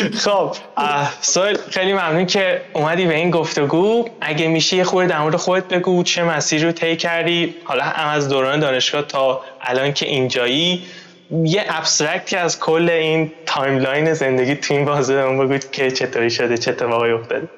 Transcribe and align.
خب 0.00 0.52
سلام 1.20 1.56
خیلی 1.56 1.92
ممنون 1.92 2.26
که 2.26 2.62
اومدی 2.72 3.06
به 3.06 3.14
این 3.14 3.30
گفتگو. 3.30 4.08
اگه 4.20 4.48
میشه 4.48 4.76
یه 4.76 4.84
خورده 4.84 5.08
در 5.08 5.20
مورد 5.20 5.36
خودت 5.36 5.68
بگو 5.68 6.02
چه 6.02 6.24
مسیر 6.24 6.64
رو 6.64 6.72
طی 6.72 6.96
کردی؟ 6.96 7.54
حالا 7.64 7.84
هم 7.84 8.08
از 8.08 8.28
دوران 8.28 8.60
دانشگاه 8.60 9.02
تا 9.02 9.40
الان 9.60 9.92
که 9.92 10.06
اینجایی. 10.06 10.82
یه 11.30 11.64
abstract 11.68 12.28
ی 12.28 12.36
از 12.36 12.60
کل 12.60 12.90
این 12.90 13.32
timeline 13.46 14.14
زندگی 14.14 14.54
تو 14.54 14.74
این 14.74 14.84
بازه 14.84 15.22
بگو 15.22 15.58
که 15.58 15.90
چطوری 15.90 16.30
شده 16.30 16.58
چه 16.58 16.70
اتفاقی 16.70 17.10
افتاده. 17.10 17.48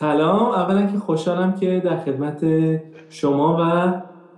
سلام. 0.00 0.42
اولا 0.42 0.86
که 0.92 0.98
خوشحالم 0.98 1.60
که 1.60 1.82
در 1.84 1.96
خدمت 1.96 2.40
شما 3.10 3.56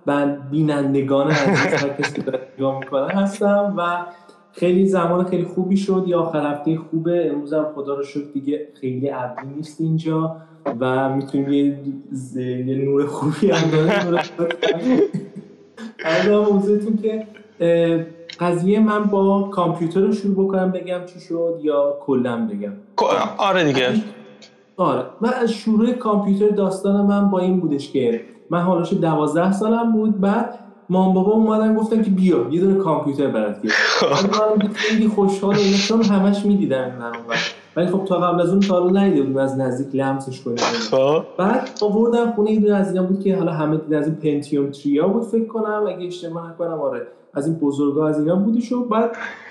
و 0.06 0.26
بینندگان 0.50 1.30
عزیز 1.30 1.84
کسی 1.98 2.24
نگاه 2.58 2.78
می‌کنن 2.78 3.10
هستم 3.10 3.74
و 3.76 3.98
خیلی 4.56 4.86
زمان 4.86 5.24
خیلی 5.24 5.44
خوبی 5.44 5.76
شد. 5.76 6.04
یا 6.06 6.20
آخر 6.20 6.52
هفته 6.52 6.76
خوبه. 6.90 7.30
امروز 7.32 7.52
هم 7.52 7.66
خدا 7.74 7.94
رو 7.94 8.02
شد 8.02 8.32
دیگه 8.32 8.68
خیلی 8.80 9.10
ابری 9.10 9.46
نیست 9.56 9.80
اینجا 9.80 10.36
و 10.80 11.14
می‌تونیم 11.16 11.52
یه, 11.52 11.78
یه 12.66 12.84
نور 12.84 13.06
خوبی 13.06 13.50
هم 13.50 13.70
موضوعتون 16.52 16.96
که 16.96 17.26
قضیه 18.40 18.80
من 18.80 19.04
با 19.04 19.42
کامپیوتر 19.42 20.00
رو 20.00 20.12
شروع 20.12 20.46
بکنم 20.46 20.70
بگم 20.70 21.00
چی 21.06 21.20
شد 21.20 21.58
یا 21.62 21.96
کلا 22.00 22.46
بگم. 22.46 22.72
آره 23.38 23.64
دیگه. 23.64 23.88
آره. 24.76 25.02
من 25.20 25.32
از 25.32 25.52
شروع 25.52 25.92
کامپیوتر 25.92 26.48
داستان 26.48 27.06
من 27.06 27.30
با 27.30 27.38
این 27.38 27.60
بودش 27.60 27.92
که 27.92 28.20
من 28.50 28.60
حالش 28.60 28.92
دوازده 28.92 29.52
سالم 29.52 29.92
بود. 29.92 30.20
بعد 30.20 30.58
مام 30.88 31.14
بابا 31.14 31.32
اومدن 31.32 31.74
گفتن 31.74 32.02
که 32.02 32.10
بیا 32.10 32.46
یه 32.50 32.60
دونه 32.60 32.74
کامپیوتر 32.74 33.26
برات 33.26 33.62
گیر 33.62 33.72
من 34.60 34.68
خیلی 34.68 35.08
خوشحال 35.08 35.54
اینا 35.54 35.76
چون 35.76 36.02
همش 36.02 36.46
می‌دیدن 36.46 36.98
من 36.98 37.12
ولی 37.76 37.86
خب 37.86 38.04
تا 38.04 38.18
قبل 38.20 38.40
از 38.40 38.50
اون 38.50 38.60
تا 38.60 38.76
الان 38.76 38.96
ندیده 38.96 39.42
از 39.42 39.58
نزدیک 39.58 39.94
لمسش 39.94 40.40
کنیم. 40.40 40.56
خب. 40.56 41.22
بعد 41.38 41.70
آوردم 41.82 42.32
خونه 42.32 42.50
یه 42.50 42.60
دونه 42.60 42.74
از 42.74 42.88
اینا 42.88 43.02
بود 43.02 43.20
که 43.20 43.36
حالا 43.36 43.52
همه 43.52 43.76
دیدن 43.76 43.98
از 43.98 44.06
این 44.06 44.16
پنتیوم 44.16 44.70
تریا 44.70 45.08
بود 45.08 45.22
فکر 45.22 45.46
کنم 45.46 45.84
اگه 45.88 46.06
اشتباه 46.06 46.50
نکنم 46.50 46.80
آره. 46.80 47.06
از 47.34 47.46
این 47.46 47.56
بزرگا 47.56 48.08
از 48.08 48.18
اینا 48.18 48.36
بودش 48.36 48.72
و 48.72 48.84
بعد 48.84 49.10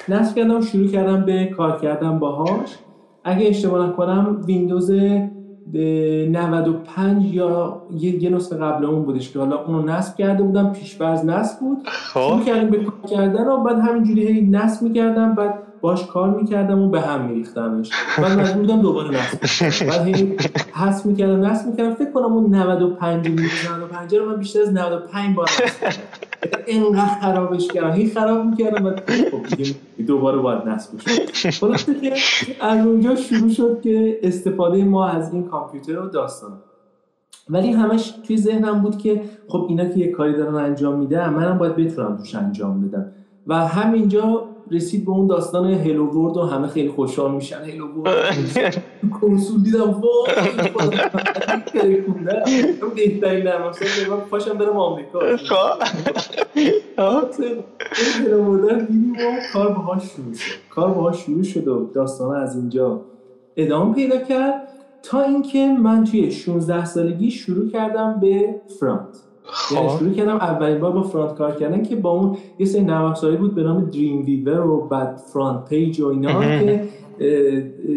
نصب 0.09 0.35
کردم 0.35 0.61
شروع 0.61 0.87
کردم 0.87 1.25
به 1.25 1.45
کار 1.45 1.79
کردن 1.79 2.19
باهاش. 2.19 2.77
اگه 3.23 3.47
اشتباه 3.47 3.87
نکنم 3.87 4.41
ویندوز 4.45 4.91
95 5.75 7.33
یا 7.33 7.81
یه, 7.97 8.23
یه 8.23 8.29
نسخه 8.29 8.55
قبل 8.55 8.85
اون 8.85 9.03
بودش 9.03 9.33
که 9.33 9.39
حالا 9.39 9.65
اونو 9.65 9.81
نصب 9.81 10.17
کرده 10.17 10.43
بودم 10.43 10.73
پیشبرز 10.73 11.25
نصب 11.25 11.59
بود 11.59 11.77
خب. 11.85 12.19
شروع 12.19 12.43
کردیم 12.43 12.69
به 12.69 12.77
کار 12.77 13.09
کردن 13.09 13.47
و 13.47 13.63
بعد 13.63 13.79
همینجوری 13.79 14.27
هی 14.27 14.41
نصب 14.41 14.83
می‌کردم 14.83 15.35
بعد 15.35 15.64
باش 15.81 16.05
کار 16.05 16.29
می‌کردم 16.29 16.81
و 16.81 16.89
به 16.89 17.01
هم 17.01 17.25
میریختمش. 17.25 17.91
بعد 18.17 18.39
مجبور 18.39 18.61
بودم 18.61 18.81
دوباره 18.81 19.09
نصب 19.09 19.87
بعد 19.89 20.07
هی 20.07 20.37
حس 20.73 21.05
می‌کردم 21.05 21.45
نصب 21.45 21.67
می‌کردم. 21.67 21.95
فکر 21.95 22.11
کنم 22.11 22.33
اون 22.33 22.55
95 22.55 23.27
95 23.27 24.15
رو 24.15 24.29
من 24.29 24.35
بیشتر 24.35 24.61
از 24.61 24.73
95 24.73 25.35
بار 25.35 25.49
اینقدر 26.67 27.19
خرابش 27.21 27.67
کردم. 27.67 27.91
هی 27.91 28.09
خراب 28.09 28.45
می‌کردم 28.45 28.85
و 28.85 28.91
خب 29.31 29.65
دوباره 30.07 30.37
باید 30.37 30.67
نصب 30.67 30.91
خلاصه 31.51 31.93
که 31.93 32.13
از 32.61 32.85
اونجا 32.85 33.15
شروع 33.15 33.49
شد 33.49 33.81
که 33.81 34.19
استفاده 34.23 34.83
ما 34.83 35.07
از 35.07 35.33
این 35.33 35.43
کامپیوتر 35.43 35.99
و 35.99 36.07
داستان. 36.07 36.51
ولی 37.49 37.71
همش 37.71 38.13
توی 38.27 38.37
ذهنم 38.37 38.81
بود 38.81 38.97
که 38.97 39.21
خب 39.47 39.65
اینا 39.69 39.85
که 39.85 39.99
یه 39.99 40.11
کاری 40.11 40.33
دارن 40.33 40.55
انجام 40.55 40.99
میدن 40.99 41.29
منم 41.29 41.57
باید 41.57 41.75
بتونم 41.75 42.17
توش 42.17 42.35
انجام 42.35 42.87
بدم. 42.87 43.11
و 43.47 43.67
همینجا 43.67 44.43
رسید 44.71 45.05
به 45.05 45.11
اون 45.11 45.27
داستان 45.27 45.73
هلو 45.73 46.05
ورد 46.05 46.37
و 46.37 46.41
همه 46.41 46.67
خیلی 46.67 46.89
خوشحال 46.89 47.35
میشن. 47.35 47.57
هلو 47.57 47.87
ورد 47.87 48.83
کنسول 49.21 49.63
دیدم. 49.63 49.91
وای 49.91 50.01
بهترین 52.95 53.47
نرم 53.47 53.63
افزار 53.63 54.17
پاشم 54.31 54.57
برم 54.57 54.77
آمریکا. 54.77 55.19
خب. 55.37 55.83
Hello 58.25 58.43
World 58.43 58.87
دیدیم 58.87 59.11
و 59.11 59.15
کار 59.53 59.73
باهاش 59.73 60.03
شروع 60.03 60.33
شد. 60.33 60.55
کار 60.69 60.91
باهاش 60.91 61.25
شروع 61.25 61.43
شد 61.43 61.67
و 61.67 61.89
داستان 61.93 62.35
از 62.35 62.55
اینجا 62.55 63.01
ادامه 63.57 63.95
پیدا 63.95 64.17
کرد 64.17 64.67
تا 65.03 65.21
اینکه 65.21 65.67
من 65.67 66.03
توی 66.03 66.31
16 66.31 66.85
سالگی 66.85 67.31
شروع 67.31 67.69
کردم 67.69 68.19
به 68.21 68.55
front. 68.79 69.24
خب. 69.47 69.97
شروع 69.97 70.13
کردم 70.13 70.35
اولین 70.35 70.79
بار 70.79 70.91
با 70.91 71.03
front 71.03 71.35
کار 71.35 71.55
کردن 71.55 71.83
که 71.83 71.95
با 71.95 72.09
اون 72.09 72.37
یه 72.59 72.65
سری 72.65 72.83
نرم 72.83 73.13
بود 73.39 73.55
به 73.55 73.63
نام 73.63 73.85
Dreamweaver 73.85 74.67
و 74.67 74.87
بعد 74.87 75.15
FrontPage 75.15 76.01
و 76.01 76.07
اینا 76.07 76.41
که 76.41 76.87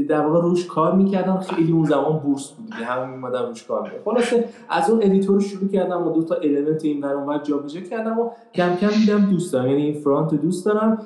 در 0.08 0.26
واقع 0.26 0.42
روش 0.42 0.66
کار 0.66 0.94
می‌کردم 0.94 1.36
خیلی 1.36 1.72
اون 1.72 1.84
زمان 1.84 2.18
بورس 2.18 2.50
بود 2.50 2.66
دیگه. 2.66 2.84
همه 2.84 3.06
میمدن 3.06 3.42
روش 3.42 3.64
کار 3.64 3.82
می‌کردم 3.82 4.04
خلاصه 4.04 4.44
از 4.68 4.90
اون 4.90 5.00
editor 5.02 5.40
شروع 5.40 5.70
کردم 5.70 6.06
و 6.06 6.12
دو 6.12 6.22
تا 6.22 6.34
element 6.34 6.84
این 6.84 7.04
ور 7.04 7.12
اونور 7.12 7.38
جابجا 7.38 7.80
کردم 7.80 8.18
و 8.18 8.30
کم 8.54 8.76
کم 8.76 8.88
دیدم 8.88 9.30
دوست 9.30 9.52
دارم. 9.52 9.70
یعنی 9.70 9.82
این 9.82 9.94
front 9.94 10.34
دوست 10.34 10.66
دارم. 10.66 10.98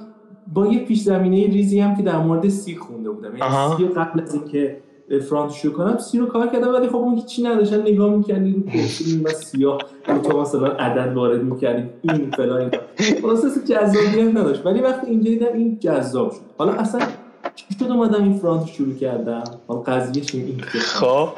با 0.54 0.66
یه 0.66 0.84
پیش 0.84 1.02
زمینه 1.02 1.46
ریزی 1.46 1.80
هم 1.80 1.96
که 1.96 2.02
در 2.02 2.18
مورد 2.18 2.48
سی 2.48 2.76
خونده 2.76 3.10
بودم. 3.10 3.36
یعنی 3.36 3.76
سی 3.76 3.84
قبل 3.88 4.20
از 4.20 4.34
اینکه 4.34 4.76
فرانت 5.28 5.52
شروع 5.52 5.74
کنم 5.74 5.98
سی 5.98 6.18
رو 6.18 6.26
کار 6.26 6.46
کردم 6.46 6.74
ولی 6.74 6.88
خب 6.88 6.96
اون 6.96 7.14
هیچی 7.14 7.42
نداشتن 7.42 7.80
نگاه 7.80 8.16
می‌کردی 8.16 8.52
رو 8.52 8.62
کرسی 8.62 9.22
و 9.24 9.28
سیاه 9.28 9.78
تو 10.06 10.40
مثلا 10.40 10.66
عدد 10.66 11.16
وارد 11.16 11.42
می‌کردی 11.42 11.88
این 12.02 12.30
فلان 12.30 12.60
اینا 12.60 12.78
خلاص 13.22 13.58
جذابیت 13.68 14.36
نداشت. 14.36 14.66
ولی 14.66 14.80
وقتی 14.80 15.06
اینجا 15.06 15.30
دیدم 15.30 15.52
این 15.54 15.78
جذاب 15.80 16.32
شد. 16.32 16.40
حالا 16.58 16.72
اصلا 16.72 17.00
چی 17.54 17.64
شد 17.78 17.90
اومدم 17.90 18.22
این 18.22 18.34
فرانت 18.34 18.66
شروع 18.66 18.94
کردم؟ 18.94 19.44
حالا 19.68 19.80
قضیه 19.80 20.22
این 20.32 20.60
خب 20.60 21.28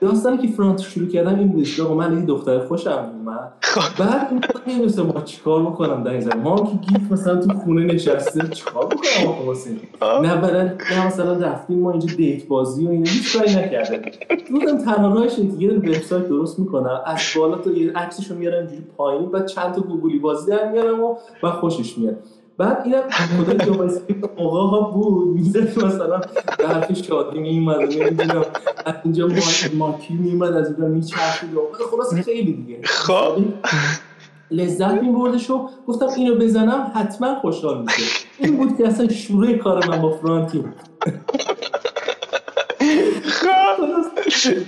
داستانی 0.00 0.38
که 0.38 0.48
فرانت 0.48 0.80
شروع 0.80 1.08
کردم 1.08 1.38
این 1.38 1.48
بود 1.48 1.64
که 1.64 1.82
من 1.82 2.10
این 2.10 2.24
دختر 2.24 2.58
خوشم 2.58 3.10
اومد 3.18 3.52
خب. 3.60 4.04
بعد 4.04 4.28
اون 4.30 4.40
نمی‌دونستم 4.66 5.02
ما 5.02 5.20
چیکار 5.20 5.62
بکنم؟ 5.62 6.02
در 6.02 6.10
این 6.10 6.20
زمان 6.20 6.42
ما 6.42 6.56
که 6.56 6.76
گیف 6.76 7.12
مثلا 7.12 7.36
تو 7.36 7.58
خونه 7.58 7.84
نشسته 7.84 8.48
چیکار 8.48 8.86
بکنم 8.86 9.28
آقا 9.28 9.52
حسین؟ 9.52 9.80
نه 10.22 10.36
بعدن 10.36 10.78
نه 10.90 11.06
مثلا 11.06 11.32
رفتیم 11.32 11.78
ما 11.78 11.90
اینجا 11.90 12.14
دیت 12.16 12.46
بازی 12.46 12.86
و 12.86 12.90
اینا 12.90 13.10
هیچ 13.10 13.36
کاری 13.36 13.50
نکرده 13.50 14.02
بودم 14.50 14.78
تنها 14.78 15.14
راهش 15.14 15.38
دیگه 15.38 15.74
وبسایت 15.74 16.28
درست 16.28 16.58
می‌کنم. 16.58 17.00
از 17.06 17.18
بالا 17.36 17.58
تو 17.58 17.78
یه 17.78 17.92
عکسشو 17.92 18.34
میارم 18.34 18.58
اینجوری 18.58 18.82
پایین 18.96 19.30
بعد 19.30 19.46
چند 19.46 19.74
تا 19.74 19.80
گوگلی 19.80 20.18
بازی 20.18 20.50
در 20.50 20.72
میارم 20.72 21.02
و 21.02 21.16
بعد 21.42 21.52
خوشش 21.52 21.98
میاد. 21.98 22.16
بعد 22.58 22.82
اینم 22.84 23.02
خدای 23.10 23.58
جوایسی 23.58 24.00
موقع 24.38 24.60
ها 24.60 24.80
بود. 24.80 25.36
می‌زد 25.36 25.84
مثلا 25.84 26.20
به 26.58 26.68
حرف 26.68 27.02
شادی 27.02 27.38
میومد 27.38 27.78
نمی‌دونم. 27.78 28.44
از 28.84 28.94
اینجا 29.04 29.28
ماکی 29.74 30.14
میومد 30.14 30.52
از 30.52 30.66
اینجا 30.66 30.86
میچرخید. 30.86 31.54
و 31.54 31.60
خلاص 31.90 32.24
خیلی 32.24 32.52
دیگه. 32.52 32.80
خب. 32.84 33.36
لذت 34.50 35.02
میبردش 35.02 35.50
و 35.50 35.68
گفتم 35.86 36.06
اینو 36.16 36.34
بزنم 36.34 36.92
حتما 36.94 37.34
خوشحال 37.40 37.82
میشه. 37.82 38.02
این 38.38 38.56
بود 38.56 38.78
که 38.78 38.86
اصلا 38.88 39.08
شروع 39.08 39.56
کار 39.56 39.86
من 39.88 40.02
با 40.02 40.10
فرانتی. 40.10 40.64
خب. 43.24 43.48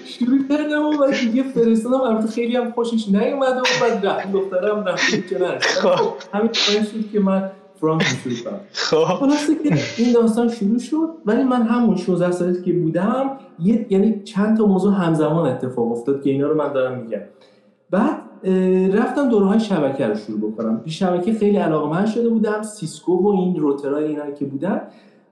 شروع 0.05 0.49
کردم 0.49 0.87
و 0.87 1.11
دیگه 1.11 1.43
فرستادم. 1.43 2.01
البته 2.01 2.29
خیلی 2.29 2.57
هم 2.57 2.73
خوشش 2.73 3.09
نیومد 3.09 3.57
و 3.57 3.63
بعد 3.81 4.07
رفت. 4.07 4.33
دخترم 4.33 4.85
رفت. 4.85 5.29
که 5.29 5.39
نه 5.39 5.59
خب. 5.59 6.13
همین 6.33 6.53
شد 6.53 7.11
که 7.13 7.21
من 7.21 7.51
کردم 7.81 8.61
خب. 8.73 9.29
که 9.63 9.75
این 9.99 10.13
داستان 10.13 10.49
شروع 10.49 10.79
شد 10.79 11.09
ولی 11.27 11.43
من 11.43 11.63
همون 11.63 11.97
16 11.97 12.31
سالی 12.31 12.63
که 12.63 12.73
بودم 12.73 13.39
یه 13.59 13.87
یعنی 13.91 14.23
چند 14.23 14.57
تا 14.57 14.67
موضوع 14.67 14.95
همزمان 14.95 15.49
اتفاق 15.49 15.93
افتاد 15.93 16.23
که 16.23 16.31
اینا 16.31 16.49
رو 16.49 16.55
من 16.55 16.73
دارم 16.73 16.99
میگم. 16.99 17.21
بعد 17.91 18.23
رفتم 18.93 19.29
دوره 19.29 19.47
های 19.47 19.61
شبکه 19.61 20.07
رو 20.07 20.15
شروع 20.15 20.53
بکنم. 20.53 20.81
به 20.85 20.91
شبکه 20.91 21.35
خیلی 21.35 21.57
علاقه 21.57 21.91
من 21.91 22.07
شده 22.07 22.29
بودم 22.29 22.63
Cisco 22.63 23.13
و 23.13 23.29
این 23.29 23.57
router 23.57 23.98
ای 23.98 24.05
اینا 24.05 24.31
که 24.31 24.45
بودن. 24.45 24.81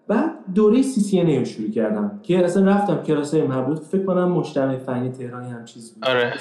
بعد 0.09 0.31
دوره 0.55 0.82
CCNA 0.83 1.39
رو 1.38 1.44
شروع 1.44 1.71
کردم 1.71 2.21
که 2.22 2.44
اصلا 2.44 2.67
رفتم 2.67 3.02
کلاس 3.02 3.35
های 3.35 3.43
مربوط. 3.43 3.79
فکر 3.79 4.05
کنم 4.05 4.32
مجتمع 4.32 4.76
فنی 4.76 5.08
تهرانی 5.08 5.50
هم 5.50 5.64
چیز 5.64 5.94
بود. 5.94 6.05
آره. 6.05 6.32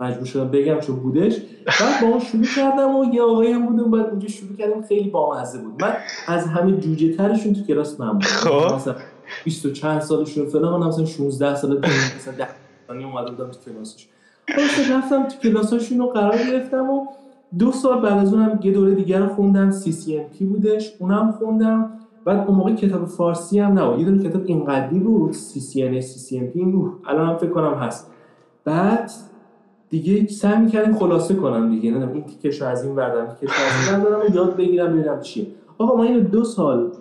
مجبور 0.00 0.24
شدم 0.24 0.48
بگم 0.48 0.80
چون 0.80 0.96
بودش. 0.96 1.36
بعد 1.66 2.02
با 2.02 2.08
اون 2.08 2.20
شروع 2.20 2.44
کردم 2.56 2.96
و 2.96 3.14
یه 3.14 3.22
آقایی 3.22 3.52
هم 3.52 3.66
بودم 3.66 3.90
بعد 3.90 4.06
اونجا 4.06 4.28
شروع 4.28 4.56
کردم 4.56 4.82
خیلی 4.82 5.10
بامزه 5.10 5.58
بود. 5.58 5.82
من 5.82 5.92
از 6.26 6.46
همه 6.46 6.72
جوجه 6.72 7.16
ترشون 7.16 7.52
تو 7.52 7.62
کلاس 7.62 8.00
من 8.00 8.12
بودم. 8.12 8.26
خب. 8.26 8.74
مثلا 8.74 8.94
20 9.44 9.66
و 9.66 9.70
چند 9.70 10.00
سالشون 10.00 10.46
فلان 10.46 10.80
من 10.80 10.86
مثلا 10.86 11.04
16 11.04 11.54
سال 11.54 11.78
مثلا 11.78 12.34
10 12.38 12.48
سالی 12.88 13.04
اومده 13.04 13.30
بودم 13.30 13.50
تو 13.50 13.70
کلاسش. 13.70 14.08
خلاص 14.48 14.90
رفتم 14.90 15.28
تو 15.28 15.38
کلاساشون 15.38 15.98
رو 15.98 16.06
قرار 16.06 16.38
گرفتم 16.38 16.90
و 16.90 17.06
دو 17.58 17.72
سال 17.72 18.00
بعد 18.00 18.18
از 18.18 18.34
اونم 18.34 18.60
یه 18.62 18.72
دوره 18.72 18.94
دیگر 18.94 19.18
رو 19.18 19.34
خوندم. 19.34 19.70
CCNP 19.70 20.44
بودش 20.44 20.92
اونم 20.98 21.32
خوندم. 21.32 21.90
بعد 22.24 22.48
اون 22.48 22.56
موقع 22.56 22.74
کتاب 22.74 23.04
فارسی 23.04 23.58
هم 23.58 23.78
نه 23.78 23.98
یه 23.98 24.04
دونه 24.04 24.28
کتاب 24.28 24.42
اینقدی 24.46 24.98
بود 24.98 25.32
سی 25.32 25.60
سی 25.60 25.82
ان 25.82 26.00
سی 26.00 26.18
سی 26.18 26.38
ام 26.38 26.46
پی 26.46 26.60
الان 27.06 27.28
هم 27.28 27.36
فکر 27.36 27.50
کنم 27.50 27.74
هست. 27.74 28.10
بعد 28.64 29.12
دیگه 30.00 30.26
سعی 30.26 30.58
می‌کردیم 30.58 30.94
خلاصه 30.94 31.34
کنم 31.34 31.70
دیگه. 31.70 31.90
نه 31.90 32.12
این 32.12 32.24
تیکش 32.24 32.62
از 32.62 32.84
این 32.84 32.94
بردم 32.94 33.26
تیکش 33.40 33.52
از 33.52 33.94
این 33.94 34.04
بردارم 34.04 34.32
و 34.32 34.36
یاد 34.36 34.56
بگیرم 34.56 34.92
ببینم 34.92 35.20
چیه. 35.20 35.46
آقا 35.78 35.96
ما 35.96 36.02
اینو 36.02 36.20
دو 36.20 36.44
سال 36.44 36.92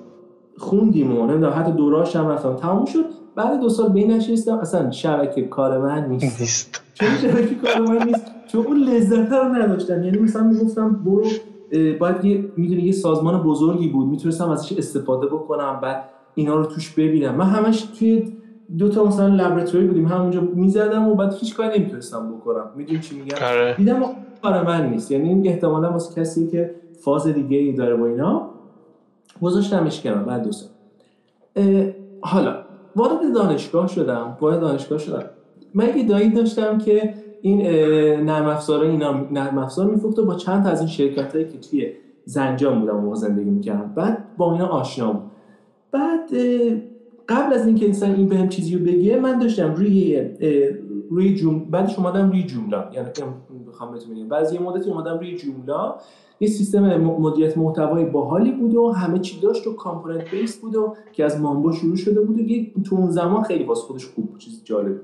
خوندیم 0.58 1.18
و 1.18 1.26
نمی‌دونم 1.26 1.54
حتی 1.56 1.72
دوراش 1.72 2.16
هم 2.16 2.28
رفتم. 2.28 2.54
تموم 2.54 2.86
شد. 2.86 3.06
بعد 3.36 3.60
دو 3.60 3.70
سال 3.70 3.90
به 3.90 4.00
این 4.00 4.12
نشستم. 4.12 4.58
اصلا 4.58 4.92
شبکه 4.92 5.42
کار 5.42 5.78
من 5.78 6.10
نیست. 6.10 6.42
نیست. 6.42 6.82
چون 6.94 7.08
شبکه 7.22 7.56
کار 7.56 7.82
من 7.82 8.04
نیست. 8.08 8.26
چون 8.48 8.66
اون 8.66 8.78
لذت 8.78 9.32
رو 9.32 9.54
نداشتم. 9.54 10.04
یعنی 10.04 10.18
مثلا 10.18 10.44
می‌گفتم 10.44 11.02
برو 11.06 11.24
باید 12.00 12.26
یه 12.26 12.52
می‌دونی 12.58 12.82
یه 12.82 12.92
سازمان 12.92 13.44
بزرگی 13.44 13.88
بود. 13.88 14.08
می‌تونستم 14.08 14.50
ازش 14.50 14.74
استفاده 14.74 15.28
بکنم 15.28 15.80
بعد 15.82 16.04
اینا 16.36 16.56
رو 16.56 16.66
توش 16.66 16.94
ببینم. 16.94 17.36
من 17.36 17.46
همش 17.46 17.82
توی 18.00 18.38
دو 18.78 18.90
تا 18.90 19.04
مثلا 19.04 19.28
لابراتوری 19.28 19.88
بودیم 19.88 20.06
همونجا 20.06 20.42
می‌زدم 20.42 21.08
و 21.08 21.16
بعد 21.16 21.34
هیچ 21.34 21.56
کاری 21.56 21.80
نمی‌تونستم 21.80 22.34
بکنم. 22.34 22.70
می‌دونی 22.76 23.00
چی 23.00 23.20
میگم؟ 23.20 23.38
آره. 23.48 23.76
دیدم 23.78 24.04
کار 24.44 24.64
من 24.64 24.90
نیست. 24.90 25.12
یعنی 25.12 25.30
این 25.30 25.48
احتمالا 25.48 25.92
واسه 25.92 26.22
کسی 26.22 26.48
که 26.48 26.76
فاز 27.00 27.28
دیگه 27.28 27.58
ای 27.58 27.74
داره 27.74 27.96
با 27.96 28.06
اینا 28.06 28.50
گذاشتمش 29.42 30.02
کنم 30.02 30.26
بعد 30.26 30.44
دو 30.44 30.52
سال 30.52 30.70
حالا 32.22 32.56
وارد 32.96 33.34
دانشگاه 33.36 33.88
شدم. 33.88 34.38
وارد 34.42 34.60
دانشگاه 34.60 34.98
شدم. 34.98 35.24
من 35.74 35.98
یه 35.98 36.08
دایی 36.08 36.30
داشتم 36.30 36.78
که 36.78 37.14
این 37.42 37.62
نرم 38.26 38.48
افزار 38.48 38.84
اینا 38.84 39.14
نرم 39.32 39.58
افزار 39.58 39.90
میفروخت 39.90 40.20
و 40.20 40.26
با 40.26 40.36
چند 40.36 40.64
تا 40.64 40.70
از 40.70 40.80
این 40.80 40.90
شرکت 40.90 41.36
هایی 41.36 41.48
که 41.48 41.58
توی 41.58 41.92
زنجان 42.26 42.80
بودم 42.80 43.08
و 43.08 43.16
زندگی 43.16 43.50
می‌کردم. 43.50 43.94
بعد 43.96 44.18
با 44.38 44.54
اینا 44.54 44.68
آشنا 44.68 45.14
بود. 45.14 45.32
بعد 45.92 46.30
قبل 47.30 47.54
از 47.54 47.68
اینکه 47.68 47.86
انسان 47.86 48.16
این 48.16 48.30
بهم 48.30 48.50
چیزی 48.50 48.76
رو 48.76 48.86
بگه 48.86 49.20
من 49.20 49.40
داشتم 49.40 49.76
روی 49.76 50.22
روی 51.10 51.36
جمله 51.36 51.66
بعدش 51.70 52.00
اومدم 52.00 52.30
روی 52.30 52.44
جمله. 52.44 52.78
یعنی 52.94 53.10
بخوام 53.68 53.92
بهتون 53.92 54.16
بگم 54.16 54.28
بعضی 54.28 54.58
مدتی 54.58 54.90
اومدم 54.90 55.18
روی 55.18 55.38
جمله. 55.38 55.94
یه 56.40 56.48
سیستم 56.48 56.98
مدیریت 56.98 57.58
محتوای 57.58 58.06
باحالی 58.06 58.52
بود 58.52 58.76
و 58.76 58.92
همه 58.92 59.20
چی 59.20 59.40
داشت 59.40 59.68
و 59.68 59.74
component 59.74 60.32
base 60.32 60.58
بود 60.58 60.76
و 60.76 60.96
که 61.14 61.26
از 61.26 61.42
Mambo 61.42 61.72
شروع 61.72 61.96
شده 61.96 62.22
بود 62.22 62.40
و 62.40 62.82
تو 62.82 62.96
اون 62.96 63.10
زمان 63.10 63.44
خیلی 63.44 63.64
واسه 63.64 63.82
خودش 63.82 64.06
خوب 64.06 64.26
بود. 64.26 64.40
چیز 64.40 64.62
جالب 64.64 65.02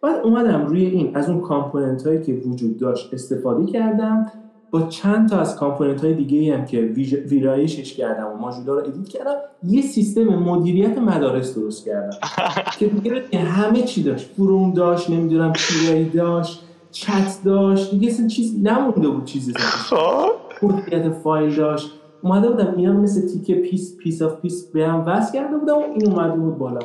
بعد 0.00 0.24
اومدم 0.24 0.66
روی 0.66 0.86
این 0.86 1.16
از 1.16 1.30
اون 1.30 1.40
component 1.40 2.06
هایی 2.06 2.22
که 2.22 2.34
وجود 2.34 2.76
داشت 2.76 3.14
استفاده 3.14 3.66
کردم. 3.66 4.32
با 4.74 4.82
چند 4.82 5.28
تا 5.28 5.38
از 5.38 5.56
component 5.56 6.04
های 6.04 6.14
دیگه 6.14 6.56
هم 6.56 6.64
که 6.66 6.80
ویرایشش 7.26 7.94
کردم 7.94 8.26
و 8.26 8.36
ماژولا 8.36 8.74
رو 8.74 8.86
edit 8.86 9.08
کردم 9.08 9.34
یه 9.62 9.82
سیستم 9.82 10.24
مدیریت 10.24 10.98
مدارس 10.98 11.54
درست 11.54 11.84
کردم. 11.84 12.16
که 12.78 12.86
دیگه 12.86 13.38
همه 13.38 13.82
چی 13.82 14.02
داشت. 14.02 14.26
forum 14.36 14.72
داشت 14.72 15.10
نمی‌دونم 15.10 15.52
چیزایی 15.52 16.04
داشت 16.04 16.60
چت 16.90 17.38
داشت 17.44 17.90
دیگه 17.90 18.08
اصلا 18.08 18.26
چیز 18.26 18.62
نمونده 18.62 19.08
بود 19.08 19.24
چیزی. 19.24 19.52
خب. 19.54 20.30
مدیریت 20.62 21.12
فایل 21.12 21.54
داشت. 21.54 21.90
اومده 22.22 22.48
بودم 22.50 22.74
اینا 22.76 22.92
مثل 22.92 23.28
تیکه 23.28 23.54
piece 23.54 23.96
piece 23.96 24.22
of 24.22 24.40
piece 24.40 24.66
به 24.72 24.86
هم 24.86 25.04
وصل 25.06 25.32
کرده 25.32 25.56
بودم 25.56 25.74
و 25.74 25.82
این 25.94 26.08
اومده 26.08 26.36
بود 26.36 26.58
بالا. 26.58 26.80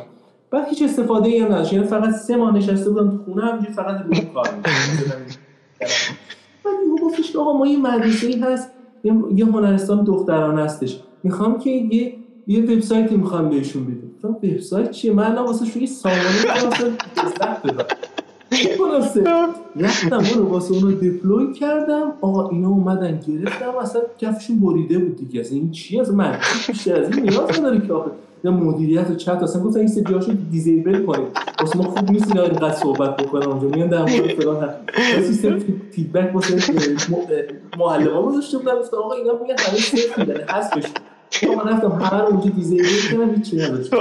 بعد 0.51 0.67
هیچ 0.67 0.81
استفاده 0.81 1.29
ای 1.29 1.39
هم 1.39 1.51
نداشت. 1.51 1.73
یعنی 1.73 1.85
فقط 1.85 2.13
سه 2.13 2.35
ماه 2.35 2.55
نشسته 2.55 2.89
بودم 2.89 3.11
تو 3.11 3.23
خونه 3.23 3.41
همینجوری 3.41 3.73
فقط 3.73 4.05
روی 4.05 4.21
کار 4.21 4.49
گفتش 7.09 7.35
آقا 7.35 7.57
ما 7.57 7.67
یه 7.67 7.77
مدرسه 7.77 8.39
هست 8.41 8.69
یه 9.35 9.45
هنرستان 9.45 10.03
دختران 10.03 10.59
هستش. 10.59 10.99
می‌خوام 11.23 11.59
که 11.59 11.69
یه 11.69 12.13
یه 12.47 12.63
وبسایتی 12.63 13.17
می‌خوام 13.17 13.49
بهشون 13.49 13.83
بدیم 13.83 14.11
گفتم 14.15 14.29
وبسایت 14.29 14.91
چیه؟ 14.91 15.13
من 15.13 15.23
الان 15.23 15.45
واسه 15.45 15.65
شوی 15.65 15.87
سامانه 15.87 16.65
واسه 16.65 16.91
خلاصه؟ 18.77 19.23
رفتم 19.75 20.21
اون 20.35 20.47
واسه 20.47 20.73
اون 20.73 20.81
رو 20.81 20.91
deploy 20.91 21.53
کردم. 21.53 22.13
آقا 22.21 22.49
اینا 22.49 22.69
اومدن 22.69 23.19
گرفتم 23.27 23.77
اصلا 23.81 24.01
کفشون 24.17 24.59
بریده 24.59 24.97
بود 24.99 25.15
دیگه. 25.15 25.39
اصلا 25.41 25.57
این 25.57 25.71
چی؟ 25.71 25.99
از 25.99 26.13
من 26.13 26.37
بیشتر 26.67 27.01
از 27.01 27.17
این 27.17 27.29
نیاز 27.29 27.59
نداری 27.59 27.87
که 27.87 27.93
آخه. 27.93 28.11
یا 28.43 28.51
مدیریت 28.51 29.09
و 29.09 29.15
چت 29.15 29.43
اصلا 29.43 29.63
گفتن 29.63 29.79
این 29.79 29.87
سه 29.87 30.01
جاشو 30.01 30.31
disable 30.51 31.05
کنید 31.05 31.27
واسه 31.59 31.77
ما 31.77 31.83
خوب 31.83 32.11
نیست 32.11 32.27
اینا 32.27 32.43
اینقدر 32.43 32.73
صحبت 32.73 33.17
بکنم 33.17 33.49
اونجا. 33.49 33.67
میان 33.67 33.89
در 33.89 34.01
مورد 34.01 34.33
فلان 34.33 34.69
سیستم 35.27 35.59
feedback 35.91 36.35
واسه 36.35 36.57
معلما 37.77 38.21
گذاشته 38.21 38.57
بودن. 38.57 38.75
گفتم 38.75 38.97
آقا 38.97 39.13
اینا 39.13 39.33
میگن 39.33 39.55
همه 39.59 39.77
صفر 39.77 40.21
میدن 40.21 40.43
حذفش 40.43 40.83
من 41.43 41.69
رفتم 41.69 41.91
همه 41.91 42.21
رو 42.21 42.27
اونجا 42.27 42.49
disable 42.49 42.85
کردم 43.11 43.35
هیچ 43.35 43.53
نداشت 43.53 43.91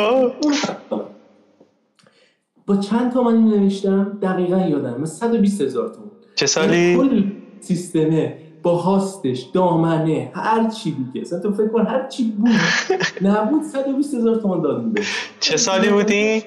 با 2.66 2.76
چند 2.76 3.12
تومن 3.12 3.44
نوشتم؟ 3.44 4.18
دقیقا 4.22 4.58
یادم. 4.58 4.94
من 4.98 5.06
120 5.06 5.60
هزار 5.60 5.88
تومن. 5.88 6.10
چه 6.34 6.46
سالی؟ 6.46 6.96
کل 6.96 7.22
سیستمه 7.60 8.36
با 8.62 8.76
هاستش 8.76 9.40
دامنه 9.42 10.30
هر 10.34 10.70
چی 10.70 10.90
دیگه. 10.90 11.20
اصلا 11.20 11.40
تو 11.40 11.52
فکر 11.52 11.68
کن 11.68 11.86
هر 11.86 12.08
چی 12.08 12.30
بود 12.30 12.48
نبود 13.28 13.62
120 13.62 14.14
هزار 14.14 14.36
تومن 14.36 14.60
دادیم 14.60 14.94
چه 15.40 15.56
سالی 15.56 15.88
بودی؟ 15.88 16.42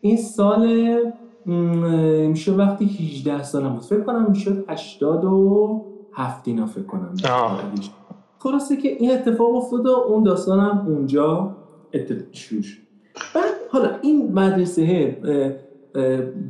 این 0.00 0.16
سال 0.16 0.96
میشه 2.26 2.52
وقتی 2.52 2.84
18 2.84 3.42
سالم 3.42 3.68
بود. 3.68 3.82
فکر 3.82 4.00
کنم 4.00 4.26
می‌شد 4.30 4.64
87 4.68 6.48
اینا 6.48 6.66
فکر 6.66 6.84
کنم. 6.84 7.14
خلاصه 8.38 8.76
که 8.76 8.88
این 8.88 9.10
اتفاق 9.10 9.54
افتاد 9.54 9.86
و 9.86 9.90
اون 9.90 10.22
داستانم 10.22 10.84
اونجا 10.88 11.56
اتفاق 11.94 12.32
شروع 12.32 12.62
بعد 13.34 13.44
حالا 13.70 13.90
این 14.02 14.32
مدرسه 14.32 15.16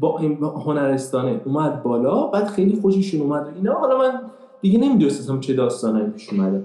با 0.01 0.19
این 0.19 0.39
هنرستانه 0.43 1.41
اومد 1.45 1.83
بالا 1.83 2.27
بعد 2.27 2.47
خیلی 2.47 2.81
خوششون 2.81 3.21
اومد 3.21 3.53
اینا. 3.57 3.75
حالا 3.75 3.99
من 3.99 4.21
دیگه 4.65 4.79
نمی‌دونستم 4.79 5.41
چه 5.41 5.55
داستانایی 5.55 6.11
پیش 6.11 6.33
اومده. 6.33 6.63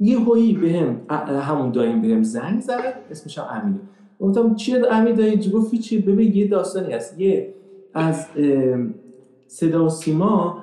یه 0.00 0.18
هایی 0.18 0.52
بهم 0.52 1.00
همون 1.42 1.70
دایم 1.70 2.02
بهم 2.02 2.22
زنگ 2.22 2.60
زد 2.60 2.94
اسمش 3.10 3.38
هم 3.38 3.44
امیره 3.62 3.80
گفتم 4.20 4.54
چیه 4.54 4.82
امیر 4.92 5.14
دایی؟ 5.14 5.50
گفت 5.50 5.74
چی 5.74 5.98
ببین 5.98 6.36
یه 6.36 6.46
داستانی 6.48 6.92
هست. 6.92 7.20
یه 7.20 7.54
از 7.94 8.26
صدا 9.46 9.86
و 9.86 9.88
سیما 9.88 10.58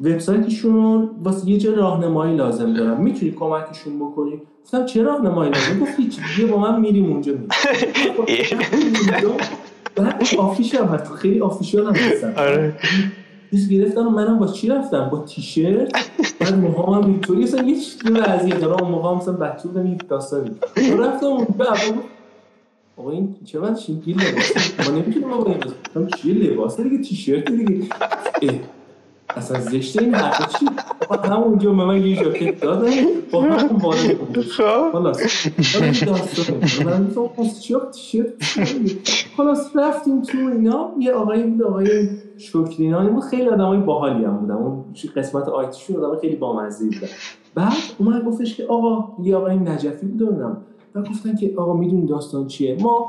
وبسایتشون 0.00 1.10
واسه 1.24 1.48
یه 1.48 1.58
جا 1.58 1.74
راهنمایی 1.74 2.36
لازم 2.36 2.74
دارم 2.74 3.02
می‌تونی 3.02 3.32
کمکشون 3.32 3.98
بکنی؟ 3.98 4.42
گفتم 4.64 4.84
چه 4.84 5.02
راهنمایی 5.02 5.52
لازم؟ 5.52 5.80
گفت 5.80 5.96
هیچ 5.96 6.20
بیا 6.36 6.46
با 6.46 6.58
من 6.58 6.80
میریم 6.80 7.04
اونجا 7.12 7.32
میریم. 7.32 7.48
بعد 9.96 10.22
آفیش 10.38 10.74
هم 10.74 10.84
هست. 10.84 11.12
خیلی 11.12 11.40
آفیشیال 11.40 11.86
هم 11.86 11.94
هستن 11.94 12.34
آره. 12.36 12.74
دیش 13.52 13.68
گرفتم 13.68 14.02
منم 14.02 14.38
با 14.38 14.46
چی 14.46 14.68
رفتم؟ 14.68 15.08
با 15.08 15.18
تیشرت؟ 15.18 15.92
بعد 16.40 16.54
موهام 16.54 17.06
اینطوری. 17.06 17.44
اصلا 17.44 17.62
یه 17.62 17.74
چیزی 17.74 18.08
وضعیه 18.10 18.54
دارم 18.54 18.84
اون 18.84 18.90
موقع 18.90 19.14
مثلا 19.14 19.34
بچه 19.34 19.68
بودم 19.68 19.84
این 19.84 20.00
داستانی 20.08 20.50
رفتم 20.98 21.26
اون 21.26 21.46
آقا 22.96 23.10
این 23.10 23.36
چه 23.44 23.58
من 23.58 23.74
چی 23.74 23.92
لباس 24.06 24.88
ما 24.90 24.96
نمی‌تونیم 24.96 25.32
آقا 25.32 25.50
این 25.50 25.60
گفتم 25.60 26.06
چیه 26.06 26.34
لباس 26.34 26.80
دیگه 26.80 26.98
تیشرت 26.98 27.52
دیگه. 27.52 27.86
اصلا 29.36 29.60
زشته 29.60 30.02
این 30.02 30.14
حرفا 30.14 30.58
چی؟ 30.58 30.66
همونجا 31.24 31.70
به 31.70 31.84
من 31.84 32.06
یه 32.06 32.24
ژاکت 32.24 32.60
دادن 32.60 32.90
با 33.32 33.42
همون 33.42 33.80
وارد 33.82 34.40
خلاص. 34.92 35.20
خلاص 35.96 36.50
من 36.84 37.08
تیشرت 37.92 38.32
خلاص 39.36 39.76
رفتیم 39.76 40.22
تو 40.22 40.38
اینا. 40.38 40.90
یه 40.98 41.12
آقایی 41.12 41.42
بود 41.42 41.62
آقای 41.62 42.08
شکرینانی 42.38 43.10
بود 43.10 43.22
خیلی 43.22 43.48
آدمای 43.48 43.78
باحالی 43.78 44.24
هم 44.24 44.36
بودن. 44.36 44.54
اون 44.54 44.84
قسمت 45.16 45.48
آیتی 45.48 45.80
شو 45.80 46.04
آدم 46.04 46.20
خیلی 46.20 46.36
بامزه 46.36 46.84
بودن. 46.84 47.08
بعد 47.54 47.72
اومد 47.98 48.24
گفتش 48.24 48.56
که 48.56 48.64
آقا 48.64 49.22
یه 49.22 49.36
آقای 49.36 49.56
نجفی 49.56 50.06
بود 50.06 50.22
اونم 50.22 50.56
و 50.94 51.02
گفتن 51.02 51.36
که 51.36 51.54
آقا 51.56 51.72
می‌دونی 51.76 52.06
داستان 52.06 52.46
چیه؟ 52.46 52.76
ما 52.80 53.08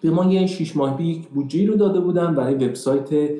به 0.00 0.10
ما 0.10 0.32
یه 0.32 0.46
شیش 0.46 0.76
ماه 0.76 1.02
یک 1.02 1.28
بودجه 1.28 1.66
رو 1.66 1.76
داده 1.76 2.00
بودن 2.00 2.34
برای 2.34 2.54
وبسایت 2.54 3.30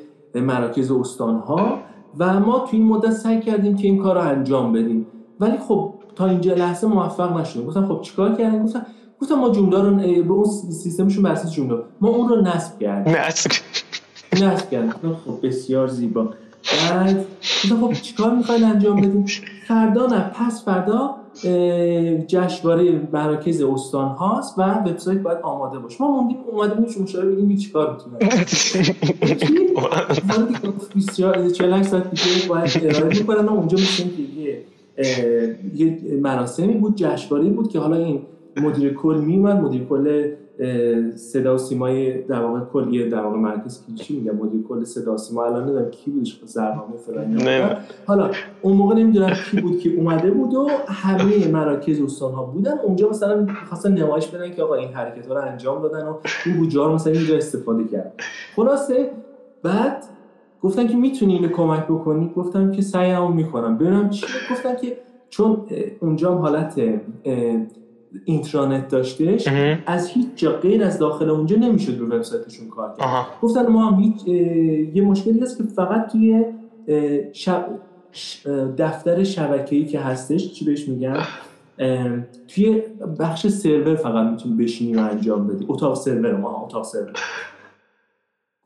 مراکز 0.40 0.90
استانها 0.92 1.78
و 2.18 2.40
ما 2.40 2.58
توی 2.58 2.78
این 2.78 2.88
مدت 2.88 3.10
سعی 3.10 3.40
کردیم 3.40 3.76
که 3.76 3.86
این 3.88 4.02
کار 4.02 4.14
رو 4.14 4.20
انجام 4.20 4.72
بدیم. 4.72 5.06
ولی 5.40 5.58
خب 5.58 5.94
تا 6.16 6.26
اینجا 6.26 6.54
لحظه 6.54 6.86
موفق 6.86 7.40
نشدیم. 7.40 7.66
گفتم 7.66 7.86
خب 7.86 8.00
چیکار 8.00 8.34
کردیم 8.34 8.62
گفتم 8.62 8.86
گفتم 9.20 9.34
ما 9.34 9.50
جمله 9.50 9.82
رو 9.82 9.96
به 10.24 10.32
اون 10.32 10.44
سیستمشون 10.72 11.22
بر 11.22 11.34
جمله 11.34 11.82
ما 12.00 12.08
اون 12.08 12.28
رو 12.28 12.40
نصب 12.40 12.78
کردیم. 12.78 13.14
نصب. 13.16 13.50
نصب 14.32 14.70
کردیم. 14.70 14.92
خب 15.24 15.46
بسیار 15.46 15.86
زیبا. 15.86 16.28
بعد 16.73 17.26
خب 17.68 17.92
چیکار 17.92 18.35
می‌خواین 18.35 18.64
انجام 18.64 18.97
بدیم؟ 18.97 19.25
فردا 19.68 20.06
نه 20.06 20.21
پس 20.35 20.64
فردا 20.64 21.16
جشنواره 22.26 23.09
مراکز 23.12 23.62
استان 23.62 24.09
هاست 24.09 24.59
و 24.59 24.62
وبسایت 24.62 25.18
باید 25.18 25.38
آماده 25.42 25.78
باشه. 25.78 25.97
ما 26.00 26.11
موندیم 26.11 26.37
اومده 26.52 26.75
بودیم 26.75 27.02
مشاور 27.02 27.26
بگیم 27.26 27.56
چیکار 27.56 27.92
می‌تونه؟ 27.92 28.44
48 31.52 31.88
ساعت 31.90 32.11
دیگه 32.11 32.49
باید 32.49 32.71
ارائه 32.83 33.18
می‌کنن 33.18 33.49
اونجا 33.49 33.78
مثل 33.78 34.04
یه 34.37 34.64
یه 35.75 35.99
مراسمی 36.23 36.75
بود 36.75 36.94
جشنواره 36.97 37.49
بود 37.49 37.68
که 37.68 37.78
حالا 37.78 37.97
این 37.97 38.23
مدیر 38.56 38.94
کل 38.94 39.21
میومد 39.25 39.56
مدیر 39.56 39.85
کل 39.85 40.30
صدا 41.14 41.54
و 41.54 41.58
سیمای 41.58 42.23
در 42.23 42.40
واقع 42.40 42.61
کلیه 42.61 43.08
در 43.08 43.20
واقع 43.20 43.37
مرکز 43.37 43.80
چی 43.94 44.16
میگم 44.16 44.37
مدیر 44.37 44.62
کل 44.62 44.84
صدا 44.84 45.14
و 45.14 45.16
سیما 45.16 45.44
الان 45.44 45.62
نمی‌دونم 45.62 45.90
کی 45.90 46.11
بودش 46.11 46.40
زرمامه 46.44 46.96
فلان 47.06 47.76
حالا 48.06 48.30
اون 48.62 48.76
موقع 48.76 48.94
نمی‌دونم 48.94 49.32
کی 49.50 49.61
بود 49.61 49.78
که 49.78 49.94
اومده 49.96 50.30
بود 50.30 50.54
و 50.54 50.68
همه 50.88 51.49
مراکز 51.49 52.00
استان 52.00 52.32
ها 52.32 52.44
بودن. 52.44 52.78
اونجا 52.78 53.08
مثلا 53.11 53.46
خواستن 53.68 53.92
نمایش 53.92 54.26
بدن 54.26 54.54
که 54.54 54.62
آقا 54.62 54.75
این 54.75 54.88
حرکت 54.88 55.26
ها 55.26 55.34
رو 55.34 55.40
انجام 55.40 55.82
دادن 55.82 56.06
و 56.06 56.14
این 56.46 56.56
بوجار 56.56 56.94
مثلا 56.94 57.12
اینجا 57.12 57.37
استفاده 57.37 57.84
کرد 57.84 58.12
خلاصه 58.56 59.11
بعد 59.62 60.04
گفتن 60.62 60.87
که 60.87 60.96
می‌تونی 60.96 61.34
اینو 61.34 61.49
کمک 61.49 61.84
بکنی؟ 61.84 62.32
گفتم 62.37 62.73
که 62.73 62.82
سعیمو 62.82 63.28
می‌کنم. 63.28 63.78
ببینم 63.78 64.11
چی؟ 64.11 64.26
گفتن 64.50 64.76
که 64.76 64.96
چون 65.28 65.66
اونجا 66.00 66.34
حالت 66.34 66.80
اینترانت 68.25 68.88
داشتش 68.88 69.49
از 69.87 70.09
هیچ 70.09 70.28
جا 70.37 70.52
غیر 70.52 70.85
از 70.85 70.99
داخل 70.99 71.30
اونجا 71.30 71.56
نمی‌شد 71.56 71.99
رو 71.99 72.06
وبسایتشون 72.06 72.68
کار 72.68 72.94
کرد. 72.99 73.26
گفتن 73.42 73.66
ما 73.66 73.90
هم 73.90 74.00
هیچ 74.00 74.26
یه 74.97 75.02
مشکلی 75.02 75.40
هست 75.40 75.59
که 75.59 75.64
فقط 75.64 76.12
توی 76.12 76.44
شب 77.33 77.66
دفتر 78.78 79.25
شبکه‌ای 79.25 79.85
که 79.85 80.00
هستش 80.00 80.52
چی 80.52 80.64
بهش 80.64 80.88
میگن؟ 80.88 81.18
توی 82.49 82.83
بخش 83.21 83.47
سرور 83.47 83.94
فقط 83.94 84.30
می‌تونی 84.30 84.54
بشینی 84.54 84.94
و 84.94 85.00
انجام 85.00 85.47
بدی. 85.47 85.66
اتاق 85.68 85.94
سرور 85.94 86.37
ما 86.37 86.62
اتاق 86.64 86.85
سرور. 86.85 87.12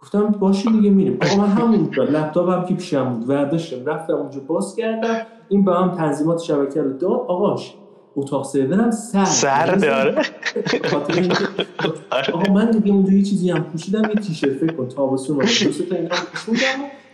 گفتم 0.02 0.26
باشه 0.26 0.70
دیگه 0.70 0.90
میریم. 0.90 1.18
آقا 1.22 1.42
من 1.42 1.48
همونجا 1.48 2.04
لپتاپ 2.04 2.48
هم 2.48 2.64
که 2.64 2.74
پیشم 2.74 3.14
بود. 3.14 3.28
ورداشتم 3.28 3.86
رفتم 3.86 4.12
اونجا 4.12 4.40
باز 4.46 4.76
کردم. 4.76 5.16
این 5.48 5.64
با 5.64 5.74
هم 5.74 5.96
تنظیمات 5.96 6.38
شبکه 6.38 6.82
رو 6.82 6.92
داد. 6.92 7.12
آقاش 7.12 7.74
اتاق 8.18 8.44
سرورم 8.44 8.90
سر 8.90 9.24
سر 9.24 9.74
داره 9.74 10.14
آقا 12.32 12.52
من 12.52 12.70
دیگه 12.70 12.92
اونجا 12.92 13.12
یه 13.12 13.22
چیزی 13.22 13.50
هم 13.50 13.62
پوشیدم 13.62 14.02
یه 14.02 14.14
تیشرت 14.14 14.52
فکر 14.52 14.72
کن 14.72 14.88
تابستون 14.88 15.40
رو 15.40 15.46
دو 15.46 15.84
تا 15.84 15.96
اینا 15.96 16.08
پوشیدم 16.32 16.66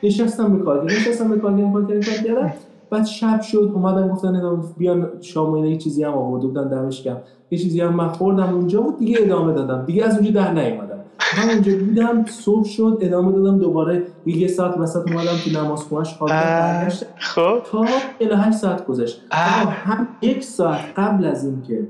نشستم 0.03 0.59
به 0.59 0.65
کار 0.65 0.85
نشستم 0.85 1.29
به 1.29 1.39
کار 1.39 1.53
کردم 1.53 2.25
کردم. 2.25 2.53
بعد 2.91 3.07
شب 3.07 3.41
شد 3.41 3.73
اومدن 3.75 4.09
گفتن 4.09 4.63
بیان 4.79 5.09
شام 5.21 5.53
و 5.53 5.67
یه 5.67 5.77
چیزی 5.77 6.05
هم 6.05 6.13
آورده 6.13 6.47
بودن 6.47 6.69
دمش 6.69 7.03
یه 7.51 7.59
چیزی 7.59 7.81
هم 7.81 7.95
من 7.95 8.09
خوردم 8.09 8.55
اونجا 8.55 8.81
بود 8.81 8.99
دیگه 8.99 9.17
ادامه 9.21 9.53
دادم. 9.53 9.85
دیگه 9.87 10.05
از 10.05 10.15
اونجا 10.15 10.31
در 10.31 10.53
نیومدم. 10.53 10.94
من 11.39 11.51
اونجا 11.51 11.77
بودم 11.77 12.25
صبح 12.27 12.69
شد 12.69 12.99
ادامه 13.01 13.33
دادم 13.33 13.59
دوباره 13.59 14.07
یه 14.27 14.49
ساعت 14.49 14.79
وسط 14.79 15.09
اومدم 15.09 15.37
تو 15.45 15.51
نماز 15.51 15.81
خونش 15.83 16.15
خوابیدم 16.15 16.89
خب. 17.19 17.63
تا 17.71 17.87
48 18.19 18.59
ساعت 18.59 18.87
گذشت. 18.87 19.23
هم 19.31 20.09
یک 20.23 20.45
ساعت 20.45 20.81
قبل 20.97 21.25
از 21.25 21.45
اینکه 21.45 21.87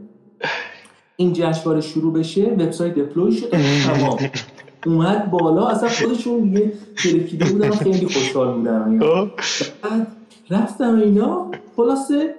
این 1.17 1.33
جشنواره 1.33 1.81
شروع 1.81 2.13
بشه 2.13 2.45
وبسایت 2.45 2.95
دپلوی 2.95 3.33
شد. 3.33 3.51
تمام. 3.87 4.19
اومد 4.87 5.31
بالا 5.31 5.67
اصلا 5.67 5.89
خودشون 5.89 6.57
یه 6.57 6.73
ترکیده 6.97 7.45
بودن 7.45 7.71
خیلی 7.71 8.07
خوشحال 8.07 8.53
بودن. 8.53 9.01
خب. 9.01 9.29
بعد 9.83 10.07
رفتم 10.51 10.95
اینا 10.95 11.51
خلاصه 11.77 12.35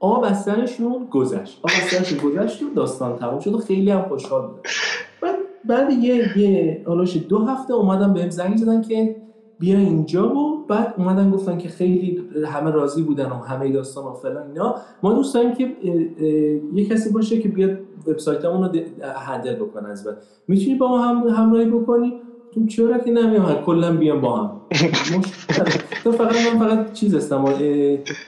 آب 0.00 0.24
از 0.24 0.42
سرشون 0.42 1.06
گذشت. 1.10 1.60
آب 1.62 1.70
از 1.82 1.88
سرشون 1.90 2.18
گذشت 2.18 2.62
و 2.62 2.66
داستان 2.76 3.18
تمام 3.18 3.40
شد 3.40 3.54
و 3.54 3.58
خیلی 3.58 3.90
هم 3.90 4.02
خوشحال 4.02 4.42
بودن 4.42 4.60
بعد 5.68 5.92
یه 5.92 6.38
یه 6.38 6.84
دو 7.28 7.38
هفته 7.38 7.74
اومدن 7.74 8.12
بهم 8.12 8.30
زنگ 8.30 8.56
زدن 8.56 8.82
که 8.82 9.16
بیا 9.58 9.78
اینجا 9.78 10.36
و 10.36 10.64
بعد 10.68 10.94
اومدن 10.98 11.30
گفتن 11.30 11.58
که 11.58 11.68
خیلی 11.68 12.22
همه 12.46 12.70
راضی 12.70 13.02
بودن 13.02 13.26
و 13.26 13.34
همه 13.34 13.72
داستان 13.72 14.04
و 14.04 14.12
فلان 14.12 14.48
اینا. 14.48 14.74
ما 15.02 15.12
دوست 15.12 15.34
داریم 15.34 15.54
که 15.54 15.72
یه 16.74 16.84
کسی 16.88 17.10
باشه 17.10 17.38
که 17.38 17.48
بیاد 17.48 17.78
وبسایتمون 18.06 18.64
رو 18.64 18.80
هندل 19.16 19.54
بکنه 19.54 19.88
از 19.88 20.04
بعد. 20.04 20.16
می‌تونی 20.48 20.74
با 20.74 20.88
ما 20.88 20.98
هم 20.98 21.28
همراهی 21.28 21.70
بکنی؟ 21.70 22.12
تو 22.54 22.66
چرا 22.66 22.98
که 22.98 23.10
نمیام؟ 23.10 23.54
کلا 23.54 23.96
بیام 23.96 24.20
با 24.20 24.36
هم. 24.36 24.50
تو 26.04 26.12
فقط 26.12 26.36
من 26.52 26.58
فقط 26.58 26.92
چیز 26.92 27.14
هستم 27.14 27.44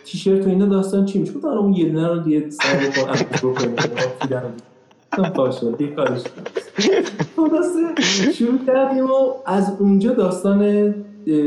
تیشرت 0.05 0.47
و 0.47 0.49
اینا 0.49 0.67
داستان 0.67 1.05
چی 1.05 1.19
میشه؟ 1.19 1.33
گفتم 1.33 1.49
اون 1.49 1.73
یه 1.73 1.89
دونه 1.89 2.09
رو 2.09 2.19
دیگه 2.19 2.51
سر 2.51 3.03
بکنم 3.03 4.53
باشه 5.23 5.67
یه 5.81 5.95
کارش 5.95 6.23
شروع 8.35 8.59
کردیم 8.67 9.05
و 9.05 9.33
از 9.47 9.77
اونجا 9.81 10.13
داستان 10.13 10.95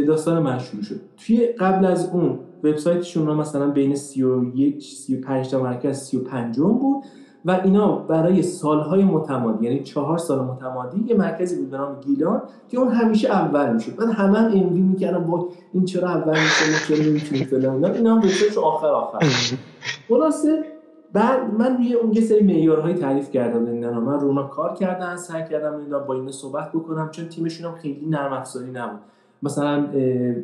داستان 0.07 0.43
من 0.43 0.59
شروع 0.59 0.83
شد. 0.83 0.99
توی 1.17 1.47
قبل 1.47 1.85
از 1.85 2.09
اون 2.13 2.39
وبسایتشون 2.63 3.27
رو 3.27 3.35
مثلا 3.35 3.67
بین 3.67 3.95
31 3.95 4.83
35 4.83 5.49
تا 5.49 5.63
مرکز 5.63 5.97
35 5.97 6.57
بود 6.57 7.03
و 7.45 7.59
اینا 7.63 7.95
برای 7.95 8.41
سالهای 8.41 9.03
متمادی 9.03 9.65
یعنی 9.65 9.83
چهار 9.83 10.17
سال 10.17 10.39
متمادی 10.39 11.05
یه 11.07 11.15
مرکزی 11.15 11.55
بود 11.55 11.71
به 11.71 11.77
نام 11.77 11.99
گیلان 11.99 12.41
که 12.69 12.79
اون 12.79 12.91
همیشه 12.91 13.29
اول 13.29 13.73
می‌شد. 13.73 13.95
بعد 13.95 14.09
همه 14.09 14.39
هم 14.39 14.45
انوی 14.45 14.81
می‌کردن 14.81 15.23
با 15.23 15.49
این 15.73 15.85
چرا 15.85 16.09
اول 16.09 16.31
میشه 16.31 16.71
ما 16.71 16.77
چرا 16.87 17.05
نمی‌تونیم 17.09 17.45
فلان 17.45 17.85
اینا. 17.85 18.15
هم 18.15 18.21
آخر 18.63 18.87
آخر. 18.87 19.19
خلاصه 20.09 20.63
بعد 21.13 21.53
من 21.59 21.77
روی 21.77 21.93
اون 21.93 22.13
یه 22.13 22.21
سری 22.21 22.43
معیارهای 22.43 22.93
تعریف 22.93 23.31
کردم. 23.31 23.65
اینا 23.65 23.99
من 23.99 24.19
رونا 24.19 24.43
کار 24.43 24.73
کردن 24.73 25.15
سعی 25.15 25.43
کردم 25.49 25.77
اینا 25.77 25.99
با 25.99 26.13
اینا 26.13 26.31
صحبت 26.31 26.71
بکنم 26.71 27.09
چون 27.11 27.25
تیمشون 27.25 27.71
هم 27.71 27.77
خیلی 27.77 28.05
نرم 28.09 28.33
افزاری 28.33 28.71
نبود. 28.71 28.99
مثلا 29.43 29.87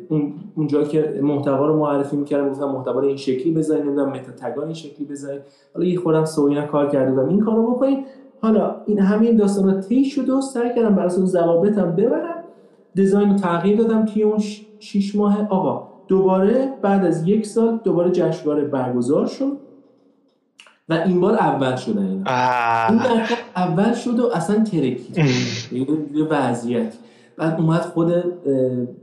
اون 0.08 0.34
اونجا 0.54 0.84
که 0.84 1.20
محتوا 1.22 1.66
رو 1.66 1.76
معرفی 1.76 2.16
می‌کردم 2.16 2.48
گفتم 2.48 2.64
محتوا 2.64 3.00
رو 3.00 3.06
این 3.06 3.16
شکلی 3.16 3.54
بزنید 3.54 3.82
نمی‌دونم 3.82 4.08
متا 4.08 4.32
تگان 4.32 4.64
این 4.64 4.74
شکلی 4.74 5.06
بزنید. 5.06 5.40
حالا 5.74 5.86
یه 5.86 5.98
خودم 5.98 6.24
سوینا 6.24 6.66
کار 6.66 6.88
کرده 6.88 7.10
بودم. 7.10 7.28
این 7.28 7.40
کارو 7.40 7.74
بکنید. 7.74 7.98
حالا 8.40 8.76
این 8.86 8.98
همین 8.98 9.36
داستانا 9.36 9.80
طی 9.80 10.04
شد 10.04 10.28
و 10.28 10.40
سعی 10.40 10.74
کردم 10.74 10.94
بر 10.94 11.04
اساس 11.04 11.30
ضوابطم 11.30 11.96
ببرم. 11.96 12.44
دیزاین 12.94 13.30
رو 13.30 13.36
تغییر 13.36 13.78
دادم 13.78 14.04
توی 14.04 14.22
اون 14.22 14.38
6 14.78 15.14
ماه. 15.14 15.48
آقا 15.50 15.88
دوباره 16.08 16.68
بعد 16.82 17.04
از 17.04 17.28
یک 17.28 17.46
سال 17.46 17.80
دوباره 17.84 18.10
جشنواره 18.10 18.64
برگزار 18.64 19.26
شد. 19.26 19.65
و 20.88 20.92
این 20.94 21.20
بار 21.20 21.34
اول 21.34 21.76
شده. 21.76 22.00
این 22.00 22.26
اول 23.56 23.94
شد 23.94 24.20
و 24.20 24.30
اصلا 24.34 24.64
ترکید 24.64 25.18
یه 26.14 26.24
وضعیت. 26.30 26.94
بعد 27.36 27.60
اومد 27.60 27.80
خود 27.80 28.12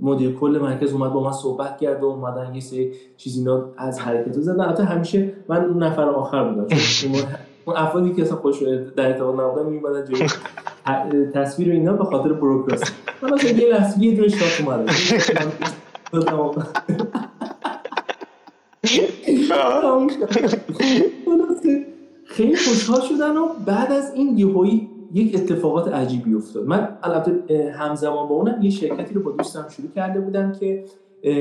مدیر 0.02 0.36
کل 0.36 0.60
مرکز 0.62 0.94
اومد 0.94 1.14
با 1.14 1.24
ما 1.24 1.32
صحبت 1.32 1.78
کرد 1.78 2.04
و 2.04 2.06
اومدن 2.06 2.56
یه 2.56 2.62
سری 2.62 2.92
چیزی 3.18 3.40
اینا 3.40 3.66
از 3.78 4.00
حرکت 4.00 4.32
زدن 4.42 4.60
البته 4.60 4.84
همیشه 4.84 5.34
من 5.48 5.66
اون 5.66 5.84
نفر 5.84 6.10
آخر 6.10 6.44
بودم. 6.50 6.68
اون 7.66 7.78
افرادی 7.78 8.14
که 8.14 8.22
اصلا 8.22 8.38
خوش 8.38 8.64
در 8.98 9.08
ارتباط 9.08 9.40
نبودن 9.40 9.70
میومدن 9.70 10.06
جلوی 10.06 10.28
تصویر 11.34 11.72
اینا 11.72 11.94
به 11.94 12.04
خاطر 12.04 12.34
بروکراسی. 12.34 12.94
من 13.22 13.34
اصلا 13.34 13.50
یه 13.50 13.70
لحظه 13.74 14.04
یه 14.04 14.16
دونه 14.16 14.34
اومد 14.66 14.90
خیلی 22.26 22.56
خوشحال 22.56 23.02
شدن 23.02 23.38
و 23.38 23.48
بعد 23.66 23.92
از 23.92 24.14
این 24.16 24.38
یهویی 24.38 24.90
یک 25.14 25.36
اتفاقات 25.36 25.88
عجیبی 25.88 26.34
افتاد. 26.34 26.68
من 26.68 26.98
البته 27.04 27.72
همزمان 27.78 28.28
با 28.28 28.36
اونم 28.36 28.62
یه 28.62 28.70
شرکتی 28.70 29.14
رو 29.14 29.24
با 29.24 29.32
دوستم 29.32 29.66
شروع 29.70 29.90
کرده 29.96 30.20
بودم 30.20 30.52
که 30.52 30.84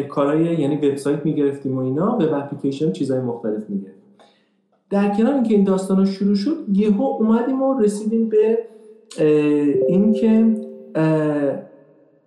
کارهای 0.09 0.61
یعنی 0.61 0.77
وبسایت 0.77 1.25
می‌گرفتیم 1.25 1.79
و 1.79 1.81
اینا 1.81 2.17
به 2.17 2.37
اپلیکیشن 2.37 2.93
چیزای 2.93 3.21
مختلف 3.21 3.71
می‌گرفتیم. 3.71 4.03
در 4.91 5.15
کنار 5.15 5.35
اینکه 5.35 5.55
این 5.55 5.65
داستان 5.65 6.05
شروع 6.05 6.35
شد 6.35 6.57
یهو 6.73 7.03
اومدیم 7.03 7.63
و 7.63 7.81
رسیدیم 7.81 8.29
به 8.29 8.59
اینکه 9.89 10.57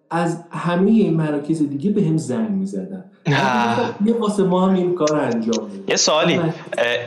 از 0.09 0.43
همه 0.49 0.91
این 0.91 1.13
مراکز 1.13 1.69
دیگه 1.69 1.91
به 1.91 2.01
هم 2.01 2.17
زنگ 2.17 2.51
می‌زدن. 2.51 3.05
یه 3.27 4.13
واسه 4.19 4.43
ما 4.43 4.67
هم 4.67 4.75
این 4.75 4.95
کار 4.95 5.15
انجام 5.15 5.67
یه 5.87 5.95
سوالی. 5.95 6.41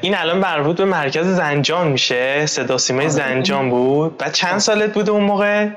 این 0.00 0.14
الان 0.16 0.38
مربوط 0.38 0.76
به 0.76 0.84
مرکز 0.84 1.26
زنجان 1.26 1.88
میشه؟ 1.88 2.46
صدا 2.46 2.78
سیمای 2.78 3.04
آره. 3.04 3.14
زنجان 3.14 3.70
بود. 3.70 4.16
بعد 4.16 4.32
چند 4.32 4.58
سالت 4.58 4.94
بود 4.94 5.10
اون 5.10 5.24
موقع؟ 5.24 5.68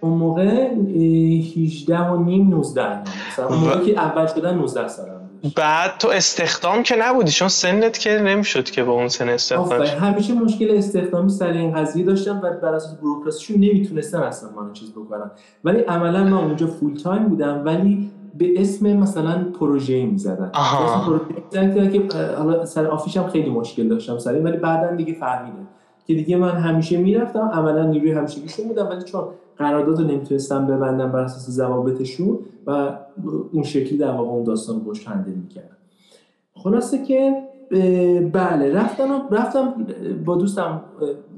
اون 0.00 0.18
موقع 0.18 0.68
18 1.56 1.98
و 1.98 2.22
نیم 2.22 2.50
19 2.50 2.82
اون 3.38 3.58
موقع 3.58 3.84
که 3.84 3.98
اول 3.98 4.26
شدن 4.26 4.54
19 4.54 4.88
سالم 4.88 5.20
بعد 5.56 5.98
تو 5.98 6.08
استخدام 6.08 6.82
که 6.82 6.96
نبودی؟ 6.96 7.32
چون 7.32 7.48
سنت 7.48 7.98
که 7.98 8.10
نمی‌شد 8.10 8.64
که 8.64 8.84
با 8.84 8.92
اون 8.92 9.08
سن 9.08 9.28
استخدام 9.28 9.82
همیشه 9.82 10.32
مشکل 10.32 10.76
استخدامی 10.76 11.30
سر 11.30 11.46
این 11.46 11.74
قضیه 11.74 12.04
داشتم 12.04 12.40
و 12.42 12.50
بر 12.62 12.74
اساس 12.74 12.94
بروکراسیشون 12.94 13.56
نمی‌تونستم 13.56 14.22
اصلا 14.22 14.50
من 14.50 14.72
چیز 14.72 14.90
بکنم 14.90 15.30
ولی 15.64 15.80
عملا 15.80 16.24
من 16.24 16.32
اونجا 16.32 16.66
فول 16.66 16.96
تایم 16.96 17.24
بودم 17.24 17.62
ولی 17.64 18.10
به 18.40 18.60
اسم 18.60 18.96
مثلا 18.96 19.44
پروژه 19.60 20.06
می‌زدن. 20.06 20.50
اسم 20.54 21.00
پروژه 21.06 21.98
که 21.98 22.16
حالا 22.38 22.64
سر 22.64 22.86
آفیشم 22.86 23.26
خیلی 23.26 23.50
مشکل 23.50 23.88
داشتم 23.88 24.18
سر 24.18 24.40
ولی 24.40 24.56
بعدا 24.56 24.96
دیگه 24.96 25.14
فهمیدم 25.14 25.68
که 26.06 26.14
دیگه 26.14 26.36
من 26.36 26.50
همیشه 26.50 26.96
می‌رفتم 26.98 27.50
عملا 27.52 27.86
نیروی 27.86 28.12
همیشگیشون 28.12 28.68
بودم 28.68 28.88
ولی 28.88 29.02
چون 29.02 29.24
قرارداد 29.56 30.00
رو 30.00 30.06
نمی‌تونستم 30.06 30.66
ببندم 30.66 31.12
بر 31.12 31.20
اساس 31.20 31.50
ضوابطشون 31.50 32.38
و 32.66 32.98
اون 33.52 33.62
شکلی 33.62 33.98
در 33.98 34.10
واقع 34.10 34.30
اون 34.30 34.44
داستان 34.44 34.76
رو 34.76 34.82
باش 34.82 35.08
هندل 35.08 35.32
می‌کردم. 35.32 35.76
خلاصه 36.54 37.04
که 37.04 37.42
بله 38.32 38.72
رفتم 38.74 39.28
رفتم 39.30 39.74
با 40.24 40.36
دوستم 40.36 40.82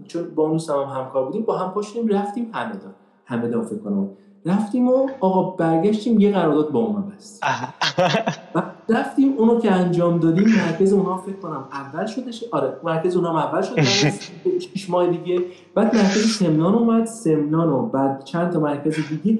چون 0.04 0.22
با 0.34 0.42
اون 0.42 0.52
دوستم 0.52 0.74
هم 0.74 1.02
همکار 1.02 1.26
بودیم 1.26 1.42
با 1.42 1.58
هم 1.58 1.70
پاشیم 1.70 2.08
رفتیم 2.08 2.50
همدان 2.52 2.94
همدان 3.24 3.62
فکر 3.62 3.78
کنم. 3.78 4.08
رفتیم 4.46 4.88
و 4.88 5.08
آقا 5.20 5.50
برگشتیم 5.50 6.20
یه 6.20 6.32
قرارداد 6.32 6.70
با 6.70 6.80
اونا 6.80 7.00
بست. 7.00 7.42
رفتیم 8.88 9.34
اونو 9.38 9.60
که 9.60 9.72
انجام 9.72 10.18
دادیم 10.18 10.48
مرکز 10.48 10.92
اونا 10.92 11.16
فکر 11.16 11.36
کنم 11.36 11.64
اول 11.72 12.06
شدش 12.06 12.44
آره 12.52 12.76
مرکز 12.84 13.16
اونا 13.16 13.38
اول 13.38 13.62
شد 13.62 13.80
شش 14.74 14.90
ماه 14.90 15.06
دیگه. 15.06 15.40
بعد 15.74 15.96
مرکز 15.96 16.36
سمنان 16.36 16.74
اومد. 16.74 17.06
سمنان 17.06 17.68
و 17.68 17.86
بعد 17.86 18.24
چند 18.24 18.52
تا 18.52 18.60
مرکز 18.60 18.96
دیگه. 19.08 19.38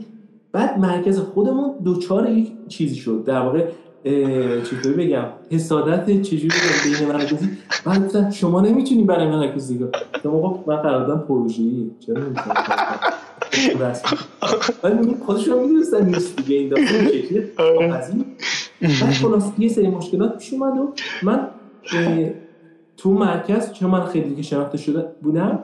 بعد 0.53 0.79
مرکز 0.79 1.19
خودمون 1.21 1.75
دوچار 1.85 2.31
یک 2.31 2.53
چیزی 2.69 2.97
شد. 2.97 3.25
در 3.27 3.41
واقع 3.41 3.67
چطوری 4.65 5.07
بگم؟ 5.07 5.25
حسادت 5.51 6.23
چجوری 6.23 6.55
بین 6.85 7.09
مراکزی 7.09 7.49
بعد 7.85 8.31
شما 8.31 8.61
نمی‌تونی 8.61 9.05
برای 9.05 9.29
مراکزی 9.29 9.87
شما 10.23 10.49
خب 10.49 10.71
من 10.71 10.77
قراردادم 10.77 11.21
پروژه‌ای 11.21 11.91
چرا 12.01 12.19
نمی‌تونم 12.25 12.55
رسمی 13.81 14.19
ولی 14.83 15.17
خودشون 15.27 15.63
می‌دونستن 15.63 16.07
نیست 16.07 16.37
دیگه 16.37 16.57
این 16.57 16.69
داستان 16.69 17.07
شکلی 17.07 17.41
بعد 19.01 19.13
خلاص 19.13 19.53
یه 19.59 19.69
سری 19.69 19.89
مشکلات 19.89 20.39
پیش 20.39 20.53
اومد 20.53 20.79
و 20.79 20.93
من 21.23 21.49
تو 22.97 23.13
مرکز 23.13 23.73
چون 23.73 23.91
من 23.91 24.05
خیلی 24.05 24.29
دیگه 24.29 24.43
شناخته 24.43 24.79
شده 24.79 25.07
بودم 25.23 25.59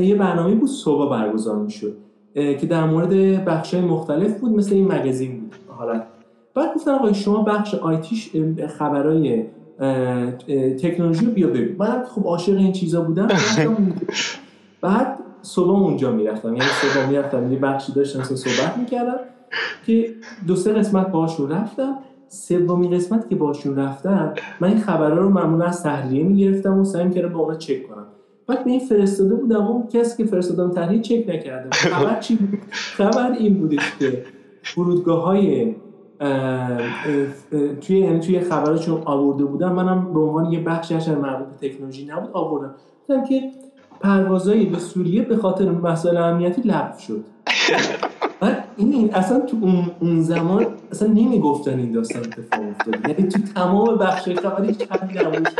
یه 0.00 0.14
برنامه 0.14 0.54
بود 0.54 0.68
صبح 0.68 1.10
برگزار 1.10 1.56
می‌شد 1.56 1.96
که 2.34 2.66
در 2.70 2.84
مورد 2.84 3.44
بخش 3.44 3.74
مختلف 3.74 4.40
بود 4.40 4.52
مثل 4.52 4.74
این 4.74 4.92
مگزین 4.92 5.40
بود 5.40 5.54
حالت 5.68 6.06
بعد 6.54 6.74
گفتن 6.74 6.90
آقای 6.90 7.14
شما 7.14 7.42
بخش 7.42 7.74
آیتیش 7.74 8.30
خبرای 8.78 9.44
تکنولوژی 10.82 11.26
رو 11.26 11.32
بیا 11.32 11.46
ببین 11.46 11.76
منم 11.78 12.04
خب 12.04 12.26
عاشق 12.26 12.56
این 12.56 12.72
چیزا 12.72 13.00
بودم 13.00 13.28
بعد 14.80 15.13
صبح 15.44 15.70
اونجا 15.70 16.12
می‌رفتم. 16.12 16.48
یعنی 16.48 16.60
صبح 16.60 17.08
می‌رفتم 17.08 17.52
یه 17.52 17.58
بخشی 17.58 17.92
داشتم 17.92 18.22
صحبت 18.22 18.78
می‌کردم 18.78 19.16
که 19.86 20.14
دو 20.46 20.56
سه 20.56 20.72
قسمت 20.72 21.08
باهاشون 21.08 21.50
رفتم. 21.50 21.98
سومین 22.28 22.90
قسمت 22.90 23.28
که 23.28 23.36
باشون 23.36 23.76
رفتم 23.76 24.34
من 24.60 24.68
این 24.68 24.80
خبرها 24.80 25.18
رو 25.18 25.28
معمولا 25.28 25.64
از 25.64 25.82
تحریه 25.82 26.24
می‌گرفتم 26.24 26.78
و 26.78 26.84
سعی 26.84 27.04
می‌کردم 27.04 27.32
با 27.32 27.40
اونا 27.40 27.56
چک 27.56 27.88
کنم. 27.88 28.06
بعد 28.46 28.64
به 28.64 28.70
این 28.70 28.80
فرستاده 28.80 29.34
بودم 29.34 29.66
اون 29.66 29.86
کسی 29.86 30.24
که 30.24 30.30
فرستادم 30.30 30.70
تحریه 30.70 31.00
چک 31.00 31.24
نکردم. 31.28 31.70
خبر 31.70 32.20
چی 32.20 32.36
بود؟ 32.36 32.58
خبر 32.70 33.32
این 33.32 33.54
بودش 33.54 33.92
که 33.98 34.24
فرودگاه 34.62 35.24
های 35.24 35.74
توی 37.80 37.98
یعنی 37.98 38.20
توی 38.20 38.40
خبراشون 38.40 39.02
آورده 39.04 39.44
بودم. 39.44 39.72
منم 39.72 40.12
به 40.14 40.20
عنوان 40.20 40.52
یه 40.52 40.60
بخشی 40.60 40.94
از 40.94 41.08
مربوط 41.08 41.46
به 41.60 41.68
تکنولوژی 41.68 42.06
نبود 42.06 42.30
آوردم. 42.32 42.74
گفتم 43.08 43.24
که 43.24 43.40
پروازایی 44.04 44.66
به 44.66 44.78
سوریه 44.78 45.22
به 45.22 45.36
خاطر 45.36 45.70
مسائل 45.70 46.16
امنیتی 46.16 46.62
لغو 46.62 46.98
شد. 46.98 47.24
این 48.76 49.14
اصلا 49.14 49.40
تو 49.40 49.56
اون, 50.00 50.22
زمان 50.22 50.66
اصلا 50.92 51.08
نمی‌گفتن 51.08 51.78
این 51.78 51.92
داستان 51.92 52.22
اتفاق 52.22 52.64
افتاد 52.70 53.08
یعنی 53.08 53.28
تو 53.28 53.38
تمام 53.54 53.96
بخش 53.98 54.28
خبری 54.28 54.68
هیچ 54.68 54.78
چندی 54.78 55.18
نمونش 55.18 55.52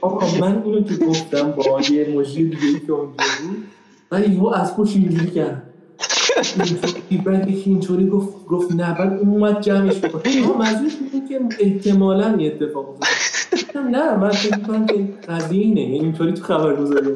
آقا 0.00 0.26
من 0.40 0.62
اینو 0.64 0.82
که 0.82 0.96
گفتم 0.96 1.50
با 1.50 1.80
یه 1.90 2.14
مجری 2.18 2.44
دیگه 2.44 2.80
که 2.86 2.92
اونجا 2.92 3.24
بود 3.42 3.64
ولی 4.10 4.34
یهو 4.34 4.46
از 4.46 4.76
پشت 4.76 4.96
اینجوری 4.96 5.30
کرد. 5.30 5.62
بعد 7.24 7.50
یکی 7.50 7.70
اینطوری 7.70 8.06
گفت 8.50 8.72
نه 8.72 8.94
بعد 8.94 9.20
اومد 9.20 9.60
جمعش 9.60 9.98
بکن 9.98 10.20
منظورش 10.58 10.94
بود 10.96 11.28
که 11.28 11.40
احتمالا 11.60 12.36
یه 12.38 12.52
اتفاق 12.52 12.88
افتاد 12.88 13.08
نه 13.80 14.16
من 14.16 14.30
فکر 14.30 14.56
می‌کنم 14.56 14.86
که 14.86 15.08
قضیه 15.28 15.62
اینه 15.62 15.80
یعنی 15.80 15.98
اینطوری 15.98 16.32
تو 16.32 16.42
خبر 16.42 16.76
گذاری 16.76 17.08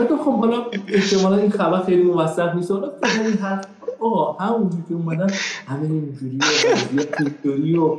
حتی 0.00 0.16
خب 0.24 0.40
حالا 0.40 0.56
احتمالا 0.88 1.36
این 1.36 1.50
خبر 1.50 1.80
خیلی 1.82 2.02
موثق 2.02 2.54
نیست. 2.54 2.70
حالا 2.70 2.90
این 3.24 3.32
حرف 3.32 3.66
آقا 4.00 4.44
همونجوری 4.44 4.82
که 4.88 4.94
اومدن 4.94 5.30
همه 5.66 5.82
اینجوری 5.82 6.38
و 6.38 7.00
اینجوری 7.18 7.76
و 7.76 7.96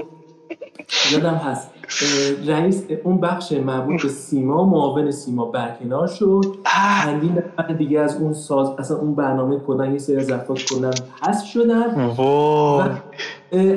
یادم 1.11 1.33
هست. 1.33 1.71
رئیس 2.47 2.83
اون 3.03 3.21
بخش 3.21 3.51
مربوط 3.51 4.01
به 4.01 4.09
سیما 4.09 4.65
معاون 4.65 5.11
سیما 5.11 5.45
برکنار 5.45 6.07
شد. 6.07 6.55
چندین 7.05 7.31
نفر 7.31 7.73
دیگه 7.73 7.99
از 7.99 8.17
اون 8.17 8.33
ساز 8.33 8.69
اصلا 8.77 8.97
اون 8.97 9.15
برنامه 9.15 9.59
کدن 9.67 9.91
یه 9.91 9.97
سری 9.97 10.15
از 10.15 10.31
افراد 10.31 10.59
کدن 10.59 10.91
حذف 11.21 11.45
شدن. 11.45 12.11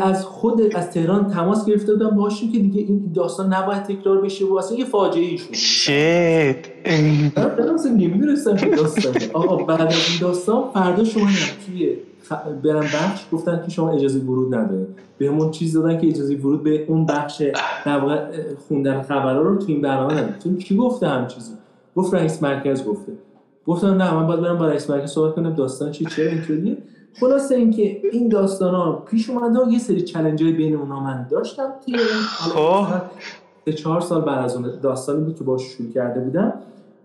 از 0.01 0.25
خود 0.25 0.77
از 0.77 0.91
تهران 0.91 1.29
تماس 1.29 1.67
گرفته 1.67 1.93
بودم 1.93 2.11
باهاشون 2.11 2.53
که 2.53 2.59
دیگه 2.59 2.81
این 2.81 3.11
داستان 3.15 3.55
نباید 3.55 3.83
تکرار 3.83 4.21
بشه 4.21 4.45
و 4.47 4.55
اصلا 4.55 4.79
یه 4.79 4.85
فاجعه 4.85 5.25
ای 5.25 5.39
شد. 5.39 5.55
شیت. 5.55 6.57
اصلا 7.37 7.93
نمی‌دونستم 7.93 8.57
که 8.57 8.67
داستان 8.67 9.13
آقا 9.33 9.57
بعد 9.57 9.81
از 9.81 9.93
این 9.93 10.21
داستان 10.21 10.65
فردا 10.75 11.05
شما 11.05 11.27
توی 11.67 11.97
برم 12.63 12.81
بخش 12.81 13.25
گفتن 13.33 13.63
که 13.65 13.71
شما 13.71 13.91
اجازه 13.91 14.19
ورود 14.19 14.55
نداره 14.55 14.87
بهمون 15.19 15.51
چیز 15.51 15.73
دادن 15.73 16.01
که 16.01 16.07
اجازه 16.07 16.35
ورود 16.35 16.63
به 16.63 16.85
اون 16.89 17.07
بخش 17.07 17.43
در 17.87 18.31
خوندن 18.69 19.03
خبرها 19.03 19.43
رو 19.43 19.57
تو 19.57 19.65
این 19.69 19.81
برنامه 19.81 20.15
نداره 20.15 20.57
کی 20.59 20.77
گفته 20.77 21.09
هم 21.09 21.27
چیزی 21.27 21.53
گفت 21.97 22.15
رئیس 22.15 22.43
مرکز 22.43 22.85
گفته. 22.85 23.13
گفتم 23.67 23.87
نه 23.87 24.15
من 24.15 24.27
باید 24.27 24.41
برم 24.41 24.59
با 24.59 24.69
رئیس 24.69 24.91
مرکز 24.91 25.11
صحبت 25.11 25.35
کنم 25.35 25.55
داستان 25.55 25.91
چی 25.93 26.05
چرا 26.05 26.31
اینطوریه؟ 26.31 26.77
خلاصه 27.21 27.55
اینکه 27.55 28.01
این 28.13 28.29
داستان 28.29 28.75
ها 28.75 28.93
پیش 28.93 29.31
اومده 29.31 29.61
و 29.61 29.73
یه 29.73 29.79
سری 29.79 30.03
چلنج 30.03 30.43
های 30.43 30.53
بین 30.53 30.77
اونا 30.77 31.01
من 31.01 31.27
داشتم 31.31 31.73
توی 31.85 31.97
خب. 31.99 32.87
سه 33.65 33.73
چهار 33.73 34.01
سال 34.01 34.21
بعد 34.21 34.45
از 34.45 34.57
اون 34.57 34.81
داستانی 34.83 35.25
بود 35.25 35.39
که 35.39 35.45
باش 35.45 35.63
شروع 35.63 35.91
کرده 35.91 36.21
بودم. 36.21 36.53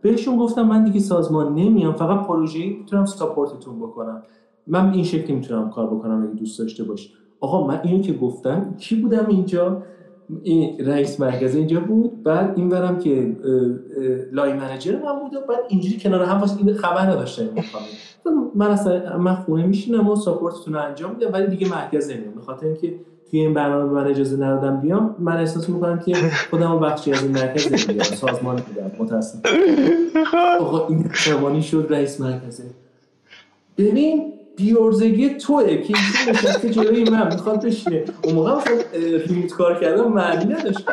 بهشون 0.02 0.38
گفتم 0.38 0.62
من 0.62 0.84
دیگه 0.84 1.00
سازمان 1.00 1.54
نمیام 1.54 1.94
فقط 1.94 2.28
پروژه‌ای 2.28 2.70
می‌تونم 2.70 3.06
ساپورتتون 3.06 3.80
بکنم. 3.80 4.24
من 4.68 4.94
این 4.94 5.04
شکلی 5.04 5.36
می‌تونم 5.36 5.70
کار 5.70 5.88
بکنم 5.88 6.24
اگه 6.24 6.40
دوست 6.40 6.60
داشته 6.60 6.84
باش 6.84 7.14
آقا 7.40 7.68
من 7.68 7.80
اینو 7.84 8.04
که 8.04 8.14
گفتم 8.14 8.76
کی 8.78 8.96
بودم 8.96 9.26
اینجا؟ 9.28 9.84
این 10.44 10.88
رئیس 10.88 11.20
مرکز 11.20 11.56
اینجا 11.56 11.80
بود 11.80 12.24
بعد 12.24 12.54
این 12.56 12.70
برم 12.70 13.00
که 13.00 13.38
لای 14.32 14.54
منیجر 14.54 14.96
من 14.96 15.20
بود 15.20 15.36
و 15.36 15.40
بعد 15.50 15.60
اینجوری 15.68 16.00
کنار 16.00 16.24
هم 16.24 16.40
واسه 16.40 16.58
این 16.58 16.74
خبر 16.74 17.02
نداشتم. 17.02 17.44
من 18.56 18.68
اصلا 18.68 19.18
من 19.18 19.36
خونه 19.36 19.66
میشینم 19.66 20.10
و 20.10 20.16
ساپورتتون 20.16 20.74
رو 20.74 20.82
انجام 20.82 21.12
میدم 21.12 21.34
ولی 21.34 21.48
دیگه 21.48 21.70
مرکز 21.70 22.12
نمیام. 22.12 22.34
به 22.34 22.42
خاطر 22.42 22.66
اینکه 22.66 22.94
توی 23.32 23.40
این 23.40 23.54
برنامه 23.54 23.92
من 23.92 24.08
اجازه 24.08 24.46
ندادم 24.46 24.82
بیام 24.82 25.16
من 25.20 25.38
احساس 25.38 25.70
می‌کنم 25.70 26.00
که 26.00 26.16
خودم 26.50 26.80
بخشی 26.80 27.14
از 27.14 27.24
این 27.24 27.32
مرکز 27.32 27.90
نمیام 27.90 28.04
سازمان 28.04 28.56
بودم 28.56 28.92
متاسفم. 29.00 29.50
آقا 30.60 30.88
این 30.88 31.10
توانی 31.26 31.62
شد 31.62 31.88
رئیس 31.90 32.22
مرکزه. 32.22 32.64
ببین 33.78 34.34
بیورزگی 34.58 35.30
توه 35.30 35.78
که 35.78 35.94
نشسته 36.30 36.70
جلوی 36.70 37.10
من. 37.10 37.34
می‌خواد 37.34 37.66
بشینه. 37.66 38.04
اون 38.24 38.36
موقع 38.36 38.56
مثلا 38.56 38.74
ریموت 39.28 39.52
کار 39.52 39.80
کردن 39.80 40.08
معنی 40.08 40.54
نداشت. 40.54 40.86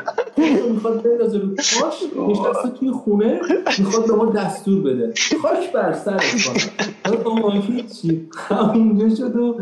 می‌خواد 0.70 1.02
بندازه 1.02 1.38
رو 1.38 1.48
پاش 1.48 2.02
نشسته 2.28 2.68
توی 2.78 2.90
خونه 2.90 3.40
می‌خواد 3.78 4.06
به 4.06 4.14
ما 4.14 4.26
دستور 4.26 4.82
بده. 4.82 5.14
خاک 5.42 5.72
بر 5.72 5.92
سر 5.92 6.16
کنم 6.16 7.26
اما 7.26 7.50
هیچی. 7.50 8.28
همونجا 8.36 9.14
شد 9.14 9.36
و 9.36 9.56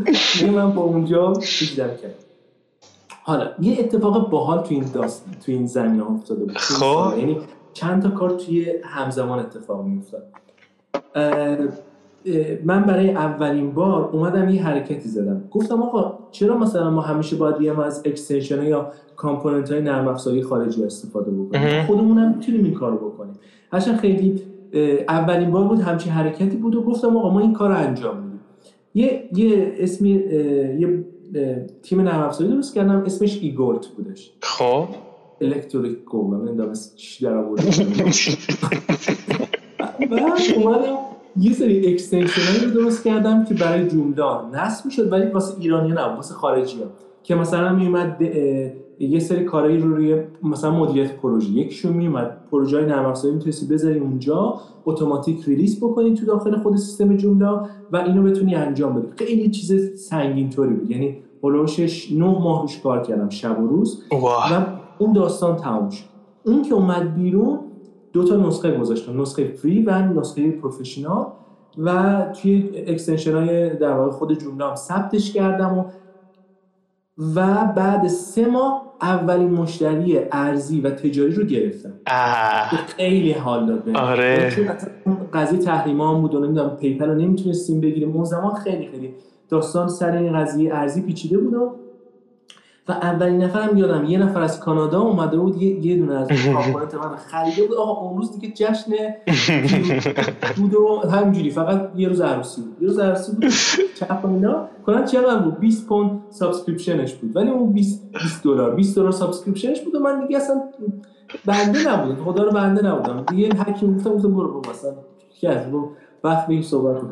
من 0.53 0.73
با 0.73 0.83
اونجا 0.83 1.33
چیزی 1.33 1.77
کرد 1.77 2.25
حالا 3.23 3.51
یه 3.61 3.77
اتفاق 3.79 4.31
باحال 4.31 4.63
تو 4.63 4.75
این 4.75 4.85
داست 4.95 5.25
تو 5.47 5.53
این 5.53 5.67
زمین 5.67 6.01
افتاده 6.01 6.45
بود. 6.45 6.59
خب. 6.59 7.19
یعنی 7.19 7.41
چند 7.73 8.03
تا 8.03 8.11
کار 8.11 8.31
توی 8.31 8.73
همزمان 8.85 9.39
اتفاق 9.39 9.85
میافتاد. 9.85 10.23
من 12.65 12.83
برای 12.83 13.11
اولین 13.11 13.71
بار 13.71 14.11
اومدم 14.13 14.49
یه 14.49 14.63
حرکتی 14.63 15.09
زدم. 15.09 15.45
گفتم 15.51 15.83
آقا 15.83 16.19
چرا 16.31 16.59
مثلا 16.59 16.91
ما 16.91 17.01
همیشه 17.01 17.37
باید 17.37 17.59
بیام 17.59 17.79
از 17.79 18.03
extension 18.05 18.63
یا 18.63 18.93
component 19.17 19.73
های 19.73 19.81
نرم 19.83 20.09
افزاری 20.09 20.43
خارجی 20.43 20.85
استفاده 20.85 21.31
بکنیم؟ 21.31 21.87
خودمون 21.87 22.19
هم 22.19 22.35
می‌تونیم 22.35 22.65
این 22.65 22.75
کارو 22.75 22.97
بکنیم. 22.97 23.35
هرچند 23.73 23.97
خیلی 23.97 24.43
اولین 25.09 25.51
بار 25.51 25.65
بود 25.65 25.81
همچین 25.81 26.13
حرکتی 26.13 26.57
بود 26.57 26.75
و 26.75 26.83
گفتم 26.83 27.17
آقا 27.17 27.31
ما 27.31 27.41
این 27.41 27.53
کار 27.53 27.71
رو 27.71 27.77
انجام 27.77 28.17
میدیم. 28.17 28.41
یه 28.95 29.29
یه 29.33 29.75
اسمی 29.79 30.11
یه 30.79 31.05
تیم 31.83 32.01
نرم 32.01 32.23
افزاری 32.23 32.51
درست 32.51 32.75
کردم 32.75 33.03
اسمش 33.07 33.39
ایگولت 33.43 33.87
بودش. 33.87 34.33
خب. 34.41 34.87
الکتریک 35.41 36.05
گول 36.05 36.37
من 36.37 36.73
چی 36.97 37.25
در 37.25 37.37
آورده 37.37 37.63
بعد 40.11 40.41
اومدم 40.57 40.97
یه 41.37 41.53
سری 41.53 41.93
extension 41.93 42.65
رو 42.65 42.71
درست 42.71 43.05
کردم 43.05 43.45
که 43.45 43.55
برای 43.55 43.89
جوملا 43.89 44.51
نصب 44.51 44.87
می‌شد 44.87 45.13
ولی 45.13 45.27
واسه 45.27 45.61
ایرانی 45.61 45.89
نه 45.89 46.15
واسه 46.17 46.35
خارجی 46.35 46.79
ها 46.79 46.87
که 47.23 47.35
مثلا 47.35 47.73
میومد 47.73 48.23
یه 48.99 49.19
سری 49.19 49.45
کارایی 49.45 49.79
رو 49.79 49.95
روی 49.95 50.23
مثلا 50.43 50.71
مدیریت 50.71 51.17
پروژه 51.17 51.51
یکیشون 51.51 51.93
میومد 51.93 52.37
پروژه 52.51 52.77
های 52.77 52.87
نرم 52.87 53.07
افزاری 53.07 53.35
می‌تونستی 53.35 53.67
بذاری 53.67 53.99
اونجا 53.99 54.61
اتوماتیک 54.85 55.45
release 55.45 55.77
بکنی 55.85 56.15
تو 56.15 56.27
داخل 56.27 56.57
خود 56.59 56.77
سیستم 56.77 57.17
جوملا 57.17 57.67
و 57.93 57.97
اینو 57.97 58.23
بتونی 58.23 58.55
انجام 58.55 58.95
بدی. 58.95 59.27
خیلی 59.27 59.51
چیز 59.51 60.01
سنگین 60.09 60.51
طوری 60.51 60.75
بود. 60.75 60.91
یعنی 60.91 61.17
هلوشش 61.43 62.13
نه 62.13 62.25
ماه 62.25 62.63
روش 62.63 62.81
کار 62.81 63.03
کردم 63.03 63.29
شب 63.29 63.61
و 63.63 63.67
روز. 63.67 64.03
و 64.13 64.67
اون 64.99 65.13
داستان 65.13 65.57
تموم 65.57 65.91
شد. 65.91 66.05
اون 66.47 66.63
که 66.63 66.75
اومد 66.75 67.15
بیرون 67.15 67.59
دو 68.15 68.25
تا 68.25 68.37
نسخه 68.37 68.79
گذاشتم 68.79 69.21
نسخه 69.21 69.45
فری 69.49 69.83
و 69.83 69.99
نسخه 69.99 70.51
پروفشنال 70.51 71.27
و 71.79 72.23
توی 72.43 72.71
اکستنشن 72.87 73.35
های 73.35 73.77
در 73.77 73.93
واقع 73.93 74.11
خود 74.11 74.39
جمله 74.39 74.65
هم 74.65 74.75
ثبتش 74.75 75.33
کردم 75.33 75.79
و 75.79 75.85
و 77.35 77.65
بعد 77.77 78.09
سه 78.09 78.47
ماه 78.47 78.83
اولین 79.03 79.51
مشتری 79.51 80.21
ارزی 80.33 80.81
و 80.81 80.91
تجاری 80.91 81.33
رو 81.33 81.45
گرفتم. 81.45 81.93
خیلی 82.97 83.33
حال 83.33 83.67
داد 83.67 83.97
آره. 83.97 84.53
قضیه 85.33 85.59
تحریم 85.59 86.01
هم 86.01 86.21
بود 86.21 86.35
و 86.35 86.41
نمی‌دونم 86.41 86.77
PayPal 86.77 87.09
رو 87.09 87.15
نمی‌تونستیم 87.15 87.81
بگیریم. 87.81 88.17
اون 88.17 88.25
زمان 88.25 88.55
خیلی 88.55 88.87
خیلی 88.87 89.15
داستان 89.49 89.89
سر 89.89 90.17
این 90.17 90.33
قضیه 90.33 90.75
ارزی 90.75 91.03
پیچیده 91.03 91.39
بود 91.39 91.55
و 91.55 91.84
اولین 92.93 93.43
نفرم 93.43 93.77
یادم 93.77 94.05
یه 94.05 94.19
نفر 94.19 94.41
از 94.41 94.61
کانادا 94.61 95.01
اومده 95.01 95.37
بود 95.39 95.63
یه, 95.63 95.87
یه 95.87 95.97
دونه 95.97 96.15
از 96.15 96.29
component 96.53 96.95
من 96.95 97.17
خریده 97.17 97.67
بود. 97.67 97.77
آقا 97.77 98.01
اون 98.01 98.17
روز 98.17 98.41
دیگه 98.41 98.55
جشن 98.55 98.93
بود 100.57 100.75
و 100.75 101.09
همینجوری 101.09 101.51
فقط 101.51 101.91
یه 101.97 102.09
روز 102.09 102.21
عروسی 102.21 102.63
بود. 102.63 102.83
یه 102.83 102.89
روز 102.89 102.99
عروسی 102.99 103.33
بود 103.33 103.45
چپ 104.01 104.27
اینا. 104.27 104.69
کلا 104.87 105.03
چقدر 105.03 105.39
بود؟ 105.39 105.59
20 105.59 105.87
پوند 105.87 106.23
subscription 106.31 107.03
ش 107.03 107.15
بود. 107.15 107.37
ولی 107.37 107.51
اون 107.51 107.73
20 107.73 108.13
20 108.13 108.45
دلار. 108.45 108.75
20 108.75 108.97
دلار 108.97 109.13
subscription 109.13 109.71
ش 109.71 109.81
بود 109.81 109.95
و 109.95 109.99
من 109.99 110.27
دیگه 110.27 110.37
اصلا 110.37 110.63
بنده 111.45 111.89
نبودم. 111.89 112.25
خدا 112.25 112.45
رو 112.45 112.51
بنده 112.51 112.87
نبودم. 112.87 113.25
دیگه 113.31 113.55
حکیم 113.55 113.97
گفتم 113.97 114.11
گفتم 114.11 114.35
برو 114.35 114.61
برو 114.61 114.71
مثلا. 114.71 114.93
کی 115.31 115.47
از 115.47 115.67
وقت 116.25 116.47
به 116.47 116.63
صحبت 116.63 117.03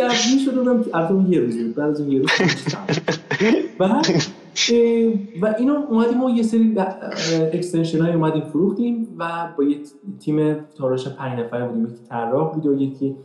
کنم 0.00 0.08
جمعی 0.08 0.38
شد 0.44 0.58
اونم 0.58 0.84
البته 0.94 1.30
یه 1.32 1.40
روز 1.40 1.56
بود 1.56 1.74
بعد 1.74 1.90
از 1.90 2.00
اون 2.00 2.12
یه 2.12 2.18
روز 2.18 2.30
و 3.80 4.02
و 5.42 5.54
اینو 5.58 5.74
اومدیم 5.88 6.22
و 6.22 6.30
یه 6.30 6.42
سری 6.42 6.76
اکستنشن 7.52 8.00
های 8.00 8.12
اومدیم 8.12 8.42
فروختیم 8.42 9.08
و 9.18 9.48
با 9.58 9.64
یه 9.64 9.78
تیم 10.20 10.56
تاراش 10.78 11.08
پنج 11.08 11.40
نفره 11.40 11.68
بودیم 11.68 11.84
یکی 11.84 12.04
طراح 12.08 12.54
بود 12.54 12.66
و 12.66 12.74
یکی 12.74 13.16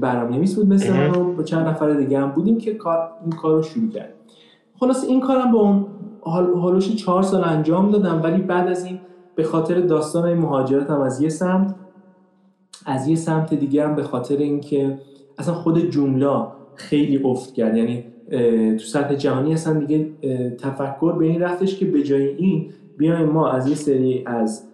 برنامه 0.00 0.36
نویس 0.36 0.54
بود 0.54 0.68
مثل 0.68 0.92
من 0.92 1.10
و 1.10 1.32
با 1.32 1.42
چند 1.42 1.66
نفر 1.66 1.94
دیگه 1.94 2.18
هم 2.20 2.30
بودیم 2.30 2.58
که 2.58 2.70
این 2.70 3.32
کار 3.32 3.54
رو 3.54 3.62
شروع 3.62 3.90
کرد 3.90 4.14
خلاص 4.80 5.04
این 5.04 5.20
کارم 5.20 5.52
با 5.52 5.60
اون 5.60 5.86
حالوش 6.60 6.96
چهار 6.96 7.22
سال 7.22 7.44
انجام 7.44 7.90
دادم 7.90 8.22
ولی 8.22 8.42
بعد 8.42 8.68
از 8.68 8.84
این 8.84 9.00
به 9.34 9.42
خاطر 9.42 9.80
داستان 9.80 10.34
مهاجرت 10.34 10.90
هم 10.90 11.00
از 11.00 11.20
یه 11.20 11.28
سمت 11.28 11.74
از 12.86 13.08
یه 13.08 13.16
سمت 13.16 13.54
دیگه 13.54 13.88
هم 13.88 13.94
به 13.94 14.02
خاطر 14.02 14.36
اینکه 14.36 14.98
اصلا 15.38 15.54
خود 15.54 15.90
جمله 15.90 16.46
خیلی 16.74 17.20
افت 17.24 17.54
کرد. 17.54 17.76
یعنی 17.76 18.04
تو 18.72 18.84
سطح 18.84 19.14
جهانی 19.14 19.54
اصلا 19.54 19.80
دیگه 19.80 20.10
تفکر 20.58 21.12
به 21.12 21.24
این 21.24 21.40
رفتش 21.40 21.78
که 21.78 21.86
به 21.86 22.02
جای 22.02 22.28
این 22.28 22.70
بیایم 22.98 23.28
ما 23.28 23.48
از 23.48 23.68
یه 23.68 23.74
سری 23.74 24.22
از 24.26 24.68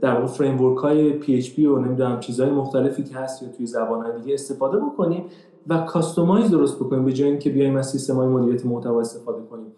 در 0.00 0.14
واقع 0.14 0.26
فریم 0.26 0.56
های 0.56 1.22
PHP 1.22 1.58
و 1.58 1.78
نمی‌دونم 1.78 2.20
چیزهای 2.20 2.50
مختلفی 2.50 3.02
که 3.02 3.14
هست 3.14 3.42
یا 3.42 3.48
توی 3.48 3.66
زبان 3.66 4.16
دیگه 4.20 4.34
استفاده 4.34 4.78
بکنیم 4.78 5.24
و 5.68 5.78
customize 5.78 6.50
درست 6.50 6.76
بکنیم 6.76 7.04
به 7.04 7.12
جای 7.12 7.28
اینکه 7.28 7.50
بیایم 7.50 7.76
از 7.76 7.90
سیستم 7.90 8.14
های 8.14 8.28
مدیریت 8.28 8.66
محتوا 8.66 9.00
استفاده 9.00 9.42
کنیم. 9.50 9.72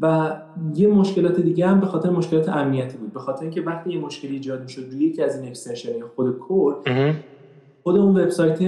و 0.00 0.36
یه 0.74 0.88
مشکلات 0.88 1.40
دیگه 1.40 1.66
هم 1.66 1.80
به 1.80 1.86
خاطر 1.86 2.10
مشکلات 2.10 2.48
امنیتی 2.48 2.96
بود. 2.96 3.12
به 3.12 3.20
خاطر 3.20 3.42
اینکه 3.42 3.60
وقتی 3.60 3.90
یه 3.90 4.00
مشکلی 4.00 4.32
ایجاد 4.32 4.62
می‌شد 4.62 4.82
روی 4.92 5.04
یکی 5.04 5.22
از 5.22 5.40
این 5.40 5.48
extension 5.48 5.90
خود 6.16 6.38
core 6.38 6.76
خود 7.82 7.96
اون 7.96 8.16
وبسایت 8.20 8.58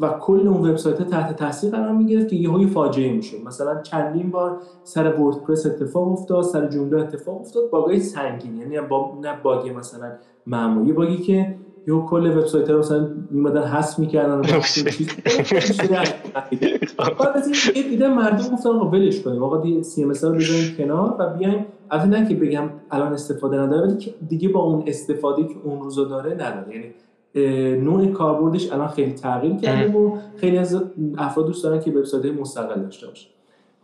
و 0.00 0.08
کل 0.08 0.48
اون 0.48 0.70
وبسایت 0.70 1.02
تحت 1.02 1.36
تاثیر 1.36 1.70
قرار 1.70 1.92
می‌گرفت 1.92 2.28
که 2.28 2.36
یه 2.36 2.66
فاجعه 2.66 3.12
میشه 3.12 3.36
مثلا 3.46 3.82
چندین 3.82 4.30
بار 4.30 4.60
سر 4.84 5.12
وردپرس 5.20 5.66
اتفاق 5.66 6.08
افتاد 6.08 6.44
سر 6.44 6.66
جوملا 6.66 7.00
اتفاق 7.00 7.40
افتاد 7.40 7.70
باگای 7.70 8.00
سنگین. 8.00 8.56
یعنی 8.56 8.80
با... 8.80 9.18
نه 9.22 9.32
باگی 9.42 9.70
مثلا 9.70 10.12
معمولی 10.46 10.92
باگی 10.92 11.16
که 11.16 11.54
یه 11.86 11.94
کل 11.94 12.38
وبسایت 12.38 12.70
رو 12.70 12.78
مثلا 12.78 13.08
میمدن 13.30 13.62
حذف 13.62 13.98
می‌کردن 13.98 14.42
بعد 17.18 17.36
از 17.36 17.70
این 17.74 17.88
دیده 17.88 18.08
مردم 18.08 18.54
گفتن 18.54 18.68
آقا 18.68 18.90
ولش 18.90 19.22
کنیم 19.22 19.42
آقا 19.42 19.56
دی 19.56 19.82
سی 19.82 20.02
ام 20.02 20.08
رو 20.08 20.34
بذاریم 20.34 20.74
کنار 20.78 21.16
و 21.18 21.36
بیایم. 21.38 21.66
البته 21.90 22.08
نه 22.08 22.28
که 22.28 22.34
بگم 22.34 22.70
الان 22.90 23.12
استفاده 23.12 23.56
نداره 23.56 23.82
ولی 23.82 24.14
دیگه 24.28 24.48
با 24.48 24.60
اون 24.60 24.84
استفاده 24.86 25.44
که 25.44 25.54
اون 25.64 25.82
روزا 25.82 26.04
داره 26.04 26.34
نداره. 26.34 26.74
یعنی 26.74 26.86
نوع 27.84 28.06
کاربردش 28.06 28.72
الان 28.72 28.88
خیلی 28.88 29.12
تغییر 29.12 29.56
کرده 29.56 29.98
و 29.98 30.16
خیلی 30.36 30.58
از 30.58 30.82
افراد 31.18 31.46
دوست 31.46 31.64
دارن 31.64 31.80
که 31.80 31.90
وبسایت 31.90 32.24
مستقل 32.24 32.80
داشته 32.80 33.06
باشه. 33.06 33.28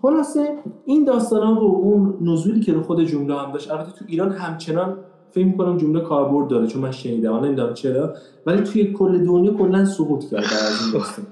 خلاصه 0.02 0.58
این 0.84 1.04
داستان 1.04 1.56
و 1.56 1.60
اون 1.60 2.18
نزولی 2.20 2.60
که 2.60 2.72
رو 2.72 2.82
خود 2.82 3.04
جمله 3.04 3.36
هم 3.36 3.52
داشت 3.52 3.70
البته 3.70 3.92
تو 3.92 4.04
ایران 4.08 4.32
همچنان 4.32 4.96
فکر 5.30 5.44
می‌کنم 5.44 5.76
جمله 5.76 6.00
کاربرد 6.00 6.48
داره 6.48 6.66
چون 6.66 6.82
من 6.82 6.90
شنیدم 6.90 7.44
نمی‌دونم 7.44 7.74
چرا 7.74 8.14
ولی 8.46 8.62
توی 8.62 8.92
کل 8.92 9.24
دنیا 9.24 9.52
کلا 9.52 9.84
سقوط 9.84 10.24
کرده 10.24 10.46
از 10.46 10.82
این 10.82 10.92
داستان. 11.00 11.26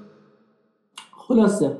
خلاصه 1.16 1.76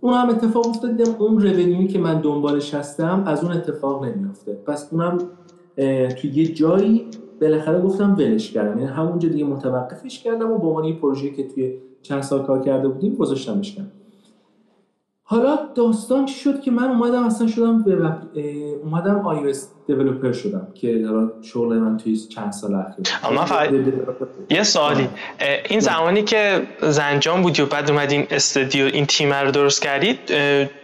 اون 0.00 0.14
هم 0.14 0.28
اتفاق 0.28 0.66
افتاد 0.66 1.00
اون 1.18 1.40
رونیوی 1.40 1.86
که 1.86 1.98
من 1.98 2.20
دنبالش 2.20 2.74
هستم 2.74 3.24
از 3.26 3.44
اون 3.44 3.52
اتفاق 3.52 4.04
نمیافته. 4.04 4.52
پس 4.66 4.88
اونم 4.92 5.18
توی 6.16 6.30
یه 6.34 6.46
جایی 6.46 7.06
بالاخره 7.40 7.80
گفتم 7.80 8.14
ولش 8.18 8.52
کردم. 8.52 8.78
یعنی 8.78 8.90
همونجا 8.90 9.28
دیگه 9.28 9.44
متوقفش 9.44 10.22
کردم 10.22 10.50
و 10.50 10.58
به 10.58 10.66
عنوان 10.66 10.84
یه 10.84 10.94
پروژه 10.94 11.30
که 11.30 11.48
توی 11.48 11.74
چند 12.02 12.22
سال 12.22 12.42
کار 12.42 12.64
کرده 12.64 12.88
بودیم 12.88 13.14
گذاشتمش 13.14 13.74
کردم. 13.74 13.90
حالا 15.22 15.58
داستان 15.74 16.26
چی 16.26 16.34
شد 16.34 16.60
که 16.60 16.70
من 16.70 16.84
اومدم 16.84 17.22
اصلا 17.24 17.46
شدم 17.46 17.82
به 17.82 17.92
اومدم 18.84 19.22
iOS 19.22 19.56
دیولپر 19.86 20.32
شدم 20.32 20.68
که 20.74 21.06
حالا 21.06 21.30
شغل 21.42 21.78
من 21.78 21.96
توی 21.96 22.16
چند 22.16 22.52
سال 22.52 22.74
اخیر 22.74 23.06
اما 23.24 23.44
فقط 23.44 23.70
یه 24.50 24.62
سوالی. 24.62 25.08
این 25.68 25.80
زمانی 25.80 26.22
که 26.22 26.62
زنجان 26.82 27.42
بودی 27.42 27.62
و 27.62 27.66
بعد 27.66 27.90
اومدین 27.90 28.26
استودیو 28.30 28.84
این 28.84 29.06
تیم 29.06 29.32
رو 29.32 29.50
درست 29.50 29.82
کردید 29.82 30.18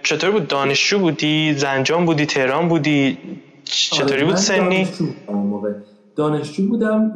چطور 0.02 0.30
بود؟ 0.30 0.48
دانشجو 0.48 0.98
بودی؟ 0.98 1.54
زنجان 1.54 2.06
بودی؟ 2.06 2.26
تهران 2.26 2.68
بودی؟ 2.68 3.18
چطوری 3.64 4.24
بود 4.24 4.36
سنی؟ 4.36 4.88
دانشجو 6.16 6.68
بودم 6.68 7.14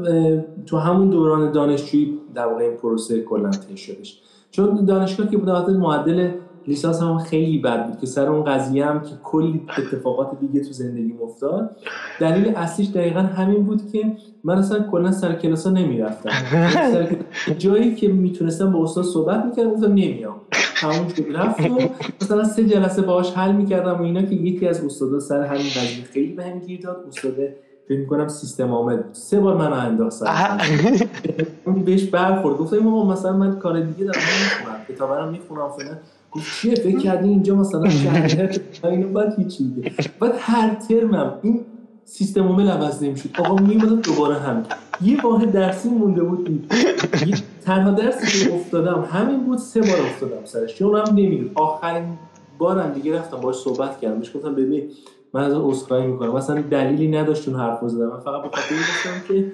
تو 0.66 0.76
همون 0.76 1.10
دوران 1.10 1.52
دانشجویی 1.52 2.18
در 2.34 2.46
واقع 2.46 2.64
این 2.64 2.76
پروسه 2.76 3.20
کلا 3.20 3.50
طی 3.50 3.76
شدش. 3.76 4.20
چون 4.50 4.84
دانشگاه 4.84 5.30
که 5.30 5.36
بودم 5.36 5.76
معدل 5.76 6.30
لیسانس 6.66 7.02
هم 7.02 7.18
خیلی 7.18 7.58
بد 7.58 7.86
بود 7.86 8.00
که 8.00 8.06
سر 8.06 8.28
اون 8.28 8.44
قضیه 8.44 8.86
هم 8.86 9.00
که 9.00 9.10
کلی 9.22 9.62
اتفاقات 9.78 10.40
دیگه 10.40 10.64
تو 10.64 10.72
زندگی 10.72 11.14
افتاد. 11.22 11.76
دلیل 12.20 12.48
اصلیش 12.56 12.88
دقیقا 12.88 13.20
همین 13.20 13.64
بود 13.64 13.92
که 13.92 14.12
من 14.44 14.58
اصلا 14.58 14.82
کلا 14.82 15.12
سر 15.12 15.34
کلاس 15.34 15.66
ها 15.66 15.72
نمی‌رفتم. 15.72 16.30
جایی 17.58 17.94
که 17.94 18.08
می‌تونستم 18.08 18.72
با 18.72 18.82
استاد 18.82 19.04
صحبت 19.04 19.44
می‌کردم 19.44 19.70
گفتم 19.70 19.90
نمیام. 19.90 20.40
همون 20.74 21.08
شد 21.08 21.24
رفت 21.34 21.70
و 21.70 21.78
مثلا 22.22 22.44
سه 22.44 22.64
جلسه 22.64 23.02
باهاش 23.02 23.32
حل 23.32 23.52
می‌کردم 23.52 24.00
و 24.00 24.02
اینا 24.02 24.22
که 24.22 24.34
یکی 24.34 24.68
از 24.68 24.84
استادا 24.84 25.20
سر 25.20 25.42
همین 25.42 25.66
قضیه 25.66 26.04
خیلی 26.12 26.32
بهم 26.32 26.58
گیر 26.58 26.80
داد. 26.80 27.04
استاد 27.08 27.34
فکر 27.88 27.98
می‌کنم 27.98 28.28
سیستم 28.28 28.72
آمد 28.72 29.04
سه 29.12 29.40
بار 29.40 29.56
منو 29.56 29.74
انداخت 29.74 30.12
سر 30.12 30.60
بهش 31.84 32.04
برخورد. 32.04 32.56
گفتم 32.56 32.78
ما 32.78 33.12
مثلا 33.12 33.32
من 33.32 33.58
کار 33.58 33.80
دیگه 33.80 34.04
دارم 34.04 34.20
می‌خونم 34.42 34.76
کتابا 34.88 35.30
می‌خونم 35.30 35.68
فلان. 35.68 35.98
گفت 36.32 36.60
چیه؟ 36.60 36.74
فکر 36.74 36.98
کردی 36.98 37.28
اینجا 37.28 37.54
مثلا 37.54 37.88
شهر 37.88 38.50
اینو 38.84 39.08
بعد 39.08 39.38
هیچی 39.38 39.64
دیگه 39.64 39.92
بعد 40.20 40.32
هر 40.38 40.74
ترمم 40.74 41.34
این 41.42 41.60
سیستم 42.04 42.46
عامل 42.48 42.68
عوض 42.68 43.02
نمی‌شد. 43.02 43.28
آقا 43.38 43.56
میمدم 43.56 44.00
دوباره 44.00 44.34
هم 44.34 44.62
یه 45.02 45.22
واحد 45.22 45.52
درسی 45.52 45.88
مونده 45.88 46.22
بود. 46.22 46.70
تنها 47.64 47.90
درسی 47.90 48.44
که 48.44 48.54
افتادم 48.54 49.08
همین 49.12 49.40
بود. 49.40 49.58
سه 49.58 49.80
بار 49.80 50.00
افتادم 50.00 50.44
سرش. 50.44 50.74
چون 50.74 50.96
هم 50.96 51.14
نمیدون 51.14 51.50
آخرین 51.54 52.04
بارم 52.58 52.92
دیگه 52.92 53.18
رفتم 53.18 53.36
باش 53.36 53.56
صحبت 53.56 54.00
کردم. 54.00 54.18
بهش 54.18 54.36
گفتم 54.36 54.54
ببین 54.54 54.90
من 55.34 55.44
از 55.44 55.54
عذرخواهی 55.54 56.06
می‌کنم. 56.06 56.32
مثلا 56.32 56.60
دلیلی 56.60 57.08
نداشت 57.08 57.48
اون 57.48 57.60
حرف 57.60 57.78
زدم. 57.88 58.06
من 58.06 58.20
فقط 58.20 58.42
به 58.42 58.48
خاطر 58.48 58.74
گفتم 58.74 59.28
که 59.28 59.52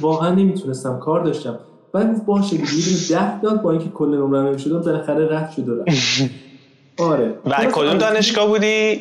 واقعا 0.00 0.34
نمی‌تونستم. 0.34 0.98
کار 0.98 1.24
داشتم. 1.24 1.58
بعد 1.92 2.26
باشه 2.26 2.56
یه 2.56 2.62
ده 3.10 3.40
داد 3.40 3.62
با 3.62 3.70
اینکه 3.70 3.88
کل 3.88 4.08
نمره 4.08 4.42
نمی‌شد. 4.42 4.84
بالاخره 4.84 5.28
رفت 5.28 5.52
شد 5.52 5.68
و 5.68 5.84
آره. 7.04 7.34
و 7.46 7.56
کدوم 7.72 7.98
دانشگاه 7.98 8.48
بودی؟ 8.48 9.00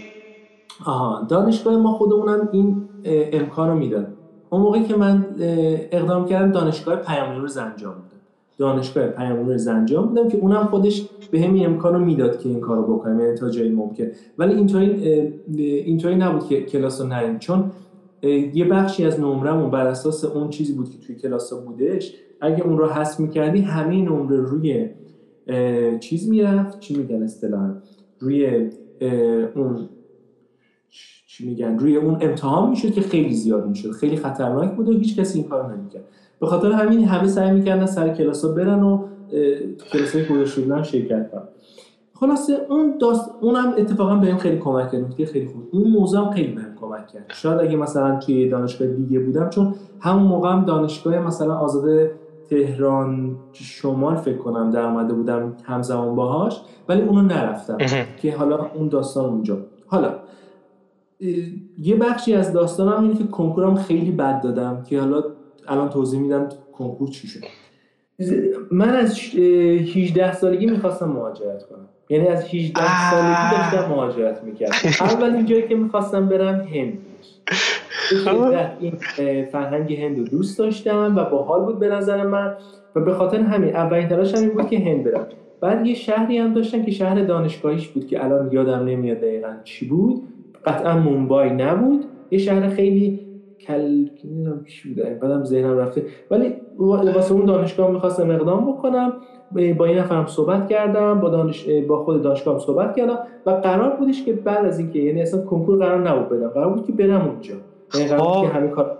آها. 0.85 1.25
دانشگاه 1.29 1.77
ما 1.77 1.91
خودمونم 1.91 2.49
این 2.51 2.89
امکانو 3.05 3.75
می‌داد. 3.75 4.07
اون 4.49 4.61
موقعی 4.61 4.83
که 4.83 4.95
من 4.95 5.25
اقدام 5.91 6.25
کردم 6.25 6.51
دانشگاه 6.51 6.95
پیام 6.95 7.47
زنجان 7.47 7.95
دانشگاه 8.59 9.07
پیام 9.07 9.57
زنجان 9.57 10.07
بودم 10.07 10.27
که 10.27 10.37
اونم 10.37 10.65
خودش 10.65 11.09
به 11.31 11.41
همین 11.41 11.65
امکانو 11.65 11.99
می‌داد 12.05 12.39
که 12.39 12.49
این 12.49 12.59
کارو 12.59 12.83
بکنم 12.83 13.19
یعنی 13.19 13.35
تا 13.35 13.49
جایی 13.49 13.71
ممکن. 13.71 14.07
ولی 14.37 14.53
اینطوری 14.53 14.89
اینطوری 15.57 16.15
نبود 16.15 16.45
که 16.45 16.61
کلاس 16.61 17.01
رو 17.01 17.07
نریم. 17.07 17.39
چون 17.39 17.71
یه 18.53 18.65
بخشی 18.65 19.05
از 19.05 19.19
نمرمون 19.19 19.71
بر 19.71 19.87
اساس 19.87 20.25
اون 20.25 20.49
چیزی 20.49 20.73
بود 20.73 20.89
که 20.89 20.97
توی 20.97 21.15
کلاس 21.15 21.53
بودش 21.53 22.15
اگه 22.41 22.63
اون 22.63 22.77
رو 22.77 22.87
حذف 22.87 23.19
می‌کردی 23.19 23.61
همه 23.61 24.01
نمره 24.01 24.37
روی 24.37 24.89
چیز 25.99 26.29
می‌رفت. 26.29 26.79
چی 26.79 26.95
میگن 26.95 27.23
اصطلاحا؟ 27.23 27.73
روی 28.19 28.69
اون 29.55 29.89
چی 31.27 31.47
میگن؟ 31.47 31.79
روی 31.79 31.95
اون 31.95 32.17
امتحان 32.21 32.69
می‌شد 32.69 32.91
که 32.91 33.01
خیلی 33.01 33.33
زیاد 33.33 33.67
می‌شد. 33.67 33.91
خیلی 33.91 34.17
خطرناک 34.17 34.75
بود 34.75 34.89
و 34.89 34.91
هیچ 34.91 35.19
کسی 35.19 35.39
این 35.39 35.47
کار 35.47 35.75
نمی‌کرد. 35.75 36.03
به 36.39 36.47
خاطر 36.47 36.71
همین 36.71 37.03
همه 37.03 37.27
سعی 37.27 37.51
می‌کردن 37.51 37.85
سر 37.85 38.09
کلاس 38.09 38.45
برن 38.45 38.83
و 38.83 39.05
کلاس 39.91 40.15
های 40.15 40.25
گذاشته 40.25 40.61
بودن 40.61 40.83
شرکت 40.83 41.31
کنن. 41.31 41.43
خلاصه 42.13 42.53
اون 42.69 42.93
داست 43.01 43.31
اونم 43.41 43.73
اتفاقا 43.77 44.15
بهم 44.15 44.37
خیلی 44.37 44.57
کمک 44.57 44.91
کرد. 44.91 45.01
نکته 45.01 45.25
خیلی 45.25 45.47
خوب. 45.47 45.63
اون 45.71 45.91
موضوع 45.91 46.25
هم 46.25 46.31
خیلی 46.31 46.53
بهم 46.53 46.75
کمک 46.81 47.07
کرد. 47.07 47.25
شاید 47.33 47.59
اگه 47.59 47.75
مثلا 47.75 48.19
توی 48.19 48.49
دانشگاه 48.49 48.87
دیگه 48.87 49.19
بودم 49.19 49.49
چون 49.49 49.73
همون 49.99 50.23
موقع 50.23 50.49
هم 50.49 50.65
دانشگاه 50.65 51.19
مثلا 51.19 51.55
آزاد 51.55 52.09
تهران 52.49 53.35
شمال 53.53 54.15
فکر 54.15 54.37
کنم 54.37 54.71
در 54.71 54.81
اومده 54.81 55.13
بودم 55.13 55.53
همزمان 55.63 56.15
باهاش 56.15 56.61
ولی 56.89 57.01
اونو 57.01 57.21
نرفتم. 57.21 57.77
که 58.21 58.35
حالا 58.35 58.69
اون 58.75 58.87
داستان 58.87 59.25
اونجا. 59.25 59.57
حالا 59.87 60.15
یه 61.79 61.95
بخشی 61.95 62.33
از 62.33 62.53
داستانم 62.53 63.03
اینه 63.03 63.15
که 63.15 63.23
کنکورم 63.23 63.75
خیلی 63.75 64.11
بد 64.11 64.41
دادم 64.41 64.83
که 64.89 64.99
حالا 64.99 65.23
الان 65.69 65.89
توضیح 65.89 66.19
میدم 66.19 66.49
کنکور 66.73 67.09
چی 67.09 67.27
شد. 67.27 67.39
من 68.71 68.89
از 68.89 69.19
18 69.19 70.33
سالگی 70.33 70.65
می‌خواستم 70.65 71.09
مهاجرت 71.09 71.63
کنم. 71.63 71.85
یعنی 72.09 72.27
از 72.27 72.43
18 72.43 73.11
سالگی 73.11 73.51
داشتم 73.51 73.89
مهاجرت 73.89 74.43
می‌کردم. 74.43 74.73
اول 75.01 75.43
جایی 75.45 75.67
که 75.67 75.75
می‌خواستم 75.75 76.29
برم 76.29 76.55
هند 76.55 76.97
این 78.79 79.45
فرهنگ 79.45 79.93
هند 79.93 80.17
رو 80.17 80.23
دوست 80.23 80.59
داشتم 80.59 81.15
و 81.17 81.23
با 81.23 81.43
حال 81.43 81.65
بود 81.65 81.79
به 81.79 81.87
نظر 81.87 82.23
من 82.23 82.53
و 82.95 83.01
به 83.01 83.13
خاطر 83.13 83.39
همین 83.39 83.75
اولین 83.75 84.07
تلاش 84.07 84.35
این 84.35 84.49
بود 84.49 84.69
که 84.69 84.79
هند 84.79 85.03
برم. 85.03 85.27
بعد 85.61 85.85
یه 85.85 85.93
شهری 85.93 86.37
هم 86.37 86.53
داشتم 86.53 86.83
که 86.83 86.91
شهر 86.91 87.23
دانشگاهیش 87.23 87.87
بود 87.87 88.07
که 88.07 88.25
الان 88.25 88.51
یادم 88.51 88.85
نمیاد 88.85 89.17
دقیقا 89.17 89.53
چی 89.63 89.87
بود. 89.87 90.23
قطعا 90.65 90.97
مومبای 90.97 91.49
نبود. 91.49 92.05
یه 92.31 92.39
شهر 92.39 92.69
خیلی 92.69 93.19
کل 93.67 94.09
نمی‌دونم 94.23 94.63
چی 94.65 94.89
بوده 94.89 95.19
بعدم 95.21 95.43
ذهنم 95.43 95.77
رفته. 95.77 96.05
ولی 96.31 96.53
واسه 96.77 97.33
اون 97.33 97.45
دانشگاه 97.45 97.91
می‌خواستم 97.91 98.29
اقدام 98.29 98.71
بکنم 98.71 99.13
با 99.77 99.85
این 99.85 99.97
نفرم 99.97 100.27
صحبت 100.27 100.67
کردم 100.67 101.19
با 101.19 101.29
دانش 101.29 101.69
با 101.87 102.03
خود 102.03 102.21
دانشگاه 102.21 102.59
صحبت 102.59 102.95
کردم 102.95 103.19
و 103.45 103.51
قرار 103.51 103.95
بودش 103.95 104.23
که 104.23 104.33
بعد 104.33 104.65
از 104.65 104.79
اینکه 104.79 104.99
یعنی 104.99 105.21
اصلا 105.21 105.41
کنکور 105.41 105.77
قرار 105.77 106.09
نبود 106.09 106.29
بدم 106.29 106.47
قرار 106.47 106.73
بود 106.73 106.85
که 106.85 106.91
برم 106.91 107.27
اونجا. 107.27 107.53
یعنی 107.95 108.07
قرار 108.07 108.21
بود 108.21 108.49
که 108.49 108.57
همین 108.57 108.69
کار 108.69 108.97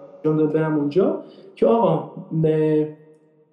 برم 0.53 0.75
اونجا 0.75 1.19
که 1.55 1.65
آقا 1.65 2.11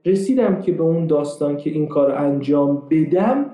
رسیدم 0.06 0.60
که 0.60 0.72
به 0.72 0.82
اون 0.82 1.06
داستان 1.06 1.56
که 1.56 1.70
این 1.70 1.86
کار 1.86 2.10
انجام 2.10 2.82
بدم 2.90 3.46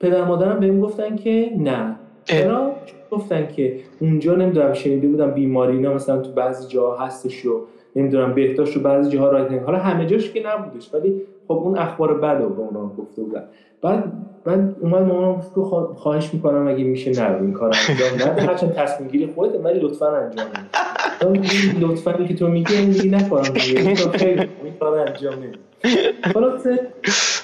پدر 0.00 0.24
مادرم 0.24 0.60
بهم 0.60 0.80
گفتن 0.80 1.16
که 1.16 1.50
نه. 1.58 1.96
چرا؟ 2.24 2.72
گفتن 3.10 3.48
که 3.56 3.80
اونجا 4.00 4.34
نمی‌دونم 4.34 4.72
شنیده 4.72 5.08
بودم 5.08 5.30
بیماری 5.30 5.76
اینا 5.76 5.94
مثلا 5.94 6.18
تو 6.18 6.32
بعضی 6.32 6.68
جاها 6.68 7.06
هستش 7.06 7.44
و 7.46 7.60
نمی‌دونم 7.96 8.34
بهداشت 8.34 8.76
و 8.76 8.80
بعضی 8.80 9.10
جاها 9.10 9.28
رایت 9.30 9.62
حالا 9.62 9.78
همه 9.78 10.06
جاش 10.06 10.32
که 10.32 10.42
نبودش 10.46 10.94
ولی 10.94 11.22
خب 11.48 11.54
اون 11.54 11.78
اخبار 11.78 12.18
بد 12.18 12.42
رو 12.42 12.48
به 12.48 12.60
اونا 12.60 12.92
گفته 12.98 13.22
بودن. 13.22 13.44
بعد 13.82 14.12
من 14.46 14.76
اومد 14.80 15.02
مامانم 15.02 15.42
گفت 15.56 15.98
خواهش 15.98 16.34
می‌کنم 16.34 16.68
اگه 16.68 16.84
میشه 16.84 17.10
نه 17.10 17.40
این 17.40 17.52
کار 17.52 17.74
انجام 17.88 18.30
نده 18.30 18.42
هرچند 18.42 18.72
تصمیم 18.72 19.08
گیری 19.08 19.26
خودت 19.34 19.64
ولی 19.64 19.80
لطفا 19.80 20.06
انجام 20.06 20.46
نده 20.46 21.80
لطفا 21.80 22.12
که 22.12 22.34
تو 22.34 22.48
میگی 22.48 22.86
میگی 22.86 23.08
نکنم 23.08 23.42
دیگه. 23.42 23.94
خیلی 23.94 24.40
این 24.64 24.74
کار 24.80 24.98
انجام 24.98 25.34
نده 25.34 25.58
خلاص 26.34 26.66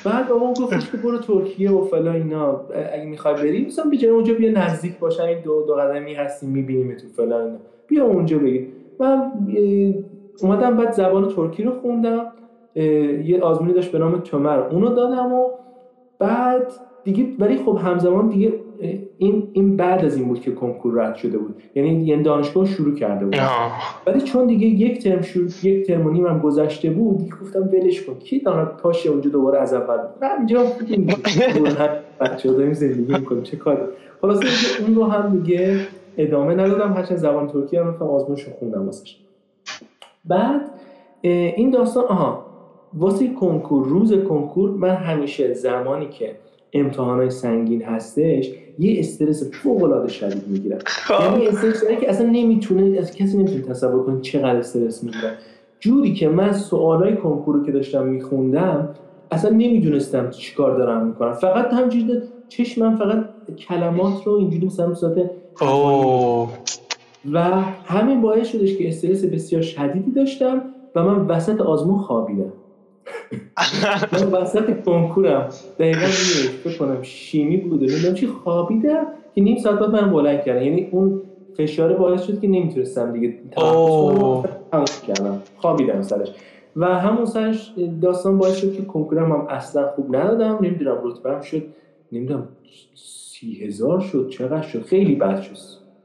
بعد 0.04 0.28
بابام 0.28 0.52
گفتش 0.52 0.90
که 0.90 0.96
برو 0.96 1.18
ترکیه 1.18 1.70
و 1.70 1.84
فلا 1.84 2.12
اینا. 2.12 2.60
اگه 2.92 3.04
می‌خوای 3.04 3.34
بری 3.34 3.66
مثلا 3.66 3.90
بیا 3.90 4.14
اونجا 4.14 4.34
بیا 4.34 4.52
نزدیک 4.52 4.98
باشن 4.98 5.22
این 5.22 5.40
دو 5.40 5.66
دو 5.66 5.74
قدمی 5.74 6.14
هستیم 6.14 6.50
می‌بینیم 6.50 6.96
تو 6.96 7.08
فلا 7.08 7.40
اینا. 7.40 7.58
بیا 7.86 8.04
اونجا 8.04 8.38
بگی 8.38 8.66
من 9.00 9.32
اومدم 10.42 10.76
بعد 10.76 10.92
زبان 10.92 11.28
ترکی 11.28 11.62
رو 11.62 11.80
خوندم. 11.80 12.32
یه 13.24 13.40
آزمونی 13.42 13.72
داشت 13.72 13.92
به 13.92 13.98
نام 13.98 14.20
تمر. 14.20 14.58
اونو 14.58 14.94
دادم 14.94 15.32
و 15.32 15.48
بعد 16.18 16.72
دیگه 17.04 17.26
ولی 17.38 17.56
خب 17.56 17.78
همزمان 17.84 18.28
دیگه 18.28 18.52
این 19.18 19.48
این 19.52 19.76
بعد 19.76 20.04
از 20.04 20.16
این 20.16 20.28
بود 20.28 20.40
که 20.40 20.52
کنکور 20.52 21.02
رد 21.02 21.14
شده 21.14 21.38
بود. 21.38 21.62
یعنی 21.74 22.04
یعنی 22.04 22.22
دانشگاه 22.22 22.66
شروع 22.66 22.94
کرده 22.94 23.24
بود. 23.24 23.36
ولی 24.06 24.20
چون 24.20 24.46
دیگه 24.46 24.66
یک 24.66 25.02
ترم 25.02 25.22
شروع 25.22 25.48
یک 25.62 25.86
ترم 25.86 26.06
و 26.06 26.28
هم 26.28 26.38
گذشته 26.38 26.90
بود 26.90 27.18
دیگه 27.18 27.36
گفتم 27.42 27.68
ولش 27.72 28.04
کن. 28.04 28.14
کی 28.14 28.40
دانا 28.40 28.64
پاشه 28.64 29.10
اونجا 29.10 29.30
دوباره 29.30 29.58
از 29.58 29.74
اول 29.74 29.98
اینجا 30.38 30.64
بچه‌ها 32.20 32.54
داریم 32.54 32.72
زندگی 32.72 33.14
می‌کنیم. 33.14 33.42
چه 33.42 33.56
کاری؟ 33.56 33.82
خلاص 34.20 34.40
اون 34.86 34.94
رو 34.94 35.04
هم 35.04 35.38
دیگه 35.38 35.80
ادامه 36.18 36.54
ندادم. 36.54 36.92
هرچند 36.92 37.18
زبان 37.18 37.46
ترکی 37.46 37.76
هم 37.76 37.88
رفتم 37.88 38.04
آزمونش 38.04 38.48
خوندم 38.58 38.86
واسش. 38.86 39.16
بعد 40.24 40.60
این 41.22 41.70
داستان 41.70 42.04
آها. 42.04 42.46
واسه 42.94 43.28
کنکور 43.28 43.86
روز 43.86 44.14
کنکور 44.14 44.70
من 44.70 44.94
همیشه 44.94 45.52
زمانی 45.52 46.08
که 46.08 46.36
امتحانای 46.72 47.30
سنگین 47.30 47.82
هستش 47.82 48.50
یه 48.78 49.00
استرس 49.00 49.50
فوق 49.50 49.82
العاده 49.82 50.08
شدید 50.08 50.48
می‌گیرم 50.48 50.78
خب. 50.86 51.14
یعنی 51.24 51.46
استرس 51.46 51.84
که 52.00 52.10
اصلا 52.10 52.26
نمی‌تونه 52.26 52.98
از 52.98 53.16
کسی 53.16 53.38
نمی‌تونه 53.38 53.62
تصور 53.62 54.02
کنه 54.04 54.20
چقدر 54.20 54.56
استرس 54.56 55.04
می‌گیرم 55.04 55.32
جوری 55.80 56.14
که 56.14 56.28
من 56.28 56.52
سوالای 56.52 57.16
کنکور 57.16 57.54
رو 57.54 57.64
که 57.64 57.72
داشتم 57.72 58.06
میخوندم 58.06 58.88
اصلا 59.30 59.50
نمی‌دونستم 59.50 60.30
چیکار 60.30 60.78
دارم 60.78 61.06
می‌کنم. 61.06 61.32
فقط 61.32 61.72
همینجوری 61.72 62.22
چشمم 62.48 62.96
فقط 62.96 63.24
کلمات 63.68 64.26
رو 64.26 64.32
اینجوری 64.32 64.66
مثلا 64.66 64.94
صورت 64.94 65.30
و 67.32 67.38
همین 67.84 68.20
باعث 68.20 68.46
شدش 68.46 68.76
که 68.76 68.88
استرس 68.88 69.24
بسیار 69.24 69.62
شدیدی 69.62 70.10
داشتم 70.10 70.62
و 70.94 71.02
من 71.02 71.26
وسط 71.26 71.60
آزمون 71.60 71.98
خوابیدم. 71.98 72.52
من 74.12 74.22
وسط 74.32 74.84
کنکورم 74.84 75.48
دقیقا 75.78 76.06
فکر 76.64 76.78
کنم 76.78 77.02
شیمی 77.02 77.56
بود 77.56 77.82
نمی‌دونم 77.82 78.14
چی 78.14 78.26
خوابیدم 78.26 79.06
که 79.34 79.40
نیم 79.42 79.58
ساعت 79.58 79.78
بعد 79.78 79.90
من 79.90 80.12
بلند 80.12 80.42
کردم. 80.42 80.62
یعنی 80.62 80.88
اون 80.90 81.22
فشار 81.56 81.92
باعث 81.92 82.22
شد 82.22 82.40
که 82.40 82.48
نمی‌تونستم 82.48 83.12
دیگه 83.12 83.34
تماس 84.70 85.02
کردم. 85.02 85.42
خوابیدم 85.56 86.02
سرش. 86.02 86.28
و 86.76 86.84
همون 86.98 87.24
سرش 87.24 87.72
داستان 88.02 88.38
باعث 88.38 88.56
شد 88.56 88.76
که 88.76 88.82
کنکورم 88.82 89.32
هم 89.32 89.46
اصلا 89.48 89.86
خوب 89.86 90.16
ندادم. 90.16 90.58
نمی‌دونم 90.60 90.98
رتبه 91.02 91.42
شد 91.42 91.62
نمی‌دونم 92.12 92.48
سی 92.94 93.64
هزار 93.64 94.00
شد 94.00 94.28
چقدر 94.28 94.62
شد؟ 94.62 94.82
خیلی 94.82 95.14
بد 95.14 95.40
شد. 95.40 95.56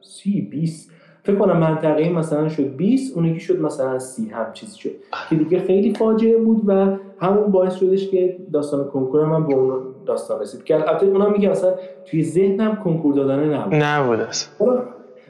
سی 0.01 0.41
بیست. 0.41 0.91
فکر 1.23 1.35
کنم 1.35 1.57
منطقه 1.57 2.09
مثلا 2.09 2.49
شد 2.49 2.75
20 2.75 3.17
اون 3.17 3.25
یکی 3.25 3.39
شد 3.39 3.61
مثلا 3.61 3.99
30 3.99 4.27
هم 4.27 4.53
چیزی 4.53 4.79
شد. 4.79 4.91
که 5.29 5.35
دیگه 5.35 5.59
خیلی 5.59 5.93
فاجعه 5.93 6.37
بود 6.37 6.61
و 6.65 6.97
همون 7.19 7.51
باعث 7.51 7.75
شدش 7.75 8.07
که 8.09 8.37
داستان 8.53 8.83
کنکور 8.83 9.21
هم 9.21 9.47
به 9.47 9.53
اون 9.53 9.81
داستان 10.05 10.41
رسید. 10.41 10.63
که 10.63 10.75
البته 10.75 11.05
اونم 11.05 11.31
میگه 11.31 11.49
مثلا 11.49 11.73
توی 12.05 12.23
ذهنم 12.23 12.75
کنکور 12.75 13.15
دادن 13.15 13.53
نبود. 13.53 13.73
نبود 13.73 14.19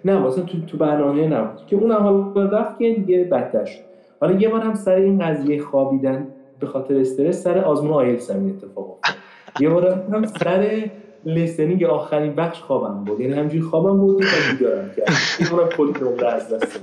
نه 0.06 0.20
مثلا 0.20 0.44
تو 0.44 0.58
تو 0.68 0.78
برنامه 0.78 1.28
نبود. 1.28 1.66
که 1.68 1.76
اونم 1.76 2.04
حالا 2.04 2.50
رفت 2.50 2.80
که 2.80 2.94
دیگه 2.94 3.24
بدتر 3.24 3.66
شد. 3.66 3.80
حالا 4.22 4.34
یه 4.34 4.50
بار 4.50 4.62
هم 4.62 4.74
سر 4.74 4.96
این 4.96 5.20
قضیه 5.20 5.62
خوابیدن 5.62 6.28
به 6.60 6.68
خاطر 6.68 6.96
استرس 6.96 7.44
سر 7.44 7.58
آزمون 7.58 7.94
آیلتس 7.94 8.32
هم 8.32 8.48
اتفاق 8.48 8.92
افتاد. 8.92 9.16
یه 9.60 9.70
بار 9.70 10.04
هم 10.14 10.26
سر 10.26 10.90
لیسنینگ 11.26 11.84
آخرین 11.84 12.36
بخش 12.36 12.62
خوابم 12.62 13.04
بود. 13.04 13.20
یعنی 13.20 13.34
همجوری 13.34 13.62
خوابم 13.62 13.98
بود 13.98 14.22
که 14.26 14.26
بیدارم 14.52 14.90
کرد. 14.98 15.10
این 15.40 15.50
اونم 15.50 15.70
کلی 15.70 16.26
از 16.26 16.54
دست 16.54 16.80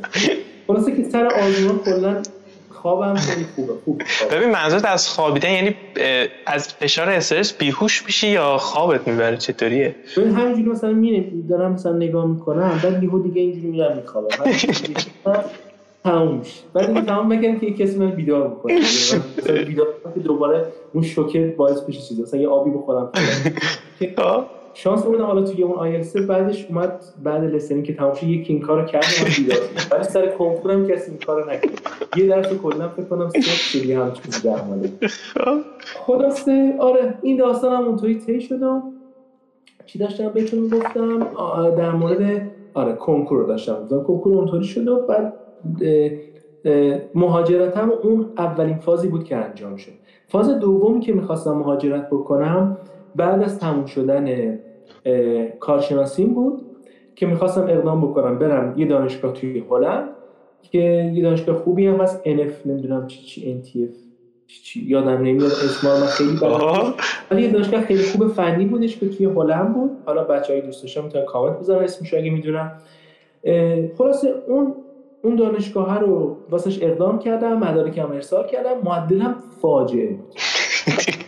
خلاصه 0.67 0.97
که 0.97 1.03
سر 1.03 1.27
آزمون 1.27 1.79
کلا 1.79 2.17
خوابم 2.83 3.15
خیلی 3.15 3.47
خوبه 3.55 3.73
خوب 3.85 4.03
ببین 4.33 4.51
منظورت 4.51 4.85
از 4.85 5.09
خوابیدن 5.09 5.51
یعنی 5.51 5.77
از 6.47 6.69
فشار 6.69 7.11
استرس 7.11 7.53
بیهوش 7.53 8.07
میشی 8.07 8.29
یا 8.29 8.59
خوابت 8.59 9.09
می‌بره؟ 9.09 9.37
چطوریه؟ 9.37 9.95
ببین 10.17 10.35
همینجوری 10.35 10.69
مثلا 10.69 10.93
میره 10.93 11.25
دارم 11.49 11.73
مثلا 11.73 11.93
نگاه 11.93 12.27
می‌کنم 12.27 12.81
بعد 12.83 13.03
یهو 13.03 13.19
دیگه 13.19 13.41
اینجوری 13.41 13.67
میرم 13.67 13.97
میخوابم. 13.97 14.29
تموم 16.05 16.39
میشه. 16.39 16.61
بعد 16.75 16.91
این 16.91 17.05
تمام 17.05 17.29
بگم 17.29 17.59
که 17.59 17.73
کسی 17.73 17.99
من 17.99 18.11
بیدار 18.11 18.49
بکنه 18.49 18.81
بیدار 19.67 19.87
که 20.15 20.21
دوباره 20.21 20.67
اون 20.93 21.05
شوکه 21.05 21.55
باعث 21.57 21.81
بشه 21.81 22.01
چیز 22.01 22.21
مثلا 22.21 22.41
یه 22.41 22.49
آبی 22.49 22.71
بخورم. 22.71 23.13
خب. 24.17 24.45
شانس 24.75 25.03
بودم 25.03 25.25
حالا 25.25 25.43
توی 25.43 25.63
اون 25.63 25.77
آیلتس 25.79 26.17
بعدش 26.17 26.67
اومد 26.69 27.05
بعد 27.23 27.45
لسنینگ 27.45 27.85
که 27.85 27.95
تمام 27.95 28.15
شد 28.15 28.25
یکی 28.25 28.53
این 28.53 28.63
کارو 28.63 28.85
کرد 28.85 29.05
من 29.23 29.29
بیدار 29.37 29.59
ولی 29.91 30.05
سر 30.05 30.27
کنکورم 30.27 30.87
کسی 30.87 31.11
این 31.11 31.21
کارو 31.27 31.51
نکرد. 31.51 31.81
یه 32.17 32.27
درس 32.27 32.53
کلا 32.53 32.89
فکر 32.89 33.05
کنم 33.05 33.29
سه 33.29 33.41
خیلی 33.41 33.93
هم 33.93 34.13
چیز 34.13 34.43
در. 34.43 34.59
خلاصه 36.07 36.75
آره 36.79 37.15
این 37.23 37.37
داستان 37.37 37.77
هم 37.77 37.85
اونطوری 37.85 38.19
طی 38.19 38.41
شدم 38.41 38.83
چی 39.87 39.99
داشتم 39.99 40.29
بهتون 40.29 40.69
گفتم 40.69 41.27
در 41.77 41.91
مورد 41.91 42.43
آره 42.75 42.93
کنکور 42.93 43.39
رو 43.39 43.47
داشتم 43.47 43.89
کنکور 43.89 44.35
اونطوری 44.35 44.65
شد 44.65 44.89
و 44.89 45.07
بعد 45.07 45.35
مهاجرتم 47.15 47.93
اون 48.03 48.27
اولین 48.39 48.79
فازی 48.79 49.09
بود 49.09 49.25
که 49.25 49.37
انجام 49.37 49.77
شد. 49.77 49.93
فاز 50.29 50.49
دومی 50.49 51.01
که 51.01 51.13
می‌خواستم 51.13 51.53
مهاجرت 51.53 52.11
بکنم 52.11 52.77
بعد 53.17 53.43
از 53.43 53.59
تموم 53.59 53.87
شدن 53.87 54.59
کارشناسیم 55.61 56.35
بود 56.35 56.63
که 57.15 57.27
می‌خواستم 57.27 57.63
اقدام 57.63 58.01
بکنم 58.01 58.39
برم 58.39 58.75
یه 58.79 58.87
دانشگاه 58.87 59.33
توی 59.33 59.65
هلند 59.71 60.09
که 60.63 61.13
یه 61.15 61.23
دانشگاه 61.23 61.57
خوبی 61.57 61.87
هم 61.87 62.01
هست 62.01 62.23
NF 62.25 62.67
نمی‌دونم 62.67 63.07
چی 63.07 63.23
چی 63.23 63.63
NTF 63.63 63.97
چی 64.47 64.85
یادم 64.87 65.23
نمیاد 65.23 65.53
اسمار 65.53 66.01
من 66.01 66.07
خیلی 66.07 66.37
بلد 66.37 66.95
ولی 67.31 67.43
یه 67.43 67.51
دانشگاه 67.51 67.81
خیلی 67.81 68.03
خوب 68.03 68.29
فنی 68.29 68.67
بودش 68.67 68.99
که 68.99 69.09
توی 69.09 69.27
هلند 69.27 69.75
بود. 69.75 69.91
حالا 70.07 70.25
بچهای 70.25 70.61
دوست 70.61 70.83
داشتم 70.83 71.05
می‌تونن 71.05 71.25
کامنت 71.25 71.59
بزنن 71.59 71.79
اسمش 71.85 72.15
اگه 72.15 72.31
می‌دونم. 72.31 72.73
خلاصه 73.99 74.35
اون 74.49 74.75
اون 75.23 75.37
دانشگاه 75.37 76.01
رو 76.01 76.37
واسش 76.51 76.83
اقدام 76.83 77.19
کردم 77.19 77.59
مدارکم 77.59 78.13
ارسال 78.13 78.47
کردم 78.47 78.81
معدلم 78.85 79.37
فاجعه 79.63 80.07
بود. 80.13 80.35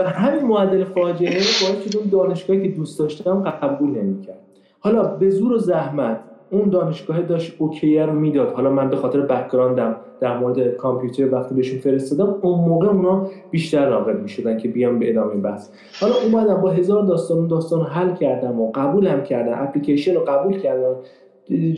و 0.00 0.02
همین 0.02 0.44
معدل 0.44 0.84
فاجعه 0.84 1.32
باعث 1.32 1.90
شد 1.90 1.98
اون 1.98 2.08
دانشگاهی 2.12 2.62
که 2.62 2.68
دوست 2.68 2.98
داشتم 2.98 3.42
قبول 3.42 3.88
نمی‌کرد. 3.88 4.38
حالا 4.80 5.02
به 5.02 5.30
زور 5.30 5.52
و 5.52 5.58
زحمت 5.58 6.20
اون 6.50 6.68
دانشگاه 6.68 7.22
داشت 7.22 7.54
اوکیه 7.58 8.06
رو 8.06 8.12
می‌داد. 8.12 8.52
حالا 8.52 8.70
من 8.70 8.90
به 8.90 8.96
خاطر 8.96 9.20
بکگراندم 9.20 9.96
در 10.20 10.38
مورد 10.38 10.76
کامپیوتر 10.76 11.34
وقتی 11.34 11.54
بهشون 11.54 11.78
فرستادم 11.78 12.34
اون 12.42 12.68
موقع 12.68 12.86
اونا 12.86 13.26
بیشتر 13.50 13.88
راغب 13.88 14.22
می‌شدن 14.22 14.58
که 14.58 14.68
بیام 14.68 14.98
به 14.98 15.10
ادامه 15.10 15.34
بحث. 15.34 15.68
حالا 16.00 16.14
اومدم 16.24 16.60
با 16.60 16.70
هزار 16.70 17.02
داستان 17.02 17.38
اون 17.38 17.46
داستان 17.46 17.82
حل 17.82 18.14
کردم 18.14 18.60
و 18.60 18.70
قبولم 18.70 19.22
کردم 19.22 19.62
اپلیکیشن 19.62 20.14
رو 20.14 20.20
قبول 20.20 20.58
کردم 20.58 20.94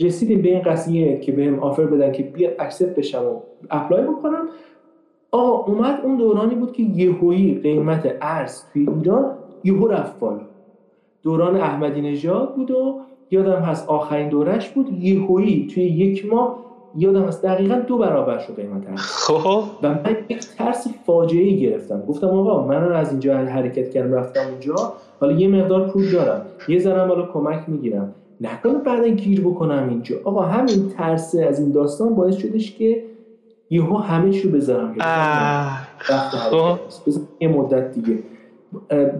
رسیدیم 0.01 0.41
به 0.41 0.49
این 0.49 0.61
قضیه 0.61 1.19
که 1.19 1.31
بهم 1.31 1.59
offer 1.59 1.85
بدن 1.85 2.11
که 2.11 2.23
بیا 2.23 2.49
accept 2.59 2.95
بشم 2.95 3.25
و 3.25 3.39
apply 3.71 4.03
بکنم. 4.03 4.49
آقا 5.33 5.71
اومد 5.71 5.99
اون 6.03 6.17
دورانی 6.17 6.55
بود 6.55 6.71
که 6.71 6.83
یهویی 6.83 7.59
قیمت 7.59 8.15
ارز 8.21 8.61
توی 8.73 8.89
ایران 8.97 9.25
یهو 9.63 9.87
رفت 9.87 10.19
بالا. 10.19 10.41
دوران 11.23 11.55
احمدی 11.55 12.01
نژاد 12.01 12.55
بود 12.55 12.71
و 12.71 12.99
یادم 13.31 13.59
هست 13.59 13.89
آخرین 13.89 14.29
دورش 14.29 14.69
بود 14.69 15.03
یهویی 15.03 15.67
توی 15.73 15.83
یک 15.83 16.33
ماه 16.33 16.59
یادم 16.97 17.23
هست 17.23 17.43
دقیقا 17.43 17.75
دو 17.75 17.97
برابر 17.97 18.39
شد 18.39 18.55
قیمت 18.55 18.89
ارز. 18.89 18.99
خب؟ 18.99 19.63
و 19.83 19.89
من 19.89 20.17
یک 20.29 20.39
ترس 20.57 20.87
فاجعه 21.05 21.43
ای 21.43 21.59
گرفتم. 21.59 22.01
گفتم 22.01 22.27
آقا 22.27 22.67
من 22.67 22.93
از 22.93 23.11
اینجا 23.11 23.37
حرکت 23.37 23.89
کردم 23.89 24.13
رفتم 24.13 24.41
اونجا. 24.51 24.75
حالا 25.19 25.33
یه 25.33 25.47
مقدار 25.47 25.89
پول 25.89 26.11
دارم. 26.11 26.41
یه 26.67 26.79
ذره 26.79 27.07
حالا 27.07 27.25
کمک 27.25 27.63
می‌گیرم. 27.67 28.13
نکنه 28.41 28.73
بعدا 28.73 29.07
گیر 29.07 29.41
بکنم 29.41 29.89
اینجا. 29.89 30.15
آقا 30.23 30.41
همین 30.41 30.89
ترس 30.97 31.35
از 31.35 31.59
این 31.59 31.71
داستان 31.71 32.15
باعث 32.15 32.35
شدش 32.35 32.75
که 32.75 33.03
یهو 33.69 33.97
همه 33.97 34.31
چی 34.31 34.49
بذارم. 34.49 34.95
بذارم 36.09 37.19
یه 37.39 37.47
مدت 37.47 37.91
دیگه. 37.91 38.19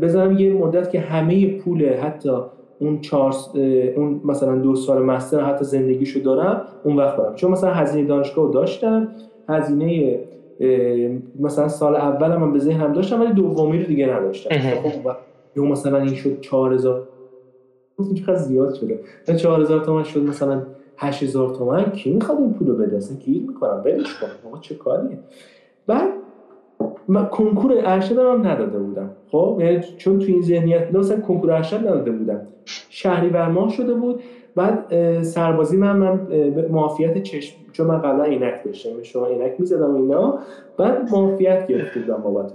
بذارم 0.01 0.37
یه 0.37 0.53
مدت 0.53 0.89
که 0.89 0.99
همه 0.99 1.57
پول 1.59 1.93
حتی 1.93 2.31
اون 2.79 3.01
چهار 3.01 3.33
اون 3.95 4.21
مثلا 4.25 4.55
دو 4.55 4.75
سال 4.75 5.03
مستر 5.03 5.41
حتی 5.41 5.65
زندگیشو 5.65 6.19
دارم 6.19 6.61
اون 6.83 6.95
وقت 6.95 7.17
برم. 7.17 7.35
چون 7.35 7.51
مثلا 7.51 7.73
هزینه 7.73 8.07
دانشگاه 8.07 8.45
رو 8.45 8.51
داشتم 8.53 9.07
هزینه 9.49 10.19
مثلا 11.39 11.67
سال 11.67 11.95
اول 11.95 12.35
من 12.35 12.53
به 12.53 12.59
ذهنم 12.59 12.93
داشتم 12.93 13.21
ولی 13.21 13.33
دومی 13.33 13.79
رو 13.79 13.85
دیگه 13.85 14.07
نداشتم. 14.07 14.59
خب 14.59 15.11
یهو 15.55 15.65
مثلا 15.65 15.97
این 15.97 16.13
شد 16.13 16.41
4000 16.41 17.01
گفتم 17.97 18.13
چقدر 18.13 18.35
زیاد 18.35 18.73
شده. 18.73 18.99
من 19.27 19.35
4000 19.35 19.85
تومن 19.85 20.03
شد 20.03 20.19
مثلا 20.19 20.61
8000 20.97 21.49
تومن 21.55 21.91
کی 21.91 22.13
می‌خواد 22.13 22.37
این 22.37 22.53
پولو 22.53 22.75
بده؟ 22.75 22.97
اصلا 22.97 23.17
گیر 23.17 23.41
می‌کنم 23.41 23.81
ولش 23.85 24.13
کن. 24.19 24.27
آقا 24.49 24.57
چه 24.57 24.75
کاریه؟ 24.75 25.19
بعد 25.87 26.09
من 27.07 27.25
کنکور 27.25 27.73
ارشد 27.85 28.17
هم 28.17 28.47
نداده 28.47 28.79
بودم. 28.79 29.09
خب 29.31 29.57
یعنی 29.59 29.83
چون 29.97 30.19
تو 30.19 30.25
این 30.25 30.41
ذهنیت 30.41 30.95
مثلا 30.95 31.21
کنکور 31.21 31.51
ارشد 31.51 31.79
نداده 31.79 32.11
بودم. 32.11 32.41
شهری 32.89 33.29
ماه 33.29 33.69
شده 33.69 33.93
بود. 33.93 34.21
بعد 34.55 35.21
سربازی 35.21 35.77
من 35.77 35.97
من 35.97 36.27
معافیت 36.71 37.23
چشم 37.23 37.55
چون 37.71 37.87
من 37.87 37.97
قبلا 37.97 38.23
عینک 38.23 38.63
داشتم 38.65 39.03
شما 39.03 39.25
عینک 39.25 39.53
می‌زدم 39.59 39.95
اینا. 39.95 40.39
بعد 40.77 41.11
معافیت 41.11 41.67
گرفته 41.67 41.99
بودم 41.99 42.21
بابت 42.21 42.51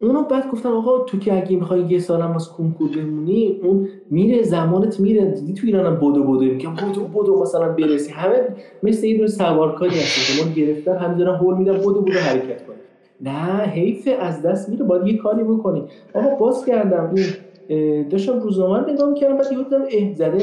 اونو 0.00 0.22
بعد 0.22 0.50
گفتن 0.50 0.68
آقا 0.68 0.98
تو 0.98 1.18
که 1.18 1.36
اگه 1.36 1.56
می‌خوای 1.56 1.80
یه 1.80 1.98
سالم 1.98 2.32
از 2.34 2.48
کنکور 2.48 2.90
بمونی 2.96 3.60
اون 3.62 3.88
میره 4.10 4.42
زمانت 4.42 5.00
میره. 5.00 5.24
دیدی 5.24 5.52
تو 5.52 5.66
ایرانم 5.66 5.96
بدو 5.96 6.22
بدو 6.22 6.40
میگم 6.40 6.74
بدو 6.74 7.04
بدو 7.04 7.40
مثلا 7.42 7.72
برسی. 7.72 8.12
همه 8.12 8.34
مثل 8.82 9.06
یه 9.06 9.16
دونه 9.16 9.28
سوارکاری 9.28 9.90
هست 9.90 10.38
که 10.38 10.44
ما 10.44 10.54
گرفتن 10.54 10.96
همین 10.96 11.18
دارن 11.18 11.36
هول 11.36 11.58
میدن 11.58 11.78
بدو 11.78 12.02
بدو 12.02 12.18
حرکت 12.18 12.66
کن 12.66 12.72
نه 13.20 13.62
حیف 13.62 14.08
از 14.20 14.42
دست 14.42 14.68
میره. 14.68 14.84
باید 14.84 15.06
یه 15.06 15.16
کاری 15.16 15.44
بکنی. 15.44 15.84
آقا 16.14 16.36
باز 16.36 16.64
کردم 16.66 17.14
این 17.14 18.08
داشتم 18.08 18.40
روزنامه 18.40 18.78
رو 18.78 18.92
نگاه 18.92 19.10
می‌کردم 19.10 19.36
بعد 19.36 19.52
یه 19.52 19.58
دیدم 19.58 19.82
اه 19.92 20.14
زده 20.14 20.42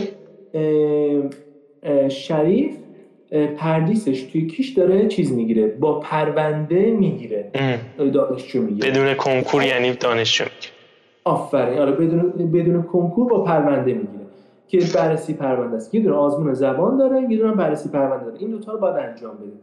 شریف 2.09 2.77
پردیسش 3.57 4.21
توی 4.21 4.47
کیش 4.47 4.69
داره 4.69 5.07
چیز 5.07 5.33
می‌گیره 5.33 5.67
با 5.67 5.99
پرونده 5.99 6.91
می‌گیره 6.91 7.51
دانشجو 8.13 8.61
می‌گیره. 8.61 8.91
بدون 8.91 9.13
کنکور 9.13 9.63
یعنی 9.63 9.93
دانشجو 9.93 10.43
می‌گیره. 10.43 10.73
آفرین. 11.23 11.79
آره 11.79 11.91
بدون 11.91 12.51
بدون 12.51 12.83
کنکور 12.83 13.29
با 13.29 13.43
پرونده 13.43 13.93
می‌گیره 13.93 14.25
که 14.67 14.79
بررسی 14.95 15.33
پرونده 15.33 15.75
است. 15.75 15.95
یه 15.95 16.01
دونه 16.01 16.15
آزمون 16.15 16.53
زبان 16.53 16.97
داره 16.97 17.27
یه 17.29 17.37
دونه 17.37 17.51
بررسی 17.51 17.89
پرونده 17.89 18.25
داره. 18.25 18.37
این 18.39 18.51
دوتا 18.51 18.71
رو 18.71 18.79
باید 18.79 18.95
انجام 18.95 19.35
بدیم 19.35 19.59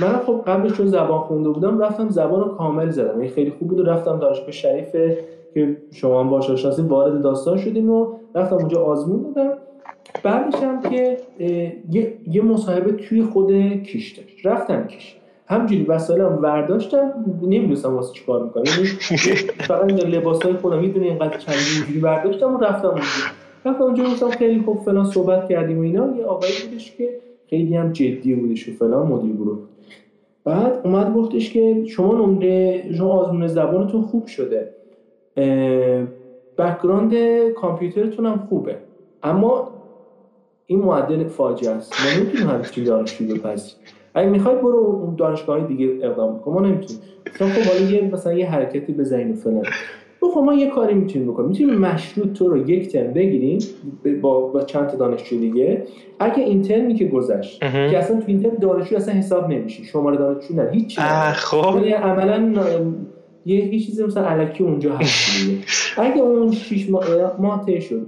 من 0.00 0.18
خب 0.18 0.42
قبلش 0.46 0.72
چون 0.72 0.86
زبان 0.86 1.20
خونده 1.20 1.48
بودم 1.48 1.78
رفتم 1.78 2.08
زبان 2.08 2.40
رو 2.40 2.48
کامل 2.48 2.90
زدم. 2.90 3.10
این 3.10 3.18
یعنی 3.18 3.28
خیلی 3.28 3.50
خوب 3.50 3.68
بود 3.68 3.80
و 3.80 3.82
رفتم 3.82 4.18
دانشگاه 4.18 4.50
شریف 4.50 4.96
که 5.54 5.76
شما 5.92 6.20
هم 6.20 6.30
باش 6.30 6.64
وارد 6.78 7.22
داستان 7.22 7.58
شدیم 7.58 7.90
و 7.90 8.06
رفتم 8.34 8.56
اونجا 8.56 8.84
آزمون 8.84 9.32
دادم. 9.36 9.58
بعدش 10.22 10.54
هم 10.54 10.82
که 10.82 11.16
یه, 11.90 12.12
یه 12.30 12.42
مصاحبه 12.42 12.92
توی 12.92 13.22
خود 13.22 13.52
کیش 13.82 14.18
داشت. 14.18 14.46
رفتم 14.46 14.86
کیش. 14.86 15.16
همجوری 15.46 15.84
وسایلم 15.84 16.38
ورداشتم 16.42 17.24
نمی‌دونستم 17.42 17.94
واسه 17.94 18.12
چیکار 18.12 18.44
می‌کنم. 18.44 18.64
یعنی 18.64 18.86
فقط 19.58 19.92
لباس 20.04 20.42
های 20.42 20.52
خودم 20.52 20.78
می‌دونی 20.78 21.08
اینقدر 21.08 21.38
چندی 21.38 21.58
اینجوری 21.76 22.00
برداشتم 22.00 22.54
و 22.54 22.58
رفتم 22.58 22.88
اونجا. 22.88 23.02
رفتم 23.64 23.82
اونجا 23.82 24.04
گفتم 24.04 24.28
خیلی 24.28 24.60
خوب 24.60 24.78
فلان 24.78 25.04
صحبت 25.04 25.48
کردیم 25.48 25.78
و 25.78 25.82
اینا. 25.82 26.16
یه 26.16 26.24
آقایی 26.24 26.52
بودش 26.68 26.96
که 26.96 27.08
خیلی 27.50 27.76
هم 27.76 27.92
جدی 27.92 28.34
بودش 28.34 28.68
و 28.68 28.72
فلان 28.72 29.06
مدیر 29.06 29.32
گروه 29.32 29.58
بعد 30.44 30.80
اومد 30.84 31.14
گفتش 31.14 31.52
که 31.52 31.84
شما 31.86 32.14
نمره 32.14 32.84
شما 32.94 33.12
آزمون 33.12 33.46
زبانتون 33.46 34.02
خوب 34.02 34.26
شده. 34.26 34.68
background 36.58 37.14
کامپیوترتون 37.48 38.26
هم 38.26 38.46
خوبه. 38.48 38.76
اما 39.22 39.68
این 40.70 40.78
معدل 40.78 41.28
فاجعه 41.28 41.70
است. 41.70 41.92
ما 42.04 42.20
نمی‌تونیم 42.20 42.48
همچین 42.48 42.84
دانشجو 42.84 43.24
بپذیریم 43.24 43.76
اگه 44.14 44.28
می‌خوای 44.28 44.54
برو 44.56 45.00
اون 45.02 45.14
دانشگاه 45.14 45.66
دیگه 45.66 46.06
اقدام 46.06 46.38
کن. 46.38 46.52
ما 46.52 46.60
نمی‌تونیم. 46.60 47.02
مثلا 47.34 47.48
خب 47.48 47.72
حالا 47.72 47.90
یه 47.90 48.10
مثلا 48.12 48.32
یه 48.32 48.50
حرکتی 48.50 48.92
بزنیم 48.92 49.34
فلان. 49.34 49.64
خب 50.20 50.40
ما 50.40 50.54
یه 50.54 50.70
کاری 50.70 50.94
می‌تونیم 50.94 51.32
بکنیم. 51.32 51.48
می‌تونیم 51.48 51.74
مشروط 51.74 52.32
تو 52.32 52.48
رو 52.48 52.70
یک 52.70 52.92
ترم 52.92 53.12
بگیریم 53.12 53.58
با, 54.22 54.40
با 54.40 54.62
چند 54.62 54.86
تا 54.86 54.96
دانشجو 54.96 55.38
دیگه. 55.38 55.84
اگه 56.18 56.38
این 56.42 56.62
ترمی 56.62 56.94
که 56.94 57.04
گذشت 57.04 57.60
که 57.60 57.98
اصلا 57.98 58.16
تو 58.16 58.24
این 58.26 58.42
ترم 58.42 58.54
دانشجو 58.54 58.96
اصلا 58.96 59.14
حساب 59.14 59.50
نمیشی. 59.50 59.84
شماره 59.84 60.16
دانشجو 60.16 60.54
نه 60.54 60.68
هیچ 60.72 61.00
خب. 61.34 61.74
یعنی 61.74 61.92
عملا 61.92 62.64
یه 63.46 63.80
چیزی 63.80 64.04
مثلا 64.04 64.24
الکی 64.26 64.64
اونجا 64.64 64.94
هست 64.96 65.40
اگه 65.96 66.20
اون 66.20 66.52
6 66.52 66.90
ماه 66.90 67.04
ماه 67.40 67.80
شد 67.80 68.06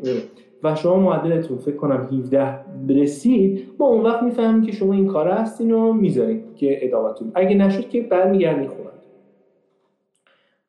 و 0.62 0.75
شما 0.75 0.96
معدلتون 0.96 1.59
فکر 1.59 1.77
کنم 1.77 2.09
17 2.12 2.59
برسید 2.88 3.68
ما 3.79 3.87
اون 3.87 4.05
وقت 4.05 4.22
می‌فهمیم 4.22 4.62
که 4.62 4.72
شما 4.72 4.92
این 4.92 5.07
کار 5.07 5.29
هستین 5.29 5.72
و 5.72 5.92
می‌ذارید 5.92 6.57
که 6.57 6.87
ادامتون. 6.87 7.33
اگه 7.35 7.57
نشد 7.57 7.88
که 7.88 8.03
برمیگردین 8.03 8.68
خونه. 8.68 8.83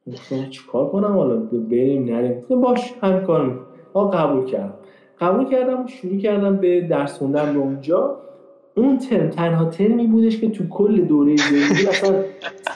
گفتم 0.07 0.49
چیکار 0.49 0.89
کنم 0.89 1.17
حالا؟ 1.17 1.35
بریم 1.35 2.05
نریم. 2.05 2.61
باش 2.61 2.93
هم 3.01 3.25
کار 3.25 3.45
می‌کنم 3.45 4.09
قبول 4.09 4.45
کردم. 4.45 4.73
قبول 5.19 5.45
کردم 5.45 5.83
و 5.83 5.87
شروع 5.87 6.17
کردم 6.17 6.57
به 6.57 6.81
درس 6.81 7.17
خوندن 7.17 7.53
به 7.53 7.59
اونجا. 7.59 8.17
اون 8.75 8.97
ترم 8.97 9.29
تنها 9.29 9.65
ترمی 9.65 10.07
بودش 10.07 10.41
که 10.41 10.49
تو 10.49 10.67
کل 10.67 11.01
دوره 11.01 11.35
زندگی 11.35 11.87
اصلا 11.89 12.15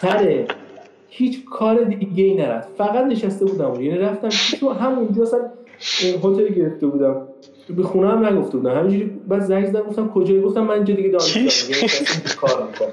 سر 0.01 0.45
هیچ 1.07 1.45
کار 1.45 1.83
دیگه 1.83 2.23
ای 2.23 2.35
نرفت. 2.35 2.69
فقط 2.77 3.05
نشسته 3.05 3.45
بودم 3.45 3.81
یعنی 3.81 3.97
رفتم 3.97 4.29
تو 4.59 4.69
همونجا 4.69 5.23
اصلا 5.23 5.39
هتل 6.23 6.53
گرفته 6.53 6.87
بودم. 6.87 7.21
به 7.77 7.83
خونه 7.83 8.09
هم 8.09 8.25
نگفته 8.25 8.57
بودم. 8.57 8.71
همینجوری 8.71 9.11
بعد 9.27 9.41
زنگ 9.41 9.65
زدم 9.65 9.81
گفتم 9.81 10.07
کجایی؟ 10.07 10.41
گفتم 10.41 10.63
من 10.63 10.73
اینجا 10.73 10.93
دیگه 10.93 11.09
دانشگاه 11.09 11.89
کار 12.41 12.67
می‌کنم 12.67 12.87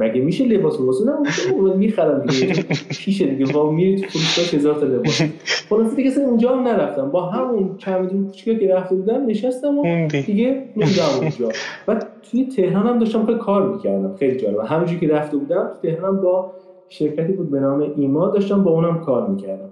مگه 0.00 0.20
میشه 0.20 0.44
لباس 0.44 0.80
واسه 0.80 1.04
نه 1.04 1.74
می‌خرم 1.76 2.26
دیگه. 2.26 2.64
پیش 2.88 3.22
دیگه. 3.22 3.52
با 3.52 3.70
میری 3.70 4.00
تو 4.00 4.06
فروشگاه 4.08 4.60
هزار 4.60 4.74
تا 4.74 4.86
لباس. 4.86 5.22
خلاص 5.68 5.96
دیگه 5.96 6.10
اصلا 6.10 6.24
اونجا 6.24 6.56
هم 6.56 6.68
نرفتم. 6.68 7.10
با 7.10 7.26
همون 7.26 7.76
چمدون 7.78 8.24
کوچیکی 8.24 8.58
که 8.58 8.74
رفته 8.74 8.94
بودم 8.94 9.26
نشستم 9.26 9.78
و 9.78 10.08
دیگه 10.08 10.64
موندم 10.76 10.92
اونجا. 11.20 11.48
بعد 11.86 12.06
توی 12.30 12.44
تهران 12.44 12.86
هم 12.86 12.98
داشتم 12.98 13.38
کار 13.38 13.74
می‌کردم. 13.74 14.14
خیلی 14.16 14.36
جالب. 14.36 14.60
همونجوری 14.60 15.00
که 15.00 15.14
رفته 15.14 15.36
بودم 15.36 15.70
تو 15.74 15.88
تهران 15.88 16.20
با 16.20 16.52
شرکتی 16.88 17.32
بود 17.32 17.50
به 17.50 17.60
نام 17.60 17.92
ایما 17.96 18.28
داشتم 18.28 18.64
با 18.64 18.70
اونم 18.70 19.00
کار 19.00 19.28
می‌کردم. 19.28 19.68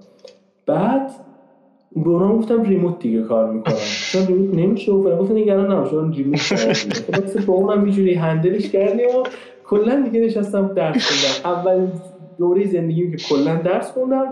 بعد 0.66 1.10
به 1.96 2.10
اونا 2.10 2.36
گفتم 2.36 2.62
ریموت 2.62 2.98
دیگه 2.98 3.22
کار 3.22 3.52
می‌کنم. 3.52 3.74
چون 4.12 4.26
ریموت 4.26 4.54
نمیشه 4.54 4.92
و 4.92 5.18
گفتن 5.18 5.34
نگران 5.34 5.72
نباش 5.72 5.94
اون 5.94 6.12
ریموت 6.12 6.38
خب 7.40 7.46
با 7.46 7.54
اونم 7.54 7.88
یه 7.88 8.20
هندلش 8.20 8.70
کردیم 8.70 9.08
و 9.08 9.22
کلا 9.64 10.00
دیگه 10.00 10.26
نشستم 10.26 10.74
درس 10.74 11.10
خوندم. 11.10 11.58
اولین 11.58 11.92
دوره 12.38 12.66
زندگیم 12.66 13.10
که 13.10 13.16
کلا 13.16 13.54
درس 13.54 13.90
خوندم 13.90 14.26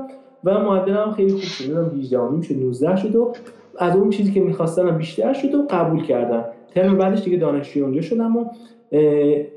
و 0.45 0.59
معدلم 0.59 1.13
خیلی 1.13 1.31
خوب 1.31 1.41
شد. 1.41 1.65
دیدم 1.65 1.99
18 1.99 2.43
شد 2.43 2.55
19 2.55 2.97
شد 2.97 3.17
و 3.17 3.33
از 3.79 3.97
اون 3.97 4.11
چیزی 4.11 4.33
که 4.33 4.41
می‌خواستم 4.41 4.99
بیشتر 4.99 5.33
شد 5.33 5.55
و 5.55 5.67
قبول 5.71 6.03
کردم. 6.03 6.45
ترم 6.75 6.99
بعدش 6.99 7.23
دیگه 7.23 7.37
دانشجوی 7.37 7.83
اونجا 7.83 8.01
شدم 8.01 8.37
و 8.37 8.45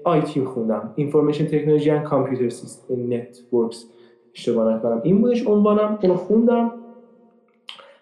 IT 0.03 0.21
م 0.21 0.45
خوندم. 0.45 0.93
information 0.95 1.45
technology 1.45 1.89
and 1.89 2.03
computer 2.03 2.49
system 2.49 3.13
networks 3.13 3.85
اشتباه 4.35 4.73
نکنم. 4.73 5.01
این 5.03 5.21
بودش 5.21 5.47
عنوانم 5.47 5.99
اونو 6.01 6.15
خوندم. 6.15 6.71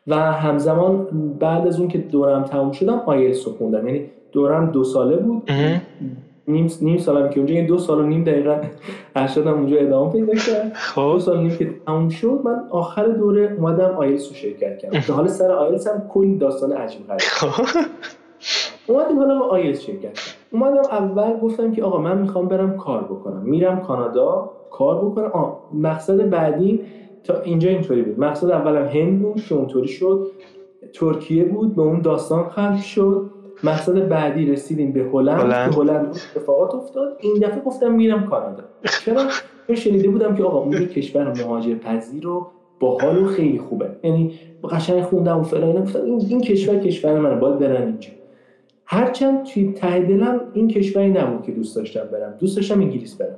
و 0.10 0.16
همزمان 0.16 1.07
بعد 1.39 1.68
از 1.68 1.80
اون 1.80 1.88
که 1.88 1.97
دورم 1.97 2.43
تموم 2.43 2.72
شدم 2.72 3.01
آیلتس 3.05 3.47
رو 3.47 3.53
خوندم. 3.53 3.88
یعنی 3.88 4.05
دورم 4.32 4.72
دو 4.72 4.84
ساله 4.84 5.18
بود. 5.18 5.51
نیم 6.47 6.68
نیم 6.82 6.97
سالم 6.97 7.30
که 7.30 7.38
اونجا 7.38 7.55
یعنی 7.55 7.68
دو 7.68 7.78
سال 7.78 7.99
و 7.99 8.03
نیم 8.03 8.24
دقیقا 8.24 8.57
ارشدم 9.16 9.53
اونجا 9.53 9.78
ادامه 9.78 10.12
پیدا 10.12 10.34
کرد. 10.34 10.72
خب. 10.74 11.01
دو 11.01 11.20
سال 11.20 11.39
نیم 11.39 11.57
که 11.57 11.70
تموم 11.86 12.10
شد 12.10 12.39
من 12.43 12.64
آخر 12.70 13.07
دوره 13.07 13.55
اومدم 13.57 13.95
آیلتس 13.97 14.28
رو 14.28 14.36
شرکت 14.36 14.78
کردم. 14.78 14.99
که 14.99 15.14
حالا 15.14 15.28
سر 15.28 15.51
آیلتس 15.51 15.88
هم 15.88 16.03
کلی 16.10 16.38
داستان 16.38 16.72
عجیب 16.72 17.07
غریب. 17.07 17.20
خب. 17.20 17.64
اومدیم 18.88 19.20
حالا 19.20 19.39
با 19.39 19.45
آیلتس 19.45 19.82
شرکت 19.82 20.01
کردم. 20.01 20.20
اومدم 20.51 20.82
اول 20.91 21.39
گفتم 21.39 21.72
که 21.72 21.84
آقا 21.84 21.97
من 21.97 22.18
می‌خوام 22.18 22.47
برم 22.47 22.78
کار 22.78 23.03
بکنم. 23.03 23.41
میرم 23.43 23.82
کانادا 23.82 24.51
کار 24.72 25.05
بکنم. 25.05 25.30
آه 25.34 25.60
مقصد 25.74 26.30
بعدی 26.30 26.82
تا 27.30 27.41
اینجا 27.41 27.69
اینطوری 27.69 28.01
بود. 28.01 28.19
مقصد 28.19 28.49
اولم 28.49 28.86
هند 28.86 29.21
بود 29.21 29.43
که 29.43 29.55
اونطوری 29.55 29.88
شد. 29.88 30.27
ترکیه 30.93 31.43
بود 31.43 31.75
به 31.75 31.82
اون 31.82 32.01
داستان 32.01 32.43
ختم 32.43 32.77
شد. 32.77 33.30
مقصد 33.63 34.07
بعدی 34.07 34.45
رسیدیم 34.45 34.91
به 34.91 35.03
هلند. 35.13 35.47
به 35.47 35.75
هلند 35.75 36.07
اتفاقات 36.36 36.75
افتاد. 36.75 37.17
این 37.19 37.34
دفعه 37.36 37.61
گفتم 37.61 37.91
میرم 37.91 38.23
کانادا. 38.23 38.63
چرا؟ 39.05 39.25
چون 39.67 39.75
شنیده 39.75 40.09
بودم 40.09 40.36
که 40.36 40.43
آقا 40.43 40.59
اون 40.59 40.86
کشور 40.86 41.34
مهاجر 41.34 41.75
پذیر 41.75 42.23
رو 42.23 42.47
باحال 42.80 43.23
و 43.23 43.25
خیلی 43.25 43.59
خوبه. 43.59 43.89
یعنی 44.03 44.34
قشنگ 44.71 45.03
خوندم 45.03 45.39
و 45.39 45.43
فلان 45.43 45.82
گفتم 45.82 46.03
این, 46.03 46.21
این 46.30 46.41
کشور 46.41 46.80
کشور 46.80 47.19
من 47.19 47.39
باید 47.39 47.59
برم 47.59 47.86
اینجا. 47.86 48.09
هرچند 48.86 49.45
توی 49.45 49.73
ته 49.73 49.99
دلم 49.99 50.41
این 50.53 50.67
کشوری 50.67 51.09
نبود 51.09 51.43
که 51.43 51.51
دوست 51.51 51.75
داشتم 51.75 52.03
برم. 52.11 52.36
دوست 52.39 52.55
داشتم 52.55 52.82
انگلیس 52.82 53.15
برم. 53.15 53.36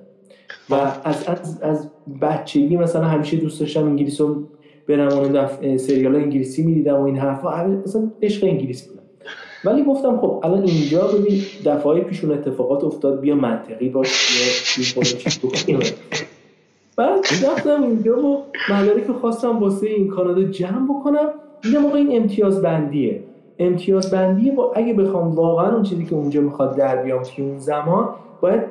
و 0.69 0.75
از 1.03 1.27
از 1.27 1.61
از 1.61 1.89
بچگی 2.21 2.77
مثلا 2.77 3.03
همیشه 3.03 3.37
دوست 3.37 3.59
داشتم 3.59 3.85
انگلیس 3.85 4.21
رو 4.21 4.43
برم 4.87 5.07
اون 5.07 5.77
سریال 5.77 6.15
انگلیسی 6.15 6.63
می‌دیدم 6.63 6.95
و 6.95 7.03
این 7.03 7.17
حرفا. 7.17 7.67
مثلا 7.67 8.11
عشق 8.21 8.43
انگلیس 8.43 8.87
بودم 8.87 9.01
ولی 9.65 9.83
گفتم 9.83 10.17
خب 10.17 10.41
الان 10.43 10.63
اینجا 10.63 11.07
ببین 11.07 11.41
دفعه 11.65 12.01
پیشون 12.01 12.31
اتفاقات 12.31 12.83
افتاد 12.83 13.19
بیا 13.19 13.35
منطقی 13.35 13.89
باش 13.89 14.07
بیا 15.67 15.79
بعد 16.95 17.19
رفتم 17.19 17.83
اینجا 17.83 18.19
و 18.19 18.43
که 19.07 19.13
خواستم 19.13 19.59
واسه 19.59 19.87
این 19.87 20.07
کانادا 20.07 20.43
جمع 20.43 20.85
بکنم. 20.89 21.27
دیدم 21.63 21.79
موقع 21.79 21.97
این 21.97 22.21
امتیاز 22.21 22.61
بندیه. 22.61 23.23
امتیاز 23.59 24.11
بندی 24.11 24.51
با 24.51 24.73
اگه 24.73 24.93
بخوام 24.93 25.35
واقعا 25.35 25.73
اون 25.73 25.83
چیزی 25.83 26.05
که 26.05 26.15
اونجا 26.15 26.41
می‌خواد 26.41 26.75
در 26.75 27.03
بیام 27.03 27.23
توی 27.23 27.45
اون 27.45 27.59
زمان 27.59 28.09
باید 28.41 28.61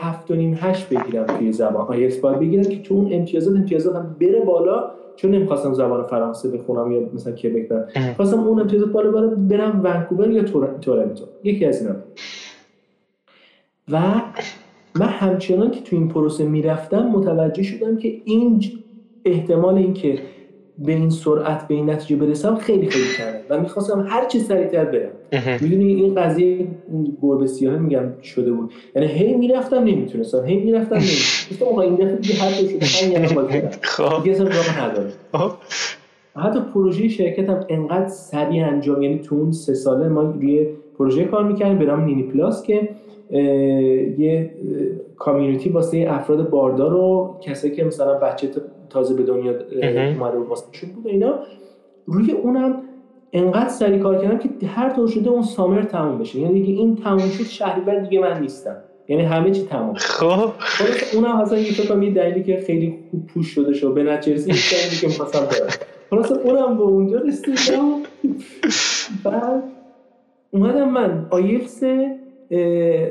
هفت 0.00 0.30
و 0.30 0.34
نیم 0.34 0.58
هشت 0.60 0.88
بگیرم 0.88 1.26
توی 1.26 1.52
زبان. 1.52 1.86
آیلتس 1.86 2.16
باید 2.16 2.38
بگیرم 2.38 2.64
که 2.64 2.82
تو 2.82 2.94
اون 2.94 3.12
امتیازات 3.12 3.56
امتیازات 3.56 3.96
هم 3.96 4.16
بره 4.20 4.40
بالا. 4.40 4.90
چون 5.16 5.30
نمی‌خواستم 5.30 5.74
زبان 5.74 6.02
فرانسه 6.02 6.50
بخونم 6.50 6.92
یا 6.92 7.00
مثلا 7.14 7.32
کبک 7.32 7.68
برم. 7.68 7.86
خواستم 8.16 8.40
اون 8.40 8.60
امتیازات 8.60 8.88
بالا 8.88 9.10
بالا 9.10 9.26
برم 9.26 9.80
ونکوور 9.84 10.30
یا 10.30 10.42
تورنتو. 10.80 11.24
یکی 11.44 11.64
از 11.64 11.82
اینا 11.82 11.94
و 13.92 14.00
من 14.94 15.06
همچنان 15.06 15.70
که 15.70 15.80
تو 15.80 15.96
این 15.96 16.08
پروسه 16.08 16.44
می‌رفتم 16.44 17.02
متوجه 17.02 17.62
شدم 17.62 17.96
که 17.96 18.20
این 18.24 18.62
احتمال 19.24 19.74
اینکه 19.74 20.18
به 20.78 20.92
این 20.92 21.10
سرعت 21.10 21.68
به 21.68 21.74
این 21.74 21.90
نتیجه 21.90 22.16
برسم 22.16 22.56
خیلی 22.56 22.86
خیلی 22.86 23.04
کمه. 23.18 23.40
و 23.50 23.60
می‌خواستم 23.60 24.06
هر 24.08 24.24
چی 24.24 24.40
سریعتر 24.40 24.84
برم. 24.84 25.10
می‌دونی 25.60 25.94
این 25.94 26.14
قضیه 26.14 26.66
گربه 27.22 27.46
سیاه 27.46 27.78
میگم 27.78 28.20
شده 28.22 28.52
بود. 28.52 28.72
یعنی 28.96 29.08
هی 29.08 29.34
می‌رفتم 29.34 29.84
نمی‌تونستم 29.84 30.44
هی 30.44 30.56
می‌رفتم 30.56 30.94
نمی‌تونستم. 30.94 31.64
آقا 31.64 31.80
این 31.80 31.94
دفعه 31.94 32.16
دیگه 32.16 32.34
هر 32.34 32.50
شده 32.50 33.70
خب. 33.82 34.22
دیگه 34.22 34.34
اصلا 34.36 34.46
راه 34.46 34.90
نداره 34.90 35.12
خب. 35.32 35.50
حتی 36.36 36.60
پروژه 36.74 37.08
شرکت 37.08 37.48
هم 37.48 37.64
انقدر 37.68 38.08
سریع 38.08 38.66
انجام 38.66 39.02
یعنی 39.02 39.18
تو 39.18 39.34
اون 39.34 39.52
سه 39.52 39.74
ساله 39.74 40.08
ما 40.08 40.22
روی 40.22 40.66
پروژه 40.98 41.24
کار 41.24 41.44
می‌کردیم 41.44 41.78
به 41.78 41.84
نام 41.84 42.04
نینی 42.04 42.22
پلاس 42.22 42.62
که 42.62 42.88
یه 44.18 44.50
کامیونیتی 45.16 45.68
واسه 45.68 46.06
افراد 46.08 46.50
باردار 46.50 46.94
و 46.94 47.36
کسایی 47.42 47.74
که 47.74 47.84
مثلا 47.84 48.18
بچه 48.18 48.48
تازه 48.90 49.14
به 49.14 49.22
دنیا 49.22 49.52
اومده 49.52 50.38
و 50.38 50.48
واسه 50.48 50.66
بود 50.94 51.06
اینا. 51.06 51.34
روی 52.06 52.32
اونم 52.32 52.82
انقدر 53.36 53.68
سری 53.68 53.98
کار 53.98 54.18
کردم 54.18 54.38
که 54.38 54.66
هر 54.66 54.90
طور 54.90 55.08
شده 55.08 55.30
اون 55.30 55.42
سامر 55.42 55.82
تموم 55.82 56.18
بشه. 56.18 56.40
یعنی 56.40 56.62
دیگه 56.62 56.80
این 56.80 56.96
تموم 56.96 57.28
شد 57.28 57.44
شهریور 57.44 57.98
دیگه 57.98 58.20
من 58.20 58.40
نیستم. 58.40 58.76
یعنی 59.08 59.22
همه 59.22 59.50
چی 59.50 59.62
تمام 59.62 59.94
خب. 59.94 60.50
اونم 61.14 61.36
اصلا 61.36 61.58
یه 61.58 61.72
فکر 61.72 62.02
یه 62.02 62.10
دلیلی 62.10 62.42
که 62.42 62.56
خیلی 62.66 62.98
خوب 63.10 63.26
پوش 63.26 63.46
شده 63.46 63.72
شد. 63.72 63.94
به 63.94 64.02
رسید 64.32 64.54
دلیلی 64.54 64.96
که 65.00 65.06
می‌خواستم 65.06 65.40
برم 65.40 65.68
خلاص 66.10 66.32
اونم 66.32 66.76
به 66.76 66.82
اونجا 66.82 67.18
رسیدم. 67.18 68.02
بعد 69.24 69.62
اومدم 70.50 70.88
من. 70.88 71.26
آیلتس 71.30 71.82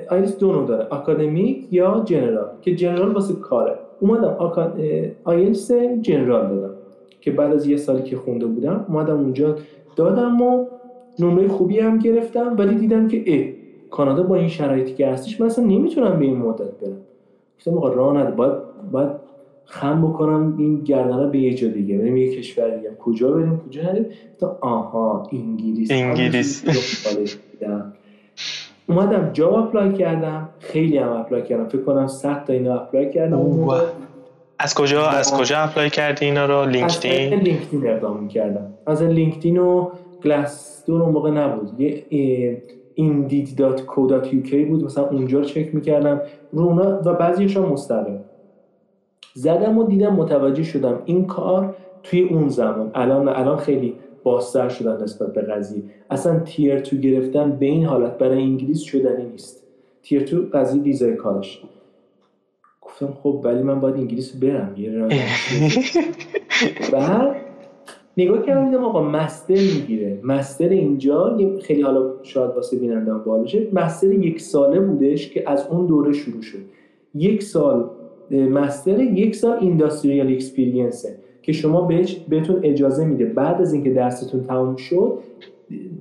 آیلتس 0.09 0.37
دو 0.37 0.65
داره. 0.65 0.93
اکادمیک 0.93 1.57
یا 1.71 2.03
general. 2.05 2.47
که 2.61 2.75
general 2.75 3.11
واسه 3.11 3.33
کاره. 3.33 3.75
اومدم 3.99 4.37
آیلتس 5.23 5.71
general 6.01 6.47
دادم. 6.47 6.73
که 7.21 7.31
بعد 7.31 7.53
از 7.53 7.67
یه 7.67 7.77
سالی 7.77 8.03
که 8.03 8.17
خونده 8.17 8.45
بودم 8.45 8.85
اومدم 8.89 9.17
اونجا 9.17 9.55
دادم 9.95 10.41
و 10.41 10.65
نمره 11.19 11.47
خوبی 11.47 11.79
هم 11.79 11.99
گرفتم 11.99 12.55
ولی 12.57 12.75
دیدم 12.75 13.07
که 13.07 13.23
ای 13.25 13.53
کانادا 13.89 14.23
با 14.23 14.35
این 14.35 14.47
شرایطی 14.47 14.93
که 14.93 15.07
هستش 15.07 15.41
من 15.41 15.47
اصلا 15.47 15.65
نمی‌تونم 15.65 16.19
به 16.19 16.25
این 16.25 16.37
مدت 16.37 16.59
برم. 16.59 16.97
گفتم 17.57 17.77
آقا 17.77 17.87
راه 17.87 18.17
نده 18.17 18.31
باید 18.31 18.53
باید 18.91 19.09
خم 19.65 20.01
بکنم 20.01 20.55
این 20.57 20.79
گردنه 20.79 21.27
به 21.27 21.39
یه 21.39 21.53
جا 21.53 21.67
دیگه. 21.67 21.97
بریم 21.97 22.17
یه 22.17 22.35
کشور 22.37 22.69
دیگه. 22.69 22.91
کجا 22.99 23.31
بریم؟ 23.31 23.61
کجا 23.67 23.81
نریم؟ 23.81 24.05
تا 24.39 24.57
آها 24.61 25.29
انگلیس. 25.31 25.91
انگلیس. 25.91 26.63
اومدم 28.87 29.29
job 29.33 29.53
apply 29.53 29.93
کردم. 29.93 30.49
خیلی 30.59 30.97
هم 30.97 31.09
اپلای 31.09 31.43
کردم. 31.43 31.67
فکر 31.67 31.81
کنم 31.81 32.07
100 32.07 32.43
تا 32.45 32.53
اینا 32.53 32.75
اپلای 32.75 33.09
کردم. 33.09 33.39
از 34.59 34.75
کجا 34.75 35.07
از 35.07 35.33
کجا 35.33 35.57
apply 35.57 35.89
کردی 35.89 36.25
اینا 36.25 36.45
رو؟ 36.45 36.65
لینکدین 36.69 37.39
لینکدین 37.39 37.87
اقدام 37.87 38.27
کردم 38.27 38.73
از 38.85 39.03
لینکدین 39.03 39.57
و 39.57 39.89
Glassdoor 40.23 41.01
اون 41.01 41.11
موقع 41.11 41.31
نبود. 41.31 41.81
یه 41.81 42.61
indeed.co.uk 42.97 44.53
بود. 44.55 44.83
مثلا 44.83 45.07
اونجا 45.07 45.39
رو 45.39 45.45
چک 45.45 45.75
می‌کردم. 45.75 46.21
رونا 46.51 47.01
و 47.05 47.13
بعضیش 47.13 47.57
هم 47.57 47.63
مستقیم. 47.63 48.19
زدم 49.33 49.77
و 49.77 49.83
دیدم 49.83 50.13
متوجه 50.13 50.63
شدم 50.63 51.01
این 51.05 51.25
کار 51.25 51.75
توی 52.03 52.21
اون 52.21 52.49
زمان. 52.49 52.91
الان 52.95 53.27
الان 53.27 53.57
خیلی 53.57 53.95
بازتر 54.23 54.69
شدن 54.69 55.03
نسبت 55.03 55.33
به 55.33 55.41
قضیه. 55.41 55.83
اصلا 56.09 56.39
تیر 56.39 56.79
تو 56.79 56.95
گرفتن 56.95 57.51
به 57.51 57.65
این 57.65 57.85
حالت. 57.85 58.17
برای 58.17 58.41
انگلیس 58.41 58.81
شدنی 58.81 59.25
نیست. 59.25 59.63
تیر 60.03 60.23
تو 60.23 60.43
قضیه 60.53 60.81
ویزای 60.81 61.15
کارش. 61.15 61.61
گفتم 62.93 63.13
خب 63.23 63.41
ولی 63.43 63.63
من 63.63 63.79
باید 63.79 63.95
انگلیس 63.95 64.35
برم 64.35 64.73
یه 64.77 64.91
بعد 66.93 67.35
نگاه 68.17 68.45
کردم 68.45 68.65
دیدم 68.65 68.83
آقا 68.83 69.03
مستر 69.03 69.53
می‌گیره. 69.53 70.19
مستر 70.23 70.69
اینجا 70.69 71.37
خیلی 71.61 71.81
حالا 71.81 72.13
شاید 72.23 72.51
واسه 72.51 72.79
بینندم 72.79 73.23
بالاشه 73.25 73.67
مستر 73.73 74.11
یک 74.11 74.41
ساله 74.41 74.79
بودش 74.79 75.29
که 75.29 75.49
از 75.49 75.67
اون 75.69 75.85
دوره 75.85 76.13
شروع 76.13 76.41
شد. 76.41 76.59
یک 77.15 77.43
سال 77.43 77.89
مستر 78.31 78.99
یک 78.99 79.35
سال 79.35 79.57
اینداستریال 79.61 80.31
اکسپریانسه 80.31 81.15
که 81.41 81.51
شما 81.51 81.81
بهش 81.81 82.15
بهتون 82.29 82.59
اجازه 82.63 83.05
میده. 83.05 83.25
بعد 83.25 83.61
از 83.61 83.73
اینکه 83.73 83.89
درستون 83.89 84.43
تموم 84.43 84.75
شد 84.75 85.19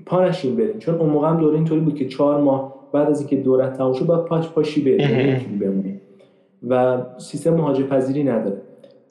پانشین 0.06 0.56
برین. 0.56 0.78
چون 0.78 0.94
اون 0.94 1.10
موقع 1.10 1.28
هم 1.28 1.40
دوره 1.40 1.54
اینطوری 1.54 1.80
بود 1.80 1.94
که 1.94 2.08
چهار 2.08 2.40
ماه 2.40 2.74
بعد 2.92 3.10
از 3.10 3.20
اینکه 3.20 3.36
دوره 3.36 3.70
تموم 3.70 3.92
شد 3.92 4.06
باید 4.06 4.24
پاش 4.24 4.48
پاشی 4.48 4.98
بمونی. 5.60 5.91
و 6.68 6.98
سیستم 7.18 7.54
مهاجر 7.54 7.82
پذیری 7.82 8.24
نداره. 8.24 8.56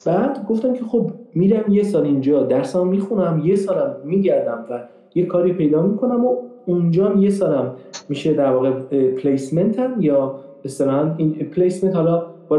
بعد 0.06 0.46
گفتم 0.48 0.72
که 0.72 0.84
خب 0.84 1.10
میرم 1.34 1.72
یه 1.72 1.82
سال 1.82 2.04
اینجا 2.04 2.42
درسام 2.42 2.88
می‌خونم 2.88 3.42
یه 3.44 3.56
سالم 3.56 3.96
میگردم 4.04 4.64
و 4.70 4.80
یه 5.14 5.26
کاری 5.26 5.52
پیدا 5.52 5.82
می‌کنم 5.82 6.24
و 6.24 6.36
اونجا 6.66 7.14
یه 7.14 7.30
سالم 7.30 7.74
میشه 8.08 8.34
در 8.34 8.52
واقع 8.52 8.70
placement 9.10 9.78
هم 9.78 10.00
یا 10.00 10.34
اصطلاحا 10.64 11.14
این 11.16 11.32
placement 11.32 11.96
حالا 11.96 12.26
با, 12.48 12.58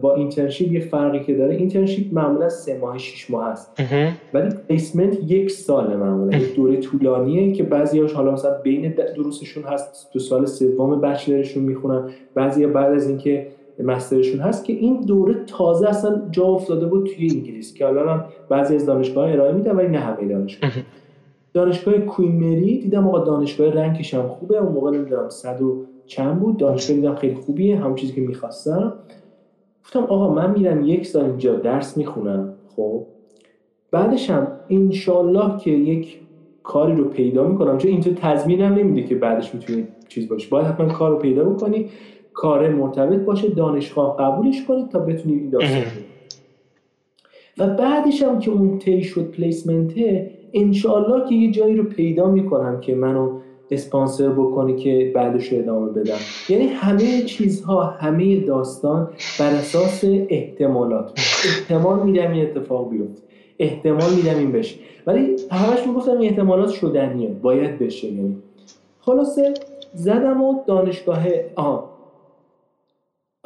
با 0.00 0.14
internship 0.14 0.72
یه 0.72 0.80
فرقی 0.80 1.20
که 1.20 1.34
داره. 1.34 1.54
internship 1.54 2.14
معمولا 2.14 2.48
سه 2.48 2.78
ماه 2.78 2.98
شش 2.98 3.30
ماه 3.30 3.50
هست 3.50 3.80
ولی 4.34 4.48
placement 4.68 5.30
یک 5.30 5.50
سال 5.50 5.96
معمولا 5.96 6.38
یک 6.38 6.56
دوره 6.56 6.76
طولانیه 6.76 7.52
که 7.52 7.62
بعضی 7.62 8.00
هاش 8.00 8.12
حالا 8.12 8.32
مثلا 8.32 8.60
بین 8.62 8.94
دروسشون 9.16 9.62
هست 9.62 10.12
تو 10.12 10.18
سال 10.18 10.46
سوم 10.46 11.00
bachelor 11.00 11.41
شون 11.41 11.62
می‌خونن. 11.62 12.08
بعضی 12.34 12.66
بعد 12.66 12.94
از 12.94 13.08
اینکه 13.08 13.46
master 13.82 14.17
شون 14.17 14.40
هست 14.40 14.64
که 14.64 14.72
این 14.72 15.00
دوره 15.00 15.34
تازه 15.46 15.88
اصلا 15.88 16.22
جا 16.30 16.44
افتاده 16.44 16.86
بود 16.86 17.06
توی 17.06 17.30
انگلیس 17.30 17.74
که 17.74 17.84
حالا 17.84 18.24
بعضی 18.48 18.74
از 18.74 18.86
دانشگاه 18.86 19.32
ارائه 19.32 19.52
میدن 19.52 19.76
ولی 19.76 19.88
نه 19.88 19.98
همه 19.98 20.28
دانشگاه. 20.28 20.70
دانشگاه 21.54 21.98
Queen 21.98 22.32
Mary 22.32 22.78
دیدم 22.78 23.08
آقا 23.08 23.18
دانشگاه 23.18 23.70
rank 23.70 23.99
ش 23.99 24.14
هم 24.14 24.28
خوبه 24.28 24.56
اون 24.56 24.72
موقع 24.72 24.90
نمی‌دونم 24.90 25.28
صد 25.28 25.62
و 25.62 25.84
چند 26.06 26.40
بود 26.40 26.56
دانشگاه 26.56 26.96
دیدم 26.96 27.14
خیلی 27.14 27.34
خوبیه 27.34 27.76
همون 27.76 27.94
چیزی 27.94 28.12
که 28.12 28.20
می‌خواستم. 28.20 28.92
گفتم 29.84 30.00
آقا 30.00 30.34
من 30.34 30.50
میرم 30.50 30.84
یک 30.84 31.06
سال 31.06 31.24
اینجا 31.24 31.56
درس 31.56 31.96
می‌خونم 31.96 32.54
خب. 32.76 33.06
بعدش 33.90 34.30
هم 34.30 34.46
انشالله 34.70 35.58
که 35.58 35.70
یک 35.70 36.20
کاری 36.62 36.96
رو 36.96 37.04
پیدا 37.04 37.48
می‌کنم 37.48 37.78
چون 37.78 37.90
اینجا 37.90 38.12
تضمین 38.12 38.60
هم 38.60 38.74
نمیده 38.74 39.08
که 39.08 39.14
بعدش 39.14 39.54
می‌تونی 39.54 39.84
چیز 40.08 40.28
باشه 40.28 40.50
باید 40.50 40.66
حتما 40.66 40.88
کار 40.88 41.10
رو 41.10 41.18
پیدا 41.18 41.44
بکنی. 41.44 41.88
کار 42.36 42.68
مرتبط 42.68 43.24
باشه 43.24 43.48
دانشگاه 43.48 44.16
قبولش 44.16 44.64
کنید 44.64 44.88
تا 44.88 44.98
بتونید 44.98 45.40
این 45.40 45.50
داستان 45.50 45.82
و 47.58 47.66
بعدش 47.66 48.22
هم 48.22 48.38
که 48.38 48.50
اون 48.50 48.78
تی 48.78 49.04
شد 49.04 49.30
پلیسمنته 49.30 50.30
انشالله 50.52 51.28
که 51.28 51.34
یه 51.34 51.50
جایی 51.50 51.76
رو 51.76 51.84
پیدا 51.84 52.30
می‌کنم 52.30 52.80
که 52.80 52.94
منو 52.94 53.38
اسپانسر 53.70 54.28
بکنه 54.28 54.76
که 54.76 55.12
بعدش 55.14 55.52
رو 55.52 55.58
ادامه 55.58 55.92
بدم. 55.92 56.18
یعنی 56.48 56.66
همه 56.66 57.22
چیزها 57.22 57.84
همه 57.84 58.40
داستان 58.40 59.10
بر 59.40 59.50
اساس 59.50 60.04
احتمالات. 60.28 61.12
احتمال 61.44 62.02
میدم 62.02 62.32
این 62.32 62.42
اتفاق 62.42 62.90
بیفته. 62.90 63.22
احتمال 63.58 64.14
میدم 64.16 64.38
این 64.38 64.52
بشه. 64.52 64.76
ولی 65.06 65.36
همش 65.50 65.86
می‌گفتم 65.86 66.18
این 66.18 66.30
احتمالات 66.30 66.70
شدنیه. 66.70 67.28
باید 67.28 67.78
بشه. 67.78 68.08
یعنی 68.08 68.36
خلاصه 69.00 69.54
زدم 69.94 70.42
و 70.42 70.64
دانشگاه 70.66 71.22
آها 71.56 71.95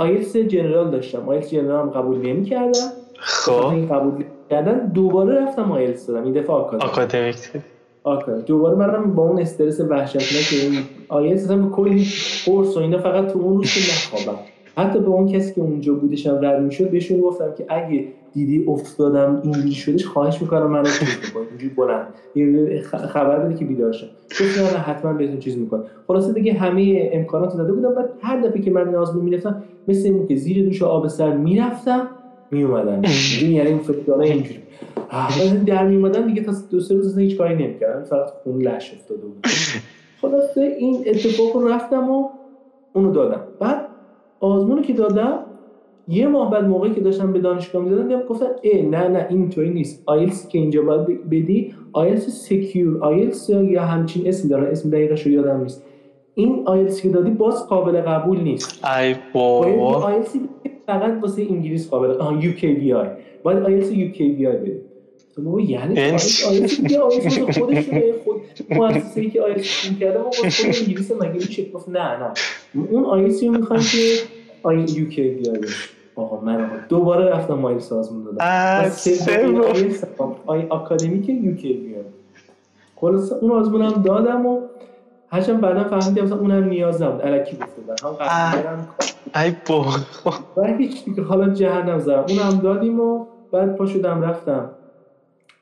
آیلتس 0.01 0.37
general 0.37 0.91
داشتم. 0.91 1.29
آیلتس 1.29 1.51
general 1.51 1.81
هم 1.81 1.91
قبول 1.91 2.19
نمی 2.19 2.45
کردم 2.45 2.93
خب 3.15 3.95
قبول 3.95 4.25
کردن 4.51 4.87
دوباره 4.87 5.43
رفتم 5.43 5.73
آیلتس 5.73 6.07
دادم. 6.07 6.25
این 6.25 6.33
دفعه 6.33 6.51
آکادمیک 6.51 7.37
آکادمیک 8.05 8.47
دوباره 8.47 8.77
منم 8.77 9.15
با 9.15 9.23
اون 9.23 9.41
استرس 9.41 9.81
وحشتناک 9.81 10.45
که 10.51 10.57
این 10.57 10.83
آیلتس 11.09 11.45
اصلا 11.45 11.69
کلی 11.69 12.07
قرص 12.47 12.77
و 12.77 12.81
اینا 12.81 12.99
فقط 12.99 13.33
تو 13.33 13.39
اون 13.39 13.57
روز 13.57 13.75
که 13.75 13.81
نخوابم. 13.81 14.39
حتی 14.81 14.99
به 14.99 15.09
اون 15.09 15.29
کسی 15.29 15.55
که 15.55 15.61
اونجا 15.61 15.95
بودشم 15.95 16.39
رد 16.43 16.63
می‌شد 16.63 16.91
بهشون 16.91 17.21
گفتم 17.21 17.55
که 17.59 17.65
اگه 17.69 18.05
دیدی 18.33 18.65
افتادم 18.69 19.41
اینجوری 19.45 19.73
شدش 19.73 20.07
خواهش 20.07 20.43
می‌کنم 20.43 20.67
منو 20.67 20.85
چیز 20.85 21.09
بکن 21.31 21.41
اینجوری 21.51 21.75
بلند. 21.75 22.07
خبر 23.07 23.39
بده 23.39 23.55
که 23.55 23.65
بیدار 23.65 23.93
شم. 23.93 24.07
گفتم 24.31 24.93
حتما 24.93 25.13
بهتون 25.13 25.39
چیز 25.39 25.59
می‌کنم. 25.59 25.85
خلاصه 26.07 26.33
دیگه 26.33 26.53
همه 26.53 27.11
امکانات 27.13 27.57
داده 27.57 27.73
بودم. 27.73 27.95
بعد 27.95 28.09
هر 28.21 28.41
دفعه 28.41 28.63
که 28.63 28.71
من 28.71 28.95
آزمون 28.95 29.25
می‌رفتم 29.25 29.63
مثل 29.89 30.09
این 30.09 30.27
که 30.27 30.37
زیر 30.37 30.65
دوش 30.65 30.83
آب 30.83 31.09
سر 31.09 31.37
می‌رفتم 31.37 32.09
میومدم 32.51 33.03
یعنی 33.43 33.69
این 33.69 33.79
فکرانه 33.79 34.25
اینجوری. 34.25 34.61
در 35.67 35.87
میومدم 35.87 36.27
دیگه 36.27 36.43
تا 36.43 36.53
دو 36.71 36.81
سه 36.81 36.95
روز 36.95 37.19
هیچ 37.19 37.39
کاری 37.39 37.55
نمی‌کردم. 37.55 38.05
فقط 38.05 38.31
خون 38.45 38.63
لش 38.63 38.95
افتاده 38.95 39.21
بود. 39.21 39.47
خلاصه 40.21 40.61
این 40.61 41.05
اتفاق 41.07 41.57
رو 41.57 41.69
رفتم 41.69 42.11
و 42.11 42.29
اونو 42.93 43.13
دادم. 43.13 43.41
بعد 43.61 43.87
آزمونو 44.41 44.83
که 44.83 44.93
دادم 44.93 45.39
یه 46.09 46.27
ماه 46.29 46.51
بعد 46.51 46.65
موقعی 46.65 46.95
که 46.95 47.01
داشتم 47.01 47.33
به 47.33 47.39
دانشگاه 47.39 47.85
می‌دادم 47.85 48.09
دیدم 48.09 48.23
گفتن 48.23 48.47
ای 48.63 48.83
نه 48.83 49.09
نه 49.09 49.27
اینطوری 49.31 49.71
نیست. 49.71 50.03
آیلتس 50.07 50.49
که 50.49 50.59
اینجا 50.59 50.83
باید 50.83 51.31
بدی 51.31 51.75
آیلتس 51.93 52.29
secure 52.29 53.05
آیلتس 53.05 53.51
یا 53.51 53.83
همچین 53.83 54.29
اسم 54.29 54.49
داره 54.49 54.69
اسم 54.69 54.91
دقیقش 54.91 55.27
رو 55.27 55.33
یادم 55.33 55.61
نیست. 55.63 55.85
این 56.35 56.63
آیلتس 56.67 57.03
که 57.03 57.09
دادی 57.09 57.31
باز 57.31 57.69
قابل 57.69 58.01
قبول 58.01 58.41
نیست. 58.41 58.85
ای 59.01 59.15
بابا. 59.35 59.95
آیلتس 60.03 60.37
فقط 60.87 61.23
واسه 61.23 61.43
انگلیس 61.51 61.91
قابل 61.91 62.11
آها 62.11 62.43
یو 62.43 62.53
کی 62.53 62.67
وی 62.67 62.93
آی. 62.93 63.09
باید 63.43 63.59
آیلتس 63.63 63.93
یو 63.93 64.09
کی 64.09 64.31
وی 64.33 64.47
آی 64.47 64.57
بدی. 64.57 64.90
بابا 65.45 65.61
یعنی 65.61 66.01
آیلتس 66.01 66.81
دیگه 66.81 66.99
آیلتس 67.01 67.39
خودشونه 67.59 68.03
خود 68.25 68.43
مؤسسه‌ای 68.71 69.31
که 69.31 69.43
آیلتس 69.43 69.87
کرده 70.01 70.19
ما 70.19 70.31
خود 70.31 70.45
انگلیس 70.65 71.11
مگه 71.13 71.33
میشه؟ 71.33 71.71
گفت 71.71 71.89
نه 71.89 72.19
نه. 72.19 72.33
اون 72.91 73.05
آیلتس 73.05 73.43
رو 73.43 73.51
می‌خوام 73.51 73.81
که 73.81 74.15
آی 74.63 74.77
یو 74.81 75.09
کی 75.09 75.23
آی 75.51 75.61
آقا 76.17 76.41
من 76.41 76.71
دوباره 76.89 77.25
رفتم 77.25 77.55
مایل 77.55 77.79
سازمون 77.79 78.25
دادم. 78.25 78.37
آی 80.47 80.63
اکادمیک 80.63 81.29
یو 81.29 81.55
کی 81.55 81.73
بیام 81.75 82.05
خلاص 82.97 83.33
اون 83.33 83.51
آزمونم 83.53 84.03
دادم 84.05 84.47
و 84.47 84.61
هرچند 85.29 85.61
بعدا 85.61 85.85
فهمیدم 85.85 86.25
مثلا 86.25 86.39
اونم 86.39 86.65
نیاز 86.65 87.03
نبود. 87.03 87.21
الکی 87.27 87.57
گفته 87.57 87.81
بودن 87.81 87.95
هم 88.03 88.11
قبلا 88.11 88.79
ای 89.45 89.53
بابا. 89.69 89.91
و 90.57 90.65
هیچ 90.77 91.05
حالا 91.29 91.49
جهنم 91.55 91.99
زدم. 91.99 92.25
اونم 92.29 92.61
دادیم 92.63 93.01
و 93.01 93.27
بعد 93.53 93.77
پا 93.77 93.87
شدم 93.87 94.23
رفتم. 94.23 94.71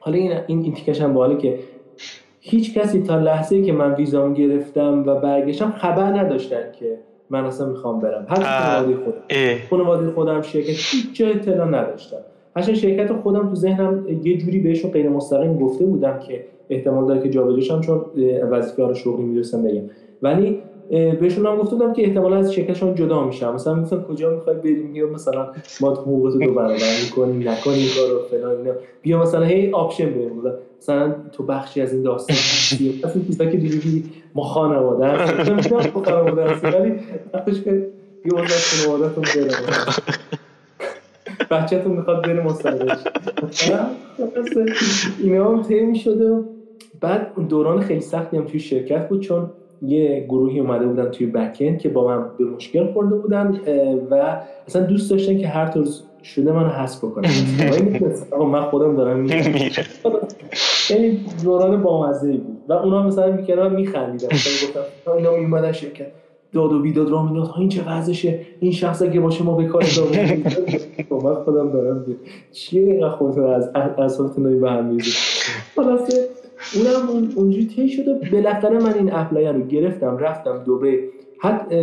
حالا 0.08 0.18
این 0.18 0.32
این, 0.32 0.58
این 0.64 0.72
تیکش 0.72 1.00
هم 1.00 1.14
باحاله 1.14 1.36
که 1.36 1.58
هیچ 2.40 2.78
کسی 2.78 3.02
تا 3.02 3.18
لحظه 3.18 3.56
ای 3.56 3.62
که 3.62 3.72
من 3.72 3.94
ویزام 3.94 4.34
گرفتم 4.34 5.04
و 5.06 5.14
برگشتم 5.14 5.70
خبر 5.70 6.02
نداشتن 6.02 6.72
که 6.80 6.98
من 7.30 7.44
اصلا 7.44 7.68
می‌خوام 7.68 8.00
برم. 8.00 8.26
هر 8.28 8.42
خانواده 8.42 9.04
خودم. 9.04 9.18
خانواده 9.70 10.10
خودم 10.10 10.42
شرکت 10.42 10.68
هیچ 10.68 11.12
جای 11.12 11.32
اطلاع 11.32 11.68
نداشتم. 11.68 12.16
هرچند 12.56 12.74
شرکت 12.74 13.12
خودم 13.12 13.48
تو 13.48 13.54
ذهنم 13.54 14.06
یه 14.22 14.36
جوری 14.36 14.60
بهشون 14.60 14.90
غیر 14.90 15.08
مستقیم 15.08 15.58
گفته 15.58 15.84
بودم 15.84 16.18
که 16.18 16.44
احتمال 16.70 17.06
داره 17.06 17.22
که 17.22 17.30
جابجاشم 17.30 17.80
چون 17.80 18.00
وظیفه 18.50 18.82
رو 18.82 18.94
شغلی 18.94 19.22
می‌دونستم 19.22 19.62
بگم. 19.62 19.82
ولی 20.22 20.58
بهشون 20.90 21.46
هم 21.46 21.56
گفته 21.56 21.76
بودم 21.76 21.92
که 21.92 22.02
احتمالا 22.02 22.36
از 22.36 22.52
شرکتشون 22.54 22.94
جدا 22.94 23.24
میشم. 23.24 23.54
مثلا 23.54 23.74
می‌گفتن 23.74 24.02
کجا 24.02 24.30
می‌خوای 24.30 24.56
بریم؟ 24.56 24.96
یا 24.96 25.06
مثلا 25.06 25.48
ما 25.80 25.94
حقوقت 25.94 26.34
رو 26.34 26.54
برابر 26.54 26.76
می‌کنیم 27.04 27.48
نکنیم 27.48 27.88
کارو 27.96 28.22
فلان 28.30 28.56
اینا. 28.56 28.72
بیا 29.02 29.22
مثلا 29.22 29.44
هی 29.44 29.70
آپشن 29.72 30.10
بهم 30.10 30.52
مثلا 30.80 31.14
تو 31.32 31.42
بخشی 31.42 31.80
از 31.80 31.92
این 31.92 32.02
داستان 32.02 32.36
مثلا 33.04 33.22
چیزا 33.22 33.44
که 33.44 33.56
دیدی 33.56 34.04
ما 34.34 34.42
خانواده 34.42 35.06
هستیم. 35.06 35.56
تو 35.80 36.02
خانواده 36.02 36.44
هستی 36.44 36.66
ولی 36.66 36.92
وقتش 37.34 37.62
که 37.62 37.86
بیا 38.22 38.38
از 38.42 38.84
خانوادهتون 38.84 39.24
برم 39.24 39.94
بچه‌تون 41.50 41.92
می‌خواد 41.92 42.22
بره 42.22 42.42
مستقل 42.42 42.94
اینا 45.22 45.56
هم 45.56 45.62
طی 45.62 45.94
شده 45.94 46.44
بعد 47.00 47.32
دوران 47.48 47.80
خیلی 47.80 48.00
سختی 48.00 48.36
هم 48.36 48.44
توی 48.44 48.60
شرکت 48.60 49.08
بود 49.08 49.20
چون 49.20 49.50
یه 49.82 50.24
گروهی 50.28 50.60
اومده 50.60 50.86
بودن 50.86 51.10
توی 51.10 51.26
بکند 51.26 51.78
که 51.78 51.88
با 51.88 52.06
من 52.08 52.24
به 52.38 52.44
مشکل 52.44 52.92
خورده 52.92 53.14
بودن 53.14 53.60
و 54.10 54.40
اصلا 54.66 54.82
دوست 54.82 55.10
داشتن 55.10 55.38
که 55.38 55.48
هر 55.48 55.66
طور 55.66 55.86
شده 56.22 56.52
منو 56.52 56.68
حذف 56.68 57.04
بکنن. 57.04 57.30
آقا 58.30 58.44
من 58.44 58.62
خودم 58.62 58.96
دارم 58.96 59.18
میرم 59.18 59.54
یعنی 60.90 61.20
دوران 61.44 61.82
بامزه 61.82 62.32
بود. 62.36 62.56
و 62.68 62.72
اونا 62.72 63.02
مثلا 63.02 63.32
می‌کردن 63.32 63.74
میخندیدن. 63.74 64.28
مثلا 64.34 64.68
گفتم 64.68 65.12
اینا 65.12 65.36
میومدن 65.36 65.72
شرکت. 65.72 66.06
داد 66.52 66.72
و 66.72 66.82
بیداد 66.82 67.10
را 67.10 67.22
می‌داد 67.22 67.50
این 67.58 67.68
چه 67.68 67.88
وضعشه؟ 67.88 68.40
این 68.60 68.72
شخص 68.72 69.02
اگه 69.02 69.20
باشه 69.20 69.44
ما 69.44 69.56
به 69.56 69.64
کار 69.64 69.84
من 71.10 71.34
خودم 71.34 71.72
دارم. 71.72 72.06
چیه 72.52 72.82
اینقدر 72.82 73.10
خودتون 73.10 73.44
از 73.44 73.70
اصالتون 73.98 74.44
داری 74.44 74.56
به 74.58 74.70
هم 74.70 74.84
میزید 74.84 75.14
خلاصه 75.76 76.28
اونم 76.74 77.28
اونجوری 77.36 77.66
طی 77.66 77.88
شد 77.88 78.08
و 78.08 78.14
بالاخره 78.32 78.78
من 78.78 78.94
این 78.94 79.12
اپلای 79.12 79.46
رو 79.46 79.60
گرفتم 79.60 80.18
رفتم 80.18 80.62
دوبه 80.66 80.98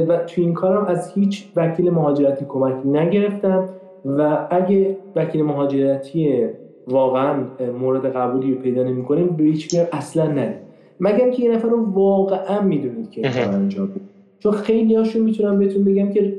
و 0.08 0.18
تو 0.18 0.42
این 0.42 0.54
کارم 0.54 0.86
از 0.86 1.14
هیچ 1.14 1.48
وکیل 1.56 1.90
مهاجرتی 1.90 2.46
کمک 2.50 2.86
نگرفتم 2.86 3.70
و 4.06 4.48
اگه 4.50 4.98
وکیل 5.16 5.44
مهاجرتی 5.44 6.46
واقعا 6.88 7.44
مورد 7.80 8.06
قبولی 8.06 8.54
رو 8.54 8.62
پیدا 8.62 8.84
نمی‌کنیم 8.84 9.28
به 9.28 9.44
هیچ 9.44 9.76
اصلا 9.92 10.28
ندید 10.28 10.66
مگر 11.00 11.30
که 11.32 11.44
یه 11.44 11.52
نفر 11.52 11.68
رو 11.68 11.92
واقعا 11.92 12.62
می‌دونید 12.62 13.12
که 13.12 13.22
کار 13.22 13.44
انجام 13.44 13.86
بود 13.86 14.02
چون 14.40 14.52
خیلی 14.52 14.96
هاشون 14.96 15.22
می‌تونم 15.22 15.60
بهتون 15.60 15.84
بگم 15.84 16.12
که 16.12 16.34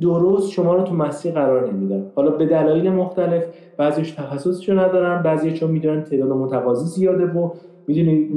درست 0.00 0.50
شما 0.50 0.74
رو 0.74 0.82
تو 0.82 0.94
مسیر 0.94 1.32
قرار 1.32 1.72
نمیدن. 1.72 2.12
حالا 2.14 2.30
به 2.30 2.46
دلایل 2.46 2.90
مختلف 2.90 3.44
بعضیش 3.76 4.10
تخصصشو 4.10 4.78
ندارن 4.78 5.22
بعضی 5.22 5.52
چون 5.52 5.70
می‌دونن 5.70 6.04
تعداد 6.04 6.28
متقاضی 6.28 6.86
زیاده 6.86 7.24
و 7.26 7.50
می‌دونی 7.86 8.28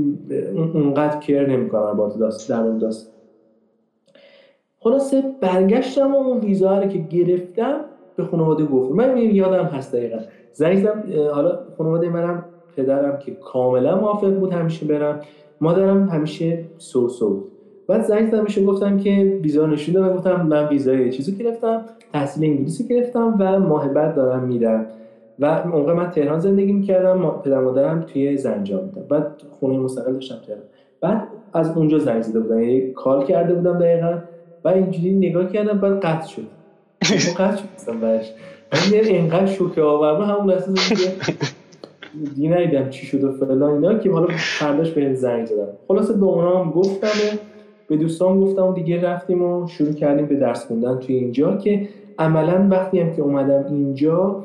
اونقدر 0.73 1.19
کر 1.19 1.45
نمی‌کنن 1.45 1.93
با 1.93 2.09
داست 2.09 2.49
در 2.49 2.61
اون 2.61 2.77
داست 2.77 3.13
خلاصه 4.79 5.23
برگشتم 5.41 6.15
و 6.15 6.17
اون 6.17 6.39
ویزا 6.39 6.79
رو 6.79 6.87
که 6.87 6.97
گرفتم 6.97 7.75
به 8.15 8.23
خانواده 8.23 8.65
گفتم. 8.65 8.95
من 8.95 9.17
یادم 9.17 9.63
هست 9.63 9.95
دقیقا. 9.95 10.17
زنگ 10.53 10.87
حالا 11.33 11.59
خانواده 11.77 12.09
منم 12.09 12.45
پدرم 12.77 13.19
که 13.19 13.31
کاملا 13.31 13.99
موافق 13.99 14.39
بود 14.39 14.53
همیشه 14.53 14.85
برم. 14.85 15.19
مادرم 15.61 16.09
همیشه 16.09 16.65
سو 16.77 17.09
سو 17.09 17.43
بعد 17.87 18.01
زنگ 18.01 18.31
زدم 18.31 18.65
گفتم 18.65 18.97
که 18.97 19.39
ویزا 19.43 19.65
نشون 19.65 19.95
دادم 19.95 20.15
گفتم 20.15 20.41
من 20.41 20.67
ویزای 20.67 21.11
چیزی 21.11 21.35
گرفتم 21.35 21.81
تحصیل 22.13 22.43
انگلیسی 22.49 22.87
گرفتم 22.87 23.35
و 23.39 23.59
ماه 23.59 23.89
بعد 23.89 24.15
دارم 24.15 24.43
میرم. 24.43 24.85
و 25.39 25.67
موقع 25.67 25.93
من 25.93 26.09
تهران 26.09 26.39
زندگی 26.39 26.73
می‌کردم 26.73 27.41
پدر 27.45 27.59
مادرم 27.59 28.01
توی 28.01 28.37
زنجان 28.37 28.87
بودم 28.87 29.07
بعد 29.07 29.27
خونه 29.59 29.79
مستقل 29.79 30.13
داشتم 30.13 30.35
تهران. 30.47 30.63
بعد 31.01 31.27
از 31.53 31.77
اونجا 31.77 31.99
زنگ 31.99 32.21
زده 32.21 32.39
بودم 32.39 32.59
یعنی 32.59 32.91
کال 32.91 33.25
کرده 33.25 33.53
بودم 33.53 33.79
دقیقا. 33.79 34.17
و 34.63 34.67
اینجوری 34.67 35.11
نگاه 35.11 35.51
کردم 35.51 35.79
بعد 35.79 35.99
قطع 35.99 36.27
شد. 36.27 36.47
قطع 37.39 37.57
شد 37.57 37.99
برش 38.01 38.31
من 38.73 38.93
اینقدر 38.93 39.45
شوکه 39.45 39.81
آورم 39.81 40.21
همون 40.21 40.53
لحظه 40.53 40.73
دیگه 42.35 42.49
ندیدم 42.49 42.89
چی 42.89 43.05
شد 43.05 43.23
و 43.23 43.31
فلان 43.31 43.71
اینا 43.71 43.99
که 43.99 44.11
حالا 44.11 44.27
فرداش 44.37 44.91
به 44.91 45.13
زنگ 45.13 45.45
زدم 45.45 45.67
خلاصه 45.87 46.13
به 46.13 46.25
اونا 46.25 46.63
هم 46.63 46.71
گفتم 46.71 47.07
و 47.07 47.52
به 47.87 47.97
دوستان 47.97 48.41
گفتم 48.41 48.65
و 48.67 48.73
دیگه 48.73 49.01
رفتیم 49.01 49.41
و 49.41 49.67
شروع 49.67 49.93
کردیم 49.93 50.25
به 50.25 50.35
درس 50.35 50.65
خوندن 50.65 50.99
توی 50.99 51.15
اینجا 51.15 51.57
که 51.57 51.87
عملا 52.19 52.67
وقتی 52.71 52.99
هم 52.99 53.11
که 53.11 53.21
اومدم 53.21 53.65
اینجا 53.69 54.43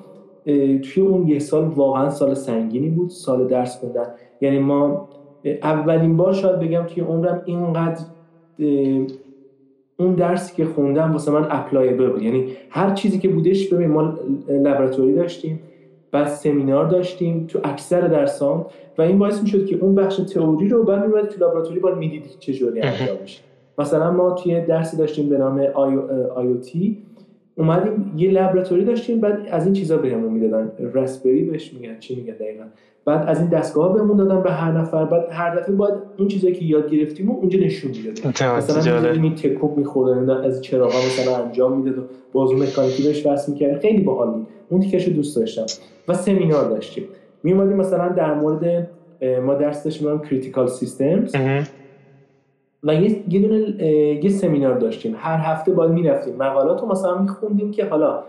توی 0.82 1.03
اون 1.03 1.28
یه 1.28 1.39
سال 1.39 1.64
واقعا 1.64 2.11
سال 2.11 2.34
سنگینی 2.34 2.89
بود 2.89 3.11
سال 3.11 3.47
درس 3.47 3.76
خوندن. 3.76 4.07
یعنی 4.41 4.59
ما 4.59 5.09
اولین 5.62 6.16
بار 6.16 6.32
شاید 6.32 6.59
بگم 6.61 6.82
توی 6.82 7.03
عمرم 7.03 7.43
اینقدر 7.45 8.05
اون 9.97 10.14
درسی 10.14 10.57
که 10.57 10.64
خوندم 10.64 11.12
واسه 11.12 11.30
من 11.30 11.47
اپلایبل 11.51 12.11
بود. 12.11 12.22
یعنی 12.22 12.45
هر 12.70 12.95
چیزی 12.95 13.18
که 13.18 13.28
بودش 13.28 13.68
ببین 13.68 13.89
ما 13.89 14.14
لبراتوری 14.49 15.14
داشتیم. 15.14 15.61
بعد 16.12 16.26
سمینار 16.28 16.86
داشتیم 16.86 17.46
تو 17.48 17.61
اکثر 17.64 18.00
درسان 18.00 18.66
و 18.98 19.02
این 19.02 19.18
باعث 19.18 19.42
می‌شد 19.42 19.66
که 19.66 19.76
اون 19.76 19.94
بخش 19.94 20.16
تئوری 20.16 20.68
رو 20.68 20.84
بعد 20.84 21.06
میومد 21.06 21.28
تو 21.28 21.40
لابراتوری 21.40 21.80
باید 21.80 21.96
می‌دید 21.96 22.24
چجوری 22.38 22.80
انجام 22.80 23.16
میشه. 23.22 23.40
مثلا 23.78 24.11
ما 24.11 24.30
توی 24.30 24.61
درسی 24.61 24.96
داشتیم 24.96 25.28
به 25.28 25.38
نام 25.38 25.59
آی 26.34 26.54
تی. 26.54 26.98
اومدیم 27.59 28.12
یه 28.16 28.30
لبراتوری 28.30 28.84
داشتیم 28.84 29.20
بعد 29.20 29.48
از 29.50 29.64
این 29.64 29.74
چیزا 29.74 29.96
بهمون 29.96 30.32
می‌دادن. 30.32 30.72
راسپبری 30.92 31.42
بهش 31.42 31.72
میگن 31.72 31.98
چی 31.98 32.16
میگن 32.16 32.32
دقیقا. 32.32 32.64
بعد 33.04 33.28
از 33.28 33.40
این 33.40 33.48
دستگاه 33.48 33.94
بهمون 33.94 34.16
دادن 34.16 34.42
به 34.42 34.50
هر 34.50 34.72
نفر. 34.72 35.04
بعد 35.04 35.28
هر 35.30 35.56
دفعه 35.56 35.74
باید 35.74 35.94
اون 36.18 36.28
چیزایی 36.28 36.54
که 36.54 36.64
یاد 36.64 36.90
گرفتیم 36.90 37.30
اونجا 37.30 37.59
نشون 37.59 37.90
می‌دادیم. 37.90 38.32
مثلا 38.56 39.11
این 39.11 39.34
تکوب 39.34 39.78
میخوردن 39.78 40.30
از 40.30 40.62
چراغا 40.62 40.98
مثلا 40.98 41.44
انجام 41.44 41.78
می‌داد 41.78 41.98
و 41.98 42.02
بازو 42.32 42.56
مکانیکی 42.56 43.02
بهش 43.02 43.26
وصل 43.26 43.52
می‌کرد. 43.52 43.80
خیلی 43.80 44.02
باحال 44.02 44.30
بود. 44.30 44.46
اون 44.68 44.80
تیکش 44.80 45.09
دوست 45.09 45.36
داشتم. 45.36 45.66
و 46.09 46.14
سمینار 46.14 46.68
داشتیم. 46.68 47.04
می 47.42 47.52
مثلا 47.52 48.09
در 48.09 48.34
مورد 48.34 48.88
ما 49.44 49.54
درس 49.54 49.84
داشتیم 49.84 50.18
critical 50.18 50.66
systems 50.66 51.34
و 52.82 52.94
یه 52.94 53.24
یه 53.28 53.40
دونه 53.40 53.84
یه 54.24 54.30
سمینار 54.30 54.78
داشتیم. 54.78 55.14
هر 55.18 55.36
هفته 55.36 55.72
باید 55.72 55.90
می‌رفتیم. 55.90 56.36
مقالات 56.36 56.80
رو 56.80 56.88
مثلا 56.88 57.18
میخوندیم 57.18 57.70
که 57.70 57.84
حالا 57.84 58.22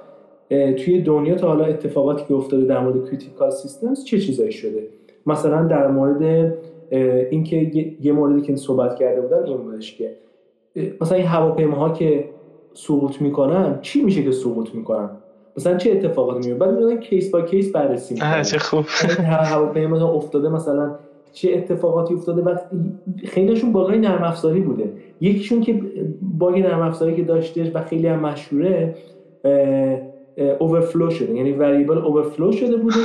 توی 0.49 1.01
دنیا 1.01 1.35
تا 1.35 1.47
حالا 1.47 1.65
اتفاقاتی 1.65 2.25
که 2.27 2.33
افتاده 2.33 2.65
در 2.65 2.79
مورد 2.79 3.05
critical 3.09 3.49
systems 3.51 4.03
چه 4.03 4.19
چیزایی 4.19 4.51
شده؟ 4.51 4.87
مثلا 5.25 5.63
در 5.63 5.87
مورد 5.87 6.53
اینکه 7.31 7.57
یه 8.01 8.11
موردی 8.11 8.41
که 8.41 8.55
صحبت 8.55 8.95
کرده 8.95 9.21
بودن 9.21 9.43
این 9.43 9.57
بودش 9.57 9.97
که 9.97 10.15
مثلا 11.01 11.17
این 11.17 11.27
هواپیماها 11.27 11.89
که 11.89 12.25
سقوط 12.73 13.21
می‌کنن 13.21 13.79
چی 13.81 14.03
میشه 14.03 14.23
که 14.23 14.31
سقوط 14.31 14.75
می‌کنن؟ 14.75 15.09
مثلا 15.57 15.77
چه 15.77 15.91
اتفاقاتی 15.91 16.49
میفته 16.49 16.65
بعد 16.65 16.79
میگن 16.79 16.99
case 16.99 17.31
by 17.31 17.41
case 17.41 17.71
بررسی 17.71 18.13
می‌کنن. 18.13 18.41
چه 18.43 18.59
خوب. 18.59 18.85
هواپیما 19.19 20.11
افتاده 20.11 20.49
مثلا 20.49 20.95
چه 21.33 21.53
اتفاقاتی 21.53 22.13
افتاده 22.13 22.41
و 22.41 22.57
خیلیشون 23.25 23.71
باگای 23.71 23.97
نرم 23.97 24.23
افزاری 24.23 24.59
بوده. 24.59 24.91
یکیشون 25.21 25.61
که 25.61 25.81
باگ 26.21 26.59
نرم 26.59 26.81
افزاری 26.81 27.15
که 27.15 27.23
داشته 27.23 27.71
و 27.73 27.83
خیلی 27.83 28.07
هم 28.07 28.19
مشهوره 28.19 28.95
overflow 30.59 31.09
شده. 31.09 31.35
یعنی 31.35 31.51
variable 31.51 31.97
overflow 31.97 32.51
شده 32.51 32.77
بوده 32.77 32.95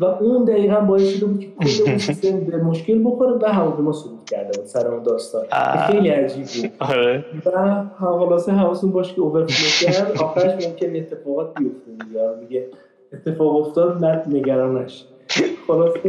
و 0.00 0.04
اون 0.04 0.44
دقیقا 0.44 0.80
باعث 0.80 1.08
شده 1.08 1.26
بود 1.26 1.40
که 1.40 1.46
کل 1.46 1.90
اون 1.90 1.98
سیستم 2.08 2.40
به 2.40 2.56
مشکل 2.56 3.04
بخوره 3.04 3.32
و 3.42 3.46
هواپیما 3.52 3.92
سقوط 3.92 4.24
کرده 4.30 4.58
بود 4.58 4.66
سر 4.66 4.88
اون 4.88 5.02
داستان. 5.02 5.44
خیلی 5.86 6.08
عجیب 6.08 6.44
بود. 6.44 6.72
آره. 6.78 7.24
و 7.46 7.84
خلاصه 7.98 8.52
حواستون 8.52 8.90
باشه 8.90 9.14
که 9.14 9.20
overflow 9.20 9.90
کرد. 9.90 10.12
آخرش 10.22 10.66
ممکن 10.66 10.96
اتفاقات 10.96 11.54
بیفته 11.58 11.90
دیگه. 12.40 12.66
اتفاق 13.12 13.56
افتاد 13.56 14.04
نه 14.04 14.22
نگران 14.28 14.86
خلاصه 15.66 16.00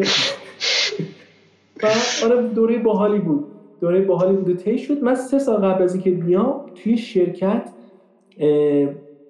و 1.84 1.88
آره 2.26 2.48
دوره 2.48 2.78
باحالی 2.78 3.20
بود. 3.20 3.46
دوره 3.82 4.02
باحالی 4.02 4.38
بود. 4.38 4.58
طی 4.58 4.78
شد. 4.78 5.04
من 5.04 5.16
سه 5.16 5.40
سال 5.40 5.56
قبل 5.56 5.84
از 5.84 5.94
اینکه 5.94 6.12
بیام 6.12 6.62
توی 6.76 6.98
شرکت 6.98 7.70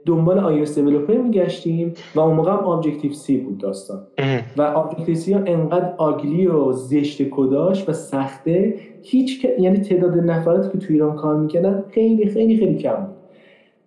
دنبال 0.05 0.65
iOS 0.65 0.69
developer 0.69 1.17
میگشتیم 1.17 1.93
و 2.15 2.19
اون 2.19 2.35
موقع 2.35 2.51
هم 2.51 2.57
Objective-C 2.57 3.37
بود 3.37 3.57
داستان. 3.57 4.01
و 4.57 4.61
Objective-C 4.61 5.33
انقدر 5.33 5.93
ugly 5.97 6.47
و 6.47 6.71
زشت 6.71 7.29
کداش 7.29 7.89
و 7.89 7.93
سخته. 7.93 8.75
هیچ 9.01 9.45
یعنی 9.59 9.77
تعداد 9.77 10.17
نفراتی 10.17 10.69
که 10.71 10.77
توی 10.77 10.95
ایران 10.95 11.15
کار 11.15 11.39
می‌کردن 11.39 11.83
خیلی 11.89 12.25
خیلی 12.25 12.57
خیلی 12.57 12.75
کم 12.77 12.95
بود. 12.95 13.22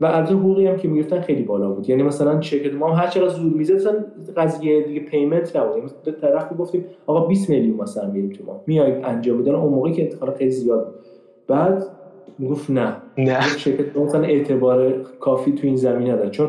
و 0.01 0.07
البته 0.07 0.35
حقوقی 0.35 0.67
هم 0.67 0.77
که 0.77 0.89
می‌گرفتن 0.89 1.21
خیلی 1.21 1.43
بالا 1.43 1.71
بود. 1.71 1.89
یعنی 1.89 2.03
مثلا 2.03 2.41
شرکت 2.41 2.75
ما 2.75 2.95
هر 2.95 3.07
چقدر 3.07 3.29
زور 3.29 3.53
می‌زدن 3.53 4.05
قضیه 4.37 4.83
دیگه 4.83 5.01
payment 5.01 5.57
نبود. 5.57 5.77
یعنی 5.77 5.91
به 6.05 6.13
طرف 6.13 6.53
گفتیم 6.59 6.85
آقا 7.07 7.27
20 7.27 7.51
میلیون 7.51 7.77
مثلا 7.77 8.11
میریم 8.11 8.31
تو 8.31 8.45
ما. 8.47 8.61
میای 8.67 8.93
انجام 8.93 9.43
بدن 9.43 9.55
اون 9.55 9.73
موقعی 9.73 9.93
که 9.93 10.03
انتخاب 10.03 10.35
خیلی 10.35 10.51
زیاد 10.51 10.87
بود. 10.87 10.95
بعد 11.49 11.87
می‌گفت 12.39 12.71
نه. 12.71 12.97
نه. 13.19 13.41
شرکت 13.41 13.97
مثلا 13.97 14.23
اعتبار 14.23 14.93
کافی 15.21 15.53
تو 15.53 15.67
این 15.67 15.77
زمینه 15.77 16.13
نداره 16.13 16.31
چون 16.31 16.49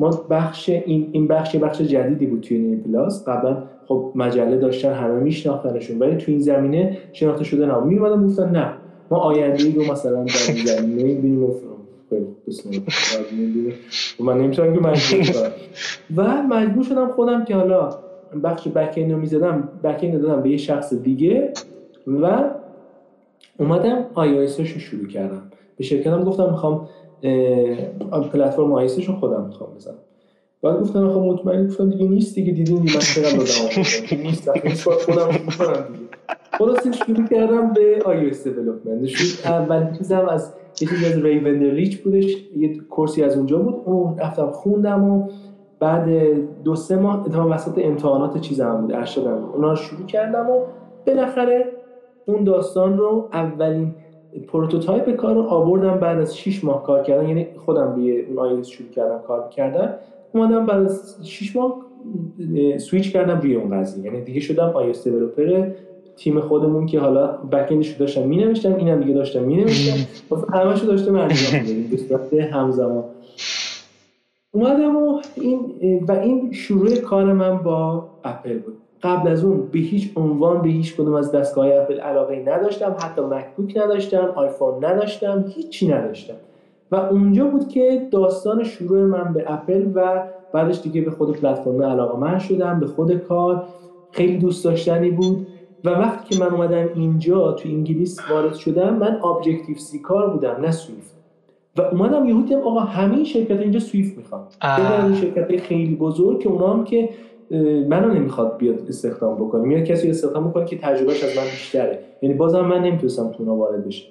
ما 0.00 0.10
بخش 0.30 0.68
این 0.68 1.08
این 1.12 1.28
بخش 1.28 1.56
بخش 1.56 1.80
جدیدی 1.80 2.26
بود 2.26 2.40
توی 2.40 2.56
این 2.56 2.80
پلاس. 2.80 3.28
قبلا 3.28 3.62
خب 3.86 4.12
مجله 4.14 4.56
داشتن 4.56 4.92
همه 4.92 5.20
میشناختنشون. 5.20 5.98
ولی 5.98 6.16
تو 6.16 6.30
این 6.30 6.40
زمینه 6.40 6.98
شناخته 7.12 7.44
شده 7.44 7.66
نبود. 7.66 7.84
میومدن 7.84 8.26
گفتن 8.26 8.50
نه. 8.50 8.72
ما 9.10 9.18
آینده 9.18 9.74
رو 9.74 9.92
مثلا 9.92 10.24
در 10.24 10.54
این 10.54 10.64
زمینه 10.66 11.14
ببینیم 11.14 11.44
من 14.20 14.38
نمی‌تونم 14.38 14.74
که 14.74 14.80
مجبور 14.80 15.52
و 16.16 16.42
مجبور 16.42 16.84
شدم 16.84 17.12
خودم 17.12 17.44
که 17.44 17.56
حالا 17.56 17.98
بخش 18.44 18.68
بک 18.68 18.98
رو 18.98 19.16
می‌زدم 19.16 19.68
بک 19.84 20.12
دادم 20.12 20.42
به 20.42 20.50
یه 20.50 20.56
شخص 20.56 20.94
دیگه 20.94 21.52
و 22.06 22.44
اومدم 23.58 24.06
آی 24.14 24.46
رو 24.46 24.64
شروع 24.64 25.08
کردم. 25.08 25.42
به 25.76 25.84
شرکتم 25.84 26.24
گفتم 26.24 26.50
می‌خوام 26.50 26.88
پلتفرم 28.32 28.72
آی 28.72 28.88
رو 29.06 29.14
خودم 29.14 29.44
می‌خوام 29.44 29.74
بزنم. 29.74 29.94
بعد 30.62 30.80
گفتم 30.80 31.12
خب 31.12 31.20
مطمئن 31.20 31.66
گفتم 31.66 31.90
دیگه 31.90 32.08
نیست 32.08 32.34
دیگه 32.34 32.52
دیدین 32.52 32.78
دیگه 32.80 32.94
من 32.94 33.00
چقدر 33.00 33.30
دادم 33.30 34.22
نیست 34.26 34.64
نیست 34.64 34.88
خودم 34.88 35.28
می‌کنم 35.28 35.84
دیگه. 35.92 36.08
خلاص 36.58 36.86
شروع 37.06 37.28
کردم 37.28 37.72
به 37.72 38.02
iOS 38.04 38.46
development 38.46 39.06
شروع 39.06 39.54
اول 39.54 39.96
چیزم 39.98 40.28
از 40.28 40.52
چیزی 40.74 41.06
از 41.06 41.24
ریچ 41.24 42.02
بودش 42.02 42.36
یه 42.56 42.78
course 42.78 43.16
ی 43.16 43.22
از 43.22 43.36
اونجا 43.36 43.58
بود. 43.58 43.82
اون 43.84 44.18
رفتم 44.18 44.50
خوندم 44.50 45.04
و 45.04 45.28
بعد 45.80 46.08
دو 46.64 46.74
سه 46.74 46.96
ماه 46.96 47.20
اتفاقا 47.20 47.54
وسط 47.54 47.78
امتحانات 47.84 48.40
چیزم 48.40 48.80
بود 48.80 48.92
ارشدم 48.92 49.50
اونا 49.54 49.70
رو 49.70 49.76
شروع 49.76 50.06
کردم 50.06 50.50
و 50.50 50.60
بالاخره 51.06 51.64
اون 52.26 52.44
داستان 52.44 52.98
رو 52.98 53.28
اولین 53.32 53.94
prototype 54.48 55.10
کار 55.10 55.34
رو 55.34 55.42
آوردم. 55.42 55.98
بعد 55.98 56.18
از 56.18 56.38
6 56.38 56.64
ماه 56.64 56.82
کار 56.82 57.02
کردن 57.02 57.28
یعنی 57.28 57.46
خودم 57.56 57.94
روی 57.94 58.20
اون 58.20 58.38
iOS 58.38 58.66
شروع 58.66 58.90
کردم 58.90 59.18
کار 59.26 59.48
کردن 59.48 59.94
اومدم 60.34 60.66
بعد 60.66 60.82
از 60.82 61.18
6 61.22 61.56
ماه 61.56 61.76
سویچ 62.78 63.12
کردم 63.12 63.40
روی 63.40 63.54
اون 63.54 63.80
قضیه. 63.80 64.04
یعنی 64.04 64.20
دیگه 64.20 64.40
شدم 64.40 64.72
iOS 64.74 65.04
developer 65.04 65.70
تیم 66.16 66.40
خودمون 66.40 66.86
که 66.86 67.00
حالا 67.00 67.26
backend 67.26 67.72
ش 67.72 67.90
داشتم 67.90 68.22
می 68.22 68.36
نوشتم 68.36 68.74
اینم 68.74 69.00
دیگه 69.00 69.14
داشتم 69.14 69.42
می 69.42 69.56
نوشتم 69.56 70.06
همشو 70.58 70.86
داشتم 70.86 71.16
انجام 71.16 71.62
می‌دادیم. 71.62 72.48
همزمان. 72.52 73.04
اومدم 74.52 74.96
و 74.96 75.20
این 75.34 75.60
و 76.08 76.12
این 76.12 76.52
شروع 76.52 76.96
کار 76.96 77.32
من 77.32 77.58
با 77.58 78.06
اپل 78.24 78.58
بود. 78.58 78.76
قبل 79.02 79.28
از 79.28 79.44
اون 79.44 79.68
به 79.72 79.78
هیچ 79.78 80.10
عنوان 80.16 80.62
به 80.62 80.68
هیچ 80.68 80.96
کدوم 80.96 81.14
از 81.14 81.32
دستگاه 81.32 81.66
اپل 81.66 82.00
علاقه 82.00 82.44
نداشتم. 82.46 82.96
حتی 82.98 83.22
مکبوک 83.22 83.76
نداشتم 83.76 84.32
آیفون 84.34 84.84
نداشتم 84.84 85.44
هیچی 85.48 85.88
نداشتم. 85.88 86.34
و 86.90 86.96
اونجا 86.96 87.44
بود 87.44 87.68
که 87.68 88.08
داستان 88.10 88.64
شروع 88.64 89.00
من 89.00 89.32
به 89.32 89.44
اپل 89.46 89.86
و 89.94 90.22
بعدش 90.52 90.80
دیگه 90.82 91.00
به 91.00 91.10
خود 91.10 91.40
پلتفرم 91.40 91.82
علاقه‌مند 91.82 92.38
شدم 92.38 92.80
به 92.80 92.86
خود 92.86 93.14
کار. 93.14 93.64
خیلی 94.10 94.38
دوست 94.38 94.64
داشتنی 94.64 95.10
بود. 95.10 95.46
و 95.84 95.88
وقتی 95.88 96.34
که 96.34 96.44
من 96.44 96.50
اومدم 96.50 96.88
اینجا 96.94 97.52
تو 97.52 97.68
انگلیس 97.68 98.20
وارد 98.30 98.54
شدم 98.54 98.94
من 98.94 99.20
Objective-C 99.24 99.98
کار 99.98 100.30
بودم 100.30 100.56
نه 100.60 100.70
Swift 100.70 101.14
و 101.76 101.82
اومدم 101.82 102.28
یهو 102.28 102.42
دیدم 102.42 102.60
آقا 102.60 102.80
همه 102.80 103.24
شرکت 103.24 103.60
اینجا 103.60 103.80
Swift 103.80 104.16
می‌خوان. 104.16 104.40
این 105.04 105.14
شرکت 105.14 105.60
خیلی 105.60 105.94
بزرگ 105.96 106.40
که 106.40 106.48
اونا 106.48 106.72
هم 106.72 106.84
که 106.84 107.08
منو 107.88 108.14
نمی‌خواد 108.14 108.56
بیاد 108.56 108.78
استخدام 108.88 109.36
بکنه. 109.36 109.64
میاد 109.64 109.84
کسی 109.84 110.10
استخدام 110.10 110.48
بکنه 110.48 110.64
که 110.64 110.78
تجربهش 110.78 111.24
از 111.24 111.36
من 111.36 111.44
بیشتره. 111.44 111.98
یعنی 112.22 112.34
بازم 112.34 112.60
من 112.60 112.82
نمی‌تونستم 112.82 113.32
تو 113.32 113.44
وارد 113.44 113.86
بشم. 113.86 114.06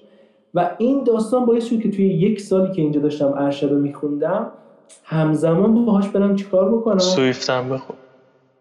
و 0.53 0.69
این 0.77 1.03
داستان 1.03 1.45
باعث 1.45 1.65
شد 1.65 1.79
که 1.79 1.91
توی 1.91 2.05
یک 2.05 2.41
سالی 2.41 2.73
که 2.73 2.81
اینجا 2.81 3.01
داشتم 3.01 3.33
ارشد 3.37 3.71
رو 3.71 3.79
میخوندم 3.79 4.51
همزمان 5.03 5.85
باهاش 5.85 6.09
برم 6.09 6.35
چیکار 6.35 6.75
بکنم؟ 6.75 6.97
سویفتم 6.97 7.69
بخون. 7.69 7.95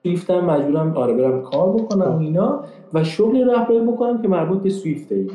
سویفتم 0.03 0.41
مجبورم 0.41 0.97
آره 0.97 1.15
برم 1.15 1.43
کار 1.43 1.73
بکنم 1.73 2.15
و 2.15 2.19
اینا 2.19 2.65
و 2.95 3.05
شغلی 3.05 3.45
رهبری 3.45 3.81
بکنم 3.81 4.23
که 4.23 4.29
مربوط 4.29 4.63
به 4.63 4.71
سویفته 4.71 5.27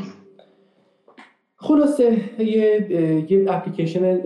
خلاصه 1.56 2.18
یه 2.40 2.88
یه 3.32 3.46
اپلیکیشن 3.50 4.22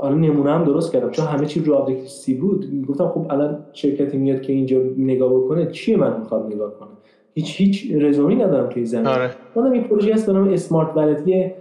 آره 0.00 0.14
نمونه 0.14 0.50
هم 0.50 0.64
درست 0.64 0.92
کردم. 0.92 1.10
چون 1.10 1.26
همه 1.26 1.46
چی 1.46 1.60
رو 1.60 1.86
سی 2.06 2.34
بود. 2.34 2.86
گفتم 2.88 3.08
خب 3.08 3.26
الان 3.30 3.64
شرکتی 3.72 4.16
میاد 4.16 4.40
که 4.40 4.52
اینجا 4.52 4.80
نگاه 4.98 5.34
بکنه 5.34 5.66
چیه 5.66 5.96
من 5.96 6.20
می‌خواد 6.20 6.46
نگاه 6.46 6.74
کنه 6.74 6.88
هیچ 7.34 7.60
هیچ 7.60 7.92
رزومی 7.94 8.36
ندارم 8.36 8.68
توی 8.68 8.84
زمین. 8.84 9.06
آره. 9.06 9.30
من 9.56 9.74
یه 9.74 9.80
پروژه 9.80 10.14
هست 10.14 10.26
به 10.26 10.32
نام 10.32 10.48
اسمارت 10.48 10.96
والت 10.96 11.28
یه 11.28 11.54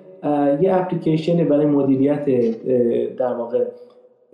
یه 0.62 0.76
اپلیکیشن 0.76 1.44
برای 1.44 1.66
مدیریت 1.66 2.26
در 3.16 3.34
واقع 3.34 3.66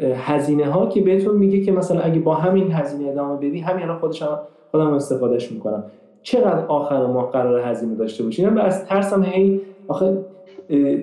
هزینه 0.02 0.66
ها 0.66 0.88
که 0.88 1.02
بهتون 1.02 1.38
میگه 1.38 1.62
که 1.62 1.72
مثلا 1.72 2.00
اگه 2.00 2.20
با 2.20 2.34
همین 2.34 2.72
هزینه 2.72 3.10
ادامه 3.10 3.38
بدی 3.38 3.60
همین 3.60 3.84
الان 3.84 4.00
خودش 4.00 4.24
خودم 4.72 4.94
استفادهش 4.94 5.52
می‌کنم. 5.52 5.84
چقدر 6.24 6.66
آخر 6.66 7.06
ماه 7.06 7.32
قرار 7.32 7.60
هزینه 7.60 7.96
داشته 7.96 8.24
باشی؟ 8.24 8.46
من 8.46 8.58
از 8.58 8.86
ترسم 8.86 9.24
هی 9.24 9.62
آخه 9.88 10.18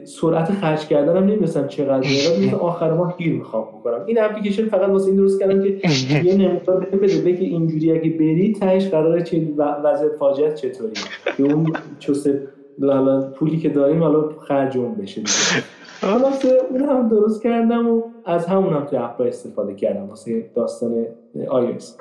سرعت 0.04 0.52
خرج 0.52 0.86
کردنم 0.86 1.24
نمی‌دونستم 1.24 1.66
چقدر. 1.66 1.98
مثل 1.98 2.56
آخر 2.56 2.92
ماه 2.92 3.16
گیر 3.16 3.32
می‌خوام 3.32 3.64
بکنم. 3.64 4.00
این 4.06 4.22
اپلیکیشن 4.22 4.68
فقط 4.68 4.88
واسه 4.88 5.06
این 5.06 5.16
درست 5.16 5.40
کردم 5.40 5.62
که 5.62 5.68
یه 6.24 6.34
نمونه 6.34 6.86
بده 6.92 7.20
بگه 7.24 7.44
اینجوری 7.46 7.92
اگه 7.92 8.10
بری 8.10 8.52
تهش 8.52 8.88
قراره 8.88 9.22
چه 9.22 9.48
وضعیت 9.84 10.12
فاجعه 10.18 10.54
چطوری 10.54 10.92
که 11.36 11.42
اون 11.42 11.72
چوسه 11.98 12.42
پولی 13.34 13.56
که 13.56 13.68
داریم 13.68 14.02
حالا 14.02 14.28
خرج 14.40 14.78
اون 14.78 14.94
بشه. 14.94 15.22
خلاصه 16.00 16.48
اون 16.70 16.80
هم 16.80 17.08
درست 17.08 17.42
کردم 17.42 17.90
و 17.90 18.02
از 18.24 18.46
همون 18.46 18.72
هم 18.72 18.84
توی 18.84 18.98
اپا 18.98 19.24
استفاده 19.24 19.74
کردم 19.74 20.08
واسه 20.08 20.50
داستان 20.54 21.06
iOS 21.48 21.96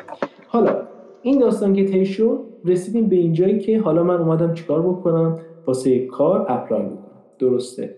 حالا 0.48 0.76
این 1.22 1.40
داستان 1.40 1.74
که 1.74 1.86
طی 1.86 2.06
شد 2.06 2.40
رسیدیم 2.66 3.10
به 3.10 3.16
اینجایی 3.16 3.60
که 3.60 3.80
حالا 3.80 4.04
من 4.04 4.16
اومدم 4.16 4.54
چیکار 4.54 4.82
بکنم؟ 4.82 5.40
واسه 5.66 6.06
کار 6.06 6.46
apply 6.50 6.82
بکنم 6.82 6.98
درسته. 7.40 7.96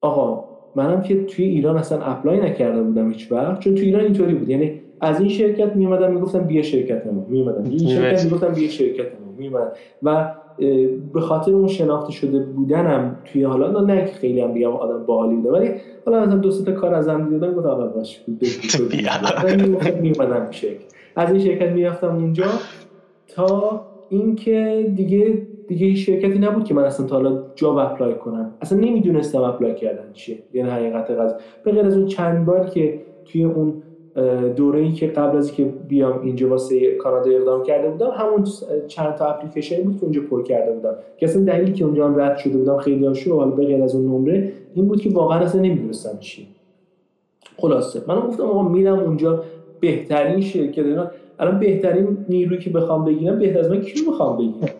آقا 0.00 0.44
منم 0.76 1.02
که 1.02 1.24
توی 1.24 1.44
ایران 1.44 1.76
اصلا 1.76 2.02
apply 2.02 2.40
نکرده 2.40 2.82
بودم 2.82 3.10
هیچ 3.10 3.32
وقت 3.32 3.60
چون 3.60 3.74
توی 3.74 3.84
ایران 3.84 4.04
اینطوری 4.04 4.34
بود. 4.34 4.48
یعنی 4.48 4.80
از 5.00 5.20
این 5.20 5.28
شرکت 5.28 5.76
می 5.76 5.86
اومدن 5.86 6.12
می‌گفتن 6.12 6.38
بیا 6.38 6.62
شرکت 6.62 7.06
ما 7.06 7.26
می 7.28 7.40
اومدن 7.40 7.66
این 7.66 7.78
شرکت 7.78 8.24
می‌گفتن 8.24 8.52
بیا 8.52 8.68
شرکت 8.68 9.06
ما 9.20 9.32
می 9.38 9.50
و 10.02 10.34
به 11.14 11.20
خاطر 11.20 11.52
اون 11.52 11.68
شناخته 11.68 12.12
شده 12.12 12.38
بودنم 12.38 13.16
توی 13.24 13.42
حالا 13.44 13.80
نه 13.80 14.04
که 14.04 14.12
خیلی 14.12 14.40
هم 14.40 14.54
بگم 14.54 14.72
آدم 14.72 15.06
باحالی 15.06 15.36
بوده 15.36 15.50
ولی 15.50 15.70
حالا 16.06 16.20
مثلا 16.20 16.36
دو 16.36 16.64
تا 16.64 16.72
کار 16.72 16.94
ازم 16.94 17.28
دیدن 17.28 17.52
گفتم 17.52 17.68
آقا 17.68 17.86
باش 17.86 18.20
می 20.02 20.12
اومدن 20.18 20.50
شرکت. 20.50 20.84
از 21.16 21.30
این 21.30 21.44
شرکت 21.44 21.72
می‌رفتم 21.72 22.16
اونجا 22.16 22.44
تا 23.28 23.80
اینکه 24.08 24.86
دیگه 24.96 25.42
دیگه 25.68 25.86
هیچ 25.86 26.06
شرکتی 26.06 26.38
نبود 26.38 26.64
که 26.64 26.74
من 26.74 26.84
اصلا 26.84 27.06
تا 27.06 27.16
حالا 27.16 27.42
job 27.54 27.76
apply 27.76 28.14
کنم. 28.14 28.54
اصلا 28.60 28.78
نمی‌دونستم 28.78 29.42
apply 29.42 29.74
کردن 29.74 30.12
چیه. 30.12 30.38
یعنی 30.54 30.70
حقیقت 30.70 31.10
قضیه 31.10 31.36
به 31.64 31.72
غیر 31.72 31.86
از 31.86 31.96
اون 31.96 32.06
چند 32.06 32.46
بار 32.46 32.66
که 32.66 33.00
توی 33.24 33.44
اون 33.44 33.82
دوره 34.56 34.80
ای 34.80 34.92
که 34.92 35.06
قبل 35.06 35.38
از 35.38 35.52
که 35.52 35.64
بیام 35.88 36.20
اینجا 36.22 36.48
واسه 36.48 36.94
کانادا 36.94 37.30
اقدام 37.30 37.62
کرده 37.62 37.90
بودم 37.90 38.10
همون 38.10 38.44
چند 38.88 39.14
تا 39.14 39.26
اپلیکیشن 39.26 39.82
بود 39.82 39.96
که 39.96 40.04
اونجا 40.04 40.20
پر 40.30 40.42
کرده 40.42 40.72
بودم. 40.72 40.94
که 41.16 41.26
اصلا 41.26 41.44
دلیلی 41.44 41.72
که 41.72 41.84
اونجا 41.84 42.08
رد 42.08 42.36
شده 42.36 42.58
بودم 42.58 42.78
خیلی 42.78 43.06
هاشو 43.06 43.36
حالا 43.36 43.50
به 43.50 43.66
غیر 43.66 43.82
از 43.82 43.94
اون 43.94 44.06
نمره 44.06 44.52
این 44.74 44.88
بود 44.88 45.00
که 45.00 45.10
واقعا 45.10 45.38
اصلا 45.38 45.60
نمی‌دونستم 45.60 46.18
چی. 46.20 46.46
خلاصه. 47.56 48.02
من 48.06 48.20
گفتم 48.20 48.42
آقا 48.42 48.68
میرم 48.68 48.98
اونجا 48.98 49.44
بهترین 49.80 50.40
شرکت 50.40 50.84
الان 51.40 51.58
بهترین 51.58 52.18
نیروی 52.28 52.58
که 52.58 52.70
بخوام 52.70 53.04
بگیرم 53.04 53.38
بهتر 53.38 53.58
از 53.58 53.70
من 53.70 53.80
کی 53.80 54.04
بخوام 54.10 54.36
بگیرم؟ 54.36 54.74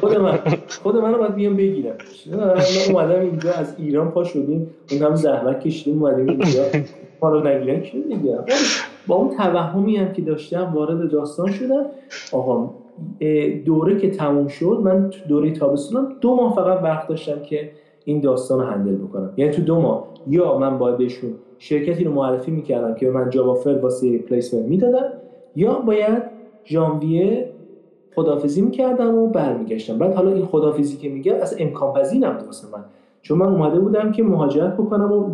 خود 0.00 0.16
من. 0.16 0.38
خود 0.82 0.96
منو 0.96 1.18
باید 1.18 1.34
بیام 1.34 1.56
بگیرم. 1.56 1.94
من 2.32 2.54
اومدم 2.90 3.20
اینجا 3.20 3.52
از 3.52 3.74
ایران 3.78 4.10
پا 4.10 4.24
شدیم. 4.24 4.70
اون 4.92 5.02
هم 5.02 5.14
زحمت 5.14 5.60
کشیدیم 5.60 6.02
اومدیم 6.02 6.28
اینجا. 6.28 6.62
ما 7.22 7.28
رو 7.28 7.48
نگیرن. 7.48 7.80
کی 7.80 7.98
بگیرم 8.00 8.44
با 9.06 9.14
اون 9.14 9.36
توهمی 9.36 9.96
هم 9.96 10.12
که 10.12 10.22
داشتم 10.22 10.72
وارد 10.74 11.10
داستان 11.10 11.50
شدم. 11.50 11.86
آقا 12.32 12.70
دوره 13.64 13.96
که 13.96 14.10
تموم 14.10 14.48
شد 14.48 14.80
من 14.84 15.10
تو 15.10 15.18
دوره 15.28 15.50
تابستونم 15.50 16.16
دو 16.20 16.34
ماه 16.34 16.54
فقط 16.54 16.82
وقت 16.82 17.08
داشتم 17.08 17.42
که 17.42 17.70
این 18.04 18.20
داستان 18.20 18.60
رو 18.60 18.66
هندل 18.66 18.96
بکنم. 18.96 19.32
یعنی 19.36 19.52
تو 19.52 19.62
دو 19.62 19.80
ماه. 19.80 20.08
یا 20.26 20.58
من 20.58 20.78
باید 20.78 20.96
بهشون 20.96 21.30
شرکتی 21.58 22.04
رو 22.04 22.12
معرفی 22.12 22.50
می‌کردم 22.50 22.94
که 22.94 23.10
من 23.10 23.30
جاب 23.30 23.48
آفر 23.48 23.78
واسه 23.82 24.18
پلیسمنت 24.18 24.64
می‌دادن 24.64 25.12
یا 25.56 25.74
باید 25.74 26.22
ژانویه 26.66 27.48
خدافزی 28.14 28.62
می‌کردم 28.62 29.14
و 29.14 29.26
برمیگشتم. 29.26 29.98
بعد 29.98 30.14
حالا 30.14 30.30
این 30.30 30.46
خدافزی 30.46 30.96
که 30.96 31.08
میگم 31.08 31.34
از 31.34 31.56
امکان 31.58 31.92
پذیر 31.92 32.18
نبود 32.26 32.46
من. 32.72 32.84
چون 33.22 33.38
من 33.38 33.46
اومده 33.46 33.80
بودم 33.80 34.12
که 34.12 34.22
مهاجرت 34.22 34.74
بکنم 34.74 35.12
و 35.12 35.30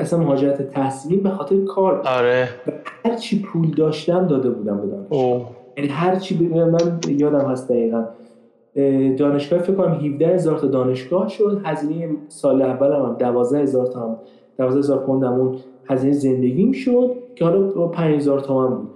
اصلا 0.00 0.18
مهاجرت 0.18 0.62
تحصیلی 0.70 1.16
به 1.16 1.30
خاطر 1.30 1.64
کار. 1.64 2.02
آره. 2.06 2.48
هر 3.04 3.14
چی 3.14 3.42
پول 3.42 3.70
داشتم 3.70 4.26
داده 4.26 4.50
بودم 4.50 4.80
به 4.80 4.86
دانشگاه. 4.86 5.46
یعنی 5.76 5.90
هر 5.90 6.16
چی 6.16 6.48
من 6.48 6.98
یادم 7.08 7.50
هست 7.50 7.68
دقیقا. 7.72 8.04
دانشگاه 9.16 9.58
فکر 9.58 9.74
کنم 9.74 9.92
17 9.92 10.26
هزار 10.26 10.58
تا 10.58 10.66
دانشگاه 10.66 11.28
شد. 11.28 11.60
هزینه 11.64 12.16
سال 12.28 12.62
اولم 12.62 13.04
هم 13.04 13.16
12 13.18 13.58
هزار 13.58 13.86
تا 13.86 14.00
هم 14.00 14.16
12 14.58 14.78
هزار 14.78 14.98
پوند 14.98 15.24
هزینه 15.84 16.12
زندگیم 16.12 16.72
شد 16.72 17.16
که 17.36 17.44
حالا 17.44 17.86
5000 17.86 18.40
تومن 18.40 18.76
بود. 18.76 18.90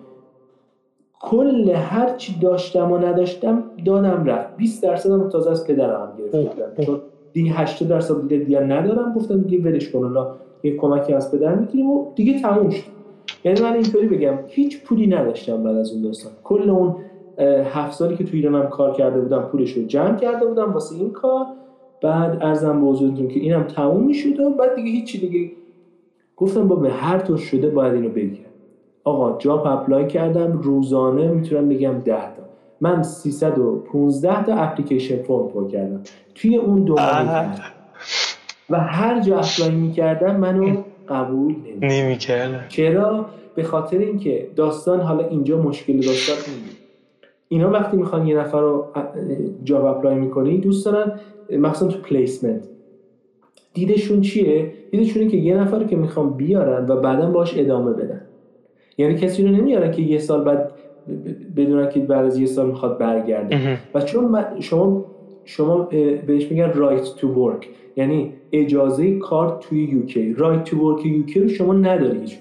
کل 1.20 1.70
هر 1.70 2.16
چی 2.16 2.38
داشتم 2.40 2.92
و 2.92 2.98
نداشتم 2.98 3.62
دادم 3.84 4.24
رفت. 4.24 4.56
20 4.56 4.82
درصد 4.82 5.10
هم 5.10 5.28
تازه 5.28 5.50
از 5.50 5.66
پدرم 5.66 6.12
گرفتم. 6.18 6.84
چون 6.84 7.00
دیگه 7.34 7.52
80 7.52 7.88
درصد 7.88 8.28
دیگه, 8.28 8.60
ندارم. 8.60 9.12
گفتم 9.12 9.40
دیگه 9.40 9.64
ولش 9.64 9.90
کن 9.90 10.04
الله 10.04 10.26
یه 10.62 10.76
کمکی 10.76 11.12
از 11.12 11.32
پدر 11.32 11.54
می‌گیریم 11.54 11.90
و 11.90 12.06
دیگه 12.14 12.40
تموم 12.40 12.70
شد. 12.70 12.94
یعنی 13.44 13.60
من 13.60 13.72
اینطوری 13.72 14.08
بگم 14.08 14.38
هیچ 14.46 14.82
پولی 14.84 15.06
نداشتم 15.06 15.62
بعد 15.62 15.76
از 15.76 15.92
اون 15.92 16.02
داستان. 16.02 16.32
کل 16.44 16.70
اون 16.70 16.96
هفت 17.64 17.92
سالی 17.92 18.16
که 18.16 18.24
توی 18.24 18.38
ایرانم 18.40 18.68
کار 18.68 18.92
کرده 18.92 19.20
بودم 19.20 19.42
پولش 19.42 19.72
رو 19.72 19.82
جمع 19.82 20.16
کرده 20.16 20.46
بودم 20.46 20.72
واسه 20.72 20.96
این 20.96 21.10
کار. 21.10 21.46
بعد 22.02 22.38
ارزم 22.40 22.80
به 22.80 22.86
حضورتون 22.86 23.28
که 23.28 23.40
اینم 23.40 23.62
تموم 23.62 24.06
می‌شد 24.06 24.40
و 24.40 24.50
بعد 24.50 24.74
دیگه 24.74 24.90
هیچی 24.90 25.20
دیگه. 25.28 25.50
گفتم 26.36 26.68
با 26.68 26.76
به 26.76 26.90
هر 26.90 27.18
طور 27.18 27.36
شده 27.36 27.70
باید 27.70 27.94
اینو 27.94 28.08
بگیرم 28.08 28.50
آقا 29.04 29.38
جاب 29.38 29.66
اپلای 29.66 30.06
کردم 30.06 30.52
روزانه 30.52 31.28
می‌تونم 31.28 31.68
بگم 31.68 31.92
10 31.92 32.14
تا 32.33 32.33
من 32.80 33.02
315 33.02 34.44
تا 34.44 34.54
application 34.54 35.22
form 35.22 35.48
پر 35.48 35.68
کردم. 35.68 36.00
توی 36.34 36.56
اون 36.56 36.84
دو 36.84 36.96
و 38.70 38.80
هر 38.80 39.20
جا 39.20 39.38
apply 39.38 39.70
می‌کردم 39.70 40.36
منو 40.36 40.82
قبول 41.08 41.54
نمی‌کردم 41.80 42.64
چرا؟ 42.68 43.26
به 43.54 43.62
خاطر 43.62 43.98
اینکه 43.98 44.48
داستان 44.56 45.00
حالا 45.00 45.28
اینجا 45.28 45.62
مشکل 45.62 45.96
داستان 45.96 46.36
اینه 46.46 46.68
اینا 47.48 47.70
وقتی 47.70 47.96
می‌خوان 47.96 48.26
یه 48.26 48.38
نفر 48.38 48.60
رو 48.60 48.86
job 49.64 49.84
apply 49.84 50.14
می‌کنی 50.14 50.58
دوست 50.58 50.86
دارن 50.86 51.20
مخصوصا 51.58 51.92
تو 51.92 51.98
placement. 51.98 52.62
دیدشون 53.74 54.20
چیه؟ 54.20 54.72
دیدشون 54.90 55.22
اینه 55.22 55.30
که 55.30 55.36
یه 55.36 55.56
نفر 55.56 55.78
رو 55.78 55.84
که 55.84 55.96
می‌خوان 55.96 56.30
بیارن 56.30 56.86
و 56.86 57.00
بعدا 57.00 57.30
باش 57.30 57.58
ادامه 57.58 57.92
بدن. 57.92 58.20
یعنی 58.98 59.14
کسی 59.14 59.42
رو 59.42 59.48
نمیارن 59.48 59.92
که 59.92 60.02
یه 60.02 60.18
سال 60.18 60.44
بعد 60.44 60.72
بدونن 61.56 61.88
که 61.88 62.00
بعد 62.00 62.26
از 62.26 62.38
یه 62.38 62.46
سال 62.46 62.66
می‌خواد 62.66 62.98
برگرده. 62.98 63.78
و 63.94 64.00
چون 64.00 64.44
شما 64.60 65.04
شما 65.44 65.88
بهش 66.26 66.50
میگن 66.50 66.72
رایت 66.72 67.14
تو 67.16 67.28
ورک 67.28 67.68
یعنی 67.96 68.32
اجازه 68.52 69.18
کار 69.18 69.58
توی 69.60 69.84
یوکی 69.84 70.32
رایت 70.32 70.64
تو 70.64 70.76
ورک 70.76 71.06
یوکی 71.06 71.40
رو 71.40 71.48
شما 71.48 71.74
نداری 71.74 72.18
هیچ 72.20 72.38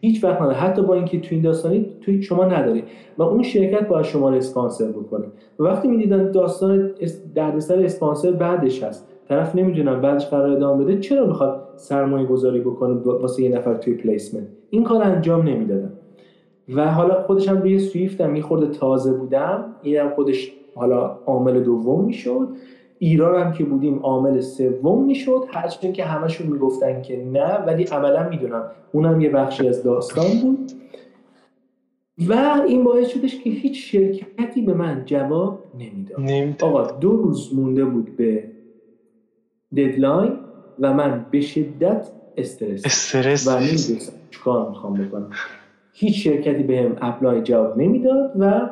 هیچ 0.00 0.24
وقت 0.24 0.40
نداری. 0.42 0.56
حتی 0.58 0.82
با 0.82 0.94
اینکه 0.94 1.20
توی 1.20 1.34
این 1.34 1.44
داستانی 1.44 1.86
توی 2.00 2.22
شما 2.22 2.44
نداری. 2.44 2.82
و 3.18 3.22
اون 3.22 3.42
شرکت 3.42 3.88
باید 3.88 4.04
شما 4.04 4.30
رو 4.30 4.36
اسپانسر 4.36 4.88
بکنه. 4.88 5.24
و 5.58 5.62
وقتی 5.62 5.88
می‌دیدن 5.88 6.30
داستان 6.30 6.90
دردسر 7.34 7.82
اسپانسر 7.82 8.30
بعدش 8.30 8.82
هست 8.82 9.08
طرف 9.28 9.56
نمی‌دونم 9.56 10.00
بعدش 10.00 10.26
قرار 10.26 10.50
ادامه 10.50 10.84
بده 10.84 11.00
چرا 11.00 11.26
می‌خواد 11.26 11.62
سرمایه 11.76 12.26
گذاری 12.26 12.60
بکنه 12.60 12.94
واسه 12.94 13.42
یه 13.42 13.48
نفر 13.56 13.74
توی 13.74 13.94
پلیسمنت 13.94 14.46
این 14.70 14.84
کار 14.84 15.02
انجام 15.02 15.48
نمی‌دادم 15.48 15.92
و 16.74 16.92
حالا 16.92 17.22
خودش 17.22 17.48
هم 17.48 17.62
روی 17.62 17.78
سویفت 17.78 18.20
هم 18.20 18.40
خورده 18.40 18.66
تازه 18.66 19.12
بودم 19.12 19.74
اینم 19.82 20.10
خودش 20.10 20.52
حالا 20.74 21.18
عامل 21.26 21.60
دوم 21.60 22.04
می‌شد. 22.04 22.48
ایران 22.98 23.42
هم 23.42 23.52
که 23.52 23.64
بودیم 23.64 23.98
عامل 23.98 24.40
سوم 24.40 25.04
می‌شد. 25.04 25.44
هرچند 25.48 25.92
که 25.92 26.04
همشون 26.04 26.46
می‌گفتن 26.46 27.02
که 27.02 27.24
نه 27.24 27.54
ولی 27.54 27.84
عملا 27.84 28.28
می‌دونم. 28.28 28.64
اونم 28.92 29.20
یه 29.20 29.30
بخشی 29.30 29.68
از 29.68 29.82
داستان 29.82 30.40
بود. 30.42 30.72
و 32.28 32.62
این 32.66 32.84
باعث 32.84 33.08
شدش 33.08 33.38
که 33.40 33.50
هیچ 33.50 33.92
شرکتی 33.92 34.62
به 34.62 34.74
من 34.74 35.02
جواب 35.06 35.58
نمی‌داد. 35.78 36.20
آقا 36.62 36.90
دو 36.90 37.12
روز 37.12 37.54
مونده 37.54 37.84
بود 37.84 38.16
به 38.16 38.44
ددلاین 39.76 40.32
و 40.80 40.94
من 40.94 41.26
به 41.30 41.40
شدت 41.40 42.08
استرس 42.36 42.84
استرس 42.84 43.48
و 43.48 43.50
نمی‌دونستم 43.50 44.12
چیکار 44.30 44.68
می‌خوام 44.68 44.94
بکنم. 44.94 45.30
هیچ 45.92 46.24
شرکتی 46.24 46.62
بهم 46.62 46.96
اپلای 47.00 47.42
جواب 47.42 47.78
نمی‌داد 47.78 48.32
و 48.38 48.70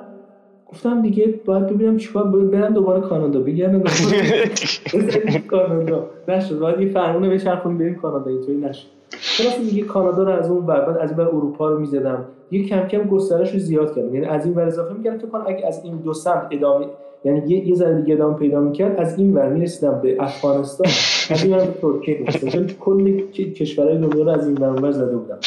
گفتم 0.66 1.02
دیگه 1.02 1.34
باید 1.44 1.66
ببینم 1.66 1.96
چیکار 1.96 2.24
برم 2.24 2.74
دوباره 2.74 3.00
کانادا 3.00 3.40
بگردم. 3.40 3.82
کانادا. 5.50 6.06
نشد. 6.28 6.58
باید 6.58 6.80
یه 6.80 6.88
فرمونه 6.88 7.28
بچرخونیم 7.28 7.78
بریم 7.78 7.94
کانادا. 7.94 8.30
اینطوری 8.30 8.58
نشد. 8.58 8.86
خلاص 9.10 9.58
دیگه 9.58 9.82
کانادا 9.82 10.22
رو 10.22 10.30
از 10.30 10.50
اون 10.50 10.66
ور 10.66 10.80
بعد 10.80 10.98
از 10.98 11.10
این 11.10 11.20
اروپا 11.20 11.68
رو 11.68 11.80
می‌زدم. 11.80 12.24
یه 12.50 12.64
کم 12.68 12.80
کم 12.80 13.02
گسترش 13.02 13.52
رو 13.52 13.58
زیاد 13.58 13.94
کردم. 13.94 14.14
یعنی 14.14 14.26
از 14.26 14.46
این 14.46 14.54
ور 14.54 14.66
اضافه 14.66 14.94
می‌کردم. 14.94 15.18
فکر 15.18 15.28
کنم 15.28 15.44
اگه 15.46 15.66
از 15.66 15.84
این 15.84 15.96
دو 15.96 16.14
سمت 16.14 16.46
ادامه 16.50 16.86
یعنی 17.24 17.42
یه 17.46 17.68
یه 17.68 17.74
ذره 17.74 18.00
دیگه 18.00 18.14
ادامه 18.14 18.36
پیدا 18.36 18.60
می‌کرد 18.60 18.96
از 19.00 19.18
این 19.18 19.34
ور 19.34 19.48
می‌رسیدم 19.48 20.00
به 20.02 20.16
افغانستان. 20.20 20.86
از 21.30 21.44
این 21.44 21.54
ور 21.54 21.64
به 21.64 21.72
ترکیه. 21.82 22.18
می‌رسیدم 22.18 22.50
چون 22.50 22.66
کل 22.80 23.20
کشورهای 23.32 23.98
دنیا 23.98 24.24
رو 24.24 24.30
از 24.30 24.48
این 24.48 24.56
ور 24.56 24.90
زده 24.90 25.16
بودم. 25.16 25.38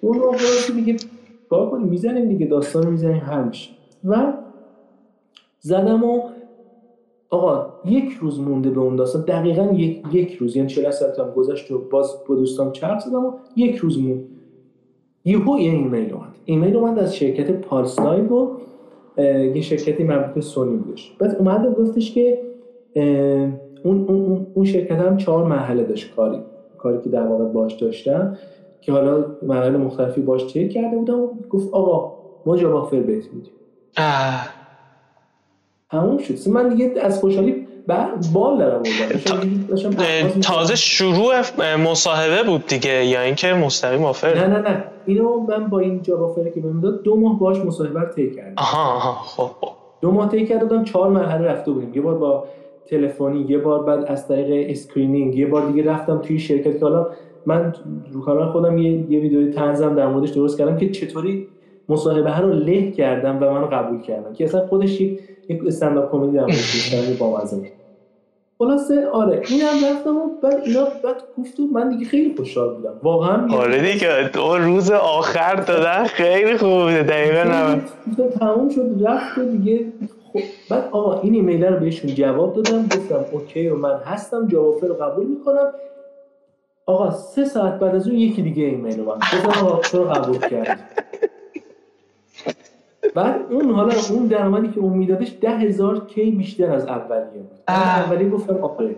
اون 0.00 0.18
رو 0.18 0.34
دیگه 0.74 0.96
کار 1.50 1.70
کنیم؟ 1.70 1.86
می‌زنیم 1.86 2.28
دیگه 2.28 2.46
داستان 2.46 2.86
می‌زنیم 2.86 3.16
همیشه 3.16 3.70
و 4.04 4.32
زدم 5.60 6.04
و 6.04 6.22
آقا 7.30 7.66
یک 7.84 8.12
روز 8.20 8.40
مونده 8.40 8.70
به 8.70 8.80
اون 8.80 8.96
داستان. 8.96 9.22
دقیقا 9.22 9.62
یک, 9.62 10.02
یک 10.12 10.32
روز. 10.34 10.56
یعنی 10.56 10.68
40 10.68 10.90
ساعت 10.90 11.18
هم 11.18 11.30
گذشت 11.30 11.70
و 11.70 11.78
باز 11.78 12.14
با 12.28 12.34
دوستان 12.34 12.72
چرخ 12.72 13.00
زدم 13.00 13.24
و 13.24 13.32
یک 13.56 13.76
روز 13.76 13.98
مون 13.98 14.24
یهو 15.24 15.58
یه 15.58 15.70
ایمیل 15.70 16.12
اومد. 16.12 16.28
ایمیل 16.44 16.76
اومد 16.76 16.98
از 16.98 17.16
شرکت 17.16 17.50
پالس 17.50 17.98
و 17.98 18.48
یه 19.54 19.60
شرکتی 19.60 20.04
مربوط 20.04 20.34
به 20.34 20.40
سونی 20.40 20.76
بودش. 20.76 21.12
بعد 21.18 21.36
اومد 21.36 21.66
و 21.66 21.70
گفتش 21.70 22.14
که 22.14 22.40
اون, 23.84 24.04
اون, 24.08 24.46
اون 24.54 24.64
شرکت 24.64 24.98
هم 24.98 25.16
چهار 25.16 25.44
مرحله 25.44 25.82
داشت 25.82 26.14
کاری 26.16 26.38
کاری 26.78 26.98
که 27.04 27.08
در 27.08 27.26
واقع 27.26 27.44
باش 27.44 27.74
داشتم. 27.74 28.38
که 28.86 28.92
حالا 28.92 29.24
مراحل 29.42 29.76
مختلفی 29.76 30.20
باش 30.20 30.46
چک 30.46 30.70
کرده 30.70 30.96
بودم 30.96 31.20
و 31.20 31.28
گفت 31.50 31.74
آقا 31.74 32.12
ما 32.46 32.56
جواب 32.56 32.74
آفر 32.74 33.00
بهت 33.00 33.24
میدیم. 33.32 33.52
تموم 35.90 36.18
شد. 36.18 36.48
من 36.48 36.68
دیگه 36.68 36.92
از 37.00 37.20
خوشحالی 37.20 37.66
بال 38.32 38.58
دارم 38.58 38.82
تازه 40.42 40.76
شروع 40.76 41.34
مصاحبه 41.76 42.42
بود 42.42 42.66
دیگه 42.66 43.04
یا 43.04 43.20
اینکه 43.20 43.52
مستقیم 43.52 44.04
آفر 44.04 44.34
نه 44.34 44.46
نه 44.46 44.58
نه. 44.58 44.84
اینو 45.06 45.40
من 45.40 45.66
با 45.68 45.78
این 45.78 46.02
جواب 46.02 46.22
آفر 46.22 46.50
که 46.50 46.60
بهم 46.60 46.80
داد 46.80 47.02
دو 47.02 47.16
ماه 47.16 47.38
باش 47.38 47.58
مصاحبه 47.58 48.00
رو 48.00 48.06
طی 48.06 48.30
کردم. 48.30 48.54
آها 48.56 48.94
آها. 48.94 49.12
خب, 49.12 49.50
خب. 49.60 49.72
دو 50.00 50.10
ماه 50.10 50.28
طی 50.30 50.46
کردم 50.46 50.84
چهار 50.84 51.10
مرحله 51.10 51.48
رفته 51.48 51.70
بودیم. 51.70 51.94
یه 51.94 52.00
بار 52.00 52.14
با 52.14 52.44
تلفنی 52.86 53.46
یه 53.48 53.58
بار 53.58 53.82
بعد 53.82 54.04
از 54.04 54.28
طریق 54.28 54.70
screening 54.70 55.34
یه 55.34 55.46
بار 55.46 55.66
دیگه 55.66 55.90
رفتم 55.90 56.18
توی 56.18 56.38
شرکت 56.38 56.78
که 56.78 56.84
حالا 56.84 57.06
من 57.46 57.74
رو 58.12 58.20
کانال 58.20 58.52
خودم 58.52 58.78
یه 58.78 58.90
یه 58.92 59.20
ویدیوی 59.20 59.52
تنظیم 59.52 59.94
در 59.94 60.06
موردش 60.06 60.30
درست 60.30 60.58
کردم 60.58 60.76
که 60.76 60.90
چطوری 60.90 61.48
مصاحبه 61.88 62.38
رو 62.38 62.52
له 62.52 62.90
کردم 62.90 63.38
و 63.42 63.50
من 63.50 63.70
قبول 63.70 64.00
کردم 64.00 64.32
که 64.32 64.44
اصلا 64.44 64.66
خودش 64.66 65.00
یک 65.00 65.18
stand-up 65.66 66.12
comedy 66.12 66.36
در 66.36 66.40
موردش 66.40 67.16
با 67.18 67.40
مزه 67.40 67.72
خلاصه 68.58 69.06
آره 69.06 69.42
اینم 69.48 69.90
رفتم 69.90 70.16
و 70.16 70.28
بعد 70.42 70.62
اینا 70.66 70.84
بعد 71.04 71.16
گفت 71.38 71.60
من 71.72 71.88
دیگه 71.88 72.04
خیلی 72.04 72.34
خوشحال 72.36 72.74
بودم. 72.74 72.92
واقعا 73.02 73.56
آره 73.56 73.92
دیگه 73.92 74.30
دو 74.32 74.56
روز 74.56 74.90
آخر 74.90 75.54
دادن 75.54 76.04
خیلی 76.04 76.56
خوب 76.56 76.68
بوده 76.70 77.02
دقیقا 77.02 77.42
نمید 77.42 77.82
تموم 78.38 78.68
شد 78.68 79.06
رفت 79.06 79.38
و 79.38 79.44
دیگه 79.44 79.86
خب 80.32 80.40
بعد 80.70 80.88
آقا 80.92 81.20
این 81.20 81.34
ایمیل 81.34 81.64
رو 81.64 81.80
بهشون 81.80 82.14
جواب 82.14 82.54
دادم 82.54 82.82
گفتم 82.82 83.24
اوکی 83.32 83.68
و 83.68 83.76
من 83.76 84.00
هستم 84.04 84.46
جواب 84.46 84.84
رو 84.84 84.94
قبول 84.94 85.26
می‌کنم. 85.26 85.72
آقا 86.86 87.10
سه 87.10 87.44
ساعت 87.44 87.78
بعد 87.78 87.94
از 87.94 88.08
اون 88.08 88.16
یکی 88.18 88.42
دیگه 88.42 88.64
ایمیل 88.64 89.00
اومد. 89.00 89.18
گفتم 89.18 89.66
آقا 89.66 89.76
تو 89.80 90.04
قبول 90.04 90.38
کرد. 90.38 90.78
بعد 93.14 93.40
اون 93.52 93.70
حالا 93.70 93.94
اون 94.10 94.26
درآمدی 94.26 94.68
که 94.68 94.80
اون 94.80 94.92
میدادش 94.92 95.38
ده 95.40 95.50
هزار 95.50 96.06
کی 96.06 96.30
بیشتر 96.30 96.70
از 96.70 96.86
اولیه 96.86 97.40
بود. 97.42 97.50
اولیه 97.68 98.28
گفتم 98.28 98.56
آره 98.56 98.96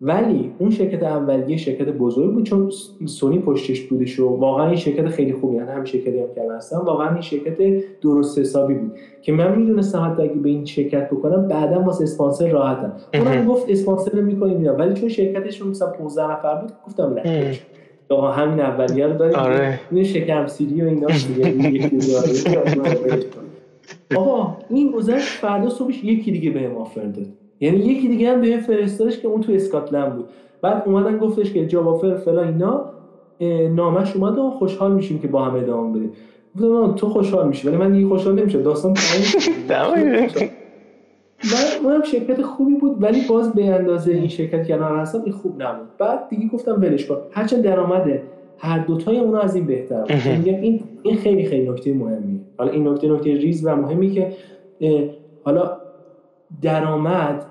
ولی 0.00 0.52
اون 0.58 0.70
شرکت 0.70 1.02
اولیه 1.02 1.56
شرکت 1.56 1.88
بزرگ 1.88 2.32
بود 2.32 2.44
چون 2.44 2.70
سونی 3.06 3.38
پشتش 3.38 3.80
بودش 3.80 4.20
و 4.20 4.28
واقعا 4.28 4.66
این 4.66 4.76
شرکت 4.76 5.08
خیلی 5.08 5.32
خوبی 5.32 5.56
یعنی 5.56 5.70
هم 5.70 5.84
شرکتی 5.84 6.18
هم 6.18 6.34
که 6.34 6.42
هستم 6.56 6.78
واقعا 6.86 7.12
این 7.12 7.20
شرکت 7.20 7.84
درست 8.00 8.38
حسابی 8.38 8.74
بود 8.74 8.92
که 9.22 9.32
من 9.32 9.58
می‌دونستم 9.58 10.10
حتی 10.12 10.22
اگه 10.22 10.34
به 10.34 10.48
این 10.48 10.64
شرکت 10.64 11.10
بکنم 11.10 11.48
بعدا 11.48 11.80
واسه 11.80 12.04
اسپانسر 12.04 12.48
راحتم 12.48 12.92
اونم 13.14 13.46
گفت 13.46 13.70
اسپانسر 13.70 14.20
می‌کنیم 14.20 14.74
ولی 14.78 14.94
چون 14.94 15.08
شرکتشون 15.08 15.68
مثلا 15.68 15.90
15 15.90 16.32
نفر 16.32 16.54
بود 16.54 16.72
گفتم 16.86 17.14
نه. 17.14 17.58
آقا 18.08 18.30
همین 18.30 18.60
اولیه 18.60 19.06
رو 19.06 19.18
داریم. 19.18 19.36
آره. 19.36 19.80
این 19.90 20.04
شکم 20.04 20.46
سیری 20.46 20.82
و 20.82 20.84
اینا. 20.84 21.08
آقا 24.16 24.56
این 24.70 24.90
گذشت 24.90 25.28
فردا 25.28 25.68
صبحش 25.68 26.04
یکی 26.04 26.32
دیگه 26.32 26.50
به 26.50 26.68
آفر 26.68 27.02
داد. 27.02 27.26
یعنی 27.60 27.78
یکی 27.78 28.08
دیگه 28.08 28.32
هم 28.32 28.40
به 28.40 28.56
فرستادش 28.56 29.18
که 29.18 29.28
اون 29.28 29.40
تو 29.40 29.52
اسکاتلند 29.52 30.14
بود. 30.14 30.24
بعد 30.62 30.82
اومدن 30.86 31.18
گفتش 31.18 31.52
که 31.52 31.66
جاب 31.66 31.88
آفر 31.88 32.14
فلان 32.14 32.46
اینا 32.46 32.84
نامش 33.74 34.16
اومد 34.16 34.38
و 34.38 34.50
خوشحال 34.50 34.94
میشیم 34.94 35.18
که 35.18 35.28
با 35.28 35.44
هم 35.44 35.54
ادامه 35.54 35.98
بدیم. 35.98 36.12
گفتم 36.60 36.94
تو 36.94 37.08
خوشحال 37.08 37.48
میشی 37.48 37.68
ولی 37.68 37.76
من 37.76 37.92
دیگه 37.92 38.08
خوشحال 38.08 38.40
نمیشم. 38.40 38.62
داستان 38.62 38.94
من 41.54 41.84
اونم 41.84 42.02
شرکت 42.02 42.42
خوبی 42.42 42.74
بود 42.74 43.02
ولی 43.02 43.20
باز 43.28 43.52
به 43.52 43.64
اندازه 43.64 44.12
این 44.12 44.28
شرکت 44.28 44.66
که 44.66 44.74
الان 44.74 44.98
هستم 44.98 45.22
این 45.24 45.32
خوب 45.32 45.62
نبود. 45.62 45.86
بعد 45.98 46.28
دیگه 46.28 46.48
گفتم 46.48 46.80
ولش 46.80 47.06
کن. 47.06 47.16
هرچند 47.30 47.62
درآمده 47.62 48.22
هر 48.58 48.78
دوتای 48.78 49.18
اونو 49.18 49.38
از 49.38 49.54
این 49.54 49.66
بهتر 49.66 50.00
بود. 50.00 50.10
این 50.44 50.82
این 51.02 51.16
خیلی 51.16 51.44
خیلی 51.44 51.70
نکته 51.70 51.94
مهمیه. 51.94 52.40
حالا 52.58 52.70
این 52.70 52.88
نکته 52.88 53.08
نکته 53.08 53.34
ریز 53.34 53.66
و 53.66 53.76
مهمی 53.76 54.10
که 54.10 54.32
حالا 55.44 55.75
درآمد 56.62 57.46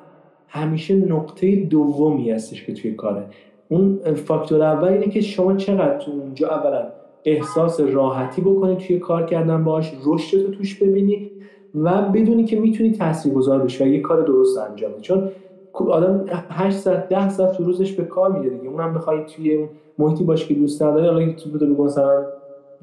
همیشه 0.47 0.95
نقطه 0.95 1.55
دومی 1.55 2.31
هستش 2.31 2.65
که 2.65 2.73
توی 2.73 2.91
کاره. 2.91 3.23
اون 3.69 3.99
فاکتور 4.13 4.61
اول 4.61 4.87
اینه 4.87 5.07
که 5.07 5.21
شما 5.21 5.55
چقدر 5.55 5.97
تو 5.97 6.11
اونجا 6.11 6.49
اولا 6.49 6.87
احساس 7.25 7.79
راحتی 7.79 8.41
بکنی 8.41 8.75
توی 8.75 8.99
کار 8.99 9.25
کردن 9.25 9.63
باش 9.63 9.93
رشد 10.05 10.45
تو 10.45 10.51
توش 10.51 10.83
ببینی 10.83 11.31
و 11.75 12.01
بدونی 12.01 12.43
که 12.43 12.59
می‌تونی 12.59 12.91
تاثیرگذار 12.91 13.59
بشی 13.59 13.83
و 13.83 13.87
یه 13.87 14.01
کار 14.01 14.21
درست 14.21 14.57
انجام 14.57 14.91
بدی. 14.91 15.01
چون 15.01 15.31
آدم 15.73 16.25
8 16.49 16.77
ساعت 16.77 17.09
10 17.09 17.29
ساعت 17.29 17.57
تو 17.57 17.63
روزش 17.63 17.91
به 17.91 18.03
کار 18.03 18.31
میده 18.31 18.55
دیگه. 18.55 18.69
اونم 18.69 18.93
بخوای 18.93 19.25
توی 19.35 19.67
محیطی 19.97 20.23
باشی 20.23 20.47
که 20.47 20.53
دوست 20.53 20.83
نداری 20.83 21.07
حالا 21.07 21.33
تو 21.33 21.49
بده 21.49 21.65
مثلا 21.65 22.25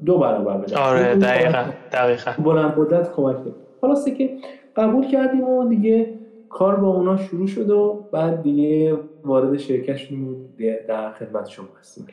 دو 0.05 0.17
برابر 0.17 0.57
بده. 0.57 0.77
آره 0.77 1.15
دقیقاً 1.15 1.63
دقیقاً. 1.91 2.31
بلند 2.43 2.79
مدت 2.79 3.13
کمک 3.15 3.35
خلاصه 3.81 4.11
که 4.11 4.29
قبول 4.75 5.07
کردیم 5.07 5.43
و 5.43 5.69
دیگه 5.69 6.19
کار 6.49 6.75
با 6.75 6.87
اونا 6.87 7.17
شروع 7.17 7.47
شد 7.47 7.69
و 7.69 8.09
بعد 8.11 8.41
دیگه 8.43 8.97
وارد 9.23 9.57
شرکت 9.57 9.97
شدیم 9.97 10.55
در 10.87 11.11
خدمت 11.11 11.47
شما 11.47 11.67
هستیم. 11.79 12.07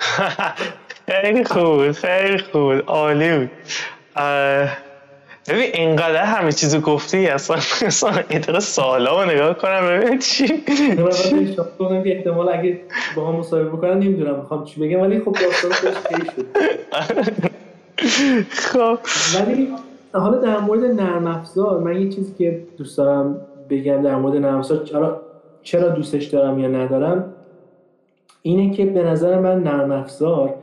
خیلی 1.09 1.45
خوب 1.45 1.93
خیلی 1.93 2.39
خوب 2.39 2.73
عالی 2.87 3.39
بود. 3.39 3.51
ببین 5.49 5.71
اینقدر 5.75 6.25
همه 6.25 6.53
چیزو 6.53 6.81
گفتی 6.81 7.27
اصلا 7.27 7.57
اصلا 7.87 8.23
این 8.29 8.61
سالا 8.61 9.23
رو 9.23 9.31
نگاه 9.31 9.55
کنم 9.55 9.89
ببین 9.89 10.19
چی 10.19 10.49
کنم 11.79 12.03
که 12.05 12.17
احتمال 12.17 12.49
اگه 12.49 12.81
با 13.17 13.29
هم 13.29 13.35
مصاحبه 13.35 13.69
بکنن 13.69 13.99
نمی‌دونم 13.99 14.37
می‌خوام 14.37 14.65
چی 14.65 14.81
بگم 14.81 15.01
ولی 15.01 15.21
خب 15.21 15.37
داستان 15.41 15.93
خیلی 15.93 16.31
شد. 16.37 16.47
خب. 18.73 18.99
ولی 19.35 19.69
حالا 20.13 20.39
در 20.39 20.61
مورد 20.61 20.85
نرم 20.85 21.27
افزار 21.27 21.81
من 21.81 22.03
یه 22.03 22.09
چیزی 22.09 22.35
که 22.39 22.67
دوست 22.77 22.99
دارم 22.99 23.41
بگم 23.71 24.03
در 24.03 24.17
مورد 24.17 24.37
نرم 24.37 24.59
افزار 24.59 24.85
چرا 24.85 25.23
چرا 25.63 25.89
دوستش 25.89 26.25
دارم 26.25 26.59
یا 26.59 26.69
ندارم؟ 26.69 27.33
اینه 28.43 28.71
که 28.71 28.87
به 28.87 29.03
نظر 29.03 29.39
من 29.39 29.63
نرم 29.63 29.93
افزار 29.93 30.55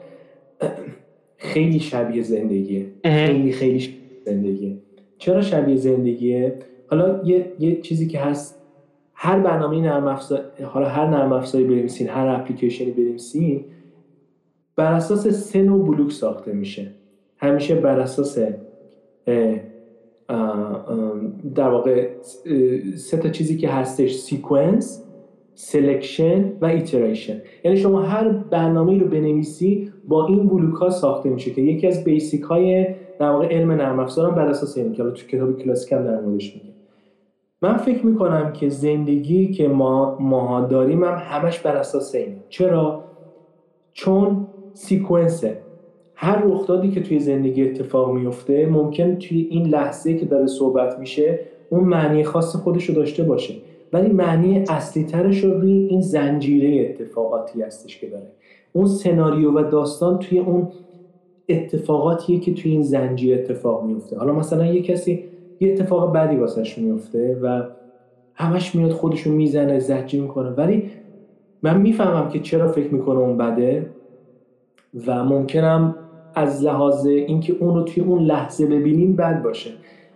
خیلی 1.37 1.79
شبیه 1.79 2.23
زندگیه. 2.23 2.85
خیلی 3.03 3.51
خیلی 3.51 3.95
زندگیه. 4.25 4.77
چرا 5.17 5.41
شبیه 5.41 5.75
زندگیه؟ 5.75 6.59
حالا 6.87 7.21
یه, 7.23 7.53
یه 7.59 7.81
چیزی 7.81 8.07
که 8.07 8.19
هست 8.19 8.61
هر 9.13 9.39
برنامه 9.39 9.81
نرم 9.81 10.07
افزار 10.07 10.41
حالا 10.63 10.87
هر 10.89 11.07
نرم 11.07 11.33
افزاری 11.33 11.63
بنویسین 11.63 12.09
هر 12.09 12.27
اپلیکیشنی 12.27 12.91
بنویسین 12.91 13.65
بر 14.75 14.93
اساس 14.93 15.27
سه 15.27 15.61
نوع 15.61 15.87
بلوک 15.87 16.11
ساخته 16.11 16.53
میشه. 16.53 16.91
همیشه 17.37 17.75
بر 17.75 17.99
اساس 17.99 18.37
در 21.55 21.69
واقع 21.69 22.07
سه 22.95 23.17
تا 23.17 23.29
چیزی 23.29 23.57
که 23.57 23.69
هستش 23.69 24.15
sequence 24.15 25.03
selection 25.55 26.51
و 26.61 26.65
iteration 26.65 27.41
یعنی 27.63 27.77
شما 27.77 28.01
هر 28.01 28.29
برنامه 28.29 28.99
رو 28.99 29.07
بنویسی 29.07 29.91
با 30.07 30.27
این 30.27 30.47
بلوک 30.47 30.75
ها 30.75 30.89
ساخته 30.89 31.29
میشه 31.29 31.51
که 31.51 31.61
یکی 31.61 31.87
از 31.87 32.03
basic 32.03 32.41
های 32.41 32.87
در 33.19 33.29
واقع 33.29 33.47
علم 33.47 33.71
نرم 33.71 33.99
افزار 33.99 34.29
هم 34.29 34.35
بر 34.35 34.47
اساس 34.47 34.77
اینه 34.77 34.95
که 34.95 35.03
تو 35.03 35.11
کتاب 35.11 35.57
کلاسیک 35.57 35.91
هم 35.91 36.03
در 36.03 36.21
موردش 36.21 36.55
میگه. 36.55 36.67
من 37.61 37.77
فکر 37.77 38.05
می‌کنم 38.05 38.53
که 38.53 38.69
زندگی 38.69 39.53
که 39.53 39.67
ما 39.67 40.17
ماها 40.19 40.61
داریم 40.61 41.03
هم 41.03 41.21
همش 41.21 41.59
بر 41.59 41.75
اساس 41.75 42.15
اینه 42.15 42.37
چرا؟ 42.49 43.03
چون 43.93 44.47
sequence 44.73 45.48
ه 45.48 45.57
هر 46.19 46.43
رخدادی 46.45 46.91
که 46.91 47.01
توی 47.01 47.19
زندگی 47.19 47.69
اتفاق 47.69 48.13
میفته 48.13 48.65
ممکن 48.65 49.15
توی 49.15 49.47
این 49.51 49.67
لحظه 49.67 50.17
که 50.17 50.25
داره 50.25 50.47
صحبت 50.47 50.99
میشه 50.99 51.39
اون 51.69 51.83
معنی 51.83 52.23
خاص 52.23 52.55
خودش 52.55 52.85
رو 52.85 52.95
داشته 52.95 53.23
باشه. 53.23 53.53
ولی 53.93 54.13
معنی 54.13 54.63
اصلی 54.69 55.03
ترش 55.03 55.43
رو 55.43 55.59
روی 55.61 55.71
این 55.71 56.01
زنجیره 56.01 56.89
اتفاقاتی 56.89 57.61
هستش 57.61 57.99
که 57.99 58.07
داره. 58.07 58.27
اون 58.73 58.85
سناریو 58.85 59.51
و 59.51 59.69
داستان 59.69 60.19
توی 60.19 60.39
اون 60.39 60.67
اتفاقاتیه 61.49 62.39
که 62.39 62.53
توی 62.53 62.71
این 62.71 62.81
زنجیره 62.81 63.37
اتفاق 63.39 63.83
میفته. 63.83 64.17
حالا 64.17 64.33
مثلا 64.33 64.65
یه 64.65 64.81
کسی 64.81 65.23
یه 65.59 65.71
اتفاق 65.71 66.13
بدی 66.13 66.35
واسش 66.35 66.77
میفته 66.77 67.39
و 67.41 67.63
همش 68.33 68.75
میاد 68.75 68.91
خودشو 68.91 69.31
می‌زنه 69.31 69.79
زجی 69.79 70.21
می‌کنه. 70.21 70.49
ولی 70.49 70.83
من 71.63 71.81
می‌فهمم 71.81 72.29
که 72.29 72.39
چرا 72.39 72.67
فکر 72.67 72.93
می‌کنه 72.93 73.19
اون 73.19 73.37
بده 73.37 73.89
و 75.07 75.23
ممکنم 75.23 75.95
از 76.37 76.63
لحاظ 76.63 77.05
اینکه 77.05 77.55
اون 77.59 77.75
رو 77.75 77.83
توی 77.83 78.03
اون 78.03 78.19
لحظه 78.19 78.65
ببینیم 78.65 79.15
بد 79.15 79.43
باشه. 79.43 79.69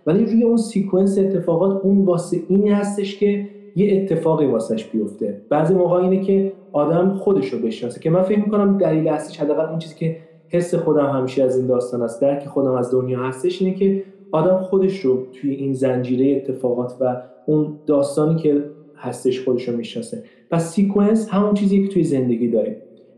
ولی 0.06 0.24
روی 0.24 0.42
اون 0.42 0.56
sequence 0.56 1.18
اتفاقات 1.18 1.84
اون 1.84 2.04
واسه 2.04 2.36
این 2.48 2.72
هستش 2.72 3.18
که 3.18 3.48
یه 3.76 4.02
اتفاقی 4.02 4.46
واسش 4.46 4.84
بیفته. 4.84 5.40
بعضی 5.48 5.74
موقع 5.74 6.02
اینه 6.02 6.20
که 6.20 6.52
آدم 6.72 7.14
خودش 7.14 7.48
رو 7.48 7.58
بشناسه 7.58 8.00
که 8.00 8.10
من 8.10 8.22
فکر 8.22 8.38
می‌کنم 8.38 8.78
دلیل 8.78 9.08
اصلیش 9.08 9.40
حداقل 9.40 9.70
اون 9.70 9.78
چیزی 9.78 9.94
که 9.94 10.16
حس 10.48 10.74
خودم 10.74 11.06
همیشه 11.06 11.42
از 11.42 11.56
این 11.56 11.66
داستان 11.66 12.02
است. 12.02 12.20
درک 12.20 12.46
خودم 12.46 12.72
از 12.72 12.92
دنیا 12.92 13.20
هستش 13.20 13.62
اینه 13.62 13.74
که 13.74 14.02
آدم 14.32 14.58
خودش 14.58 15.00
رو 15.00 15.26
توی 15.32 15.54
این 15.54 15.72
زنجیره 15.72 16.36
اتفاقات 16.36 16.96
و 17.00 17.16
اون 17.46 17.74
داستانی 17.86 18.36
که 18.36 18.64
هستش 18.96 19.44
خودش 19.44 19.68
رو 19.68 19.76
می‌شناسه. 19.76 20.22
پس 20.50 20.74
sequence 20.74 21.28
همون 21.28 21.54
چیزی 21.54 21.82
که 21.82 21.94
توی 21.94 22.04
زندگی 22.04 22.48
داریم. 22.48 22.76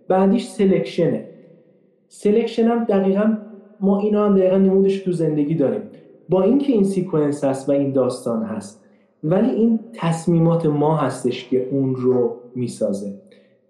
بعدیش 0.09 0.47
selection 0.47 1.18
ه. 1.18 1.34
selection 2.17 2.65
هم 2.65 2.85
دقیقا 2.85 3.37
ما 3.81 4.01
اینا 4.01 4.27
هم 4.27 4.37
دقیقا 4.37 4.57
نمودش 4.57 4.99
تو 4.99 5.13
زندگی 5.13 5.55
داریم. 5.55 5.81
با 6.29 6.43
اینکه 6.43 6.73
این 6.73 6.85
sequence 6.85 7.45
هست 7.45 7.69
و 7.69 7.73
این 7.73 7.93
داستان 7.93 8.43
هست 8.43 8.85
ولی 9.25 9.51
این 9.51 9.81
تصمیمات 9.93 10.67
ما 10.67 10.97
هستش 10.97 11.49
که 11.49 11.69
اون 11.71 11.95
رو 11.97 12.37
می‌سازه. 12.55 13.15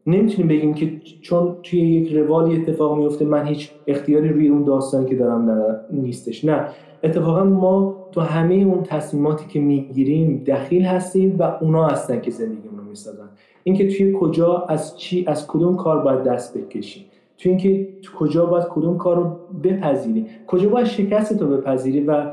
نمی‌تونیم 0.06 0.48
بگیم 0.48 0.74
که 0.74 0.92
چون 1.20 1.56
توی 1.62 1.80
یک 1.80 2.12
روالی 2.12 2.56
اتفاق 2.56 2.98
میفته 2.98 3.24
من 3.24 3.46
هیچ 3.46 3.70
اختیاری 3.86 4.28
روی 4.28 4.48
اون 4.48 4.64
داستانی 4.64 5.06
که 5.06 5.16
دارم 5.16 5.76
نیستش. 5.90 6.44
نه. 6.44 6.66
اتفاقا 7.04 7.44
ما 7.44 7.96
تو 8.12 8.20
همه 8.20 8.54
اون 8.54 8.82
تصمیماتی 8.82 9.44
که 9.48 9.60
می‌گیریم 9.60 10.44
دخیل 10.46 10.82
هستیم 10.82 11.36
و 11.38 11.42
اونا 11.60 11.86
هستن 11.86 12.20
که 12.20 12.30
زندگیمون 12.30 12.78
رو 12.78 12.84
می‌سازن. 12.84 13.28
اینکه 13.62 13.88
توی 13.88 14.16
کجا 14.20 14.66
از 14.68 14.98
چی 14.98 15.24
از 15.28 15.46
کدوم 15.46 15.76
کار 15.76 15.98
باید 15.98 16.22
دست 16.22 16.58
بکشیم. 16.58 17.04
توی 17.44 17.50
اینکه 17.50 17.88
کجا 18.18 18.46
باید 18.46 18.64
کدوم 18.64 18.98
کار 18.98 19.16
رو 19.16 19.36
بپذیری. 19.62 20.26
کجا 20.46 20.68
باید 20.68 20.86
شکست 20.86 21.42
رو 21.42 21.48
بپذیری 21.48 22.00
و 22.00 22.26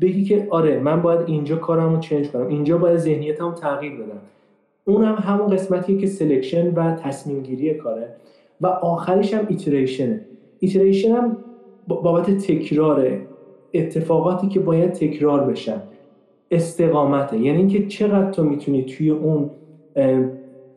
بگی 0.00 0.24
که 0.24 0.46
آره 0.50 0.80
من 0.80 1.02
باید 1.02 1.20
اینجا 1.26 1.56
کارم 1.56 1.94
رو 1.94 2.00
change 2.00 2.30
کنم. 2.30 2.46
اینجا 2.46 2.78
باید 2.78 2.96
ذهنیتم 2.96 3.54
تغییر 3.54 3.92
بدم. 3.92 4.20
اونم 4.84 5.14
هم 5.14 5.34
همون 5.34 5.46
قسمتیه 5.46 5.98
که 5.98 6.06
selection 6.06 6.74
و 6.74 6.94
تصمیم 6.94 7.42
گیری 7.42 7.74
کاره. 7.74 8.08
و 8.60 8.66
آخریش 8.66 9.34
هم 9.34 9.46
iteration 9.48 10.20
ه 10.58 10.64
iteration 10.64 11.16
هم 11.16 11.36
بابت 11.88 12.30
تکرار 12.30 13.18
اتفاقاتی 13.74 14.48
که 14.48 14.60
باید 14.60 14.92
تکرار 14.92 15.44
بشن. 15.44 15.82
استقامته. 16.50 17.38
یعنی 17.38 17.58
اینکه 17.58 17.86
چقدر 17.86 18.30
تو 18.30 18.44
می‌تونی 18.44 18.82
توی 18.82 19.10
اون 19.10 19.50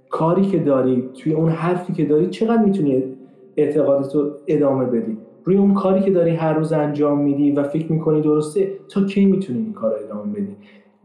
کاری 0.10 0.46
که 0.46 0.60
داری 0.60 1.10
توی 1.14 1.34
اون 1.34 1.50
حرفی 1.50 1.94
که 1.94 2.06
داری 2.06 2.28
چقدر 2.28 2.64
می‌تونی 2.64 3.04
اعتقادتو 3.58 4.32
ادامه 4.48 4.86
بدی. 4.86 5.18
روی 5.44 5.58
اون 5.58 5.74
کاری 5.74 6.02
که 6.02 6.12
داری 6.12 6.32
هر 6.32 6.54
روز 6.54 6.74
انجام 6.74 7.22
میدی 7.22 7.52
و 7.52 7.64
فکر 7.64 7.92
می‌کنی 7.92 8.22
درسته 8.22 8.68
تا 8.90 9.04
کی 9.04 9.26
می‌تونی 9.26 9.60
این 9.60 9.74
کار 9.74 9.92
رو 9.92 9.98
ادامه 10.06 10.34
بدی؟ 10.34 10.56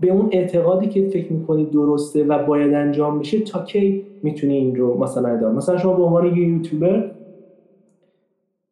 به 0.00 0.10
اون 0.10 0.28
اعتقادی 0.32 0.86
که 0.86 1.08
فکر 1.08 1.32
می‌کنی 1.32 1.64
درسته 1.64 2.24
و 2.24 2.44
باید 2.46 2.74
انجام 2.74 3.18
بشه 3.18 3.40
تا 3.40 3.64
کی 3.64 4.02
می‌تونی 4.22 4.56
این 4.56 4.76
رو 4.76 4.98
مثلا 4.98 5.28
ادامه 5.28 5.56
مثلا 5.56 5.78
شما 5.78 5.92
به 5.92 6.02
عنوان 6.02 6.26
یه 6.26 6.48
یوتیوبر 6.48 7.10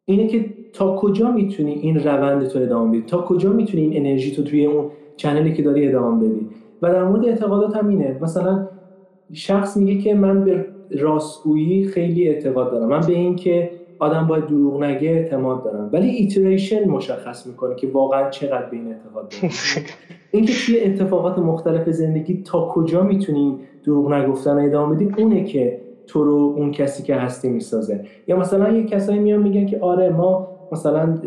اینه 0.05 0.27
که 0.27 0.45
تا 0.73 0.97
کجا 0.97 1.31
می‌تونی 1.31 1.73
این 1.73 2.05
روند 2.05 2.47
تو 2.47 2.59
ادامه 2.59 2.91
بدی؟ 2.91 3.03
تا 3.07 3.19
کجا 3.23 3.53
می‌تونی 3.53 3.83
این 3.83 4.07
انرژی 4.07 4.37
تو 4.37 4.43
توی 4.43 4.67
اون 4.67 4.85
چنلی 5.17 5.53
که 5.53 5.63
داری 5.63 5.89
ادامه 5.89 6.25
بدی؟ 6.29 6.47
و 6.83 6.93
در 6.93 7.05
مورد 7.05 7.27
اعتقادات 7.27 7.77
هم 7.77 7.89
اینه. 7.89 8.19
مثلا 8.23 8.69
شخص 9.33 9.77
میگه 9.77 9.99
که 10.01 10.15
من 10.15 10.45
به 10.45 10.65
راستگویی 10.91 11.85
خیلی 11.85 12.29
اعتقاد 12.29 12.71
دارم. 12.71 12.89
من 12.89 13.01
به 13.01 13.13
این 13.13 13.37
که 13.37 13.71
آدم 13.99 14.27
باید 14.27 14.47
دروغ 14.47 14.83
نگه 14.83 15.09
اعتماد 15.09 15.65
دارم. 15.65 15.91
ولی 15.93 16.09
ایتریشن 16.09 16.89
مشخص 16.89 17.47
می‌کنه 17.47 17.75
که 17.75 17.89
واقعا 17.93 18.31
چقدر 18.31 18.67
به 18.67 18.77
این 18.77 18.89
اعتقاد 18.89 19.29
دارم. 19.29 19.55
اینکه 20.31 20.53
توی 20.67 20.81
اتفاقات 20.81 21.39
مختلف 21.39 21.91
زندگی 21.91 22.43
تا 22.43 22.69
کجا 22.69 23.03
می‌تونی 23.03 23.59
دروغ 23.85 24.13
نگفتن 24.13 24.59
ادامه 24.59 24.95
بدی 24.95 25.23
اونه 25.23 25.45
که 25.45 25.81
تو 26.07 26.25
رو 26.25 26.55
اون 26.57 26.71
کسی 26.71 27.03
که 27.03 27.15
هستی 27.15 27.49
می‌سازه. 27.49 28.05
یا 28.27 28.37
مثلا 28.37 28.73
یه 28.73 28.85
کسایی 28.85 29.19
میان 29.19 29.43
میگن 29.43 29.67
که 29.67 29.81
آره 29.81 30.11
ما 30.11 30.49
مثلا 30.73 31.19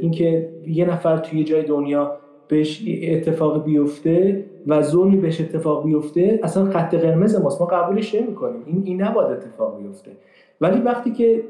اینکه 0.00 0.48
یه 0.66 0.84
نفر 0.84 1.16
توی 1.16 1.44
جای 1.44 1.62
دنیا 1.62 2.18
بهش 2.48 2.84
اتفاق 3.02 3.64
بیفته 3.64 4.44
و 4.66 4.82
ظلمی 4.82 5.16
بهش 5.16 5.40
اتفاق 5.40 5.84
بیفته 5.84 6.40
اصلا 6.42 6.64
خط 6.64 6.94
قرمز 6.94 7.40
ماست. 7.40 7.60
ما 7.60 7.66
قبولش 7.66 8.14
نمی‌کنیم. 8.14 8.62
این 8.66 8.82
این 8.84 9.02
نباید 9.02 9.30
اتفاق 9.30 9.78
بیفته. 9.82 10.10
ولی 10.60 10.80
وقتی 10.80 11.10
که 11.10 11.44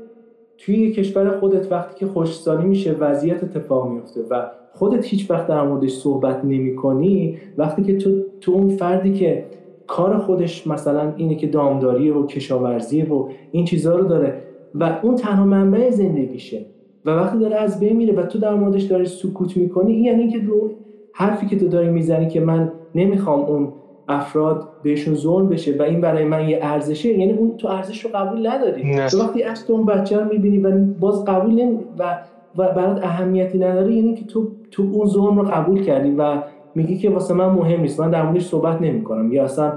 توی 0.59 0.93
کشور 0.93 1.39
خودت 1.39 1.73
وقتی 1.73 1.95
که 2.01 2.07
خوشسالی 2.07 2.67
میشه 2.67 2.93
وضعیت 2.93 3.45
اتفاق 3.45 3.89
میفته 3.89 4.21
و 4.31 4.51
خودت 4.73 5.05
هیچ 5.05 5.31
وقت 5.31 5.47
در 5.47 5.67
موردش 5.67 5.93
صحبت 5.93 6.45
نمی 6.45 6.77
کنی 6.77 7.39
وقتی 7.59 7.83
که 7.83 7.97
تو, 7.97 8.11
تو 8.41 8.53
اون 8.53 8.69
فردی 8.69 9.13
که 9.13 9.45
کار 9.87 10.19
خودش 10.19 10.67
مثلا 10.67 11.13
اینه 11.17 11.35
که 11.35 11.47
دامداری 11.47 12.11
و 12.11 12.27
کشاورزی 12.27 13.03
و 13.03 13.29
این 13.53 13.65
چیزها 13.65 13.97
رو 13.97 14.05
داره 14.05 14.43
و 14.75 14.99
اون 15.03 15.15
تنها 15.17 15.45
منبع 15.45 15.91
زندگیشه 15.91 16.67
و 17.05 17.11
وقتی 17.11 17.39
داره 17.39 17.57
از 17.57 17.81
بین 17.81 17.97
میره 17.97 18.15
و 18.15 18.23
تو 18.23 18.39
در 18.39 18.55
موردش 18.55 18.83
داری 18.83 19.07
سکوت 19.07 19.57
می‌کنی 19.57 19.93
این 19.93 20.05
یعنی 20.05 20.29
که 20.29 20.39
رو 20.39 20.71
حرفی 21.15 21.47
که 21.47 21.59
تو 21.59 21.69
داری 21.69 21.89
می‌زنی 21.89 22.29
که 22.29 22.41
من 22.41 22.73
نمی‌خوام 22.95 23.41
اون 23.41 23.73
افراد 24.09 24.69
بهشون 24.83 25.15
ظلم 25.15 25.49
بشه 25.49 25.77
و 25.79 25.83
این 25.83 26.01
برای 26.01 26.25
من 26.25 26.49
یه 26.49 26.59
ارزشه 26.63 27.09
یعنی 27.09 27.33
اون 27.33 27.57
تو 27.57 27.69
ارزش 27.69 28.05
رو 28.05 28.11
قبول 28.15 28.47
نداری. 28.47 28.97
تو 29.11 29.23
وقتی 29.23 29.43
از 29.43 29.71
اون 29.71 29.87
بچه 29.87 30.19
رو 30.19 30.25
می‌بینی 30.33 30.59
و 30.59 30.71
باز 31.01 31.25
قبول 31.25 31.53
نمی 31.53 31.79
و 31.99 32.19
و 32.59 32.73
برات 32.73 33.05
اهمیتی 33.05 33.59
نداره 33.59 33.95
یعنی 33.95 34.15
که 34.15 34.25
تو 34.25 34.49
تو 34.71 34.83
اون 34.93 35.07
ظلم 35.07 35.39
رو 35.39 35.45
قبول 35.45 35.83
کردی 35.83 36.15
و 36.19 36.43
میگی 36.75 36.99
که 36.99 37.11
واسه 37.11 37.35
من 37.35 37.47
مهم 37.47 37.81
نیست. 37.81 38.01
من 38.01 38.11
در 38.11 38.23
موردش 38.23 38.47
صحبت 38.47 38.83
نمی‌کنم. 38.83 39.33
یا 39.33 39.45
اصلا 39.45 39.73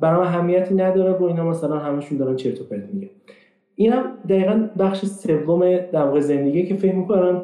برام 0.00 0.22
اهمیتی 0.22 0.74
نداره 0.74 1.12
و 1.12 1.24
اینا 1.24 1.44
مثلا 1.44 1.78
همشون 1.78 2.18
دارن 2.18 2.36
چرت 2.36 2.60
و 2.60 2.64
پرت 2.64 2.84
میگن. 2.92 3.10
اینم 3.74 4.02
دقیقا 4.28 4.68
بخش 4.78 5.04
سوم 5.04 5.76
در 5.76 6.04
واقع 6.04 6.20
زندگی 6.20 6.66
که 6.66 6.74
فکر 6.74 6.94
می‌کنم 6.94 7.42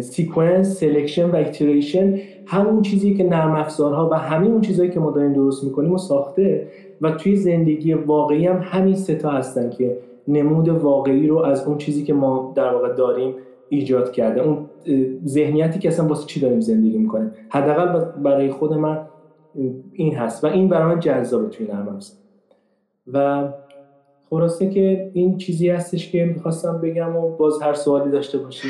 sequence 0.00 0.80
selection 0.80 1.30
و 1.30 1.36
iteration 1.36 2.18
همون 2.46 2.82
چیزی 2.82 3.14
که 3.14 3.24
نرم 3.24 3.52
افزارها 3.52 4.08
و 4.12 4.14
همه 4.14 4.46
اون 4.46 4.60
چیزهایی 4.60 4.90
که 4.90 5.00
ما 5.00 5.10
داریم 5.10 5.32
درست 5.32 5.64
می‌کنیم 5.64 5.92
و 5.92 5.98
ساخته. 5.98 6.68
و 7.00 7.10
توی 7.10 7.36
زندگی 7.36 7.92
واقعی 7.92 8.46
هم 8.46 8.60
همین 8.62 8.94
سه 8.94 9.18
تا 9.18 9.30
هستن 9.30 9.70
که 9.70 9.98
نمود 10.28 10.68
واقعی 10.68 11.26
رو 11.26 11.38
از 11.38 11.66
اون 11.66 11.78
چیزی 11.78 12.04
که 12.04 12.14
ما 12.14 12.52
در 12.56 12.72
واقع 12.72 12.92
داریم 12.92 13.34
ایجاد 13.68 14.12
کرده. 14.12 14.40
اون 14.40 14.58
ذهنیتی 15.26 15.78
که 15.78 15.88
اصلا 15.88 16.06
واسه 16.06 16.26
چی 16.26 16.40
داریم 16.40 16.60
زندگی 16.60 16.98
می‌کنیم؟ 16.98 17.30
حداقل 17.48 18.04
برای 18.22 18.50
خود 18.50 18.72
من 18.72 18.98
این 19.92 20.14
هست. 20.14 20.44
و 20.44 20.46
این 20.46 20.68
برای 20.68 20.94
من 20.94 21.00
جذابه 21.00 21.48
توی 21.48 21.66
نرم 21.66 21.98
و 23.12 23.48
خلاصه 24.34 24.70
که 24.70 25.10
این 25.14 25.38
چیزی 25.38 25.68
هستش 25.68 26.10
که 26.10 26.24
می‌خواستم 26.24 26.80
بگم 26.80 27.16
و 27.16 27.36
باز 27.36 27.62
هر 27.62 27.74
سوالی 27.74 28.10
داشته 28.10 28.38
باشی. 28.38 28.68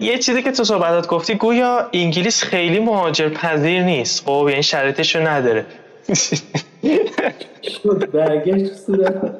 یه 0.00 0.18
چیزی 0.18 0.42
که 0.42 0.52
تو 0.52 0.64
صحبتات 0.64 1.08
گفتی 1.08 1.34
گویا 1.34 1.88
انگلیس 1.92 2.42
خیلی 2.42 2.80
مهاجر 2.80 3.28
پذیر 3.28 3.82
نیست. 3.82 4.24
خب 4.24 4.46
یعنی 4.50 4.62
شرطش 4.62 5.16
رو 5.16 5.28
نداره. 5.28 5.66
شد 7.82 8.10
برگشت 8.10 8.74
صورت 8.74 9.36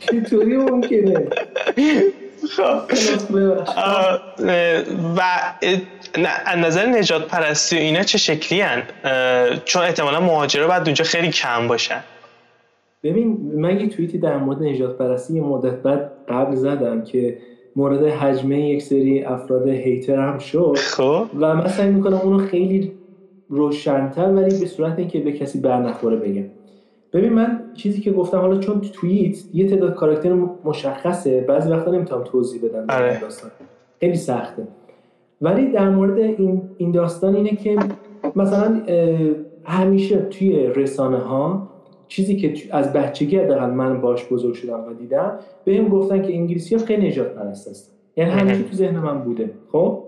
چطوری 0.00 0.56
ممکنه؟ 0.56 1.26
و 5.16 5.20
از 6.46 6.58
نظر 6.58 6.86
نجات 6.86 7.26
پرستی 7.28 7.76
و 7.76 7.78
اینا 7.78 8.02
چه 8.02 8.18
شکلی 8.18 8.60
هن؟ 8.60 8.82
چون 9.64 9.82
احتمالا 9.82 10.20
مهاجره 10.20 10.66
باید 10.66 10.82
اونجا 10.82 11.04
خیلی 11.04 11.30
کم 11.30 11.68
باشن. 11.68 12.00
ببین 13.02 13.52
من 13.54 13.80
یه 13.80 13.88
توییتی 13.88 14.18
در 14.18 14.36
مورد 14.36 14.62
نجات 14.62 14.98
پرستی 14.98 15.34
یه 15.34 15.42
مدت 15.42 15.74
بعد 15.74 16.10
قبل 16.28 16.54
زدم 16.54 17.04
که 17.04 17.38
مورد 17.76 18.04
حجمه 18.06 18.60
یک 18.60 18.82
سری 18.82 19.24
افراد 19.24 19.68
هیتر 19.68 20.16
هم 20.16 20.38
شد. 20.38 20.76
خب. 20.76 21.26
و 21.40 21.54
من 21.54 21.68
سعی 21.68 21.88
می‌کنم 21.88 22.16
اونو 22.16 22.46
خیلی 22.46 22.92
روشنتر 23.48 24.26
ولی 24.26 24.60
به 24.60 24.66
صورت 24.66 24.98
اینکه 24.98 25.18
به 25.18 25.32
کسی 25.32 25.60
بر 25.60 25.78
نخوره 25.78 26.16
بگم. 26.16 26.44
ببین 27.14 27.32
من 27.32 27.60
چیزی 27.74 28.00
که 28.00 28.12
گفتم 28.12 28.38
حالا 28.38 28.58
چون 28.58 28.80
تو 28.80 28.88
توییت 28.88 29.54
یه 29.54 29.68
تعداد 29.68 29.94
کاراکتر 29.94 30.32
مشخصه 30.64 31.40
بعضی 31.40 31.70
وقتا 31.70 31.90
نمی‌تونم 31.90 32.24
توضیح 32.24 32.62
بدم 32.62 32.86
آره. 32.88 33.20
داستان. 33.20 33.50
خیلی 34.00 34.16
سخته. 34.16 34.66
ولی 35.40 35.72
در 35.72 35.90
مورد 35.90 36.18
این, 36.18 36.62
این 36.76 36.90
داستان 36.90 37.36
اینه 37.36 37.50
که 37.50 37.78
مثلا 38.36 38.82
همیشه 39.64 40.16
توی 40.18 40.66
رسانه 40.66 41.18
ها 41.18 41.68
چیزی 42.08 42.36
که 42.36 42.54
از 42.70 42.92
بچگی 42.92 43.36
حداقل 43.36 43.70
من 43.70 44.00
باش 44.00 44.28
بزرگ 44.28 44.54
شدم 44.54 44.84
و 44.88 44.94
دیدم 44.94 45.38
بهم 45.64 45.88
گفتن 45.88 46.22
که 46.22 46.34
انگلیسی 46.34 46.74
ها 46.74 46.84
خیلی 46.84 47.08
نجات 47.08 47.34
پرست 47.34 47.68
هستن. 47.68 47.92
یعنی 48.16 48.30
همیشه 48.30 48.62
تو 48.62 48.76
ذهن 48.76 48.98
من 48.98 49.18
بوده. 49.18 49.50
خب؟ 49.72 50.02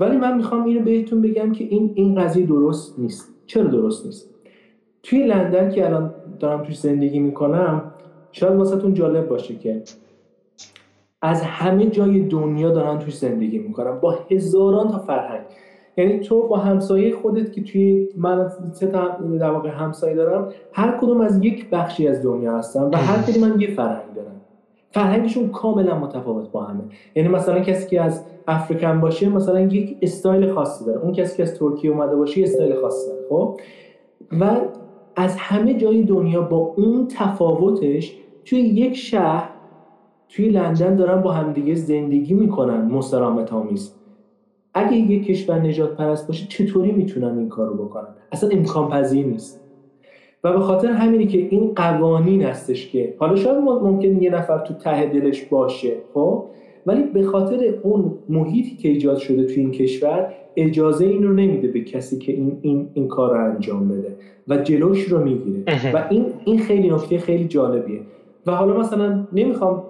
ولی 0.00 0.16
من 0.16 0.36
می‌خوام 0.36 0.64
اینو 0.64 0.84
بهتون 0.84 1.22
بگم 1.22 1.52
که 1.52 1.64
این 1.64 1.92
این 1.94 2.14
قضیه 2.14 2.46
درست 2.46 2.98
نیست. 2.98 3.34
چرا 3.46 3.64
درست 3.64 4.06
نیست؟ 4.06 4.33
توی 5.04 5.22
لندن 5.22 5.70
که 5.70 5.86
الان 5.86 6.14
دارم 6.40 6.62
توش 6.62 6.78
زندگی 6.78 7.18
می‌کنم 7.18 7.92
شاید 8.32 8.54
واسهتون 8.54 8.94
جالب 8.94 9.28
باشه 9.28 9.54
که 9.54 9.82
از 11.22 11.42
همه 11.42 11.86
جای 11.86 12.20
دنیا 12.20 12.70
دارن 12.70 12.98
توش 12.98 13.16
زندگی 13.16 13.58
می‌کنن 13.58 14.00
با 14.00 14.18
هزاران 14.30 14.88
تا 14.88 14.98
فرهنگ. 14.98 15.44
یعنی 15.96 16.20
تو 16.20 16.48
با 16.48 16.56
همسایه 16.56 17.14
خودت 17.14 17.52
که 17.52 17.62
توی 17.62 18.08
من 18.16 18.48
سه 18.72 18.86
تا 18.86 19.18
در 19.38 19.66
همسایه 19.68 20.14
دارم 20.14 20.48
هر 20.72 20.98
کدوم 21.00 21.20
از 21.20 21.44
یک 21.44 21.70
بخشی 21.70 22.08
از 22.08 22.22
دنیا 22.22 22.58
هستن 22.58 22.82
و 22.82 22.96
هر 22.96 23.22
کدوم 23.22 23.48
من 23.48 23.60
یه 23.60 23.74
فرهنگ 23.74 24.14
دارن. 24.16 24.34
فرهنگشون 24.90 25.48
کاملا 25.48 25.98
متفاوت 25.98 26.50
با 26.50 26.62
همه. 26.62 26.82
یعنی 27.14 27.28
مثلا 27.28 27.60
کسی 27.60 27.88
که 27.88 28.00
از 28.00 28.24
افریکن 28.48 29.00
باشه 29.00 29.28
مثلا 29.28 29.60
یک 29.60 29.96
استایل 30.02 30.52
خاصی 30.52 30.84
داره. 30.84 31.00
اون 31.00 31.12
کسی 31.12 31.36
که 31.36 31.42
از 31.42 31.58
ترکیه 31.58 31.90
اومده 31.90 32.16
باشه 32.16 32.42
استایل 32.42 32.80
خاصی 32.80 33.10
داره 33.10 33.22
خب؟ 33.28 33.60
و 34.40 34.56
از 35.16 35.36
همه 35.36 35.74
جای 35.74 36.02
دنیا 36.02 36.42
با 36.42 36.56
اون 36.56 37.08
تفاوتش 37.08 38.16
توی 38.44 38.58
یک 38.58 38.96
شهر 38.96 39.50
توی 40.28 40.48
لندن 40.48 40.96
دارن 40.96 41.22
با 41.22 41.32
همدیگه 41.32 41.74
زندگی 41.74 42.34
می‌کنن 42.34 42.80
مسرامت 42.84 43.52
آمیز. 43.52 43.94
اگه 44.74 44.96
یک 44.96 45.26
کشور 45.26 45.60
نجات 45.60 45.96
پرست 45.96 46.26
باشه 46.26 46.46
چطوری 46.46 46.92
می‌تونن 46.92 47.38
این 47.38 47.48
کار 47.48 47.68
رو 47.68 47.84
بکنن؟ 47.84 48.08
اصلا 48.32 48.50
امکان 48.50 48.88
پذیر 48.88 49.26
نیست. 49.26 49.60
و 50.44 50.52
به 50.52 50.60
خاطر 50.60 50.88
همینی 50.88 51.26
که 51.26 51.38
این 51.38 51.74
قوانین 51.74 52.42
هستش 52.42 52.90
که 52.90 53.14
حالا 53.18 53.36
شاید 53.36 53.56
ممکن 53.58 54.22
یه 54.22 54.30
نفر 54.30 54.58
تو 54.58 54.74
ته 54.74 55.06
دلش 55.06 55.42
باشه 55.42 55.96
خب؟ 56.14 56.44
ولی 56.86 57.02
به 57.02 57.22
خاطر 57.22 57.74
اون 57.82 58.18
محیطی 58.28 58.76
که 58.76 58.88
ایجاد 58.88 59.16
شده 59.16 59.44
توی 59.44 59.54
این 59.54 59.70
کشور 59.70 60.32
اجازه 60.56 61.04
این 61.04 61.22
رو 61.22 61.32
نمیده 61.32 61.68
به 61.68 61.80
کسی 61.80 62.18
که 62.18 62.32
این, 62.32 62.58
این, 62.62 62.88
این 62.94 63.08
کار 63.08 63.38
رو 63.38 63.44
انجام 63.50 63.88
بده 63.88 64.16
و 64.48 64.56
جلوش 64.56 65.02
رو 65.02 65.24
می‌گیره. 65.24 65.62
و 65.94 66.06
این, 66.10 66.26
این 66.44 66.58
خیلی 66.58 66.90
نکته 66.90 67.18
خیلی 67.18 67.48
جالبیه. 67.48 68.00
و 68.46 68.52
حالا 68.52 68.80
مثلا 68.80 69.26
نمی‌خوام 69.32 69.82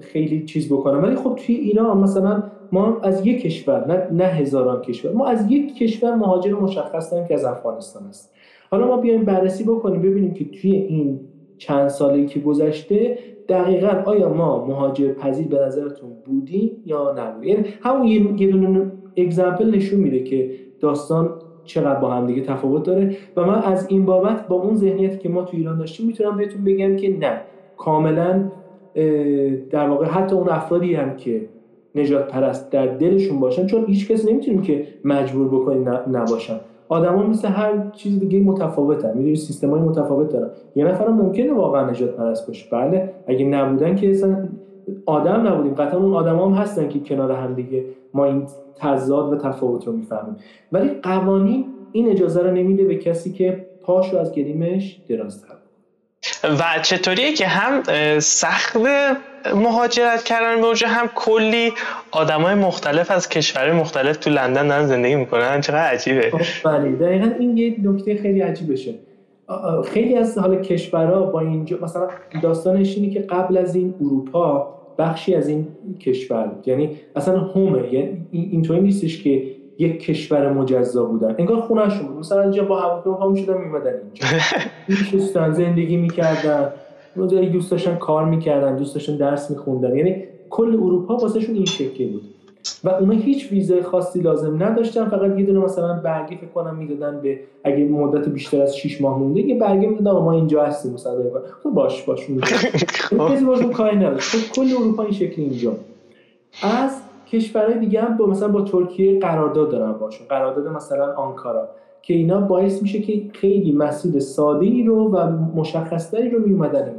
خیلی 0.00 0.44
چیز 0.44 0.72
بکنم 0.72 1.02
ولی 1.02 1.16
خب 1.16 1.38
توی 1.46 1.54
اینا 1.54 1.94
مثلا 1.94 2.42
ما 2.72 3.00
از 3.02 3.26
یک 3.26 3.42
کشور 3.42 3.86
نه, 3.88 4.22
نه 4.22 4.24
هزاران 4.24 4.82
کشور 4.82 5.12
ما 5.12 5.26
از 5.26 5.50
یک 5.50 5.76
کشور 5.76 6.14
مهاجر 6.14 6.54
مشخص 6.54 7.10
داریم 7.10 7.28
که 7.28 7.34
از 7.34 7.44
افغانستان 7.44 8.02
است 8.02 8.34
حالا 8.70 8.86
ما 8.86 8.96
بیایم 8.96 9.24
بررسی 9.24 9.64
بکنیم 9.64 10.02
ببینیم 10.02 10.34
که 10.34 10.44
توی 10.44 10.72
این 10.72 11.20
چند 11.58 11.88
سالی 11.88 12.26
که 12.26 12.40
گذشته 12.40 13.18
دقیقا 13.48 14.02
آیا 14.04 14.28
ما 14.28 14.66
مهاجر 14.66 15.12
پذیر 15.12 15.48
به 15.48 15.58
نظرتون 15.58 16.10
بودیم 16.26 16.70
یا 16.86 17.14
نبودیم. 17.18 17.48
یعنی 17.50 17.64
همون 17.82 18.06
یه 18.06 18.50
دونه 18.50 18.92
اگزمپل 19.22 19.76
نشون 19.76 20.00
میده 20.00 20.20
که 20.20 20.50
داستان 20.80 21.30
چقدر 21.64 22.00
با 22.00 22.10
هم 22.10 22.26
دیگه 22.26 22.42
تفاوت 22.42 22.82
داره 22.82 23.16
و 23.36 23.44
من 23.44 23.62
از 23.62 23.86
این 23.90 24.04
بابت 24.04 24.48
با 24.48 24.56
اون 24.56 24.76
ذهنیتی 24.76 25.18
که 25.18 25.28
ما 25.28 25.42
تو 25.42 25.56
ایران 25.56 25.78
داشتیم 25.78 26.06
می‌تونم 26.06 26.36
بهتون 26.36 26.64
بگم 26.64 26.96
که 26.96 27.16
نه. 27.18 27.40
کاملا 27.76 28.44
در 29.70 29.88
واقع 29.88 30.06
حتی 30.06 30.36
اون 30.36 30.48
افرادی 30.48 30.94
هم 30.94 31.16
که 31.16 31.40
نجات 31.94 32.28
پرست 32.28 32.72
در 32.72 32.86
دلشون 32.86 33.40
باشن 33.40 33.66
چون 33.66 33.84
هیچ 33.86 34.10
کسی 34.10 34.32
نمی‌تونیم 34.32 34.62
که 34.62 34.84
مجبور 35.04 35.48
بکنیم 35.48 35.88
نباشن. 35.88 36.56
آدما 36.88 37.22
مثل 37.22 37.48
هر 37.48 37.90
چیز 37.92 38.20
دیگه 38.20 38.40
متفاوتن 38.40 39.16
می‌دونی؟ 39.16 39.36
سیستم 39.36 39.70
های 39.70 39.80
متفاوت 39.80 40.28
دارن. 40.32 40.50
یه 40.76 40.84
نفر 40.84 41.08
ممکنه 41.08 41.52
واقعا 41.52 41.90
نجات 41.90 42.16
پرست 42.16 42.46
باشه. 42.46 42.66
بله 42.72 43.10
اگه 43.26 43.44
نبودن 43.44 43.94
که 43.94 44.06
آدم 45.06 45.46
نبودیم. 45.46 45.74
قطعا 45.74 46.00
اون 46.00 46.14
آدم 46.14 46.38
هم 46.38 46.52
هستن 46.52 46.88
که 46.88 47.00
کنار 47.00 47.32
هم 47.32 47.54
دیگه 47.54 47.84
ما 48.14 48.24
این 48.24 48.46
تضاد 48.76 49.32
و 49.32 49.36
تفاوت 49.36 49.86
رو 49.86 49.92
می‌فهمیم. 49.92 50.36
ولی 50.72 50.88
قوانین 50.88 51.64
این 51.92 52.10
اجازه 52.10 52.42
رو 52.42 52.50
نمیده 52.50 52.84
به 52.84 52.96
کسی 52.96 53.32
که 53.32 53.66
پاشو 53.82 54.18
از 54.18 54.32
گلیمش 54.32 55.00
دراز 55.08 55.44
و 56.44 56.64
چطوریه 56.82 57.32
که 57.34 57.46
هم 57.46 57.82
سخت 58.18 58.76
مهاجرت 59.54 60.22
کردن 60.22 60.60
به 60.60 60.88
هم 60.88 61.06
کلی 61.14 61.72
های 62.12 62.54
مختلف 62.54 63.10
از 63.10 63.28
کشور 63.28 63.72
مختلف 63.72 64.16
تو 64.16 64.30
لندن 64.30 64.68
دارن 64.68 64.86
زندگی 64.86 65.14
می‌کنن. 65.14 65.60
چقدر 65.60 65.92
عجیبه. 65.92 66.32
بله. 66.64 66.92
دقیقا 66.92 67.30
این 67.38 67.56
یه 67.56 67.76
نکته 67.82 68.16
خیلی 68.16 68.40
عجیبشه. 68.40 68.94
خیلی 69.84 70.16
از 70.16 70.38
حالا 70.38 70.56
کشورها 70.56 71.22
با 71.22 71.40
اینجا 71.40 71.78
مثلا 71.82 72.08
داستانش 72.42 72.96
اینه 72.96 73.14
که 73.14 73.20
قبل 73.20 73.56
از 73.56 73.74
این 73.74 73.94
اروپا 74.00 74.79
بخشی 75.00 75.34
از 75.34 75.48
این 75.48 75.66
کشور. 76.00 76.52
یعنی 76.66 76.90
اصلا 77.16 77.40
هومه. 77.40 77.94
یعنی 77.94 78.26
اینطوری 78.30 78.80
نیستش 78.80 79.22
که 79.22 79.42
یک 79.78 80.00
کشور 80.00 80.52
مجزا 80.52 81.04
بودن. 81.04 81.34
انگار 81.38 81.60
خونهشون 81.60 82.06
بود 82.06 82.16
مثلا 82.16 82.42
اینجا 82.42 82.64
با 82.64 82.80
هواپیما 82.80 83.16
هم 83.16 83.34
شدن 83.34 83.58
میمدن 83.58 83.92
اینجا. 83.92 84.26
میشستن 84.88 85.52
زندگی 85.52 85.96
می‌کردن. 85.96 86.72
دوست 87.52 87.70
داشتن 87.70 87.96
کار 87.96 88.24
می‌کردن 88.24 88.76
دوست 88.76 88.94
داشتن 88.94 89.16
درس 89.16 89.50
میخوندن. 89.50 89.96
یعنی 89.96 90.24
کل 90.50 90.74
اروپا 90.82 91.16
واسهشون 91.16 91.54
این 91.54 91.64
شکلی 91.64 92.06
بود. 92.06 92.22
و 92.84 92.88
اونا 92.88 93.14
هیچ 93.14 93.52
ویزای 93.52 93.82
خاصی 93.82 94.20
لازم 94.20 94.62
نداشتن 94.62 95.08
فقط 95.08 95.38
یه 95.38 95.44
دونه 95.44 95.58
مثلا 95.58 96.00
برگه 96.04 96.36
فکر 96.36 96.46
کنم 96.46 96.76
می‌دادن 96.76 97.20
به 97.20 97.40
اگه 97.64 97.84
مدت 97.84 98.28
بیشتر 98.28 98.62
از 98.62 98.76
6 98.76 99.00
ماه 99.00 99.18
مونده 99.18 99.40
یه 99.40 99.58
برگه 99.58 99.88
می‌دادن 99.88 100.10
ما 100.10 100.32
اینجا 100.32 100.64
هستیم 100.64 100.92
مثلا 100.92 101.12
خب 101.62 101.70
باش 101.70 102.02
باش 102.02 102.26
کسی 103.30 103.44
باشون 103.44 103.72
کاری 103.72 103.96
نداشت. 103.96 104.36
خب 104.36 104.54
کل 104.54 104.68
اروپا 104.78 105.02
این 105.02 105.12
شکلی 105.12 105.44
اینجا 105.44 105.72
از 106.62 107.02
کشورهای 107.32 107.78
دیگه 107.78 108.00
هم 108.00 108.16
با 108.16 108.26
مثلا 108.26 108.48
با 108.48 108.62
ترکیه 108.62 109.18
قرارداد 109.18 109.70
دارن 109.70 109.92
باشون. 109.92 110.26
قرارداد 110.28 110.68
مثلا 110.68 111.14
آنکارا. 111.14 111.68
که 112.02 112.14
اینا 112.14 112.40
باعث 112.40 112.82
میشه 112.82 113.00
که 113.00 113.22
خیلی 113.32 113.72
مسیر 113.72 114.20
ساده 114.20 114.66
ای 114.66 114.82
رو 114.82 115.08
و 115.08 115.30
مشخصتری 115.54 116.30
رو 116.30 116.48
میومدن 116.48 116.94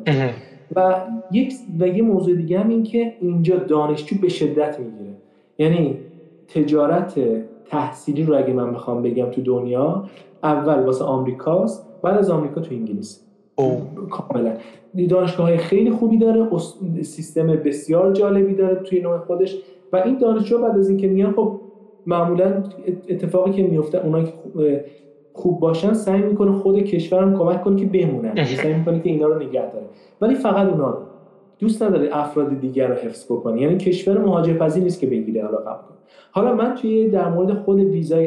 و 0.76 0.96
یک 1.32 1.54
و 1.80 1.88
یه 1.88 2.04
موضوع 2.04 2.36
دیگه 2.36 2.60
هم 2.60 2.70
این 2.70 2.84
که 2.84 3.14
اینجا 3.22 3.56
دانشجو 3.56 4.16
به 4.22 4.30
شدت 4.30 4.80
می‌گیره. 4.80 5.12
یعنی 5.58 5.98
تجارت 6.48 7.20
تحصیلی 7.66 8.24
رو 8.24 8.38
اگه 8.38 8.54
من 8.54 8.74
بخوام 8.74 9.02
بگم 9.02 9.26
تو 9.26 9.42
دنیا 9.42 10.04
اول 10.44 10.84
واسه 10.84 11.04
آمریکاست 11.04 11.88
بعد 12.02 12.18
از 12.18 12.30
آمریکا 12.30 12.62
تو 12.62 12.76
انگلیس. 12.76 13.28
کاملا. 14.10 14.54
دانشگاه 15.10 15.46
های 15.46 15.58
خیلی 15.58 15.92
خوبی 15.92 16.18
داره 16.18 16.48
سیستم 17.02 17.48
بسیار 17.48 18.14
جالبی 18.14 18.56
داره 18.56 18.76
توی 18.76 19.02
نوع 19.02 19.18
خودش. 19.18 19.58
و 19.94 19.98
این 19.98 20.18
دانشجو 20.18 20.58
بعد 20.58 20.78
از 20.78 20.90
اینکه 20.90 21.08
میان 21.08 21.34
خب 21.34 21.60
معمولا 22.06 22.64
اتفاقی 23.10 23.52
که 23.52 23.64
میفته 23.64 24.06
اونا 24.06 24.24
که 24.24 24.34
خوب 25.34 25.60
باشن 25.60 25.94
سعی 25.94 26.22
می‌کنه 26.22 26.52
خود 26.52 26.80
کشورم 26.80 27.38
کمک 27.38 27.64
کنه 27.64 27.76
که 27.76 27.86
بمونن. 27.86 28.36
سعی 28.56 28.74
می‌کنه 28.74 29.00
که 29.00 29.10
اینا 29.10 29.28
رو 29.28 29.36
نگه 29.44 29.72
داره. 29.72 29.86
ولی 30.22 30.36
فقط 30.36 30.68
اونا 30.68 30.90
رو. 30.90 30.98
دوست 31.62 31.84
نداره 31.84 32.10
افراد 32.12 32.60
دیگر 32.60 32.88
رو 32.88 32.96
حفظ 32.96 33.26
بکنه 33.26 33.62
یعنی 33.62 33.78
کشور 33.78 34.18
مهاجرپذیر 34.18 34.84
نیست 34.84 35.00
که 35.00 35.08
بگیره 35.08 35.44
حالا 35.44 35.58
قبول 35.58 35.96
حالا 36.32 36.56
من 36.56 36.76
توی 36.76 37.10
در 37.10 37.30
مورد 37.30 37.54
خود 37.54 37.80
ویزا 37.80 38.24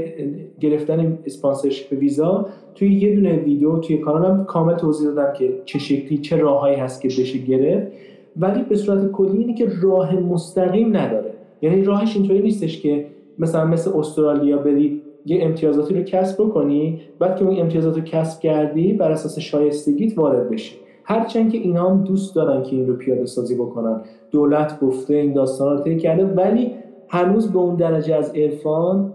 گرفتن 0.61 1.19
اسپانسرشیپ 1.27 1.99
ویزا 1.99 2.49
توی 2.75 2.95
یه 2.95 3.15
دونه 3.15 3.37
ویدیو 3.37 3.79
توی 3.79 3.99
کانالم 3.99 4.45
کامل 4.45 4.75
توضیح 4.75 5.09
دادم 5.09 5.33
که 5.33 5.63
چه 5.65 5.79
شکلی 5.79 6.19
چه 6.19 6.37
راههایی 6.37 6.77
هست 6.77 7.03
که 7.03 7.09
بشه 7.09 7.39
گرفت. 7.39 7.93
ولی 8.37 8.63
به 8.63 8.77
صورت 8.77 9.13
کلی 9.13 9.39
اینه 9.39 9.55
که 9.55 9.69
راه 9.83 10.15
مستقیم 10.15 10.97
نداره. 10.97 11.31
یعنی 11.63 11.85
راهش 11.85 12.17
اینطوری 12.17 12.43
نیستش 12.43 12.81
که 12.81 13.07
مثلا 13.39 13.65
مثل 13.65 13.99
استرالیا 13.99 14.59
بری 14.59 15.03
یه 15.27 15.45
امتیازاتی 15.45 15.95
رو 15.95 16.03
کسب 16.03 16.45
بکنی 16.45 17.01
بعد 17.19 17.37
که 17.37 17.45
اون 17.45 17.61
امتیازات 17.61 17.97
رو 17.97 18.03
کسب 18.03 18.41
کردی 18.41 18.93
بر 18.93 19.11
اساس 19.11 19.39
شایستگیت 19.39 20.19
وارد 20.19 20.51
بشی. 20.51 20.77
هرچند 21.05 21.53
که 21.53 21.59
اینا 21.59 21.91
هم 21.91 22.05
دوست 22.05 22.35
دارن 22.35 22.63
که 22.63 22.77
این 22.77 22.87
رو 22.87 22.95
پیاده 22.95 23.27
سازی 23.27 23.55
بکنن. 23.55 24.01
دولت 24.31 24.81
گفته 24.81 25.15
این 25.15 25.33
داستان 25.33 25.77
رو 25.79 25.85
طی 25.85 25.97
کرده 25.97 26.25
ولی 26.25 26.75
هنوز 27.09 27.53
به 27.53 27.59
اون 27.59 27.77
درجه 27.77 28.15
از 28.15 28.31
عرفان 28.35 29.15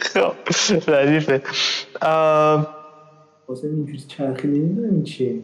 خب 0.00 0.32
ردیفه 0.88 1.40
واسه 3.48 3.66
اینجوری 3.68 3.98
چرخی 3.98 4.48
نمی‌دونم 4.48 4.90
این 4.90 5.02
چیه. 5.02 5.34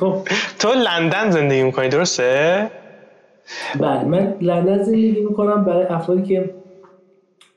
خب. 0.00 0.16
تو 0.58 0.68
لندن 0.68 1.30
زندگی 1.30 1.62
می‌کنی 1.62 1.88
درسته؟ 1.88 2.70
بله 3.80 4.04
من 4.04 4.34
لندن 4.40 4.82
زندگی 4.82 5.20
می‌کنم 5.20 5.64
برای 5.64 5.84
افرادی 5.84 6.22
که 6.22 6.54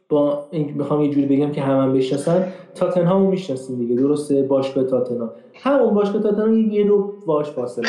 با 0.09 0.47
می‌خوام 0.51 1.01
یه 1.01 1.09
جوری 1.09 1.25
بگم 1.25 1.51
که 1.51 1.61
همه 1.61 1.81
هم 1.81 1.93
بشناسن 1.93 2.53
تاتنهام 2.75 3.23
رو 3.23 3.29
می‌شناسین 3.29 3.77
دیگه 3.77 3.95
درسته؟ 3.95 4.41
باشگاه 4.41 4.83
تاتنهام. 4.83 5.31
همون 5.53 5.93
باشگاه 5.93 6.23
تاتنهام 6.23 6.71
یه 6.71 6.85
رو 6.85 7.13
واش 7.25 7.45
فاصله 7.45 7.87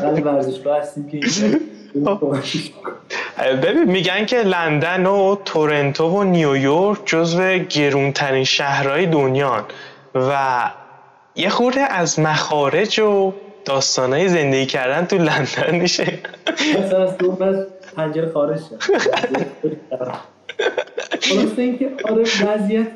برای 0.00 0.20
ورزشگاه 0.20 0.78
هستیم 0.78 1.06
که 1.06 1.20
ببین 3.62 3.84
میگن 3.84 4.26
که 4.26 4.36
لندن 4.36 5.06
و 5.06 5.36
تورنتو 5.44 6.04
و 6.04 6.22
نیویورک 6.22 6.98
جزو 7.06 7.58
گرونترین 7.58 8.44
شهرهای 8.44 9.06
دنیا 9.06 9.64
و 10.14 10.60
یه 11.36 11.48
خورده 11.48 11.80
از 11.80 12.18
مخارج 12.20 13.00
و 13.00 13.32
داستانهای 13.64 14.28
زندگی 14.28 14.66
کردن 14.66 15.06
تو 15.06 15.16
لندن 15.16 15.78
میشه 15.80 16.18
مثلا 16.78 17.02
از 17.02 17.18
دو 17.18 17.36
پنجره 17.96 18.32
خارج 18.32 18.60
درسته 21.10 21.62
اینکه 21.62 21.90
آره 22.10 22.22
وضعیت 22.22 22.86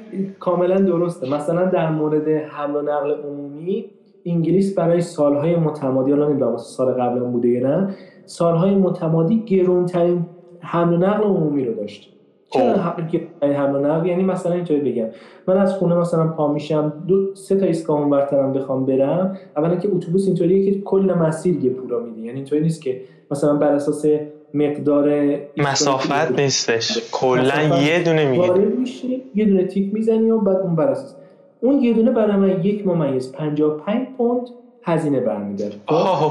کاملا 0.40 0.76
درسته. 0.76 1.34
مثلا 1.34 1.64
در 1.64 1.90
مورد 1.90 2.28
حمل 2.28 2.76
و 2.76 2.82
نقل 2.82 3.14
عمومی 3.14 3.84
انگلیس 4.26 4.74
برای 4.74 5.00
سالهای 5.00 5.56
متمادی 5.56 6.10
حالا 6.10 6.28
نمی‌دونم 6.28 6.56
سال 6.56 6.92
قبل 6.92 7.20
بوده 7.20 7.48
یا 7.48 7.68
نه 7.68 7.94
سالهای 8.26 8.74
متمادی 8.74 9.44
گرونترین 9.46 10.26
حمل 10.60 10.94
و 10.94 10.96
نقل 10.96 11.24
عمومی 11.24 11.64
رو 11.64 11.74
داشت. 11.74 12.10
چرا 12.50 12.74
حمل 13.42 13.76
و 13.76 13.78
نقل؟ 13.78 14.06
یعنی 14.06 14.22
مثلا 14.22 14.52
اینطوری 14.52 14.92
بگم. 14.92 15.06
من 15.48 15.58
از 15.58 15.74
خونه 15.74 15.94
مثلا 15.94 16.28
پا 16.28 16.52
میشم 16.52 16.92
دو 17.08 17.34
سه 17.34 17.56
تا 17.56 17.66
ایستگاه 17.66 18.00
اونورترم 18.00 18.52
بخوام 18.52 18.86
برم 18.86 19.36
اولا 19.56 19.76
که 19.76 19.88
اتوبوس 19.92 20.26
اینطوریه 20.26 20.72
که 20.72 20.80
کل 20.80 21.14
مسیر 21.20 21.64
یه 21.64 21.70
پورا 21.70 22.00
میده. 22.00 22.20
یعنی 22.20 22.36
اینطوری 22.36 22.62
نیست 22.62 22.82
که 22.82 23.00
مثلا 23.30 23.54
بر 23.56 23.72
اساس 23.72 24.06
مقدار 24.54 25.36
مسافت 25.56 26.40
نیستش. 26.40 27.08
کلا 27.12 27.80
یه 27.82 28.02
دونه 28.04 28.30
میگه 28.30 28.50
یه 29.34 29.44
دونه 29.44 29.64
تیک 29.64 29.94
می‌زنی 29.94 30.30
و 30.30 30.38
بعد 30.38 30.56
اون 30.56 30.76
بر 30.76 30.88
اساس 30.88 31.16
اون 31.60 31.82
یه 31.82 31.92
دونه 31.92 32.10
برای 32.10 32.36
من 32.36 32.64
یک 32.64 32.86
ممیز 32.86 33.32
55 33.32 34.06
پوند 34.16 34.40
هزینه 34.82 35.20
برمیداره؟ 35.20 35.74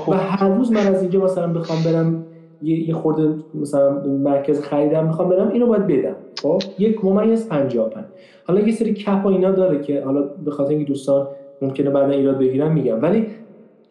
و 0.07 0.13
هر 0.13 0.49
روز 0.49 0.71
من 0.71 0.87
از 0.87 1.01
اینجا 1.01 1.23
مثلا 1.23 1.47
بخوام 1.47 1.83
برم 1.83 2.25
یه 2.61 2.93
خورده 2.93 3.35
مثلا 3.53 3.91
مرکز 4.07 4.61
خریدم 4.61 5.07
می‌خوام 5.07 5.29
برم 5.29 5.49
اینو 5.49 5.67
باید 5.67 5.87
بدم. 5.87 6.15
خب؟ 6.41 6.61
یک 6.79 7.05
ممیز 7.05 7.49
55 7.49 8.05
حالا 8.47 8.61
یه 8.61 8.73
سری 8.73 8.93
کپ 8.93 9.25
و 9.25 9.27
اینا 9.27 9.51
داره 9.51 9.81
که 9.81 10.01
حالا 10.01 10.21
به 10.45 10.51
خاطر 10.51 10.69
اینکه 10.69 10.85
دوستان 10.85 11.27
ممکنه 11.61 11.89
بعدا 11.89 12.13
ایراد 12.13 12.37
بگیرم 12.37 12.71
میگم. 12.71 13.01
ولی 13.01 13.27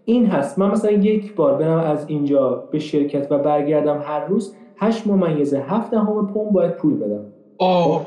این 0.05 0.27
هست. 0.27 0.59
من 0.59 0.71
مثلا 0.71 0.91
یک 0.91 1.35
بار 1.35 1.55
برم 1.55 1.79
از 1.79 2.05
اینجا 2.09 2.69
به 2.71 2.79
شرکت 2.79 3.33
و 3.33 3.39
برگردم 3.39 4.03
هر 4.05 4.25
روز 4.25 4.55
8 4.77 5.07
ممیز 5.07 5.55
7 5.55 5.91
دهم 5.91 6.27
پوند 6.27 6.53
باید 6.53 6.73
پول 6.73 6.95
بدم. 6.95 7.25
آه. 7.59 8.07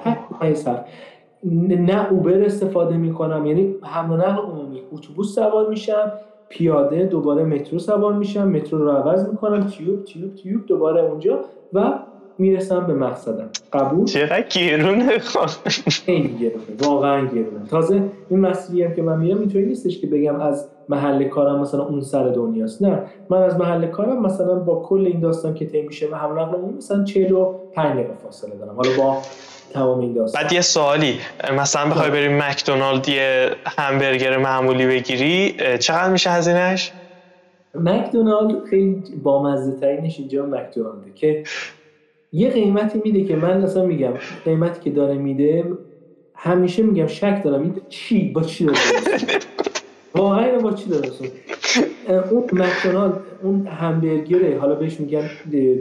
نه 1.70 2.12
اوبر 2.12 2.44
استفاده 2.44 2.98
می‌کنم 2.98 3.46
یعنی 3.46 3.76
حمل 3.82 4.14
و 4.14 4.18
نقل 4.18 4.42
عمومی. 4.42 4.82
اتوبوس 4.94 5.36
سوار 5.36 5.70
میشم 5.70 6.12
پیاده 6.50 7.04
دوباره 7.04 7.44
مترو 7.44 7.80
سوار 7.80 8.14
میشم 8.14 8.48
مترو 8.48 8.80
رو 8.80 8.92
عوض 8.92 9.30
می‌کنم 9.30 9.68
تیوب 9.68 10.04
تیوب 10.04 10.36
تیوب 10.36 10.66
دوباره 10.66 11.02
اونجا 11.02 11.40
و 11.74 11.94
می‌رسم 12.38 12.88
به 12.88 12.94
مقصدم. 12.94 13.50
قبول؟ 13.74 14.06
چقدر 14.06 14.46
گرونه 14.56 15.18
خیلی 15.88 16.36
گرونه 16.38 16.90
واقعا 16.90 17.26
گرونه. 17.26 17.66
تازه 17.70 18.04
این 18.30 18.40
مسئله 18.40 18.86
هم 18.86 18.94
که 18.94 19.02
من 19.02 19.20
میرم 19.20 19.40
اینطوری 19.40 19.66
نیستش 19.66 20.02
که 20.02 20.08
بگم 20.08 20.36
از 20.36 20.70
محل 20.90 21.24
کارم 21.24 21.62
مثلا 21.62 21.84
اون 21.84 22.02
سر 22.02 22.28
دنیاست. 22.28 22.82
نه 22.82 23.04
من 23.30 23.44
از 23.44 23.58
محل 23.58 23.88
کارم 23.88 24.22
مثلا 24.22 24.56
با 24.56 24.82
کل 24.82 25.06
این 25.06 25.20
داستان 25.20 25.54
که 25.54 25.66
طی 25.66 25.82
میشه 25.82 26.08
و 26.12 26.16
هم 26.16 26.40
نقل 26.40 26.58
مثلا 26.78 27.04
45 27.04 27.94
دقیقه 27.94 28.14
فاصله 28.24 28.56
دارم. 28.56 28.76
حالا 28.76 28.90
با 28.98 29.18
تمام 29.74 30.00
این 30.00 30.14
داستان. 30.14 30.44
بعد 30.44 30.54
یه 30.54 30.62
سوالی 30.62 31.20
مثلا 31.58 31.90
بخوای 31.90 32.12
بری 32.12 32.28
مکدونالد 32.28 33.10
یه 33.10 33.50
همبرگر 33.78 34.38
معمولی 34.38 34.88
بگیری 34.88 35.56
چقدر 35.80 36.12
میشه 36.12 36.30
هزینهش 36.30 36.92
مکدونالد 37.76 38.64
خیلی 38.70 39.04
بامزه 39.24 39.80
ترینش 39.80 40.20
اینجا 40.20 40.46
مکدونالده 40.46 41.12
که 41.16 41.44
یه 42.32 42.50
قیمتی 42.50 43.02
میده 43.04 43.24
که 43.24 43.36
من 43.36 43.64
اصلا 43.64 43.86
میگم 43.86 44.14
قیمتی 44.46 44.82
که 44.82 44.90
داره 44.90 45.14
میده 45.14 45.64
همیشه 46.36 46.84
میگم 46.84 47.08
شک 47.08 47.42
دارم 47.44 47.62
این 47.62 47.82
چی؟ 47.90 48.32
با 48.32 48.42
چی 48.42 48.66
داره 48.66 48.78
واقعا 50.16 50.60
با 50.60 50.74
چی 50.74 50.90
داره 50.90 51.10
اون 52.32 52.44
مکدونالد 52.54 53.14
اون 53.44 53.68
همبرگره 53.68 54.60
حالا 54.60 54.76
بهش 54.76 55.00
میگن 55.00 55.30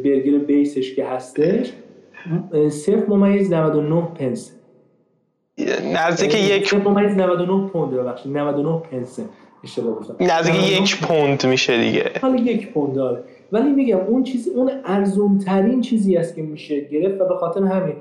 برگر 0.04 0.38
بیسش 0.38 0.94
که 0.94 1.04
هستش 1.04 1.72
صرف 2.70 3.08
ممیز 3.08 3.52
99 3.52 4.08
پنس 4.18 4.52
نزدیک 5.94 6.34
یک 6.34 6.74
ممیز 6.74 7.16
99 7.16 7.68
پوند 7.68 7.90
ببخشید 7.90 8.38
99 8.38 8.82
پنس 8.90 9.20
اشتباه 9.64 9.94
گفتم. 9.94 10.14
نزدیک 10.20 10.80
یک 10.80 11.00
پوند 11.00 11.46
میشه 11.46 11.78
دیگه. 11.78 12.10
حالا 12.22 12.36
یک 12.36 12.72
پوند 12.72 12.94
داره 12.94 13.24
ولی 13.52 13.72
میگم 13.72 13.98
اون 13.98 14.22
چیزی 14.22 14.50
اون 14.50 14.70
ارزون 14.84 15.38
ترین 15.38 15.80
چیزی 15.80 16.16
است 16.16 16.36
که 16.36 16.42
میشه 16.42 16.80
گرفت 16.80 17.20
و 17.20 17.28
به 17.28 17.36
خاطر 17.36 17.62
همین 17.62 17.94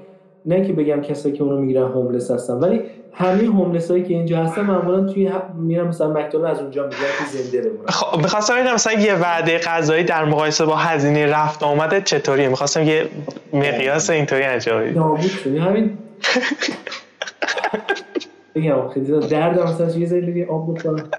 نه 0.46 0.68
که 0.68 0.74
بگم 0.74 1.02
کسایی 1.02 1.36
که 1.36 1.44
اونو 1.44 1.58
می‌گیرن 1.58 1.84
هوملس 1.84 2.32
هستن 2.32 2.54
ولی 2.54 2.82
همه 3.14 3.44
هوملس 3.44 3.92
هایی 3.92 4.04
که 4.04 4.14
اینجا 4.14 4.44
هستن 4.44 4.62
معمولا 4.62 5.14
توی 5.14 5.32
میرن 5.56 5.88
مثلا 5.88 6.14
مکدونالد 6.14 6.56
از 6.56 6.62
اونجا 6.62 6.84
میگن 6.84 6.98
که 6.98 7.38
زنده 7.38 7.70
بمونن. 7.70 7.86
خب 7.88 8.18
می‌خواستم 8.18 8.56
ببینم 8.56 8.74
مثلا 8.74 8.94
یه 8.94 9.16
وعده 9.16 9.58
غذایی 9.58 10.04
در 10.04 10.26
مقایسه 10.26 10.66
با 10.66 10.76
هزینه 10.76 11.26
رفت 11.26 11.64
آمده 11.64 12.02
چطوریه؟ 12.02 12.50
می‌خواستم 12.50 12.84
یه 12.84 13.10
مقیاس 13.54 14.10
اینطوری 14.10 14.44
انجام 14.44 14.82
بدید. 14.82 14.98
نابود 14.98 15.22
شدی. 15.22 15.58
همین. 15.58 15.98
بگم 18.56 18.90
خیلی 18.90 19.28
درد 19.28 19.60
مثلا 19.60 19.90
یه 19.90 20.08
ذره 20.08 20.48
آب 20.52 20.78
بخورم 20.78 21.10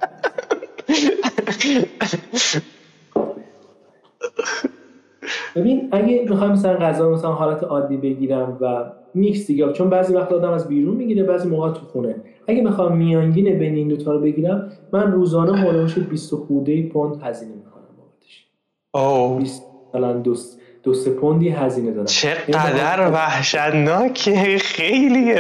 ببین 5.57 5.89
اگه 5.93 6.27
بخوام 6.31 6.53
مثلا 6.53 6.75
غذا 6.75 7.11
مثلا 7.11 7.33
حالت 7.33 7.65
عادی 7.65 7.97
بگیرم 7.97 8.59
و 8.61 8.85
میکس 9.15 9.47
دیگه. 9.47 9.73
چون 9.73 9.91
بعضی 9.91 10.15
وقت 10.15 10.33
آدم 10.33 10.51
از 10.51 10.69
بیرون 10.69 10.97
می‌گیره 10.97 11.23
بعضی 11.23 11.49
موقع 11.49 11.73
تو 11.73 11.87
خونه. 11.87 12.15
اگه 12.49 12.63
می‌خوام 12.63 12.97
میانگین 12.97 13.59
بین 13.59 13.75
این 13.75 13.89
دو 13.89 13.97
تا 13.97 14.13
رو 14.13 14.21
بگیرم 14.21 14.73
من 14.93 15.13
روزانه 15.13 15.59
حدود 15.59 16.09
20 16.09 16.35
خورده 16.35 16.83
پوند 16.83 17.23
هزینه 17.23 17.53
می‌کنم 17.55 17.83
بابتش. 17.99 18.47
اوه. 18.95 19.43
مثلا 19.91 20.13
دو 20.13 20.35
دو 20.83 20.95
سه 20.95 21.11
پوندی 21.11 21.49
هزینه 21.49 21.91
دارم. 21.91 22.07
چقدر 22.07 23.01
یعنی 23.01 23.13
وحشتناکه. 23.13 24.59
خیلی 24.59 25.33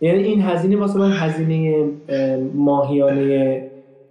یعنی 0.00 0.22
این 0.22 0.42
هزینه 0.42 0.76
واسه 0.76 0.98
من 0.98 1.12
هزینه 1.12 1.84
ماهیانه 2.54 3.65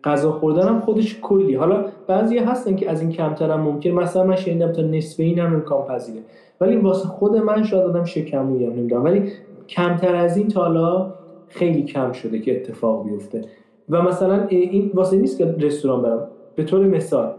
غذا 0.05 0.31
خوردن 0.31 0.79
خودش 0.79 1.19
کلی. 1.21 1.55
حالا 1.55 1.85
بعضی 2.07 2.37
هستن 2.37 2.75
که 2.75 2.91
از 2.91 3.01
این 3.01 3.11
کمتر 3.11 3.51
هم 3.51 3.61
ممکن 3.61 3.89
مثلا 3.89 4.23
من 4.23 4.35
شنیدم 4.35 4.71
تا 4.71 4.81
نصف 4.81 5.19
این 5.19 5.39
هم 5.39 5.53
امکان 5.53 5.87
پذیره 5.87 6.19
ولی 6.61 6.75
واسه 6.75 7.07
خود 7.07 7.35
من 7.35 7.63
شاید 7.63 7.83
آدم 7.83 8.03
شکمویم 8.03 8.73
نمی‌دونم. 8.73 9.03
ولی 9.03 9.31
کمتر 9.67 10.15
از 10.15 10.37
این 10.37 10.47
تا 10.47 10.61
حالا 10.61 11.13
خیلی 11.47 11.83
کم 11.83 12.11
شده 12.11 12.39
که 12.39 12.55
اتفاق 12.55 13.05
بیفته. 13.05 13.41
و 13.89 14.01
مثلا 14.01 14.45
این 14.49 14.91
واسه 14.93 15.17
نیست 15.17 15.37
که 15.37 15.55
رستوران 15.59 16.01
برم. 16.01 16.27
به 16.55 16.63
طور 16.63 16.87
مثال 16.87 17.33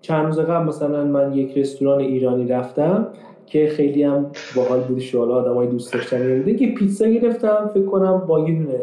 چند 0.00 0.26
روز 0.26 0.38
قبل 0.38 0.64
مثلا 0.64 1.04
من 1.04 1.32
یک 1.32 1.58
رستوران 1.58 2.00
ایرانی 2.00 2.48
رفتم 2.48 3.06
که 3.46 3.66
خیلی 3.66 4.02
هم 4.02 4.26
باحال 4.56 4.80
بود 4.80 4.98
شوالا 4.98 5.34
آدمای 5.34 5.66
دوست 5.66 5.92
داشتنی 5.92 6.38
بوده 6.38 6.54
که 6.54 6.66
پیتزا 6.66 7.06
گرفتم 7.06 7.70
فکر 7.74 7.84
کنم 7.84 8.22
با 8.26 8.38
یه 8.48 8.54
دونه 8.54 8.80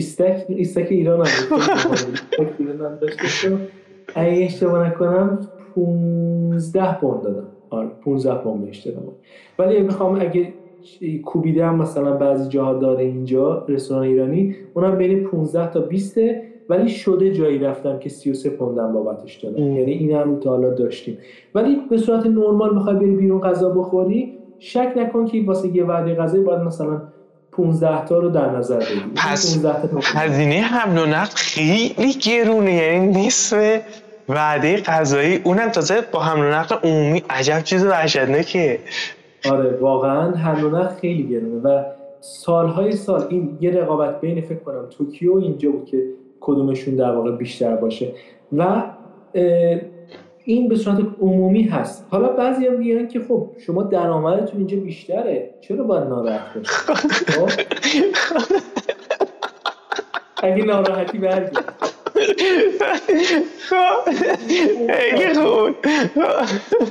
استک 0.00 0.44
استک 0.58 0.86
ایران 0.90 1.26
هم 1.26 1.26
اگه 4.14 4.44
اشتباه 4.44 4.88
نکنم 4.88 5.38
15 5.74 7.00
پوند 7.00 7.22
دادم. 7.22 7.46
آره 7.70 7.88
15 8.04 8.34
پوند 8.34 8.64
بهش 8.64 8.78
دادم 8.78 9.02
ولی 9.58 9.82
می‌خوام 9.82 10.20
اگه 10.20 10.52
کوبیده 11.24 11.66
هم 11.66 11.78
مثلا 11.78 12.16
بعضی 12.16 12.48
جاها 12.48 12.74
داره 12.74 13.04
اینجا 13.04 13.64
رستوران 13.68 14.02
ایرانی 14.02 14.56
اونم 14.74 14.98
بین 14.98 15.24
15 15.24 15.70
تا 15.70 15.80
20 15.80 16.18
ولی 16.68 16.88
شده 16.88 17.32
جایی 17.32 17.58
رفتم 17.58 17.98
که 17.98 18.08
33 18.08 18.50
پوندم 18.50 18.92
بابتش 18.92 19.36
دادم. 19.36 19.62
یعنی 19.62 19.92
این 19.92 20.12
هم 20.12 20.40
تا 20.40 20.50
حالا 20.50 20.70
داشتیم. 20.70 21.18
ولی 21.54 21.76
به 21.90 21.96
صورت 21.98 22.26
نرمال 22.26 22.74
می‌خوای 22.74 22.96
بری 22.96 23.16
بیرون 23.16 23.40
غذا 23.40 23.68
بخوری 23.68 24.38
شک 24.58 24.92
نکن 24.96 25.26
که 25.26 25.42
واسه 25.46 25.76
یه 25.76 25.84
وعده 25.84 26.14
غذایی 26.14 26.44
باید 26.44 26.60
مثلا 26.60 27.02
15 27.52 28.04
تا 28.04 28.18
رو 28.18 28.30
در 28.30 28.50
نظر 28.50 28.78
بگیرید. 28.78 29.14
پس 29.16 29.58
هزینه 30.04 30.60
حمل 30.60 30.98
و 30.98 31.06
نقل 31.06 31.34
خیلی 31.34 32.12
گرونه 32.12 32.72
یعنی 32.74 33.26
نصف 33.26 33.80
وعده 34.28 34.76
غذایی 34.76 35.40
اونم 35.44 35.68
تازه 35.68 36.00
با 36.12 36.20
حمل 36.20 36.44
و 36.44 36.50
نقل 36.50 36.76
عمومی 36.88 37.22
عجب 37.30 37.60
چیز 37.64 37.84
وحشتناکه 37.84 38.78
آره 39.50 39.78
واقعا 39.80 40.36
حمل 40.36 40.64
و 40.64 40.70
نقل 40.70 40.94
خیلی 41.00 41.28
گرونه 41.28 41.60
و 41.60 41.84
سالهای 42.20 42.92
سال 42.92 43.26
این 43.28 43.58
یه 43.60 43.70
رقابت 43.70 44.20
بین 44.20 44.40
فکر 44.40 44.58
کنم 44.58 44.86
توکیو 44.98 45.34
اینجا 45.34 45.70
بود 45.70 45.86
که 45.86 46.02
کدومشون 46.40 46.96
در 46.96 47.10
واقع 47.10 47.30
بیشتر 47.30 47.76
باشه 47.76 48.12
و 48.52 48.82
این 50.44 50.68
به 50.68 50.76
صورت 50.76 50.98
عمومی 51.20 51.62
هست. 51.62 52.06
حالا 52.10 52.28
بعضی 52.28 52.66
هم 52.66 52.78
میگن 52.78 53.08
که 53.08 53.20
خب 53.20 53.50
شما 53.66 53.82
درآمدتون 53.82 54.58
اینجا 54.58 54.76
بیشتره. 54.76 55.54
چرا 55.60 55.84
باید 55.84 56.04
ناراحت 56.04 56.66
خب؟ 56.66 57.50
اگه 60.42 60.64
ناراحتی 60.64 61.18
برگرد. 61.18 61.74
خب 63.68 64.10
خیلی 64.92 65.34
خوب 65.34 65.74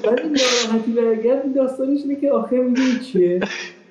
ولی 0.03 0.29
ناراحتی 0.29 0.91
برگرد 0.91 1.55
داستانش 1.55 1.99
اینه 2.03 2.15
که 2.21 2.31
آخه 2.31 2.57
می‌دونی 2.57 2.99
چیه؟ 2.99 3.39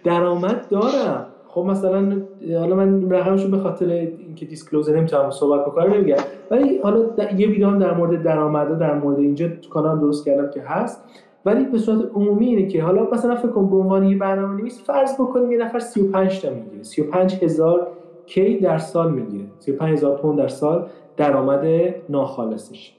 درآمد 0.04 0.68
دارم. 0.68 1.26
خب 1.48 1.60
مثلا 1.60 2.22
حالا 2.58 2.76
من 2.76 3.10
رقمشو 3.10 3.50
به 3.50 3.58
خاطر 3.58 3.86
اینکه 3.88 4.46
دیسکلوز 4.46 4.90
نمی‌تونم 4.90 5.30
صحبت 5.30 5.66
بکنم 5.66 5.94
نمیگم. 5.94 6.16
ولی 6.50 6.78
حالا 6.78 6.98
یه 7.36 7.48
ویدیو 7.48 7.78
در 7.78 7.94
مورد 7.94 8.22
درآمده 8.22 8.74
در 8.74 8.94
مورد 8.94 9.18
اینجا 9.18 9.48
تو 9.48 9.70
کانال 9.70 10.00
درست 10.00 10.24
کردم 10.24 10.50
که 10.50 10.60
هست. 10.60 11.04
ولی 11.44 11.64
به 11.64 11.78
صورت 11.78 12.10
عمومی 12.14 12.46
اینه 12.46 12.66
که 12.66 12.82
حالا 12.82 13.08
مثلا 13.12 13.36
فکر 13.36 13.48
کن 13.48 13.70
به 13.70 13.76
عنوان 13.76 14.04
یه 14.04 14.18
برنامه 14.18 14.60
نویس 14.60 14.82
فرض 14.82 15.14
بکنیم 15.14 15.52
یه 15.52 15.58
نفر 15.58 15.78
35 15.78 16.42
تا 16.42 16.50
می‌گیره. 16.50 16.82
35 16.82 17.34
هزار 17.34 17.86
کی 18.26 18.58
در 18.58 18.78
سال 18.78 19.12
می‌گیره. 19.12 19.44
35 19.58 19.92
هزار 19.92 20.16
پوند 20.16 20.38
در 20.38 20.48
سال 20.48 20.86
درآمد 21.16 21.66
ناخالصش. 22.08 22.94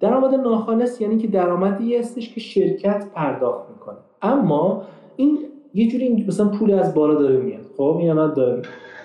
درآمد 0.00 0.34
ناخالص 0.34 1.00
یعنی 1.00 1.18
که 1.18 1.26
درآمدی 1.28 1.96
هستش 1.96 2.34
که 2.34 2.40
شرکت 2.40 3.06
پرداخت 3.14 3.70
می‌کنه. 3.70 3.96
اما 4.22 4.82
این 5.16 5.38
یه 5.76 5.88
جوری 5.88 6.24
مثلا 6.28 6.48
پول 6.48 6.74
از 6.74 6.94
بالا 6.94 7.14
داره 7.14 7.36
میاد. 7.36 7.60
خب 7.76 7.96
این 8.00 8.14
داره. 8.14 8.62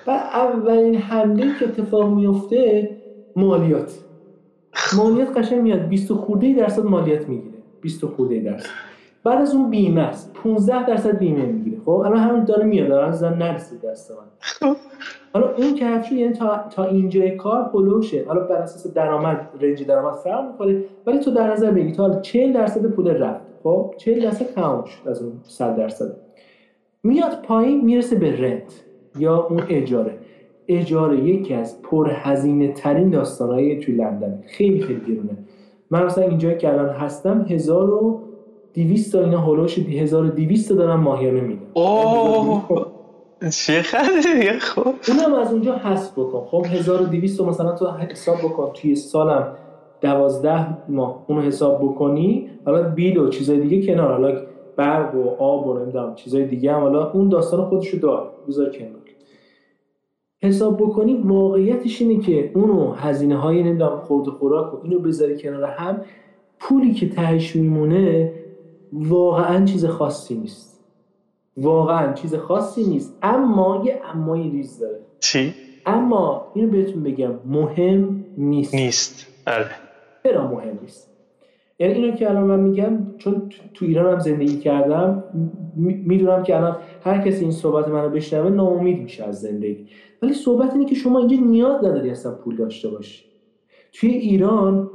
و 0.07 0.11
اولین 0.11 0.95
حمله 0.95 1.45
که 1.59 1.65
اتفاق 1.65 2.13
میفته 2.13 2.89
مالیات. 3.35 3.99
مالیات 4.97 5.37
قشنگ 5.37 5.61
میاد. 5.61 5.79
20 5.79 6.13
خورده 6.13 6.53
درصد 6.53 6.85
مالیات 6.85 7.29
می‌گیره. 7.29 7.55
20 7.81 8.05
خورده 8.05 8.39
درصد. 8.39 8.69
بعد 9.23 9.41
از 9.41 9.55
اون 9.55 9.69
بیمه 9.69 10.01
است 10.01 10.33
15 10.33 10.85
درصد 10.85 11.17
بیمه 11.17 11.45
می‌گیره. 11.45 11.77
خب 11.85 11.89
الان 11.89 12.17
همون 12.17 12.43
داره 12.43 12.63
میاد. 12.63 12.91
الان 12.91 13.11
زن 13.11 13.33
نرسید 13.33 13.81
دست 13.81 14.11
من 14.11 14.75
حالا 15.33 15.55
اون 15.57 15.75
کفشی 15.75 16.15
یعنی 16.15 16.33
تا, 16.33 16.65
تا 16.69 16.85
اینجای 16.85 17.31
کار 17.31 17.63
پلوشه 17.63 18.25
حالا 18.27 18.41
بر 18.41 18.55
اساس 18.55 18.93
درآمد 18.93 19.49
رنج 19.61 19.83
درآمد 19.83 20.13
فرق 20.13 20.51
می‌کنه. 20.51 20.83
ولی 21.05 21.19
تو 21.19 21.31
در 21.31 21.53
نظر 21.53 21.71
بگی 21.71 21.91
تا 21.91 22.21
40 22.21 22.53
درصد 22.53 22.85
پول 22.85 23.07
رفت. 23.07 23.41
خب 23.63 23.93
40 23.97 24.23
درصد 24.23 24.45
تمام 24.45 24.85
شد 24.85 25.09
از 25.09 25.23
اون 25.23 25.33
100 25.43 25.75
درصد. 25.75 26.20
میاد 27.03 27.41
پایین 27.41 27.85
می‌رسه 27.85 28.15
به 28.15 28.41
رنت 28.41 28.83
یا 29.19 29.47
اون 29.49 29.63
اجاره. 29.69 30.17
اجاره 30.67 31.19
یکی 31.19 31.53
از 31.53 31.81
پرهزینه 31.81 32.73
ترین 32.73 33.09
داستانهای 33.09 33.79
توی 33.79 33.95
لندن 33.95 34.43
خیلی 34.47 34.81
خیلی 34.81 34.99
گرونه. 34.99 35.37
من 35.89 36.05
مثلا 36.05 36.23
اینجا 36.23 36.53
که 36.53 36.69
الان 36.69 36.89
هستم 36.89 37.45
1200 37.49 39.11
تا 39.11 39.19
اینا 39.23 39.39
هولوش 39.39 39.79
1200 39.79 40.73
دارم 40.73 40.99
ماهیانه 40.99 41.41
میدم. 41.41 41.61
اوه! 41.73 42.85
چقدر 43.65 44.59
خب. 44.59 44.93
اونم 45.07 45.33
از 45.33 45.53
اونجا 45.53 45.75
حذف 45.75 46.11
بکن. 46.11 46.45
خب 46.45 46.65
1200 46.65 47.41
مثلا 47.41 47.75
تو 47.75 47.87
حساب 47.87 48.37
بکن. 48.37 48.71
توی 48.73 48.95
سالم 48.95 49.55
دوازده 50.01 50.67
ماه 50.89 51.25
اونو 51.27 51.41
حساب 51.41 51.81
بکنی 51.83 52.49
حالا 52.65 52.89
بیل 52.89 53.17
و 53.17 53.29
چیزای 53.29 53.59
دیگه 53.59 53.87
کنار. 53.87 54.11
حالا 54.11 54.41
برق 54.81 55.15
و 55.15 55.29
آب 55.29 55.67
و 55.67 55.79
نمی‌دونم 55.79 56.15
چیزای 56.15 56.45
دیگه 56.45 56.73
هم. 56.73 56.79
حالا 56.81 57.11
اون 57.11 57.29
داستان 57.29 57.65
خودشو 57.65 57.97
داره 57.97 58.29
بذار 58.47 58.69
کنار. 58.69 59.01
حساب 60.43 60.77
بکنی 60.77 61.13
واقعیتش 61.15 62.01
اینه 62.01 62.23
که 62.23 62.51
اونو 62.55 62.91
هزینه 62.91 63.37
های 63.37 63.63
نمی‌دونم 63.63 63.97
خورد 63.97 64.27
و 64.27 64.31
خوراک 64.31 64.73
و 64.73 64.77
اینو 64.83 64.99
بذاری 64.99 65.37
کنار 65.37 65.63
هم 65.63 66.01
پولی 66.59 66.93
که 66.93 67.09
تهش 67.09 67.55
میمونه 67.55 68.33
واقعا 68.93 69.65
چیز 69.65 69.85
خاصی 69.85 70.35
نیست. 70.35 70.83
واقعا 71.57 72.13
چیز 72.13 72.35
خاصی 72.35 72.83
نیست. 72.83 73.17
اما 73.21 73.83
یه 73.85 74.01
امای 74.13 74.49
ریز 74.49 74.79
داره. 74.79 74.99
چی؟ 75.19 75.53
اما 75.85 76.51
اینو 76.53 76.71
بهتون 76.71 77.03
بگم 77.03 77.31
مهم 77.45 78.25
نیست. 78.37 78.75
نیست. 78.75 79.27
آره 79.47 79.71
چرا 80.23 80.47
مهم 80.47 80.79
نیست؟ 80.81 81.10
یعنی 81.81 81.93
اینو 81.93 82.15
که 82.15 82.29
الان 82.29 82.43
من 82.43 82.59
میگم 82.59 82.97
چون 83.17 83.51
تو 83.73 83.85
ایران 83.85 84.13
هم 84.13 84.19
زندگی 84.19 84.57
کردم 84.57 85.23
می‌دونم 85.75 86.43
که 86.43 86.55
الان 86.57 86.77
هر 87.03 87.21
کسی 87.21 87.41
این 87.41 87.51
صحبت 87.51 87.87
منو 87.87 88.09
بشنوه 88.09 88.49
ناامید 88.49 89.01
میشه 89.01 89.23
از 89.23 89.41
زندگی. 89.41 89.85
ولی 90.21 90.33
صحبت 90.33 90.73
اینه 90.73 90.85
که 90.85 90.95
شما 90.95 91.19
اینجا 91.19 91.37
نیاز 91.37 91.85
نداری 91.85 92.09
اصلا 92.09 92.31
پول 92.31 92.55
داشته 92.55 92.89
باشی. 92.89 93.25
توی 93.93 94.09
ایران 94.09 94.89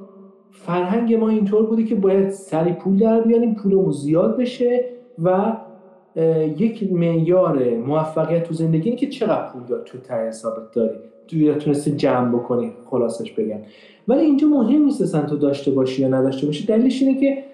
فرهنگ 0.50 1.14
ما 1.14 1.28
اینطور 1.28 1.66
بوده 1.66 1.84
که 1.84 1.94
باید 1.94 2.30
سری 2.30 2.72
پول 2.72 2.98
در 2.98 3.20
بیاریم 3.20 3.54
پولمون 3.54 3.90
زیاد 3.90 4.36
بشه 4.36 4.84
و 5.22 5.56
یک 6.58 6.92
معیار 6.92 7.74
موفقیت 7.74 8.44
تو 8.44 8.54
زندگی 8.54 8.88
اینه 8.88 8.96
که 8.96 9.06
چقدر 9.06 9.48
پول 9.52 9.62
دار 9.62 9.82
تو 9.82 10.14
حسابت 10.14 10.70
داری. 10.72 10.98
تو 11.28 11.54
تونستی 11.54 11.90
جمع 11.90 12.28
بکنی 12.28 12.72
خلاصش 12.84 13.32
بگم. 13.32 13.58
ولی 14.08 14.20
اینجا 14.20 14.48
مهم 14.48 14.84
نیست 14.84 15.02
اصلا 15.02 15.22
تو 15.22 15.36
داشته 15.36 15.70
باشی 15.70 16.02
یا 16.02 16.08
نداشته 16.08 16.46
باشی. 16.46 16.66
دلیلش 16.66 17.02
اینه 17.02 17.20
که 17.20 17.44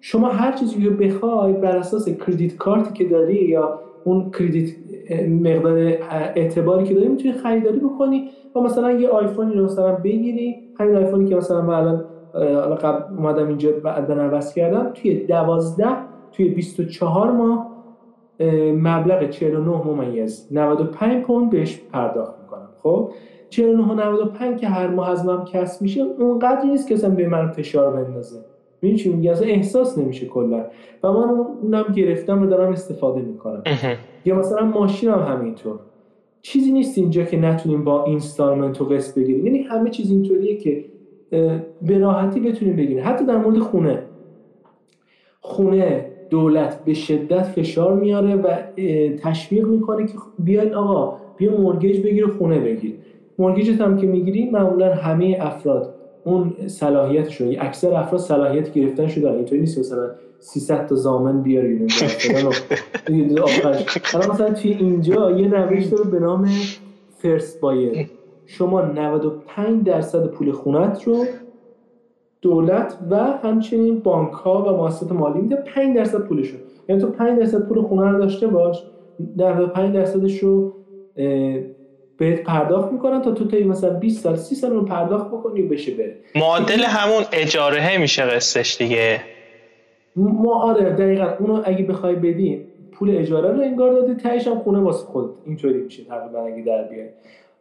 شما 0.00 0.28
هر 0.28 0.52
چیزی 0.52 0.84
رو 0.84 0.96
بخوای 0.96 1.52
بر 1.52 1.76
اساس 1.76 2.08
کردیت 2.08 2.56
کارتی 2.56 2.92
که 2.92 3.04
داری 3.04 3.44
یا 3.44 3.80
اون 4.04 4.30
کردیت 4.30 4.70
مقدار 5.28 5.76
اعتباری 6.36 6.84
که 6.84 6.94
داری 6.94 7.08
می‌تونی 7.08 7.34
خریداری 7.34 7.78
بکنی 7.78 8.30
و 8.56 8.60
مثلا 8.60 8.92
یه 8.92 9.08
آیفونی 9.08 9.54
رو 9.54 9.64
مثلا 9.64 9.92
بگیری. 9.92 10.56
همین 10.78 10.96
آیفونی 10.96 11.28
که 11.28 11.36
مثلا 11.36 11.62
من 11.62 12.00
الان 12.34 12.74
قبل 12.74 13.14
اومدم 13.14 13.48
اینجا 13.48 13.70
بعدا 13.84 14.14
عوض 14.14 14.54
کردم 14.54 14.90
توی 14.94 15.26
دوازده 15.26 15.96
توی 16.32 16.48
24 16.48 17.32
ماه 17.32 17.76
مبلغ 18.74 19.30
49 19.30 19.68
ممیز 19.68 20.48
95 20.50 21.24
پوند 21.24 21.50
بهش 21.50 21.80
پرداخت 21.92 22.34
می‌کنم. 22.42 22.68
خب؟ 22.82 23.10
49 23.50 23.92
و 23.92 23.94
95 23.94 24.60
که 24.60 24.68
هر 24.68 24.86
ماه 24.86 25.10
از 25.10 25.26
من 25.26 25.44
کسب 25.44 25.82
میشه 25.82 26.02
اونقدر 26.02 26.64
نیست 26.64 26.88
که 26.88 26.94
اصلا 26.94 27.10
به 27.10 27.28
من 27.28 27.48
فشار 27.48 27.92
بندازه. 27.96 28.40
ببین 28.82 28.96
چی 28.96 29.12
میگه 29.12 29.30
اصلا 29.30 29.46
احساس 29.48 29.98
نمیشه 29.98 30.26
کلا. 30.26 30.64
و 31.02 31.12
من 31.12 31.28
اونم 31.62 31.84
گرفتم 31.96 32.42
و 32.42 32.46
دارم 32.46 32.72
استفاده 32.72 33.20
می‌کنم. 33.20 33.62
یا 34.24 34.38
مثلا 34.38 34.66
ماشین 34.66 35.10
هم 35.10 35.34
همینطور. 35.34 35.78
چیزی 36.42 36.72
نیست 36.72 36.98
اینجا 36.98 37.24
که 37.24 37.36
نتونیم 37.36 37.84
با 37.84 38.04
اینستالمنت 38.04 38.80
و 38.80 38.84
قسط 38.84 39.18
بگیریم. 39.18 39.46
یعنی 39.46 39.58
همه 39.58 39.90
چیز 39.90 40.10
اینطوریه 40.10 40.56
که 40.56 40.84
به 41.82 41.98
راحتی 41.98 42.40
بتونیم 42.40 42.76
بگیریم. 42.76 43.04
حتی 43.04 43.26
در 43.26 43.36
مورد 43.36 43.58
خونه. 43.58 44.02
خونه 45.40 46.06
دولت 46.30 46.84
به 46.84 46.94
شدت 46.94 47.42
فشار 47.42 47.94
میاره 47.94 48.36
و 48.36 48.56
تشویق 49.18 49.66
می‌کنه 49.66 50.06
که 50.06 50.12
بیاین 50.38 50.74
آقا 50.74 51.16
بیا 51.36 51.60
مورگیج 51.60 52.06
بگیر 52.06 52.26
و 52.26 52.30
خونه 52.30 52.60
بگیر. 52.60 52.94
مورگیجت 53.38 53.80
هم 53.80 53.96
که 53.96 54.06
می‌گیری 54.06 54.50
معمولا 54.50 54.94
همه 54.94 55.38
افراد 55.40 55.94
اون 56.24 56.52
صلاحیتش 56.66 57.40
رو 57.40 57.46
اکثر 57.60 57.94
افراد 57.94 58.20
صلاحیت 58.20 58.72
گرفتن 58.72 59.06
شده 59.06 59.30
اینطوری 59.30 59.60
نیست 59.60 59.78
مثلا 59.78 60.10
300 60.38 60.86
تا 60.86 60.94
زامن 60.94 61.42
بیاری 61.42 61.86
حالا 64.12 64.32
مثلا 64.32 64.50
توی 64.50 64.70
اینجا 64.70 65.30
یه 65.30 65.48
روش 65.48 65.84
داره 65.84 66.10
به 66.10 66.18
نام 66.18 66.48
فرست 67.18 67.60
بایر. 67.60 68.10
شما 68.46 68.82
95 68.82 69.84
درصد 69.84 70.26
پول 70.26 70.52
خونت 70.52 71.04
رو 71.04 71.24
دولت 72.42 72.98
و 73.10 73.16
همچنین 73.16 73.98
بانک 73.98 74.32
ها 74.32 74.62
و 74.62 74.76
مؤسسات 74.76 75.12
مالی 75.12 75.40
میده. 75.40 75.56
5 75.56 75.96
درصد 75.96 76.18
پولشون 76.18 76.60
یعنی 76.88 77.02
تو 77.02 77.10
5 77.10 77.38
درصد 77.38 77.68
پول 77.68 77.82
خونه 77.82 78.10
رو 78.10 78.18
داشته 78.18 78.46
باش 78.46 78.82
95 79.36 79.94
درصدش 79.94 80.38
رو 80.38 80.72
بهت 82.18 82.42
پرداخت 82.42 82.92
می‌کنن 82.92 83.22
تا 83.22 83.30
تو 83.30 83.44
تا 83.46 83.56
مثلا 83.56 83.90
20 83.90 84.22
سال 84.22 84.36
30 84.36 84.54
سال 84.54 84.70
رو 84.70 84.84
پرداخت 84.84 85.26
بکنی 85.26 85.62
و 85.62 85.68
بشه 85.68 85.94
بره. 85.94 86.16
معادل 86.34 86.82
همون 86.82 87.22
اجاره 87.32 87.98
میشه 87.98 88.22
قسطش 88.22 88.76
دیگه. 88.76 89.20
ما 90.16 90.62
آره 90.62 90.90
دقیقا. 90.90 91.28
اونو 91.38 91.62
اگه 91.64 91.84
بخوای 91.84 92.14
بدی 92.14 92.60
پول 92.92 93.16
اجاره 93.16 93.52
رو 93.52 93.60
انگار 93.60 93.92
دادی 93.92 94.14
تهش 94.14 94.46
هم 94.46 94.58
خونه 94.58 94.78
واسه 94.78 95.06
خود 95.06 95.30
اینطوری 95.46 95.78
میشه 95.78 96.04
تقریبا 96.04 96.38
اگه 96.38 96.62
در 96.62 96.82
بیای. 96.82 97.08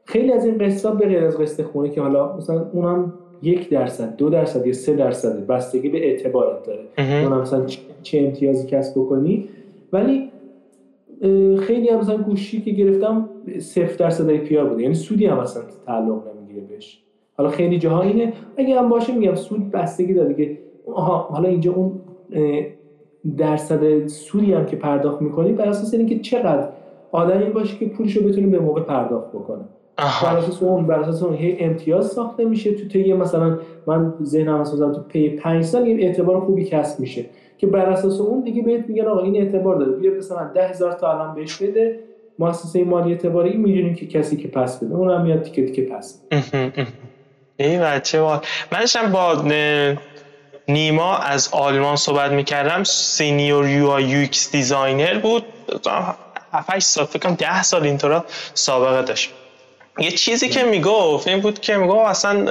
خیلی 0.06 0.32
از 0.32 0.46
این 0.46 0.58
قسطا 0.58 0.92
به 0.92 1.08
غیر 1.08 1.24
از 1.24 1.38
قسط 1.38 1.64
خونه 1.64 1.90
که 1.90 2.02
حالا 2.02 2.38
مثلا 2.38 2.66
اونم 2.74 3.14
یک 3.42 3.70
درصد 3.70 4.16
دو 4.16 4.30
درصد 4.30 4.68
یا 4.68 4.74
سه 4.74 4.94
درصد 4.94 5.48
بستگی 5.48 5.90
به 5.90 6.08
اعتبارت 6.08 6.66
داره. 6.66 6.84
اون 6.98 7.42
مثلا 7.42 7.66
چه 8.04 8.20
امتیازی 8.20 8.68
کسب 8.68 9.00
بکنی. 9.02 9.50
ولی 9.94 10.30
خیلی 11.60 11.90
هم 11.90 12.00
مثلا 12.00 12.18
گوشی 12.18 12.62
که 12.62 12.72
گرفتم 12.72 13.30
صفر 13.60 13.96
درصد 13.96 14.30
ای 14.30 14.38
پی 14.38 14.58
بوده. 14.58 14.82
یعنی 14.82 14.94
سودی 14.94 15.26
هم 15.26 15.40
اصلا 15.40 15.64
تعلق 15.86 16.24
نمی‌گیره 16.38 16.62
بهش. 16.70 17.02
حالا 17.38 17.50
خیلی 17.50 17.80
جاها 17.80 18.02
اینه. 18.02 18.34
اگه 18.58 18.80
هم 18.80 18.90
باشه 18.90 19.16
میگم 19.16 19.36
سود 19.36 19.72
بستگی 19.72 20.14
داره 20.14 20.34
که 20.34 20.58
حالا 21.30 21.50
اینجا 21.50 21.74
اون 21.74 21.92
درصد 23.38 24.08
سودی 24.08 24.54
هم 24.54 24.66
که 24.66 24.76
پرداخت 24.76 25.22
می‌کنی 25.22 25.54
بر 25.54 25.68
اساس 25.70 25.94
اینکه 25.94 26.20
چقدر 26.20 26.70
آدم 27.12 27.40
این 27.40 27.54
باشه 27.54 27.78
که 27.78 27.86
پولشو 27.86 28.28
بتونه 28.28 28.48
به 28.48 28.60
موقع 28.60 28.82
پرداخت 28.82 29.30
بکنه. 29.30 29.64
بر 29.98 30.38
اساس 30.38 30.64
اون 30.64 30.88
بر 30.88 31.00
اساس 31.00 31.24
اون 31.24 31.34
هی 31.34 31.58
امتیاز 31.60 32.08
ساخته 32.08 32.46
میشه 32.46 32.74
تو 32.74 32.88
طی 32.88 33.14
مثلا 33.14 33.58
من 33.88 34.14
ذهنم 34.24 34.56
اساسا 34.56 34.94
تو 34.94 35.02
پی 35.02 35.30
5 35.30 35.64
سال 35.64 35.84
این 35.84 36.00
اعتبار 36.00 36.40
خوبی 36.40 36.64
کسب 36.64 37.00
میشه. 37.00 37.26
که 37.58 37.68
بر 37.68 37.86
اساس 37.86 38.20
اون 38.20 38.44
دیگه 38.44 38.62
بهت 38.62 38.86
میگن 38.88 39.06
آقا 39.06 39.22
این 39.22 39.36
اعتبار 39.36 39.76
داره. 39.76 39.92
بیا 39.92 40.12
مثلا 40.12 40.52
10000 40.56 40.92
تا 40.94 41.12
الان 41.14 41.36
بهش 41.36 41.56
بده 41.56 42.00
مؤسسه 42.40 42.84
مالی 42.84 43.12
اعتباری 43.12 43.58
می‌دونیم 43.58 43.96
که 43.96 44.08
کسی 44.08 44.38
که 44.38 44.48
پس 44.48 44.84
بده. 44.84 44.96
اونم 44.96 45.22
میاد 45.22 45.42
تیکه 45.42 45.66
تیکه 45.66 45.82
پس 45.82 46.22
این 47.58 47.82
بچه 47.82 48.22
با 48.22 48.42
من 48.72 48.80
داشتم 48.80 49.12
با 49.12 49.44
نیما 50.68 51.18
از 51.18 51.50
آلمان 51.52 51.96
صحبت 51.96 52.32
می‌کردم. 52.32 52.84
senior 52.84 53.70
UI 53.70 53.88
UX 53.88 54.52
designer 54.52 55.20
بود. 55.20 55.44
7 56.52 56.80
سال 56.80 57.06
فکر 57.06 57.20
کنم 57.20 57.36
10 57.36 57.64
سال 57.64 57.84
اینطورا 57.84 58.26
سابقه 58.54 59.02
داشت. 59.02 59.34
یه 60.00 60.12
چیزی 60.12 60.50
که 60.50 60.64
می‌گفت 60.64 61.28
این 61.28 61.40
بود 61.40 61.60
که 61.60 61.78
می‌گفت 61.78 62.10
اصلا 62.10 62.46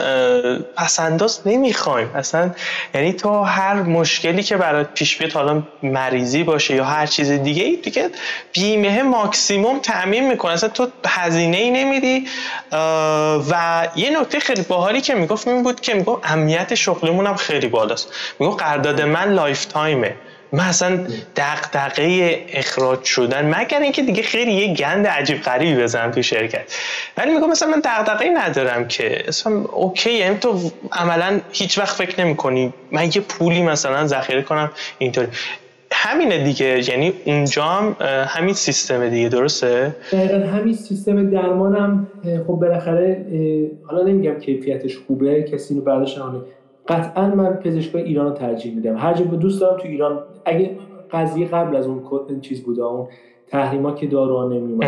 پس‌انداز 0.77 1.41
نمی‌خوایم. 1.47 2.11
اصلا 2.15 2.51
یعنی 2.95 3.13
تو 3.13 3.43
هر 3.43 3.75
مشکلی 3.75 4.43
که 4.43 4.57
برات 4.57 4.95
پیش 4.95 5.17
بیاد 5.17 5.33
حالا 5.33 5.63
مریضی 5.83 6.45
باشه 6.45 6.75
یا 6.75 6.85
هر 6.85 7.07
چیز 7.07 7.31
دیگه 7.31 7.65
ای 7.65 7.77
دیگه 7.77 8.11
بیمه 8.53 9.03
ماکسیموم 9.03 9.79
تأمین 9.79 10.29
می‌کنه. 10.29 10.53
اصلا 10.53 10.69
تو 10.69 10.87
هزینه 11.07 11.57
ای 11.57 11.71
نمیدی 11.71 12.27
و 13.51 13.89
یه 13.97 14.21
نکته 14.21 14.41
خیلی 14.41 14.63
باحالی 14.63 15.01
که 15.01 15.15
می‌گفت 15.15 15.49
این 15.49 15.63
بود 15.63 15.81
که 15.81 15.95
می‌گفت 15.95 16.23
امنیت 16.31 16.75
شغلیمون 16.75 17.27
هم 17.27 17.37
خیلی 17.37 17.69
بالاست. 17.69 18.09
می‌گفت 18.39 18.63
قرارداد 18.63 19.03
من 19.03 19.33
lifetime 19.33 19.65
ه. 19.65 20.15
من 20.53 20.65
اصلا 20.65 21.07
دغدغه 21.37 22.39
اخراج 22.49 23.05
شدن 23.05 23.55
مگر 23.55 23.81
اینکه 23.81 24.03
دیگه 24.03 24.23
خیلی 24.23 24.53
یه 24.53 24.75
گند 24.75 25.07
عجیب 25.07 25.43
غریبی 25.43 25.83
بزنم 25.83 26.11
تو 26.11 26.23
شرکت. 26.23 26.75
ولی 27.19 27.35
میگم 27.35 27.51
مثلا 27.51 27.69
من 27.69 27.81
دغدغه 27.81 28.31
ندارم 28.31 28.89
که 28.89 29.29
اصلا 29.29 29.53
اوکی 29.73 30.13
یعنی 30.13 30.39
تو 30.39 30.71
عملا 30.93 31.41
هیچ 31.53 31.79
وقت 31.79 31.97
فکر 31.97 32.25
نمی 32.25 32.37
کنی 32.37 32.73
من 32.93 33.05
یه 33.05 33.21
پولی 33.29 33.63
مثلا 33.63 34.07
ذخیره 34.07 34.43
کنم 34.43 34.71
اینطوری. 34.99 35.29
همینه 35.93 36.45
دیگه 36.45 36.91
یعنی 36.91 37.13
اونجا 37.25 37.65
هم 37.65 37.97
همین 38.29 38.55
سیستم 38.55 39.09
دیگه 39.09 39.29
درسته؟ 39.29 39.97
دقیقا 40.13 40.47
همین 40.47 40.75
سیستم 40.75 41.31
درمانم 41.31 42.07
خب 42.47 42.53
بالاخره 42.53 43.27
حالا 43.87 44.03
نمیگم 44.03 44.39
کیفیتش 44.41 44.99
خوبه 45.07 45.43
کسی 45.43 45.75
رو 45.75 45.81
برداشت 45.81 46.19
قطعا 46.89 47.27
من 47.27 47.57
پزشکای 47.57 48.03
ایران 48.03 48.27
رو 48.27 48.33
ترجیح 48.33 48.75
میدم. 48.75 48.97
هر 48.97 49.15
جا 49.15 49.25
دوست 49.25 49.61
دارم 49.61 49.81
تو 49.81 49.89
ایران 49.89 50.25
اگه 50.45 50.71
قضیه 51.11 51.47
قبل 51.47 51.77
از 51.77 51.87
اون 51.87 52.03
چیز 52.41 52.65
بوده 52.65 52.83
اون 52.83 53.07
تحریما 53.49 53.93
که 53.93 54.07
داروها 54.07 54.49
نمی 54.49 54.85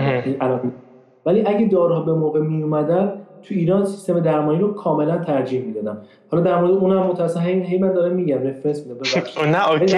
ولی 1.26 1.42
اگه 1.46 1.66
داروها 1.66 2.00
به 2.00 2.14
موقع 2.14 2.40
می 2.40 2.62
اومدن 2.62 3.12
تو 3.42 3.54
ایران 3.54 3.84
سیستم 3.84 4.20
درمانی 4.20 4.58
رو 4.58 4.74
کاملا 4.74 5.18
ترجیح 5.18 5.64
می‌دادم 5.64 5.98
حالا 6.30 6.42
در 6.42 6.60
مورد 6.60 6.70
اونم 6.70 7.06
متأسفانه 7.06 7.46
هی 7.46 7.78
من 7.78 7.92
دارم 7.92 8.14
میگم 8.14 8.42
رفرنس 8.42 8.86
میدم 8.86 9.00
نه 9.54 9.70
اوکی 9.70 9.96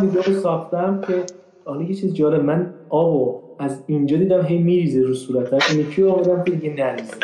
ویدیو 0.00 0.22
ساختم 0.22 1.00
که 1.06 1.14
حالا 1.64 1.82
یه 1.82 1.94
چیز 1.94 2.14
جالب 2.14 2.44
من 2.44 2.74
آبو 2.88 3.40
از 3.58 3.82
اینجا 3.86 4.16
دیدم 4.16 4.42
هی 4.42 4.58
میریزه 4.58 5.02
رو 5.02 5.14
صورتم. 5.14 5.58
اینو 5.70 5.90
کی 5.90 6.04
آوردم؟ 6.04 6.44
که 6.44 6.50
دیگه 6.50 6.74
نریزه. 6.78 7.14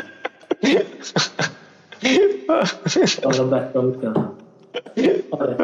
آره. 5.30 5.56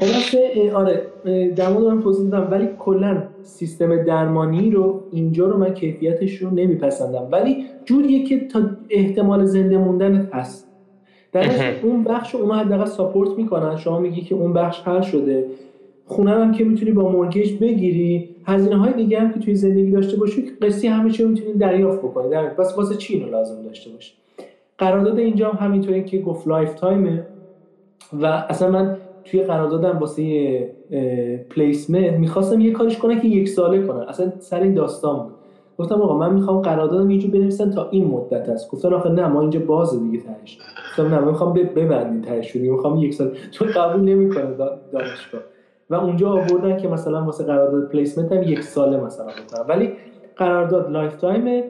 خلاصه 0.00 0.72
آره 0.74 1.02
در 1.56 1.68
مورد 1.68 1.84
من 1.84 2.02
توضیح 2.02 2.30
دادم 2.30 2.50
ولی 2.50 2.68
کلا 2.78 3.22
سیستم 3.42 4.04
درمانی 4.04 4.70
رو 4.70 5.02
اینجا 5.12 5.46
رو 5.46 5.58
من 5.58 5.74
کیفیتش 5.74 6.36
رو 6.36 6.50
نمیپسندم. 6.50 7.28
ولی 7.32 7.64
جوریه 7.84 8.24
که 8.24 8.40
تا 8.48 8.60
احتمال 8.90 9.44
زنده 9.44 9.78
موندن 9.78 10.28
هست. 10.32 10.68
در 11.32 11.44
اون 11.82 12.04
بخش 12.04 12.34
رو 12.34 12.40
اونا 12.40 12.54
حداقل 12.54 12.84
support 12.84 13.30
می‌کنن. 13.38 13.76
شما 13.76 13.98
میگی 13.98 14.20
که 14.20 14.34
اون 14.34 14.52
بخش 14.52 14.80
حل 14.80 15.00
شده. 15.00 15.44
خونه 16.06 16.30
هم 16.30 16.52
که 16.52 16.64
می‌تونی 16.64 16.90
با 16.90 17.08
mortgage 17.08 17.58
بگیری 17.58 18.28
هزینه 18.44 18.76
های 18.76 18.92
دیگه 18.92 19.20
هم 19.20 19.32
که 19.32 19.40
توی 19.40 19.54
زندگی 19.54 19.90
داشته 19.90 20.16
باشی 20.16 20.42
قسطی 20.62 20.88
همه 20.88 21.10
چی 21.10 21.24
می‌تونی 21.24 21.52
دریافت 21.52 21.98
بکنی. 21.98 22.30
در 22.30 22.44
بس 22.46 22.78
واسه 22.78 22.94
چی 22.94 23.14
اینو 23.14 23.30
لازم 23.30 23.62
داشته 23.62 23.90
باشی؟ 23.90 24.12
قرارداد 24.78 25.18
اینجا 25.18 25.48
هم 25.48 25.66
همینطوری 25.66 26.04
که 26.04 26.18
گفت 26.18 26.48
lifetime 26.48 26.74
ه. 26.74 27.26
و 28.12 28.26
اصلا 28.26 28.70
من 28.70 28.96
توی 29.30 29.42
قراردادم 29.42 29.98
واسه 29.98 30.58
placement 31.50 32.12
می‌خواستم 32.12 32.60
یه 32.60 32.72
کارش 32.72 32.98
کنه 32.98 33.20
که 33.20 33.28
یک 33.28 33.48
ساله 33.48 33.86
کنه 33.86 34.08
اصلا 34.08 34.32
سر 34.38 34.60
این 34.60 34.74
داستان 34.74 35.22
بود. 35.22 35.32
گفتم 35.78 36.02
آقا 36.02 36.18
من 36.18 36.34
می‌خوام 36.34 36.60
قراردادم 36.62 37.10
یه 37.10 37.30
بنویسن 37.30 37.70
تا 37.70 37.88
این 37.90 38.04
مدت 38.04 38.48
است. 38.48 38.70
گفتن 38.70 38.94
آخه 38.94 39.08
نه 39.08 39.28
ما 39.28 39.40
اینجا 39.40 39.60
بازه 39.60 39.98
دیگه 39.98 40.18
تهش. 40.24 40.58
گفتم 40.90 41.14
نه 41.14 41.20
من 41.20 41.28
می‌خوام 41.28 41.52
ببندین 41.52 42.22
تهش. 42.22 42.52
شدی 42.52 42.70
می‌خوام 42.70 42.96
یک 42.96 43.14
سال 43.14 43.32
چون 43.54 43.68
قبول 43.68 44.00
نمی‌کنه 44.00 44.44
دانشگاه. 44.92 45.40
و 45.90 45.94
اونجا 45.94 46.30
آوردن 46.30 46.76
که 46.76 46.88
مثلا 46.88 47.24
واسه 47.24 47.44
قرارداد 47.44 47.88
placement 47.88 48.32
هم 48.32 48.42
یک 48.42 48.62
ساله 48.62 48.96
مثلا 48.96 49.26
ولی 49.68 49.92
قرارداد 50.36 50.90
lifetime 50.90 51.64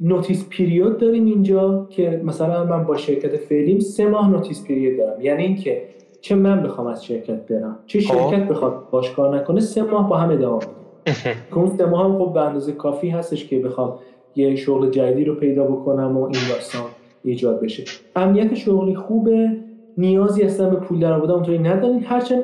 notice 0.00 0.48
period 0.48 0.98
داریم 0.98 1.24
اینجا 1.24 1.86
که 1.90 2.20
مثلا 2.24 2.64
من 2.64 2.84
با 2.84 2.96
شرکت 2.96 3.36
فعلیم 3.36 3.78
سه 3.78 4.06
ماه 4.06 4.30
notice 4.30 4.64
period 4.64 4.98
دارم. 4.98 5.20
یعنی 5.20 5.42
اینکه 5.42 5.82
چه 6.24 6.34
من 6.34 6.62
بخوام 6.62 6.86
از 6.86 7.04
شرکت 7.04 7.46
برم؟ 7.46 7.78
چه 7.86 8.00
خب. 8.00 8.06
شرکت 8.06 8.48
بخواد 8.48 8.90
باهاش 8.90 9.10
کار 9.10 9.36
نکنه 9.36 9.60
سه 9.60 9.82
ماه 9.82 10.08
با 10.08 10.16
هم 10.16 10.30
ادامه 10.30 10.56
بدیم 10.56 10.74
که 11.50 11.58
اون 11.58 11.76
سه 11.76 11.86
ماه 11.86 12.04
هم 12.04 12.18
خب 12.18 12.32
به 12.32 12.40
اندازه 12.40 12.72
کافی 12.72 13.08
هستش 13.08 13.46
که 13.46 13.58
بخوام 13.58 13.98
یه 14.36 14.56
شغل 14.56 14.90
جدیدی 14.90 15.24
رو 15.24 15.34
پیدا 15.34 15.64
بکنم 15.64 16.16
و 16.16 16.22
این 16.22 16.40
داستان 16.48 16.82
ایجاد 17.24 17.60
بشه. 17.60 17.84
امنیت 18.16 18.54
شغلی 18.54 18.94
خوبه 18.94 19.50
نیازی 19.98 20.42
اصلا 20.42 20.70
به 20.70 20.76
پول 20.76 21.00
در 21.00 21.12
اونطوری 21.12 21.58
ندارین 21.58 22.04
هرچند 22.04 22.42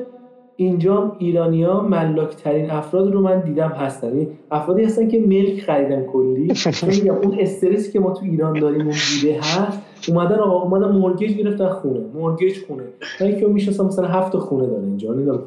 اینجا 0.56 1.16
ایرانیا 1.18 1.80
ملاک 1.80 2.36
ترین 2.36 2.70
افراد 2.70 3.12
رو 3.12 3.20
من 3.20 3.40
دیدم 3.40 3.68
هستن. 3.68 4.08
یعنی 4.08 4.28
افرادی 4.50 4.84
هستن 4.84 5.08
که 5.08 5.20
ملک 5.20 5.60
خریدن 5.60 6.04
کلی. 6.04 6.52
میگم 6.86 7.14
اون 7.14 7.36
استرسی 7.38 7.92
که 7.92 8.00
ما 8.00 8.12
تو 8.12 8.24
ایران 8.24 8.58
داریم 8.58 8.80
اون 8.80 8.96
دیده 9.20 9.38
هست 9.38 9.89
اومدن 10.08 10.34
آقا 10.34 10.62
اومدن 10.62 10.92
مورگیج 10.92 11.36
گرفتن 11.36 11.68
خونه. 11.68 12.00
مورگیج 12.14 12.54
خونه. 12.68 12.82
تا 13.18 13.30
که 13.30 13.46
میشه 13.46 13.84
مثلا 13.84 14.06
هفت 14.06 14.36
خونه 14.36 14.66
داره 14.66 14.82
اینجا. 14.82 15.12
نمی‌دونم 15.12 15.38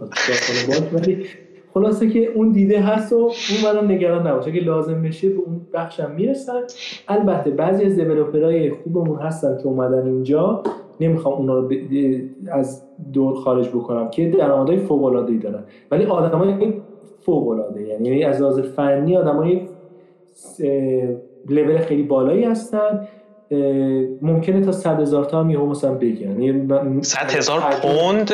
ولی 0.93 1.25
خلاصه 1.73 2.09
که 2.09 2.31
اون 2.35 2.51
دیده 2.51 2.79
هست 2.79 3.13
و 3.13 3.15
اون 3.15 3.31
برام 3.73 3.91
نگران 3.91 4.27
نباشه. 4.27 4.51
که 4.51 4.59
لازم 4.59 5.01
بشه 5.01 5.29
به 5.29 5.35
اون 5.35 5.61
بخشم 5.73 6.11
می‌رسن. 6.17 6.61
البته 7.07 7.51
بعضی 7.51 7.85
از 7.85 7.95
دیولپرهای 7.95 8.71
خوبمون 8.71 9.19
هستن 9.19 9.57
که 9.57 9.67
اومدن 9.67 10.07
اینجا. 10.07 10.63
نمی‌خوام 10.99 11.35
اونا 11.35 11.59
رو 11.59 11.69
از 12.51 12.81
دور 13.13 13.35
خارج 13.35 13.69
بکنم 13.69 14.09
که 14.09 14.29
درآمدهای 14.29 14.77
فوق 14.77 15.03
العاده 15.03 15.31
ای 15.31 15.37
دارن. 15.37 15.63
ولی 15.91 16.05
آدمای 16.05 16.73
فوق 17.21 17.47
العاده 17.47 17.81
یعنی 17.81 18.23
از 18.23 18.41
لحاظ 18.41 18.59
فنی 18.59 19.17
آدمای 19.17 19.61
لول 21.49 21.77
خیلی 21.77 22.03
بالایی 22.03 22.43
هستن. 22.43 23.07
ممکنه 24.21 24.61
تا 24.61 24.71
صد 24.71 24.99
هزار 24.99 25.25
تا 25.25 25.39
هم 25.39 25.49
یهو 25.49 25.65
مثلا 25.65 25.93
بگیرن. 25.93 26.41
یعنی 26.41 27.03
صد 27.03 27.31
هزار 27.31 27.61
پوند؟ 27.81 28.31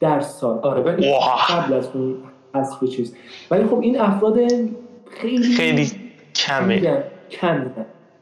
در 0.00 0.20
سال. 0.20 0.58
آره 0.58 0.82
ولی 0.82 1.14
قبل 1.48 1.72
از 1.72 1.88
اون 1.94 2.16
حذف 2.54 2.84
چیز. 2.84 3.14
ولی 3.50 3.64
خب 3.64 3.80
این 3.80 4.00
افراد 4.00 4.38
خیلی 5.10 5.56
خیلی 5.56 5.90
کمه. 6.34 7.04
کم 7.30 7.70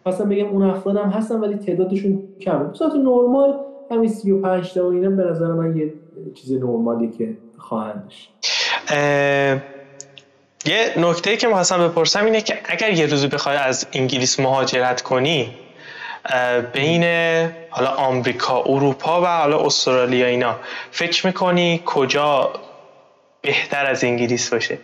خواستم 0.03 0.29
بگم 0.29 0.47
اون 0.47 0.63
افراد 0.63 0.97
هم 0.97 1.11
هستن 1.11 1.35
ولی 1.35 1.55
تعدادشون 1.55 2.23
کمه. 2.41 2.65
بسات 2.65 2.95
نرمال 2.95 3.55
همین 3.91 4.09
35 4.09 4.75
تا 4.75 4.89
و 4.89 4.93
اینا 4.93 5.11
به 5.11 5.23
نظر 5.23 5.47
من 5.47 5.77
یه 5.77 5.93
چیز 6.35 6.53
نرمالی 6.53 7.11
که 7.11 7.37
خواهند 7.59 8.03
داشت. 8.05 8.33
یه 10.67 10.93
نکته 10.97 11.37
که 11.37 11.47
می‌خواستم 11.47 11.89
بپرسم 11.89 12.25
اینه 12.25 12.41
که 12.41 12.61
اگر 12.65 12.91
یه 12.91 13.07
روزی 13.07 13.27
بخوای 13.27 13.57
از 13.57 13.87
انگلیس 13.93 14.41
مهاجرت 14.41 15.03
کنی 15.03 15.55
بین 16.73 17.05
حالا 17.71 17.91
آمریکا 17.91 18.63
اروپا 18.67 19.23
و 19.23 19.27
حالا 19.27 19.67
استرالیا 19.67 20.27
اینا 20.27 20.57
فکر 20.91 21.27
می‌کنی 21.27 21.83
کجا 21.85 22.53
بهتر 23.43 23.87
از 23.87 24.05
انگلیس 24.05 24.51
باشه؟ 24.51 24.79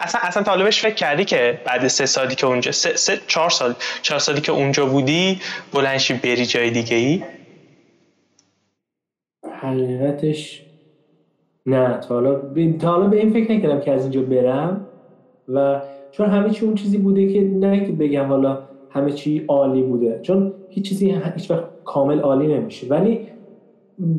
اصلا 0.00 0.20
اصلا 0.20 0.42
طالبش 0.42 0.80
فکر 0.80 0.94
کردی 0.94 1.24
که 1.24 1.60
بعد 1.64 1.88
سه 1.88 2.06
سالی 2.06 2.34
که 2.34 2.46
اونجا 2.46 2.72
سه, 2.72 2.96
سه 2.96 3.20
چهار 3.26 3.50
سال 3.50 3.74
چهار 4.02 4.20
سالی 4.20 4.40
که 4.40 4.52
اونجا 4.52 4.86
بودی 4.86 5.40
بلنشی 5.72 6.14
بری 6.14 6.46
جای 6.46 6.70
دیگه 6.70 6.96
ای 6.96 7.22
حقیقتش 9.62 10.62
نه 11.66 11.98
تا 11.98 12.14
حالا 12.14 12.40
تا 12.78 12.90
حالا 12.90 13.08
به 13.08 13.16
این 13.16 13.30
فکر 13.30 13.52
نکردم 13.52 13.80
که 13.80 13.92
از 13.92 14.02
اینجا 14.02 14.22
برم 14.22 14.86
و 15.48 15.80
چون 16.10 16.26
همه 16.26 16.50
چی 16.50 16.66
اون 16.66 16.74
چیزی 16.74 16.98
بوده 16.98 17.26
که 17.26 17.44
نه 17.44 17.86
که 17.86 17.92
بگم 17.92 18.24
حالا 18.24 18.58
همه 18.90 19.12
چی 19.12 19.44
عالی 19.48 19.82
بوده 19.82 20.18
چون 20.22 20.52
هیچ 20.68 20.88
چیزی 20.88 21.14
هیچ 21.34 21.50
وقت 21.50 21.64
کامل 21.84 22.20
عالی 22.20 22.54
نمیشه. 22.54 22.86
ولی 22.86 23.20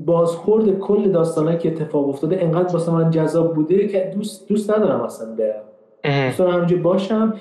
بازخورد 0.05 0.79
کل 0.79 1.11
داستانه 1.11 1.57
که 1.57 1.71
اتفاق 1.71 2.09
افتاده 2.09 2.43
انقدر 2.43 2.73
واسه 2.73 2.91
من 2.91 3.11
جذاب 3.11 3.55
بوده 3.55 3.87
که 3.87 4.11
دوست 4.15 4.47
دوست 4.47 4.71
ندارم 4.71 5.01
اصلا 5.01 5.35
برم. 5.35 6.25
دوست 6.25 6.39
دارم 6.39 6.53
همونجا 6.53 6.77
باشم. 6.77 7.33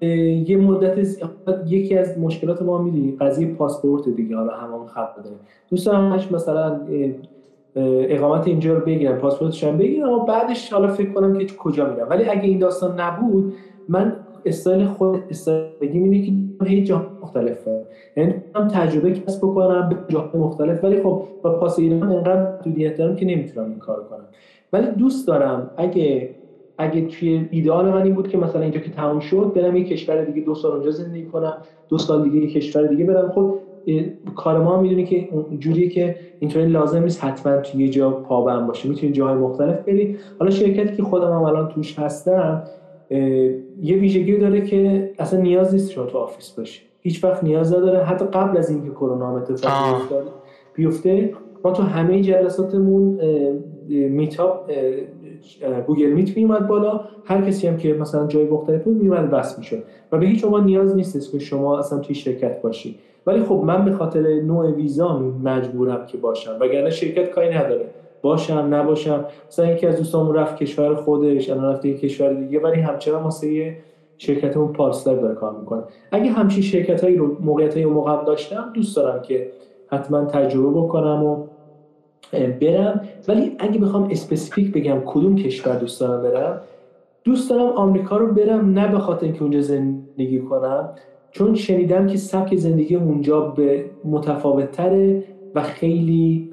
یه 0.00 0.56
مدت 0.56 0.98
یکی 1.66 1.98
از 1.98 2.18
مشکلات 2.18 2.62
ما 2.62 2.82
می‌دونی 2.82 3.16
قضیه 3.20 3.54
پاسپورت 3.54 4.08
دیگه 4.08 4.36
حالا 4.36 4.52
همون 4.52 4.86
خط 4.86 5.16
داره. 5.16 5.36
دوست 5.70 5.86
دارم 5.86 6.12
مثلا 6.12 6.80
اقامت 7.76 8.46
اینجا 8.46 8.74
رو 8.74 8.80
بگیرم 8.80 9.18
پاسپورتش 9.18 9.64
هم 9.64 9.76
بگیرم 9.76 10.08
و 10.08 10.24
بعدش 10.24 10.72
حالا 10.72 10.88
فکر 10.88 11.12
کنم 11.12 11.38
که 11.38 11.54
کجا 11.54 11.90
میرم 11.90 12.06
ولی 12.10 12.24
اگه 12.24 12.42
این 12.42 12.58
داستان 12.58 13.00
نبود 13.00 13.54
من 13.88 14.16
استایل 14.46 14.86
خود 14.86 15.22
استایل 15.30 15.70
اینه 15.80 16.22
که 16.22 16.32
هیچ 16.64 16.86
جا 16.86 17.06
مختلفه 17.22 17.86
یعنی 18.16 18.34
هم 18.54 18.68
تجربه 18.68 19.12
کسب 19.12 19.38
بکنم 19.38 19.88
به 19.88 19.96
جاهای 20.14 20.40
مختلف. 20.40 20.84
ولی 20.84 21.02
خب 21.02 21.22
با 21.42 21.58
پاس 21.58 21.78
ایران 21.78 22.12
انقدر 22.12 22.42
محدودیت 22.42 22.96
دارم 22.96 23.16
که 23.16 23.26
نمی‌تونم 23.26 23.70
این 23.70 23.78
کار 23.78 24.04
کنم. 24.04 24.24
ولی 24.72 24.86
دوست 24.86 25.26
دارم 25.26 25.70
اگه 25.76 26.34
اگه 26.78 27.06
توی 27.06 27.48
ایدئال 27.50 27.90
من 27.90 28.02
این 28.02 28.14
بود 28.14 28.28
که 28.28 28.38
مثلا 28.38 28.62
اینجا 28.62 28.80
که 28.80 28.90
تمام 28.90 29.20
شد 29.20 29.52
برم 29.56 29.76
یه 29.76 29.84
کشور 29.84 30.24
دیگه 30.24 30.46
دو 30.46 30.54
سال 30.54 30.72
اونجا 30.72 30.90
زندگی 30.90 31.24
کنم 31.24 31.56
دو 31.88 31.98
سال 31.98 32.22
دیگه 32.22 32.46
یه 32.46 32.50
کشور 32.50 32.86
دیگه 32.86 33.04
برم. 33.04 33.32
خب 33.34 33.54
کار 34.36 34.60
ما 34.60 34.80
می‌دونی 34.80 35.04
که 35.04 35.28
جوریه 35.58 35.88
که 35.88 36.16
اینطوری 36.40 36.66
لازم 36.66 37.02
نیست 37.02 37.24
حتما 37.24 37.56
توی 37.56 37.84
یه 37.84 37.88
جا 37.88 38.10
پابند 38.10 38.66
باشه. 38.66 38.88
می‌تونی 38.88 39.12
جاهای 39.12 39.34
مختلف 39.34 39.80
بری. 39.80 40.16
حالا 40.38 40.50
شرکتی 40.50 40.96
که 40.96 41.02
خودم 41.02 41.32
هم 41.32 41.42
الان 41.42 41.68
توش 41.68 41.98
هستم 41.98 42.62
یه 43.82 43.96
ویژگی 43.96 44.38
داره 44.38 44.60
که 44.60 45.10
اصلا 45.18 45.40
نیاز 45.40 45.74
نیست 45.74 45.90
شما 45.90 46.06
تو 46.06 46.18
office 46.18 46.50
باشی. 46.50 46.82
هیچ 47.00 47.24
وقت 47.24 47.44
نیاز 47.44 47.74
نداره. 47.74 48.04
حتی 48.04 48.24
قبل 48.24 48.58
از 48.58 48.70
اینکه 48.70 48.90
کرونا 48.90 49.36
اتفاق 49.36 50.02
بیفته 50.74 51.32
ما 51.64 51.72
تو 51.72 51.82
همه 51.82 52.22
جلساتمون 52.22 53.20
meetup 53.88 54.70
Google 55.86 56.10
Meet 56.10 56.36
میومد 56.36 56.68
بالا. 56.68 57.00
هر 57.24 57.42
کسی 57.42 57.66
هم 57.66 57.76
که 57.76 57.94
مثلا 57.94 58.26
جای 58.26 58.44
مختلف 58.44 58.84
بود 58.84 58.96
میومد 58.96 59.30
بس 59.30 59.58
می‌شد. 59.58 59.82
و 60.12 60.18
به 60.18 60.26
هیچ 60.26 60.44
عنوان 60.44 60.64
نیاز 60.64 60.96
نیست 60.96 61.32
که 61.32 61.38
شما 61.38 61.78
اصلا 61.78 61.98
توی 61.98 62.14
شرکت 62.14 62.62
باشی. 62.62 62.98
ولی 63.28 63.44
خب 63.44 63.62
من 63.64 63.84
به 63.84 63.92
خاطر 63.92 64.20
نوع 64.20 64.70
ویزا 64.70 65.18
مجبورم 65.44 66.06
که 66.06 66.18
باشم 66.18 66.56
وگرنه 66.60 66.90
شرکت 66.90 67.30
کاری 67.30 67.54
نداره. 67.54 67.86
باشم 68.22 68.68
نباشم 68.70 69.24
مثلا 69.48 69.70
یکی 69.70 69.86
از 69.86 69.96
دوستامون 69.96 70.34
رفت 70.34 70.56
کشور 70.56 70.94
خودش 70.94 71.50
الان 71.50 71.72
رفته 71.72 71.94
کشور 71.94 72.32
دیگه 72.32 72.60
ولی 72.60 72.80
همچنان 72.80 73.22
واسه 73.22 73.76
شرکتمون 74.18 74.72
پارسل 74.72 75.16
داره 75.16 75.34
کار 75.34 75.56
می‌کنه. 75.58 75.82
اگه 76.12 76.30
همچین 76.30 76.62
شرکت 76.62 77.04
هایی 77.04 77.16
رو 77.16 77.36
موقعیت 77.40 77.74
هایی 77.74 77.86
موقع 77.86 78.24
داشتم 78.24 78.70
دوست 78.74 78.96
دارم 78.96 79.22
که 79.22 79.50
حتما 79.86 80.24
تجربه 80.24 80.80
بکنم 80.80 81.24
و 81.24 81.46
برم. 82.60 83.00
ولی 83.28 83.56
اگه 83.58 83.80
بخوام 83.80 84.08
اسپسیفیک 84.10 84.72
بگم 84.72 85.02
کدوم 85.06 85.36
کشور 85.36 85.74
دوست 85.74 86.00
دارم 86.00 86.22
برم 86.22 86.60
دوست 87.24 87.50
دارم 87.50 87.68
آمریکا 87.68 88.16
رو 88.16 88.26
برم 88.26 88.70
نه 88.78 88.88
به 88.88 88.98
خاطر 88.98 89.24
اینکه 89.24 89.42
اونجا 89.42 89.60
زندگی 89.60 90.40
کنم. 90.40 90.88
چون 91.38 91.54
شنیدم 91.54 92.06
که 92.06 92.16
سبک 92.16 92.56
زندگی 92.56 92.96
اونجا 92.96 93.40
به 93.40 93.84
متفاوت 94.04 94.70
تره 94.70 95.24
و 95.54 95.62
خیلی 95.62 96.50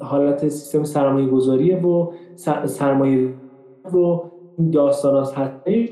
حالت 0.00 0.48
سیستم 0.48 0.84
سرمایه 0.84 1.26
گذاریه 1.26 1.80
و 1.80 2.10
سرمایه 2.64 3.28
و 3.94 4.18
داستان 4.72 5.24
هستش 5.24 5.88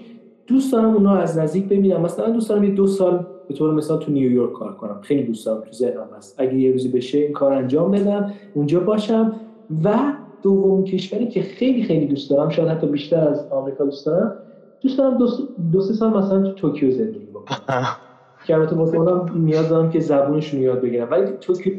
دوست 0.47 0.73
دارم 0.73 0.95
اونا 0.95 1.17
از 1.17 1.39
نزدیک 1.39 1.65
ببینم 1.65 2.01
مثلا 2.01 2.31
دوست 2.31 2.49
دارم 2.49 2.65
یه 2.65 2.71
دو 2.71 2.87
سال 2.87 3.27
به 3.49 3.55
طور 3.55 3.75
مثال 3.75 3.99
تو 3.99 4.13
نیویورک 4.13 4.53
کار 4.53 4.73
کنم. 4.73 5.01
خیلی 5.03 5.23
دوست 5.23 5.47
دارم 5.47 5.61
تو 5.61 5.73
ذهنم 5.73 6.09
هست. 6.17 6.41
اگه 6.41 6.55
یه 6.55 6.73
روزی 6.73 6.89
بشه 6.89 7.19
این 7.19 7.33
کار 7.33 7.53
انجام 7.53 7.91
بدم 7.91 8.33
اونجا 8.55 8.81
باشم. 8.81 9.41
و 9.85 9.95
دوم 10.43 10.85
کشوری 10.85 11.29
که 11.29 11.43
خیلی 11.43 11.83
خیلی 11.83 12.07
دوست 12.07 12.31
دارم 12.31 12.49
شاید 12.49 12.69
حتی 12.69 12.87
بیشتر 12.87 13.29
از 13.29 13.47
آمریکا 13.51 13.85
دوست 13.85 14.07
دارم. 14.07 14.37
دوست 14.81 14.99
دارم 14.99 15.19
دو, 15.19 15.27
دو 15.73 15.81
سه 15.81 15.95
سال 15.95 16.19
مثلا 16.19 16.43
تو 16.43 16.53
توکیو 16.53 16.91
زندگی 16.91 17.27
بکنم. 17.27 17.87
البته 18.53 18.77
واسه 18.77 18.99
نیاز 19.37 19.69
دارم 19.69 19.91
که 19.91 20.01
زبونشون 20.01 20.61
یاد 20.61 20.81
بگیرم. 20.81 21.09
ولی 21.11 21.27
توکیو 21.41 21.75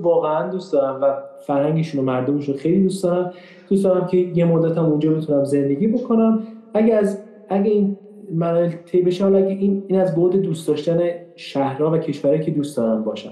واقعا 0.00 0.50
دوست 0.50 0.72
دارم 0.72 1.02
و 1.02 1.14
فرهنگشون 1.46 2.00
و 2.00 2.04
مردمشون 2.04 2.54
خیلی 2.54 2.82
دوست 2.82 3.04
دارم. 3.04 3.32
دوست 3.68 3.84
دارم 3.84 4.06
که 4.06 4.16
یه 4.16 4.44
مدت 4.44 4.78
هم 4.78 4.84
اونجا 4.84 5.10
بتونم 5.12 5.44
زندگی 5.44 5.86
بکنم. 5.86 6.42
اگه 6.74 6.94
از 6.94 7.18
اگه 7.48 7.70
این 7.70 7.96
مراحل 8.34 8.70
طی 8.86 9.02
بشه 9.02 9.26
اگه 9.26 9.36
این 9.46 9.82
این 9.86 10.00
از 10.00 10.16
بعد 10.16 10.36
دوست 10.36 10.68
داشتن 10.68 11.00
شهرها 11.36 11.90
و 11.90 11.98
کشورهایی 11.98 12.42
که 12.42 12.50
دوست 12.50 12.76
دارم 12.76 13.04
باشم. 13.04 13.30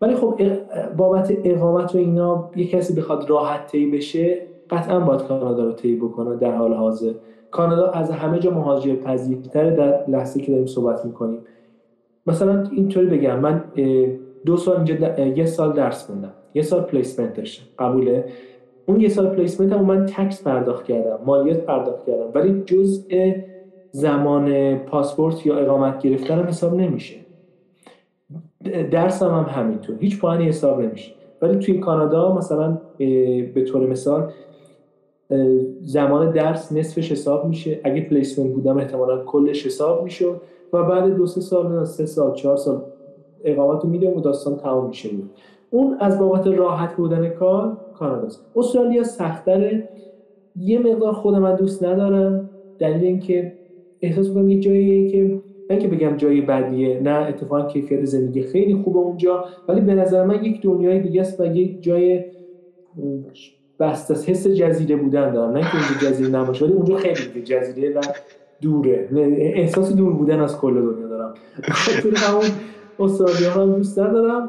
ولی 0.00 0.14
خب 0.14 0.40
بابت 0.96 1.32
اقامت 1.44 1.94
و 1.94 1.98
اینا 1.98 2.50
یه 2.56 2.66
کسی 2.66 2.94
بخواد 2.94 3.30
راحت 3.30 3.66
طی 3.66 3.90
بشه 3.90 4.38
قطعا 4.70 5.00
باید 5.00 5.22
کانادا 5.22 5.64
رو 5.64 5.72
طی 5.72 5.96
بکنه 5.96 6.36
در 6.36 6.56
حال 6.56 6.74
حاضر. 6.74 7.12
کانادا 7.50 7.90
از 7.90 8.10
همه 8.10 8.38
جا 8.38 8.50
مهاجر 8.50 8.94
پذیرتر 8.94 9.70
در 9.70 10.04
لحظه 10.08 10.40
که 10.40 10.52
داریم 10.52 10.66
صحبت 10.66 11.04
می‌کنیم. 11.04 11.38
مثلا 12.26 12.64
اینطوری 12.72 13.06
بگم 13.06 13.40
من 13.40 13.64
دو 14.46 14.56
سال 14.56 14.76
اینجا 14.76 15.24
یه 15.26 15.44
سال 15.44 15.72
درس 15.72 16.06
خوندم. 16.06 16.32
یه 16.54 16.62
سال 16.62 16.82
پلیسمنت 16.82 17.34
داشتم. 17.34 17.64
قبوله. 17.78 18.24
اون 18.86 19.00
یه 19.00 19.08
سال 19.08 19.28
پلیسمنت 19.28 19.72
هم 19.72 19.84
من 19.84 20.06
تکس 20.06 20.42
پرداخت 20.42 20.84
کردم 20.84 21.18
مالیات 21.26 21.60
پرداخت 21.60 22.06
کردم. 22.06 22.30
ولی 22.34 22.62
جزء 22.66 23.32
زمان 23.90 24.76
پاسپورت 24.76 25.46
یا 25.46 25.56
اقامت 25.56 25.98
گرفتن 26.02 26.38
هم 26.38 26.46
حساب 26.46 26.74
نمیشه. 26.74 27.16
درسم 28.90 29.28
هم 29.28 29.62
همینطور. 29.62 29.96
هیچ 30.00 30.20
پایانی 30.20 30.48
حساب 30.48 30.80
نمیشه. 30.80 31.12
ولی 31.42 31.58
توی 31.58 31.78
کانادا 31.78 32.34
مثلا 32.36 32.78
به 33.54 33.64
طور 33.66 33.86
مثال 33.86 34.32
زمان 35.80 36.30
درس 36.30 36.72
نصفش 36.72 37.12
حساب 37.12 37.48
میشه. 37.48 37.80
اگه 37.84 38.00
پلیسمنت 38.00 38.52
بودم 38.52 38.76
احتمالا 38.78 39.24
کلش 39.24 39.66
حساب 39.66 40.04
میشه 40.04 40.26
و 40.72 40.82
بعد 40.82 41.14
دو 41.14 41.26
سه 41.26 41.40
سال 41.40 41.84
سه 41.84 42.06
سال 42.06 42.34
چهار 42.34 42.56
سال 42.56 42.82
اقامت 43.44 43.84
رو 43.84 43.90
میده 43.90 44.14
و 44.14 44.20
داستان 44.20 44.56
تمام 44.56 44.88
میشه. 44.88 45.08
اون 45.70 45.96
از 46.00 46.18
بابت 46.18 46.46
راحت 46.46 46.96
بودن 46.96 47.28
کار 47.28 47.76
کاناداست 47.98 48.46
استرالیا 48.56 49.02
سختره 49.02 49.88
یه 50.56 50.78
مقدار 50.78 51.12
خود 51.12 51.34
من 51.34 51.56
دوست 51.56 51.84
ندارم 51.84 52.50
دلیل 52.78 53.04
اینکه 53.04 53.52
احساس 54.02 54.28
می‌کنم 54.28 54.48
یه 54.48 54.60
جاییه 54.60 55.10
که 55.10 55.40
نه 55.70 55.78
که 55.78 55.88
بگم 55.88 56.16
جای 56.16 56.40
بدیه 56.40 57.00
نه 57.00 57.10
اتفاقا 57.10 57.66
کیفیت 57.66 58.04
زندگی 58.04 58.42
خیلی 58.42 58.74
خوبه 58.74 58.98
اونجا 58.98 59.44
ولی 59.68 59.80
به 59.80 59.94
نظر 59.94 60.24
من 60.24 60.44
یک 60.44 60.62
دنیای 60.62 61.00
دیگه 61.00 61.20
است 61.20 61.40
و 61.40 61.46
یک 61.46 61.82
جای 61.82 62.24
بست 63.80 64.10
از 64.10 64.28
حس 64.28 64.46
جزیره 64.46 64.96
بودن 64.96 65.32
دارم. 65.32 65.56
نه 65.56 65.60
که 65.60 65.68
اونجا 65.74 66.10
جزیره 66.10 66.30
نباشه 66.30 66.64
ولی 66.64 66.74
اونجا 66.74 66.96
خیلی 66.96 67.42
جزیره 67.42 67.94
و 67.94 68.00
دوره. 68.62 69.08
احساس 69.38 69.92
دور 69.92 70.12
بودن 70.12 70.40
از 70.40 70.58
کل 70.58 70.74
دنیا 70.74 71.08
دارم. 71.08 71.34
همون 72.16 72.44
استرالیا 72.98 73.52
هم 73.52 73.72
دوست 73.72 73.98
ندارم. 73.98 74.48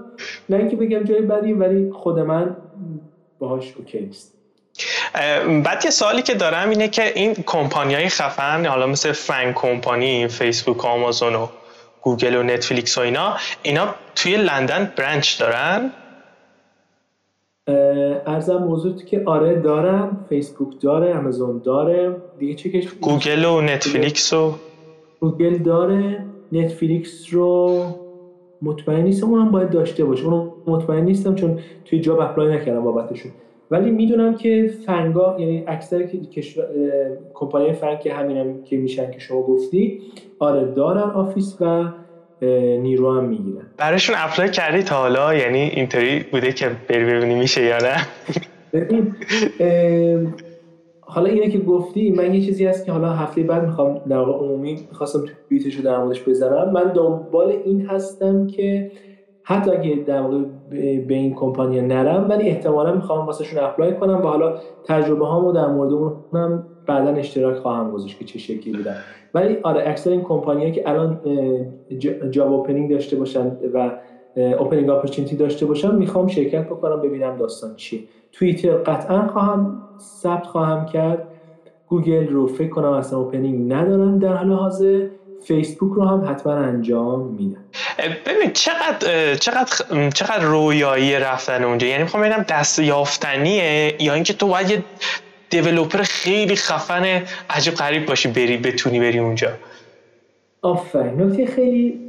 نه 0.49 0.57
اینکه 0.57 0.75
بگم 0.75 1.03
جای 1.03 1.21
بدی 1.21 1.53
ولی 1.53 1.91
خود 1.91 2.19
من 2.19 2.55
باهاش 3.39 3.73
okay 3.77 3.99
نیست 3.99 4.33
بعد 5.63 5.85
یه 5.85 5.91
سوالی 5.91 6.21
که 6.21 6.33
دارم 6.33 6.69
اینه 6.69 6.87
که 6.87 7.13
این 7.15 7.33
کمپانی 7.33 7.93
های 7.93 8.09
خفن 8.09 8.65
حالا 8.65 8.87
مثل 8.87 9.11
FAANG 9.11 9.53
کمپانی 9.53 10.27
فیسبوک 10.27 10.85
آمازون 10.85 11.35
و 11.35 11.47
گوگل 12.01 12.35
و 12.35 12.43
نتفلیکس 12.43 12.97
و 12.97 13.01
اینا 13.01 13.37
اینا 13.63 13.95
توی 14.15 14.37
لندن 14.37 14.93
branch 14.97 15.39
دارن؟ 15.39 15.91
عرضم 17.67 18.57
به 18.57 18.70
حضور 18.70 18.95
که 18.95 19.23
آره 19.25 19.59
دارم 19.59 20.25
فیسبوک 20.29 20.81
داره 20.81 21.17
آمازون 21.17 21.61
داره. 21.63 22.15
دیگه 22.39 22.53
چه 22.53 22.69
کش 22.69 22.87
گوگل 23.01 23.45
و 23.45 23.61
نتفلیکس 23.61 24.33
و 24.33 24.53
گوگل 25.19 25.57
داره. 25.57 26.25
نتفلیکس 26.51 27.33
رو 27.33 27.83
مطمئن 28.61 29.01
نیستم 29.01 29.29
اونم 29.29 29.51
باید 29.51 29.69
داشته 29.69 30.05
باشه. 30.05 30.25
اونو 30.25 30.51
مطمئن 30.67 31.05
نیستم 31.05 31.35
چون 31.35 31.59
توی 31.85 31.99
job 31.99 32.19
apply 32.19 32.55
نکردم 32.55 32.83
بابتشون. 32.83 33.31
ولی 33.71 33.91
می‌دونم 33.91 34.35
که 34.35 34.71
FAANG 34.85 35.27
ا 35.27 35.35
یعنی 35.39 35.63
اکثر 35.67 36.09
کمپانی 37.33 37.73
FAANG 37.73 37.99
که 37.99 38.13
همینم 38.13 38.63
که 38.63 38.77
میشن 38.77 39.11
که 39.11 39.19
شما 39.19 39.41
گفتی 39.41 40.01
آره 40.39 40.65
دارن 40.65 41.09
office 41.11 41.57
و 41.61 41.85
نیرو 42.81 43.13
هم 43.13 43.23
می‌گیرن. 43.23 43.65
براشون 43.77 44.15
apply 44.19 44.51
کردی 44.51 44.83
تا 44.83 44.95
حالا؟ 44.95 45.33
یعنی 45.33 45.59
اینطوری 45.59 46.25
بوده 46.31 46.51
که 46.51 46.71
بری 46.89 47.05
ببینی 47.05 47.35
میشه 47.35 47.63
یا 47.63 47.77
نه؟ 47.77 47.95
ببین 48.73 49.15
حالا 51.01 51.29
اینه 51.29 51.49
که 51.49 51.59
گفتی 51.59 52.11
من 52.11 52.33
یه 52.33 52.41
چیزی 52.41 52.65
هست 52.65 52.85
که 52.85 52.91
حالا 52.91 53.09
هفته 53.09 53.43
بعد 53.43 53.63
می‌خوام 53.63 54.01
در 54.09 54.17
واقع 54.17 54.45
عمومی 54.45 54.87
می‌خواستم 54.89 55.19
توییتش 55.49 55.75
رو 55.75 55.83
در 55.83 55.97
موردش 55.97 56.23
بزنم 56.27 56.71
من 56.71 56.93
دنبال 56.93 57.53
این 57.65 57.85
هستم 57.85 58.47
که 58.47 58.91
حتی 59.43 59.71
اگه 59.71 59.95
در 59.95 60.21
واقع 60.21 60.37
به 61.07 61.13
این 61.13 61.35
کمپانی 61.35 61.81
نرم 61.81 62.29
ولی 62.29 62.49
احتمالا 62.49 62.95
می‌خوام 62.95 63.25
واسهشون 63.25 63.63
apply 63.63 63.95
کنم 63.95 64.17
و 64.17 64.27
حالا 64.27 64.59
تجربه 64.85 65.25
هامو 65.25 65.51
در 65.51 65.67
مورد 65.67 65.91
اونم 65.93 66.67
بعدا 66.87 67.11
اشتراک 67.11 67.57
خواهم 67.57 67.91
گذاشت 67.91 68.19
که 68.19 68.25
چه 68.25 68.39
شکلی 68.39 68.77
بودن. 68.77 68.97
ولی 69.33 69.57
آره 69.63 69.89
اکثر 69.89 70.09
این 70.09 70.71
که 70.71 70.89
الان 70.89 71.19
job 72.31 72.53
opening 72.53 72.91
داشته 72.91 73.15
باشن 73.15 73.51
و 73.73 73.91
opening 74.35 74.89
opportunity 74.89 75.35
داشته 75.35 75.65
باشن 75.65 75.95
می‌خوام 75.95 76.27
شرکت 76.27 76.65
بکنم 76.65 77.01
ببینم 77.01 77.37
داستان 77.37 77.75
چیه. 77.75 77.99
توییتر 78.31 78.73
قطعا 78.73 79.27
خواهم 79.27 79.81
ثبت 79.99 80.45
خواهم 80.45 80.85
کرد. 80.85 81.27
گوگل 81.87 82.27
رو 82.27 82.47
فکر 82.47 82.69
کنم 82.69 82.91
اصلا 82.91 83.19
opening 83.19 83.73
ندارن 83.73 84.17
در 84.17 84.33
حال 84.33 84.51
حاضر. 84.51 85.07
فیسبوک 85.43 85.93
رو 85.93 86.05
هم 86.05 86.25
حتما 86.29 86.53
انجام 86.53 87.27
میدن. 87.27 87.63
ببین 88.25 88.51
چقدر 88.53 89.35
چقدر 89.35 90.09
چقدر 90.09 90.43
رویایی 90.43 91.15
رفتن 91.15 91.63
اونجا؟ 91.63 91.87
یعنی 91.87 92.03
می‌خوام 92.03 92.23
بگم 92.23 92.45
دست 92.49 92.79
یافتنیه 92.79 93.95
یا 94.03 94.13
اینکه 94.13 94.33
تو 94.33 94.47
باید 94.47 94.69
یه 94.69 94.83
developer 95.49 95.97
خیلی 95.97 96.55
خفن 96.55 97.03
عجیب 97.49 97.73
غریب 97.73 98.05
باشی 98.05 98.27
بری 98.27 98.57
بتونی 98.57 98.99
بری 98.99 99.19
اونجا. 99.19 99.47
آفرین. 100.61 101.21
نکته 101.21 101.45
خیلی 101.45 101.99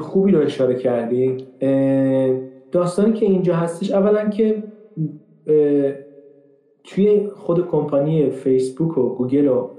خوبی 0.00 0.32
رو 0.32 0.40
اشاره 0.40 0.74
کردی. 0.74 1.46
داستانی 2.72 3.12
که 3.12 3.26
اینجا 3.26 3.56
هستش 3.56 3.90
اولا 3.90 4.28
که 4.28 4.62
توی 6.84 7.28
خود 7.36 7.68
کمپانی 7.68 8.30
فیسبوک 8.30 8.98
و 8.98 9.14
گوگل 9.14 9.48
و 9.48 9.70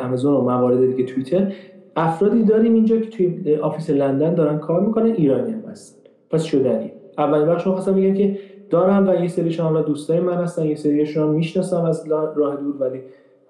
امازون 0.00 0.34
و 0.34 0.40
موارد 0.40 0.96
دیگه 0.96 1.04
توییتر 1.04 1.52
افرادی 1.96 2.42
داریم 2.42 2.74
اینجا 2.74 3.00
که 3.00 3.10
توی 3.10 3.56
office 3.56 3.90
لندن 3.90 4.34
دارن 4.34 4.58
کار 4.58 4.86
می‌کنن 4.86 5.12
ایرانی 5.12 5.52
هم 5.52 5.64
هستن. 5.70 6.10
پس 6.30 6.42
شدنی. 6.42 6.92
اول 7.18 7.44
بخش 7.44 7.62
خواستم 7.62 7.94
بگم 7.94 8.14
که 8.14 8.38
دارم 8.70 9.08
و 9.08 9.14
یه 9.14 9.28
سریشون 9.28 9.66
حالا 9.66 9.82
دوستای 9.82 10.20
من 10.20 10.34
هستن 10.34 10.64
یه 10.64 10.74
سریشون 10.74 11.28
می‌شناسم 11.28 11.84
از 11.84 12.08
راه 12.08 12.56
دور 12.56 12.76
ولی 12.80 13.00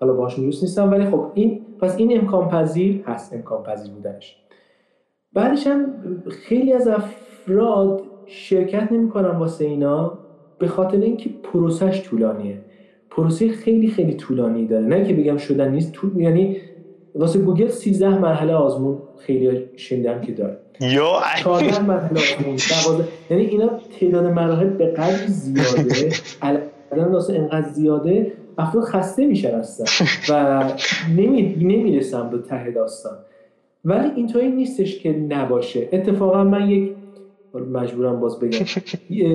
حالا 0.01 0.12
باشون 0.12 0.44
دوست 0.44 0.62
نیستم. 0.62 0.90
ولی 0.90 1.05
خب 1.05 1.30
این 1.34 1.60
پس 1.80 1.98
این 1.98 2.20
امکان 2.20 2.48
پذیر 2.48 3.02
هست 3.06 3.32
امکان 3.32 3.62
پذیر 3.62 3.93
بودنش. 3.93 4.36
بعدش 5.32 5.66
هم 5.66 5.94
خیلی 6.30 6.72
از 6.72 6.88
افراد 6.88 8.02
شرکت 8.26 8.93
نمی‌کنن 8.93 9.30
واسه 9.30 9.64
اینا 9.64 10.18
به 10.59 10.66
خاطر 10.66 11.01
اینکه 11.01 11.30
پروسش 11.43 12.02
طولانیه. 12.02 12.59
پروسه 13.10 13.48
خیلی 13.48 13.88
خیلی 13.88 14.14
طولانی 14.14 14.66
داره. 14.66 14.86
نه 14.86 15.05
که 15.05 15.14
بگم 15.14 15.36
شدن 15.36 15.70
نیست 15.70 15.93
طول 15.93 16.20
یعنی 16.20 16.56
واسه 17.14 17.38
گوگل 17.38 17.68
13 17.68 18.18
مرحله 18.18 18.55
آزمون 18.55 18.98
خیلی 19.18 19.64
شنیدم 19.76 20.20
که 20.20 20.32
داره. 20.32 20.59
یا 20.81 21.20
14 21.39 21.82
مرحله 21.82 22.20
آزمون 22.20 23.05
یعنی 23.31 23.44
اینا 23.44 23.70
تعداد 24.01 24.27
مراحل 24.27 24.70
به 24.70 24.86
قدر 24.86 25.27
زیاده. 25.27 26.12
الان 26.93 27.12
واسه 27.12 27.35
انقدر 27.35 27.69
زیاده 27.69 28.32
افراد 28.59 28.85
خسته 28.85 29.27
میشن 29.27 29.59
هستن 29.59 30.05
و 30.28 30.65
نمی... 31.16 31.43
نمی‌رسن 31.43 32.31
به 32.31 32.39
ته 32.39 32.70
داستان. 32.70 33.12
ولی 33.85 34.11
اینطوری 34.16 34.48
نیستش 34.48 34.98
که 34.98 35.12
نباشه. 35.12 35.89
اتفاقا 35.93 36.44
من 36.44 36.70
یک 36.70 36.93
مجبورم 37.73 38.20
باز 38.20 38.40
بگم. 38.40 38.65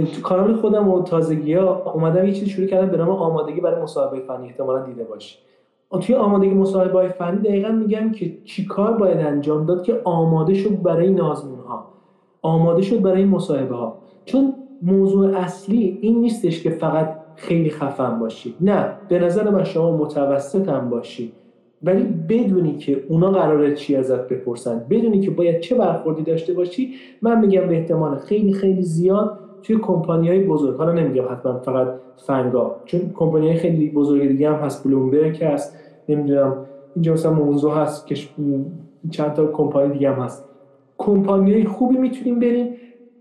تو 0.06 0.22
کانال 0.22 0.56
خودم 0.56 0.90
و 0.90 1.04
تازگی 1.04 1.54
ها 1.54 1.92
اومدم 1.94 2.26
یه 2.26 2.34
چیزی 2.34 2.50
شروع 2.50 2.68
کردم 2.68 2.90
به 2.90 2.98
نام 2.98 3.10
آمادگی 3.10 3.62
برای 3.62 3.82
مصاحبه 3.82 4.20
فنی. 4.28 4.48
احتمالا 4.48 4.86
دیده 4.86 5.04
باشی 5.04 5.38
توی 6.00 6.16
آمادگی 6.16 6.54
مصاحبه 6.54 6.94
های 6.94 7.10
فنی 7.10 7.38
دقیقا 7.38 7.70
میگم 7.70 8.12
که 8.12 8.38
چیکار 8.46 8.98
باید 8.98 9.18
انجام 9.18 9.66
داد 9.66 9.84
که 9.84 10.02
آماده 10.04 10.54
شد 10.54 10.82
برای 10.82 11.10
نازمون 11.10 11.60
ها 11.60 11.86
آماده 12.42 12.82
شد 12.82 13.02
برای 13.02 13.26
مصاحبه 13.26 13.76
ها 13.76 13.98
چون 14.26 14.54
موضوع 14.82 15.38
اصلی 15.38 15.98
این 16.02 16.20
نیستش 16.20 16.64
که 16.64 16.70
فقط 16.70 17.18
خیلی 17.36 17.70
خفن 17.70 18.20
باشی. 18.20 18.56
نه 18.62 18.86
به 19.10 19.20
نظر 19.20 19.50
من 19.50 19.64
شما 19.64 19.98
متوسط 19.98 20.70
هم 20.70 20.90
باشی. 20.90 21.32
ولی 21.84 22.04
بدونی 22.04 22.78
که 22.78 23.04
اونا 23.10 23.32
قراره 23.32 23.76
چی 23.76 23.96
ازت 23.96 24.28
بپرسن. 24.28 24.86
بدونی 24.90 25.20
که 25.20 25.32
باید 25.32 25.60
چه 25.60 25.76
برخوردی 25.76 26.24
داشته 26.24 26.54
باشی. 26.54 26.94
من 27.22 27.40
میگم 27.40 27.68
به 27.68 27.78
احتمال 27.78 28.18
خیلی 28.18 28.54
خیلی 28.54 28.82
زیاد 28.82 29.40
توی 29.64 29.78
کمپانی 29.78 30.28
های 30.28 30.40
بزرگ 30.40 30.78
حالا 30.78 30.92
نمیگم 30.92 31.26
حتما 31.32 31.60
فقط 31.60 31.88
فنگا 32.28 32.76
چون 32.86 33.14
کمپانی 33.16 33.48
های 33.48 33.58
خیلی 33.58 33.90
بزرگ 33.90 34.28
دیگه 34.28 34.50
هم 34.50 34.56
هست 34.56 34.84
بلومبرگ 34.84 35.44
هست 35.44 35.76
نمی‌دونم 36.10 36.66
اینجا 36.96 37.14
مثلا 37.14 37.34
موضوع 37.34 37.78
هست 37.78 38.08
که 38.08 38.16
چند 39.12 39.34
تا 39.34 39.48
کمپانی 39.48 39.94
دیگه 39.94 40.12
هم 40.12 40.22
هست. 40.22 40.46
کمپانی 40.98 41.54
های 41.54 41.66
خوبی 41.66 41.98
می‌تونیم 41.98 42.40
بریم. 42.40 42.74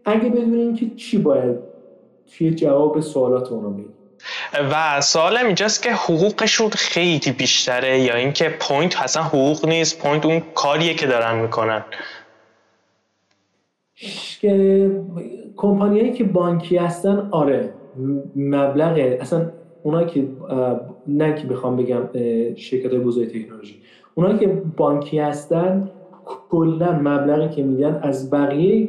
اگه 0.05 0.29
بدونیم 0.29 0.75
که 0.75 0.91
چی 0.97 1.19
باید 1.19 1.57
توی 2.37 2.55
جواب 2.55 3.01
سوالات 3.01 3.53
اونا 3.53 3.69
بگیم 3.69 3.93
و 4.73 5.01
سوالم 5.01 5.47
اینجاست 5.47 5.83
که 5.83 5.93
حقوقشون 5.93 6.71
خیلی 6.71 7.33
بیشتره 7.39 8.01
یا 8.01 8.15
اینکه 8.15 8.49
point 8.61 9.03
اصلا 9.03 9.23
حقوق 9.23 9.67
نیست 9.67 10.03
point 10.03 10.27
اون 10.27 10.43
کاریه 10.55 10.95
که 10.95 11.07
دارن 11.07 11.41
می‌کنن. 11.41 11.85
کمپانیایی 15.57 16.13
که 16.13 16.25
بانکی 16.25 16.77
هستن 16.77 17.29
آره 17.31 17.71
مبلغ 18.37 19.17
اصلا 19.21 19.47
اونا 19.83 20.05
که 20.05 20.25
نه 21.07 21.35
که 21.35 21.47
بخوام 21.47 21.77
بگم 21.77 22.03
شرکت 22.57 22.95
بزرگ 22.95 23.29
تکنولوژی 23.29 23.75
اونا 24.15 24.39
که 24.39 24.63
بانکی 24.77 25.19
هستن 25.19 25.89
کلا 26.51 26.93
مبلغی 26.93 27.55
که 27.55 27.63
میدن 27.63 28.01
از 28.03 28.31
بقیه 28.31 28.89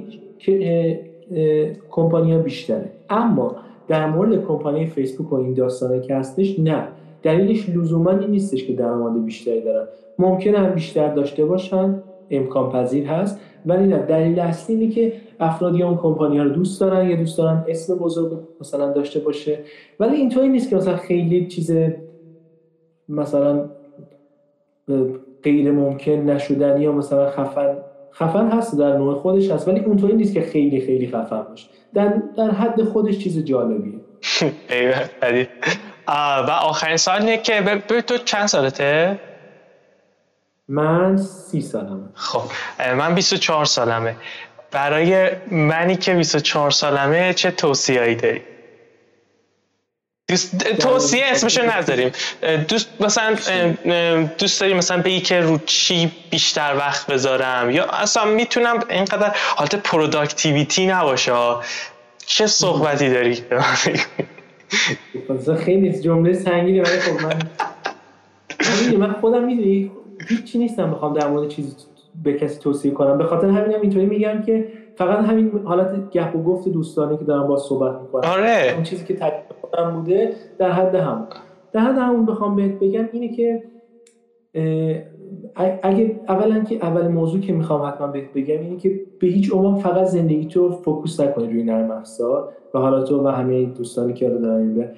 کمپانی 1.92 2.34
ها 2.34 2.40
بیشتره. 2.40 2.92
اما 3.10 3.56
در 3.88 4.10
مورد 4.10 4.46
کمپانی 4.46 4.86
فیسبوک 4.86 5.34
و 5.34 5.36
این 5.36 5.54
داستانه 5.54 6.00
که 6.00 6.16
هستش 6.16 6.60
نه. 6.60 6.88
دلیلش 7.24 7.70
لزوما 7.70 8.12
این 8.12 8.32
نیستش 8.32 8.66
که 8.66 8.74
درآمد 8.74 9.26
بیشتری 9.26 9.62
دارن. 9.62 9.88
ممکنه 10.20 10.58
هم 10.58 10.70
بیشتر 10.70 11.14
داشته 11.14 11.46
باشن 11.46 12.04
امکان 12.30 12.72
پذیر 12.72 13.08
هست. 13.08 13.40
ولی 13.66 13.88
نه 13.88 13.98
دلیل 13.98 14.40
اصلی 14.40 14.76
اینه 14.76 14.94
که 14.94 15.14
افرادی 15.40 15.84
اون 15.84 15.98
کمپانی 15.98 16.38
ها 16.38 16.44
رو 16.44 16.50
دوست 16.50 16.82
دارن 16.82 17.10
یا 17.10 17.16
دوست 17.16 17.38
دارن 17.38 17.66
اسم 17.68 17.96
بزرگ 17.96 18.40
مثلا 18.62 18.92
داشته 18.92 19.20
باشه. 19.20 19.60
ولی 20.00 20.16
اینطوری 20.16 20.48
نیست 20.48 20.70
که 20.70 20.76
مثلا 20.76 20.98
خیلی 20.98 21.48
چیز 21.48 21.72
مثلا 23.10 23.70
غیر 25.44 25.72
ممکن 25.72 26.12
نشدنی 26.12 26.84
یا 26.84 26.92
مثلا 26.92 27.30
خفن 27.30 27.78
خفن 28.14 28.48
هست 28.48 28.80
در 28.80 28.98
نوع 28.98 29.16
خودش 29.16 29.52
هست 29.52 29.68
ولی 29.68 29.80
اونطوری 29.80 30.14
نیست 30.14 30.34
که 30.34 30.42
خیلی 30.42 30.82
خیلی 30.82 31.08
خفن 31.08 31.44
باشه. 31.50 31.68
در, 31.94 32.22
در 32.38 32.52
حد 32.52 32.84
خودش 32.84 33.18
چیز 33.18 33.46
جالبیه. 33.46 33.94
و 36.48 36.52
آخرین 36.52 36.98
سال 36.98 37.36
که 37.36 37.62
به 37.88 38.02
تو 38.02 38.18
چند 38.18 38.46
سالته؟ 38.46 39.20
من 40.72 41.18
سی 41.18 41.62
سالمه. 41.62 42.10
خب 42.14 42.42
من 42.98 43.16
24 43.16 43.66
سالمه. 43.66 44.16
برای 44.72 45.30
منی 45.52 45.96
که 45.96 46.14
24 46.14 46.72
سالمه 46.72 47.34
چه 47.34 47.52
توصیه‌ای 47.52 48.16
داری؟ 48.16 48.42
توصیه 50.80 51.26
اسمشو 51.26 51.62
نذاریم. 51.66 52.12
دوست 52.68 52.90
مثلا 53.00 53.36
دوست 54.38 54.62
داری 54.62 54.74
مثلا 54.74 55.02
بگی 55.02 55.22
که 55.22 55.42
رو 55.42 55.60
چی 55.66 56.12
بیشتر 56.30 56.76
وقت 56.78 57.08
بذارم؟ 57.08 57.70
یا 57.70 57.86
اصلا 57.86 58.26
می‌تونم 58.26 58.80
اینقدر 58.90 59.36
حالت 59.56 59.76
productivity 59.76 60.88
نباشه. 60.88 61.34
چه 62.26 62.48
صحبتی 62.48 63.10
داری؟ 63.10 63.44
خیلی 65.66 66.02
جمله 66.02 66.34
سنگینه 66.34 66.82
ولی 66.82 67.00
خب 67.00 67.22
من 67.22 67.40
من 69.08 69.14
خودم 69.14 69.44
می‌دونی 69.44 69.92
هیچی 70.38 70.60
نیستم 70.60 70.92
بخوام 70.92 71.14
در 71.14 71.30
مورد 71.30 71.48
چیزی 71.48 71.76
به 72.24 72.34
کسی 72.34 72.60
توصیه 72.60 72.92
کنم. 72.92 73.18
به 73.18 73.24
خاطر 73.24 73.48
همینم 73.48 73.82
اینطوری 73.82 74.06
میگم 74.06 74.42
که 74.46 74.68
فقط 74.96 75.26
همین 75.26 75.52
حالت 75.64 76.12
گپ 76.12 76.36
و 76.36 76.44
گفت 76.44 76.70
دوستانی 76.70 77.18
که 77.18 77.24
دارم 77.24 77.48
با 77.48 77.58
صحبت 77.58 78.02
می‌کنم. 78.02 78.30
آره. 78.32 78.74
اون 78.74 78.84
چیزی 78.84 79.06
که 79.06 79.16
تجربه 79.16 79.92
بوده 79.96 80.34
در 80.58 80.72
حد 80.72 80.96
هم 80.96 81.28
در 81.72 81.80
حد 81.80 81.98
همون 81.98 82.26
بخوام 82.26 82.56
بهت 82.56 82.72
بگم 82.72 83.10
اینه 83.12 83.36
که 83.36 83.64
اگه 85.84 86.20
اولا 86.28 86.60
که 86.60 86.76
اول 86.76 87.08
موضوع 87.08 87.42
که 87.42 87.54
می‌خوام 87.54 87.88
حتما 87.88 88.08
بهت 88.08 88.34
بگم 88.36 88.60
اینه 88.60 88.78
که 88.78 89.02
به 89.20 89.28
هیچ 89.28 89.54
عنوان 89.54 89.76
فقط 89.76 90.06
زندگی 90.06 90.46
تو 90.46 90.70
فوکوس 90.72 91.20
نکنی 91.20 91.48
روی 91.48 91.64
نرم 91.64 91.92
افزار 91.92 92.50
و 92.74 92.80
حالا 92.80 93.04
تو 93.04 93.24
و 93.24 93.28
همه 93.28 93.66
دوستانی 93.66 94.14
که 94.14 94.30
دارن 94.30 94.90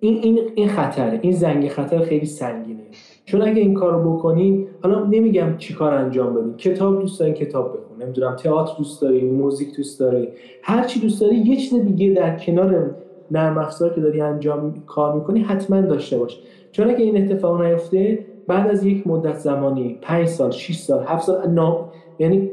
این 0.00 0.18
این 0.22 0.38
این 0.54 0.68
خطره. 0.68 1.18
این 1.22 1.32
زنگ 1.32 1.68
خطر 1.68 1.98
خیلی 1.98 2.26
سنگینه. 2.26 2.82
چون 3.30 3.42
اگه 3.42 3.60
این 3.60 3.74
کارو 3.74 4.12
بکنی 4.12 4.66
حالا 4.82 5.04
نمیگم 5.04 5.56
چی 5.58 5.74
کار 5.74 5.94
انجام 5.94 6.34
بدی. 6.34 6.70
کتاب 6.70 7.00
دوست 7.00 7.20
داری 7.20 7.32
کتاب 7.32 7.72
بخون. 7.72 8.02
نمی‌دونم 8.02 8.36
تئاتر 8.36 8.72
دوست 8.78 9.02
داری 9.02 9.20
موزیک 9.24 9.76
دوست 9.76 10.00
داری. 10.00 10.28
هر 10.62 10.84
چی 10.84 11.00
دوست 11.00 11.20
داری 11.20 11.36
یه 11.36 11.56
چیز 11.56 11.74
دیگه 11.74 12.14
در 12.14 12.38
کنار 12.38 12.94
نرم 13.30 13.58
افزار 13.58 13.94
که 13.94 14.00
داری 14.00 14.20
انجام 14.20 14.74
کار 14.86 15.14
می‌کنی 15.14 15.40
حتما 15.40 15.80
داشته 15.80 16.18
باش. 16.18 16.40
چون 16.72 16.90
اگه 16.90 17.04
این 17.04 17.22
اتفاق 17.22 17.62
نیفته 17.62 18.26
بعد 18.46 18.70
از 18.70 18.84
یک 18.84 19.06
مدت 19.06 19.38
زمانی 19.38 19.98
5 20.02 20.26
سال 20.28 20.50
6 20.50 20.76
سال 20.76 21.04
7 21.04 21.22
سال 21.22 21.50
نا... 21.50 21.88
یعنی 22.18 22.50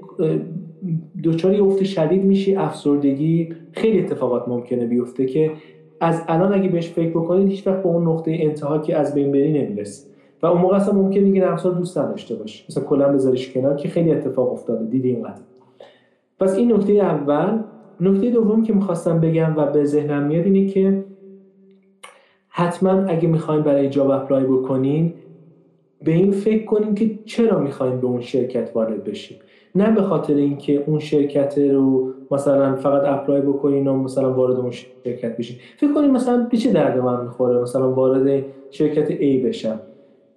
دچار 1.23 1.61
افت 1.61 1.83
شدید 1.83 2.23
میشی 2.23 2.55
افسردگی 2.55 3.49
خیلی 3.71 3.99
اتفاقات 3.99 4.47
ممکنه 4.47 4.85
بیفته 4.85 5.25
که 5.25 5.51
از 5.99 6.21
الان 6.27 6.53
اگه 6.53 6.69
بهش 6.69 6.89
فکر 6.89 7.09
بکنید 7.09 7.47
هیچ 7.47 7.67
وقت 7.67 7.83
به 7.83 7.89
اون 7.89 8.07
نقطه 8.07 8.37
انتها 8.39 8.79
که 8.79 8.97
از 8.97 9.13
بین 9.13 9.31
بری 9.31 9.63
نمی‌رسی. 9.63 10.16
و 10.41 10.45
اون 10.45 10.61
موقع 10.61 10.75
اصلا 10.75 10.93
ممکن 10.93 11.23
دیگه 11.23 11.41
نرم 11.41 11.73
دوست 11.77 11.97
نداشته 11.97 12.35
باشی. 12.35 12.65
مثلا 12.69 12.83
کلا 12.83 13.13
بذاریش 13.13 13.53
کنار 13.53 13.75
که 13.75 13.89
خیلی 13.89 14.11
اتفاق 14.11 14.51
افتاده. 14.51 14.85
دیدی 14.85 15.09
اینقدر. 15.09 15.41
پس 16.39 16.55
این 16.55 16.73
نکته 16.73 16.93
اول. 16.93 17.59
نکته 18.01 18.29
دوم 18.29 18.63
که 18.63 18.73
می‌خواستم 18.73 19.19
بگم 19.19 19.53
و 19.57 19.65
به 19.65 19.85
ذهنم 19.85 20.23
میاد 20.23 20.45
اینه 20.45 20.67
که 20.67 21.03
حتما 22.49 22.91
اگه 22.91 23.27
می‌خواین 23.27 23.61
برای 23.61 23.89
job 23.89 24.09
apply 24.09 24.43
بکنین 24.43 25.13
به 26.03 26.11
این 26.11 26.31
فکر 26.31 26.65
کنیم 26.65 26.95
که 26.95 27.19
چرا 27.25 27.59
می‌خوایم 27.59 27.99
به 27.99 28.07
اون 28.07 28.21
شرکت 28.21 28.71
وارد 28.75 29.03
بشیم 29.03 29.37
نه 29.75 29.91
به 29.91 30.01
خاطر 30.01 30.33
اینکه 30.33 30.83
اون 30.87 30.99
شرکت 30.99 31.57
رو 31.57 32.13
مثلا 32.31 32.75
فقط 32.75 33.01
apply 33.05 33.41
بکنین 33.41 33.87
و 33.87 33.95
مثلا 34.03 34.33
وارد 34.33 34.55
اون 34.55 34.71
شرکت 34.71 35.37
بشین. 35.37 35.57
فکر 35.77 35.93
کنیم 35.93 36.11
مثلا 36.11 36.47
به 36.51 36.57
چه 36.57 36.71
درد 36.71 36.97
من 36.97 37.23
می‌خوره 37.23 37.61
مثلا 37.61 37.91
وارد 37.91 38.45
شرکت 38.71 39.09
A 39.09 39.45
بشم. 39.45 39.79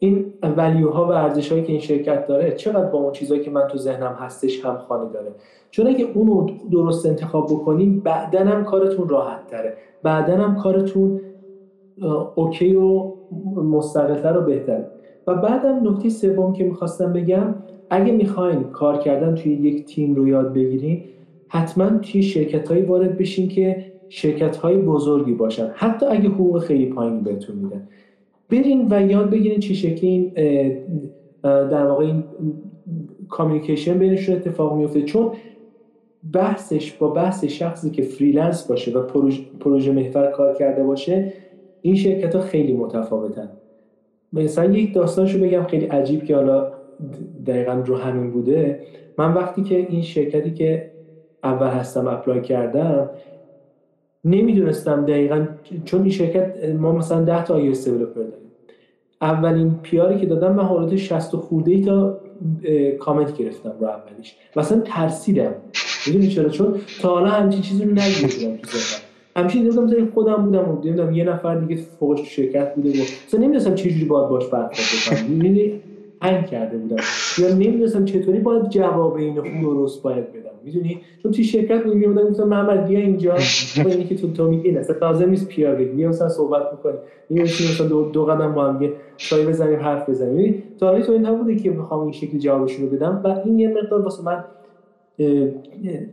این 0.03 0.25
value 0.57 0.97
ها 0.97 1.05
و 1.05 1.11
ارزش 1.11 1.53
هایی 1.53 1.65
که 1.65 1.73
این 1.73 1.81
شرکت 1.81 2.27
داره 2.27 2.53
چقدر 2.53 2.87
با 2.87 2.99
اون 2.99 3.13
چیزهایی 3.13 3.43
که 3.43 3.51
من 3.51 3.69
تو 3.69 3.79
ذهنم 3.79 4.17
هستش 4.19 4.65
هم‌خوانی 4.65 5.13
داره؟ 5.13 5.33
چون 5.71 5.87
اگه 5.87 6.07
اونو 6.15 6.47
درست 6.71 7.07
انتخاب 7.07 7.47
بکنیم 7.47 8.01
بعدا 8.01 8.41
هم 8.41 8.65
کارتون 8.65 9.09
راحت 9.09 9.47
تره. 9.47 9.77
بعدا 10.03 10.37
هم 10.37 10.57
کارتون 10.57 11.21
اوکی 12.35 12.75
و 12.75 13.13
مستقلتر 13.57 14.39
و 14.39 14.41
بهتره. 14.41 14.87
و 15.27 15.35
بعدم 15.35 15.89
نکته 15.89 16.09
سوم 16.09 16.53
که 16.53 16.65
می‌خواستم 16.65 17.13
بگم 17.13 17.55
اگه 17.91 18.13
می‌خواین 18.13 18.63
کار 18.63 18.99
کردن 18.99 19.35
توی 19.35 19.53
یک 19.53 19.85
تیم 19.85 20.15
رو 20.15 20.29
یاد 20.29 20.53
بگیرین 20.53 21.05
حتما 21.49 21.99
توی 21.99 22.23
شرکت 22.23 22.69
هایی 22.69 22.83
وارد 22.83 23.19
بشین 23.19 23.49
که 23.49 23.85
شرکت 24.09 24.57
های 24.57 24.77
بزرگی 24.77 25.33
باشن. 25.33 25.71
حتی 25.75 26.07
اگه 26.07 26.29
حقوق 26.29 26.59
خیلی 26.59 26.87
پایینی 26.87 27.21
بهتون 27.21 27.57
میدن. 27.57 27.89
برین 28.51 28.87
و 28.91 29.11
یاد 29.11 29.31
بگیرین 29.31 29.61
چه 29.61 29.75
شکلی 29.75 30.11
این 30.11 30.33
در 31.43 31.87
واقع 31.87 32.05
این 32.05 32.25
communication 33.29 33.99
بینشون 33.99 34.37
اتفاق 34.37 34.77
میفته 34.77 35.03
چون 35.03 35.33
بحثش 36.33 36.93
با 36.93 37.09
بحث 37.09 37.45
شخصی 37.45 37.91
که 37.91 38.03
freelance 38.03 38.67
باشه 38.67 38.93
و 38.93 39.03
پروژه, 39.03 39.43
پروژه 39.61 39.93
محور 39.93 40.31
کار 40.31 40.55
کرده 40.55 40.83
باشه 40.83 41.33
این 41.83 41.95
شرکت 41.95 42.35
ها 42.35 42.41
خیلی 42.41 42.73
متفاوتن. 42.73 43.49
مثلا 44.33 44.65
یک 44.65 44.95
داستانشو 44.95 45.39
بگم 45.39 45.65
خیلی 45.65 45.87
عجیب 45.87 46.25
که 46.25 46.37
حالا 46.37 46.73
دقیقا 47.47 47.73
رو 47.87 47.97
همین 47.97 48.31
بوده. 48.31 48.81
من 49.19 49.35
وقتی 49.35 49.63
که 49.63 49.77
این 49.77 50.03
شرکتی 50.03 50.51
که 50.51 50.91
اول 51.45 51.67
هستم 51.67 52.07
apply 52.07 52.41
کردم 52.41 53.11
نمی‌دونستم 54.25 55.05
دقیقا 55.05 55.47
چون 55.85 56.03
این 56.03 56.11
شرکت 56.11 56.75
ما 56.79 56.93
مثلا 56.93 57.25
10 57.25 57.45
تا 57.45 57.73
iOS 57.73 57.85
developer 57.85 58.21
داریم. 58.21 58.51
اولین 59.23 59.75
پیاری 59.83 60.21
که 60.21 60.27
دادم 60.27 60.55
من 60.55 60.65
حالت 60.65 60.97
60 60.97 61.37
خورده 61.37 61.73
ای 61.73 61.85
تا 61.85 62.21
کامنت 62.99 63.37
گرفتم 63.37 63.73
رو 63.81 63.87
اولیش. 63.87 64.35
مثلا 64.57 64.81
ترسیدم. 64.81 65.55
می‌دونی 66.07 66.29
چرا؟ 66.29 66.49
چون 66.49 66.75
تا 67.03 67.09
حالا 67.09 67.29
همچین 67.29 67.61
چیزی 67.63 67.85
رو 67.85 67.91
نگیردم 67.91 68.57
تو 68.57 68.79
همیشه 69.37 69.59
دیدم 69.59 70.11
خودم 70.15 70.37
بودم 70.37 70.69
و 70.69 70.81
دیدم 70.81 71.13
یه 71.13 71.25
نفر 71.25 71.55
دیگه 71.55 71.83
فوقش 71.83 72.37
شرکت 72.37 72.75
بوده 72.75 72.91
و 72.91 72.93
مثلا 72.93 73.41
نمی‌دونستم 73.41 73.75
چه 73.75 73.91
جوری 73.91 74.05
باید 74.05 74.29
باش 74.29 74.47
برخورد 74.47 75.33
یعنی 75.45 75.81
هنگ 76.23 76.47
کرده 76.47 76.79
بودم. 76.79 77.03
یا 77.39 77.55
نمی‌دونستم 77.55 78.05
چطوری 78.05 78.39
باید 78.39 78.69
جواب 78.69 79.15
اینو 79.15 79.43
درست 79.63 80.03
باید 80.03 80.33
بدم. 80.33 80.50
می‌دونی؟ 80.65 81.01
چون 81.23 81.33
توی 81.33 81.45
شرکت 81.45 81.87
میگه 81.87 82.09
بودم 82.09 82.29
گفتم 82.29 82.45
محمد 82.45 82.87
بیا 82.87 82.99
اینجا. 82.99 83.35
با 83.85 83.91
اینی 83.91 84.05
که 84.05 84.17
تو 84.17 84.33
تو 84.33 84.49
میگی 84.49 84.73
نه 84.73 84.85
لازم 85.03 85.31
نیست 85.31 85.49
پیار 85.49 85.75
بگی 85.75 86.07
مثلا 86.07 86.29
صحبت 86.29 86.63
می‌کنی 86.73 86.95
یه 87.31 87.43
مثلا 87.43 87.87
دو, 87.87 88.11
دو 88.11 88.25
قدم 88.25 88.55
با 88.55 88.65
هم 88.65 88.93
چای 89.17 89.47
بزنیم 89.47 89.81
حرف 89.81 90.09
بزنیم. 90.09 90.39
یعنی 90.39 90.63
تا 90.81 91.01
تو 91.01 91.13
این 91.13 91.27
نبوده 91.27 91.57
که 91.57 91.71
بخوام 91.71 92.01
این 92.01 92.13
شکلی 92.13 92.39
جوابش 92.39 92.75
رو 92.75 92.87
بدم. 92.87 93.21
و 93.25 93.41
این 93.45 93.59
یه 93.59 93.69
مقدار 93.69 94.01
واسه 94.01 94.23
من 94.25 94.45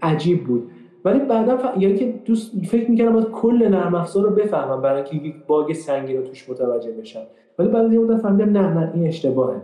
عجیب 0.01 0.43
بود. 0.43 0.63
ولی 1.05 1.19
بعدا 1.19 1.57
ف... 1.57 1.77
یعنی 1.77 1.95
که 1.95 2.13
دوست 2.25 2.51
فکر 2.65 2.91
می‌کردم 2.91 3.13
باید 3.13 3.27
کل 3.31 3.67
نرم 3.67 3.95
افزار 3.95 4.23
رو 4.23 4.29
بفهمم 4.29 4.81
برای 4.81 5.01
اینکه 5.01 5.27
یک 5.27 5.35
باگ 5.47 5.73
سنگین 5.73 6.17
رو 6.17 6.23
توش 6.23 6.49
متوجه 6.49 6.91
بشم. 6.91 7.23
ولی 7.59 7.69
بعد 7.69 7.93
یه 7.93 7.99
مدت 7.99 8.21
فهمیدم 8.21 8.57
نه 8.57 8.73
نه 8.73 8.91
این 8.93 9.07
اشتباهه. 9.07 9.61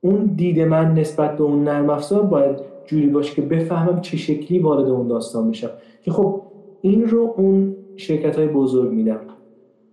اون 0.00 0.30
دید 0.36 0.60
من 0.60 0.94
نسبت 0.94 1.36
به 1.36 1.42
اون 1.42 1.64
نرم 1.64 1.90
افزار 1.90 2.22
باید 2.22 2.71
جوری 2.86 3.06
باشه 3.06 3.34
که 3.34 3.42
بفهمم 3.42 4.00
چه 4.00 4.16
شکلی 4.16 4.58
وارد 4.58 4.88
اون 4.88 5.08
داستان 5.08 5.50
بشم. 5.50 5.70
که 6.02 6.10
خب 6.10 6.42
این 6.80 7.08
رو 7.08 7.34
اون 7.36 7.76
شرکت 7.96 8.38
های 8.38 8.46
بزرگ 8.46 8.92
میدم 8.92 9.20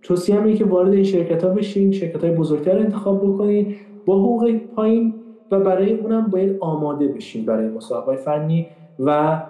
توصیه 0.02 0.42
اینه 0.42 0.56
که 0.56 0.64
وارد 0.64 0.92
این 0.92 1.04
شرکت 1.04 1.44
ها 1.44 1.50
بشین 1.50 1.92
شرکت 1.92 2.24
های 2.24 2.34
بزرگتر 2.34 2.78
انتخاب 2.78 3.22
بکنید 3.24 3.76
با 4.06 4.18
حقوق 4.18 4.52
پایین 4.76 5.14
و 5.50 5.60
برای 5.60 5.92
اونم 5.92 6.26
باید 6.26 6.56
آماده 6.60 7.08
بشین 7.08 7.44
برای 7.44 7.68
مسابقه 7.68 8.16
فنی 8.16 8.66
و 8.98 9.40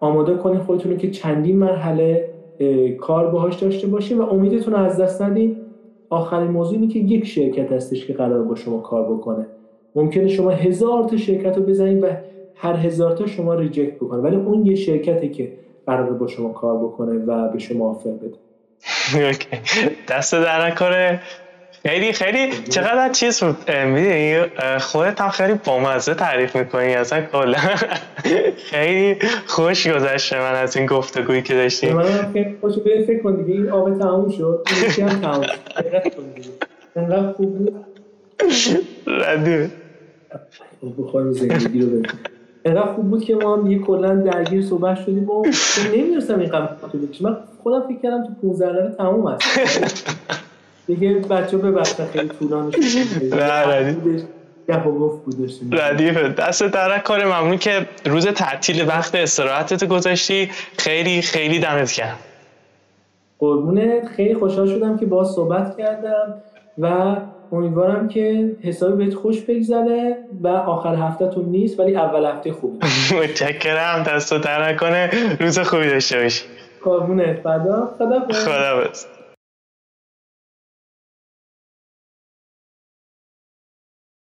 آماده 0.00 0.34
کنید 0.34 0.60
خودتون 0.60 0.92
رو 0.92 0.98
که 0.98 1.10
چندین 1.10 1.58
مرحله 1.58 2.30
کار 3.00 3.30
باهاش 3.30 3.56
داشته 3.56 3.86
باشین 3.86 4.18
و 4.18 4.22
امیدتون 4.22 4.74
رو 4.74 4.80
از 4.80 5.00
دست 5.00 5.22
ندین. 5.22 5.56
آخرین 6.10 6.50
موضوع 6.50 6.78
اینه 6.78 6.92
که 6.92 6.98
یک 6.98 7.26
شرکت 7.26 7.72
هستش 7.72 8.06
که 8.06 8.12
قرار 8.12 8.42
با 8.42 8.54
شما 8.54 8.78
کار 8.78 9.14
بکنه. 9.14 9.46
ممکنه 9.94 10.28
شما 10.28 10.50
هزار 10.50 11.04
تا 11.04 11.16
شرکت 11.16 11.56
رو 11.56 11.62
بزنید 11.62 12.04
و 12.04 12.06
هر 12.56 12.76
هزار 12.76 13.16
تا 13.16 13.26
شما 13.26 13.54
ریجکت 13.54 13.96
بکنه. 13.96 14.20
ولی 14.20 14.36
اون 14.36 14.66
یه 14.66 14.74
شرکتی 14.74 15.28
که 15.28 15.52
قرار 15.86 16.10
با 16.10 16.26
شما 16.26 16.48
کار 16.48 16.78
بکنه 16.78 17.12
و 17.12 17.48
به 17.48 17.58
شما 17.58 17.90
آفر 17.90 18.10
بده. 18.10 18.36
دست 20.08 20.34
در 20.34 20.70
کار 20.70 21.20
خیلی 21.86 22.12
خیلی. 22.12 22.52
چقدر 22.68 23.12
چیز 23.12 23.44
بود؟ 23.44 23.70
می‌دونی 23.70 24.42
خودت 24.78 25.20
هم 25.20 25.28
خیلی 25.28 25.54
بامزه 25.64 26.14
تعریف 26.14 26.56
می‌کنی. 26.56 26.94
اصلا 26.94 27.22
کلا. 27.22 27.58
خیلی 28.70 29.16
خوش 29.46 29.86
گذشته 29.86 30.38
من 30.38 30.54
از 30.54 30.76
این 30.76 30.86
گفتگویی 30.86 31.42
که 31.42 31.54
داشتیم. 31.54 31.96
من 31.96 32.04
خوش 32.60 32.74
فکر 33.06 33.22
کن 33.22 33.36
دیگه. 33.36 33.52
این 33.52 33.70
آب 33.70 33.98
تموم 33.98 34.30
شد. 34.30 34.66
این 34.98 35.08
هم 35.08 35.20
تموم 35.20 35.46
انقدر 36.96 37.32
خوب 37.32 37.54
بود. 37.54 37.74
ردیه 39.06 39.70
بخوایم 40.98 41.32
زندگی 41.32 41.80
رو 41.80 41.86
ببین. 41.86 42.06
انقدر 42.66 42.92
خوب 42.92 43.10
بود 43.10 43.24
که 43.24 43.34
ما 43.34 43.56
هم 43.56 43.70
یه 43.70 43.78
کلا 43.78 44.14
درگیر 44.14 44.62
صحبت 44.62 45.00
شدیم 45.00 45.30
و 45.30 45.44
نمی‌دونستم 45.94 46.38
این 46.38 46.48
قبل 46.48 46.66
من 47.20 47.36
خودم 47.62 47.88
فکر 47.88 47.98
کردم 48.02 48.24
تو 48.24 48.48
15 48.48 48.72
دقیقه 48.72 48.94
تموم 48.98 49.26
است. 49.26 49.44
دیگه 50.86 51.14
بچه 51.14 51.56
ببخشن 51.56 52.06
خیلی 52.06 52.28
طولانی 52.28 52.70
ردیفه 55.72 56.28
دست 56.28 56.62
درک 56.62 57.02
کار 57.02 57.24
ممنون 57.24 57.58
که 57.58 57.86
روز 58.04 58.26
تعطیل 58.26 58.88
وقت 58.88 59.14
استراحتت 59.14 59.84
گذاشتی. 59.84 60.50
خیلی 60.78 61.22
خیلی 61.22 61.58
دمت 61.58 61.92
کرد 61.92 62.18
قربونت. 63.38 64.06
خیلی 64.06 64.34
خوشحال 64.34 64.66
شدم 64.66 64.98
که 64.98 65.06
با 65.06 65.24
صحبت 65.24 65.76
کردم 65.78 66.34
و 66.78 67.16
امیدوارم 67.52 68.08
که 68.08 68.56
حسابی 68.62 69.04
بهت 69.04 69.14
خوش 69.14 69.40
بگذره 69.40 70.16
و 70.42 70.48
آخر 70.48 70.94
هفتهتون 70.94 71.44
نیست 71.44 71.80
ولی 71.80 71.96
اول 71.96 72.24
هفته 72.24 72.52
خوبه. 72.52 72.86
متشکرم 73.22 74.02
دست 74.02 74.34
در 74.34 74.68
نکنه. 74.68 75.10
روز 75.40 75.58
خوبی 75.58 75.88
داشته 75.88 76.18
باشی. 76.22 76.44
قربونت. 76.84 77.40
خدا 77.40 77.94
خدا 77.98 78.18
بس 78.88 79.06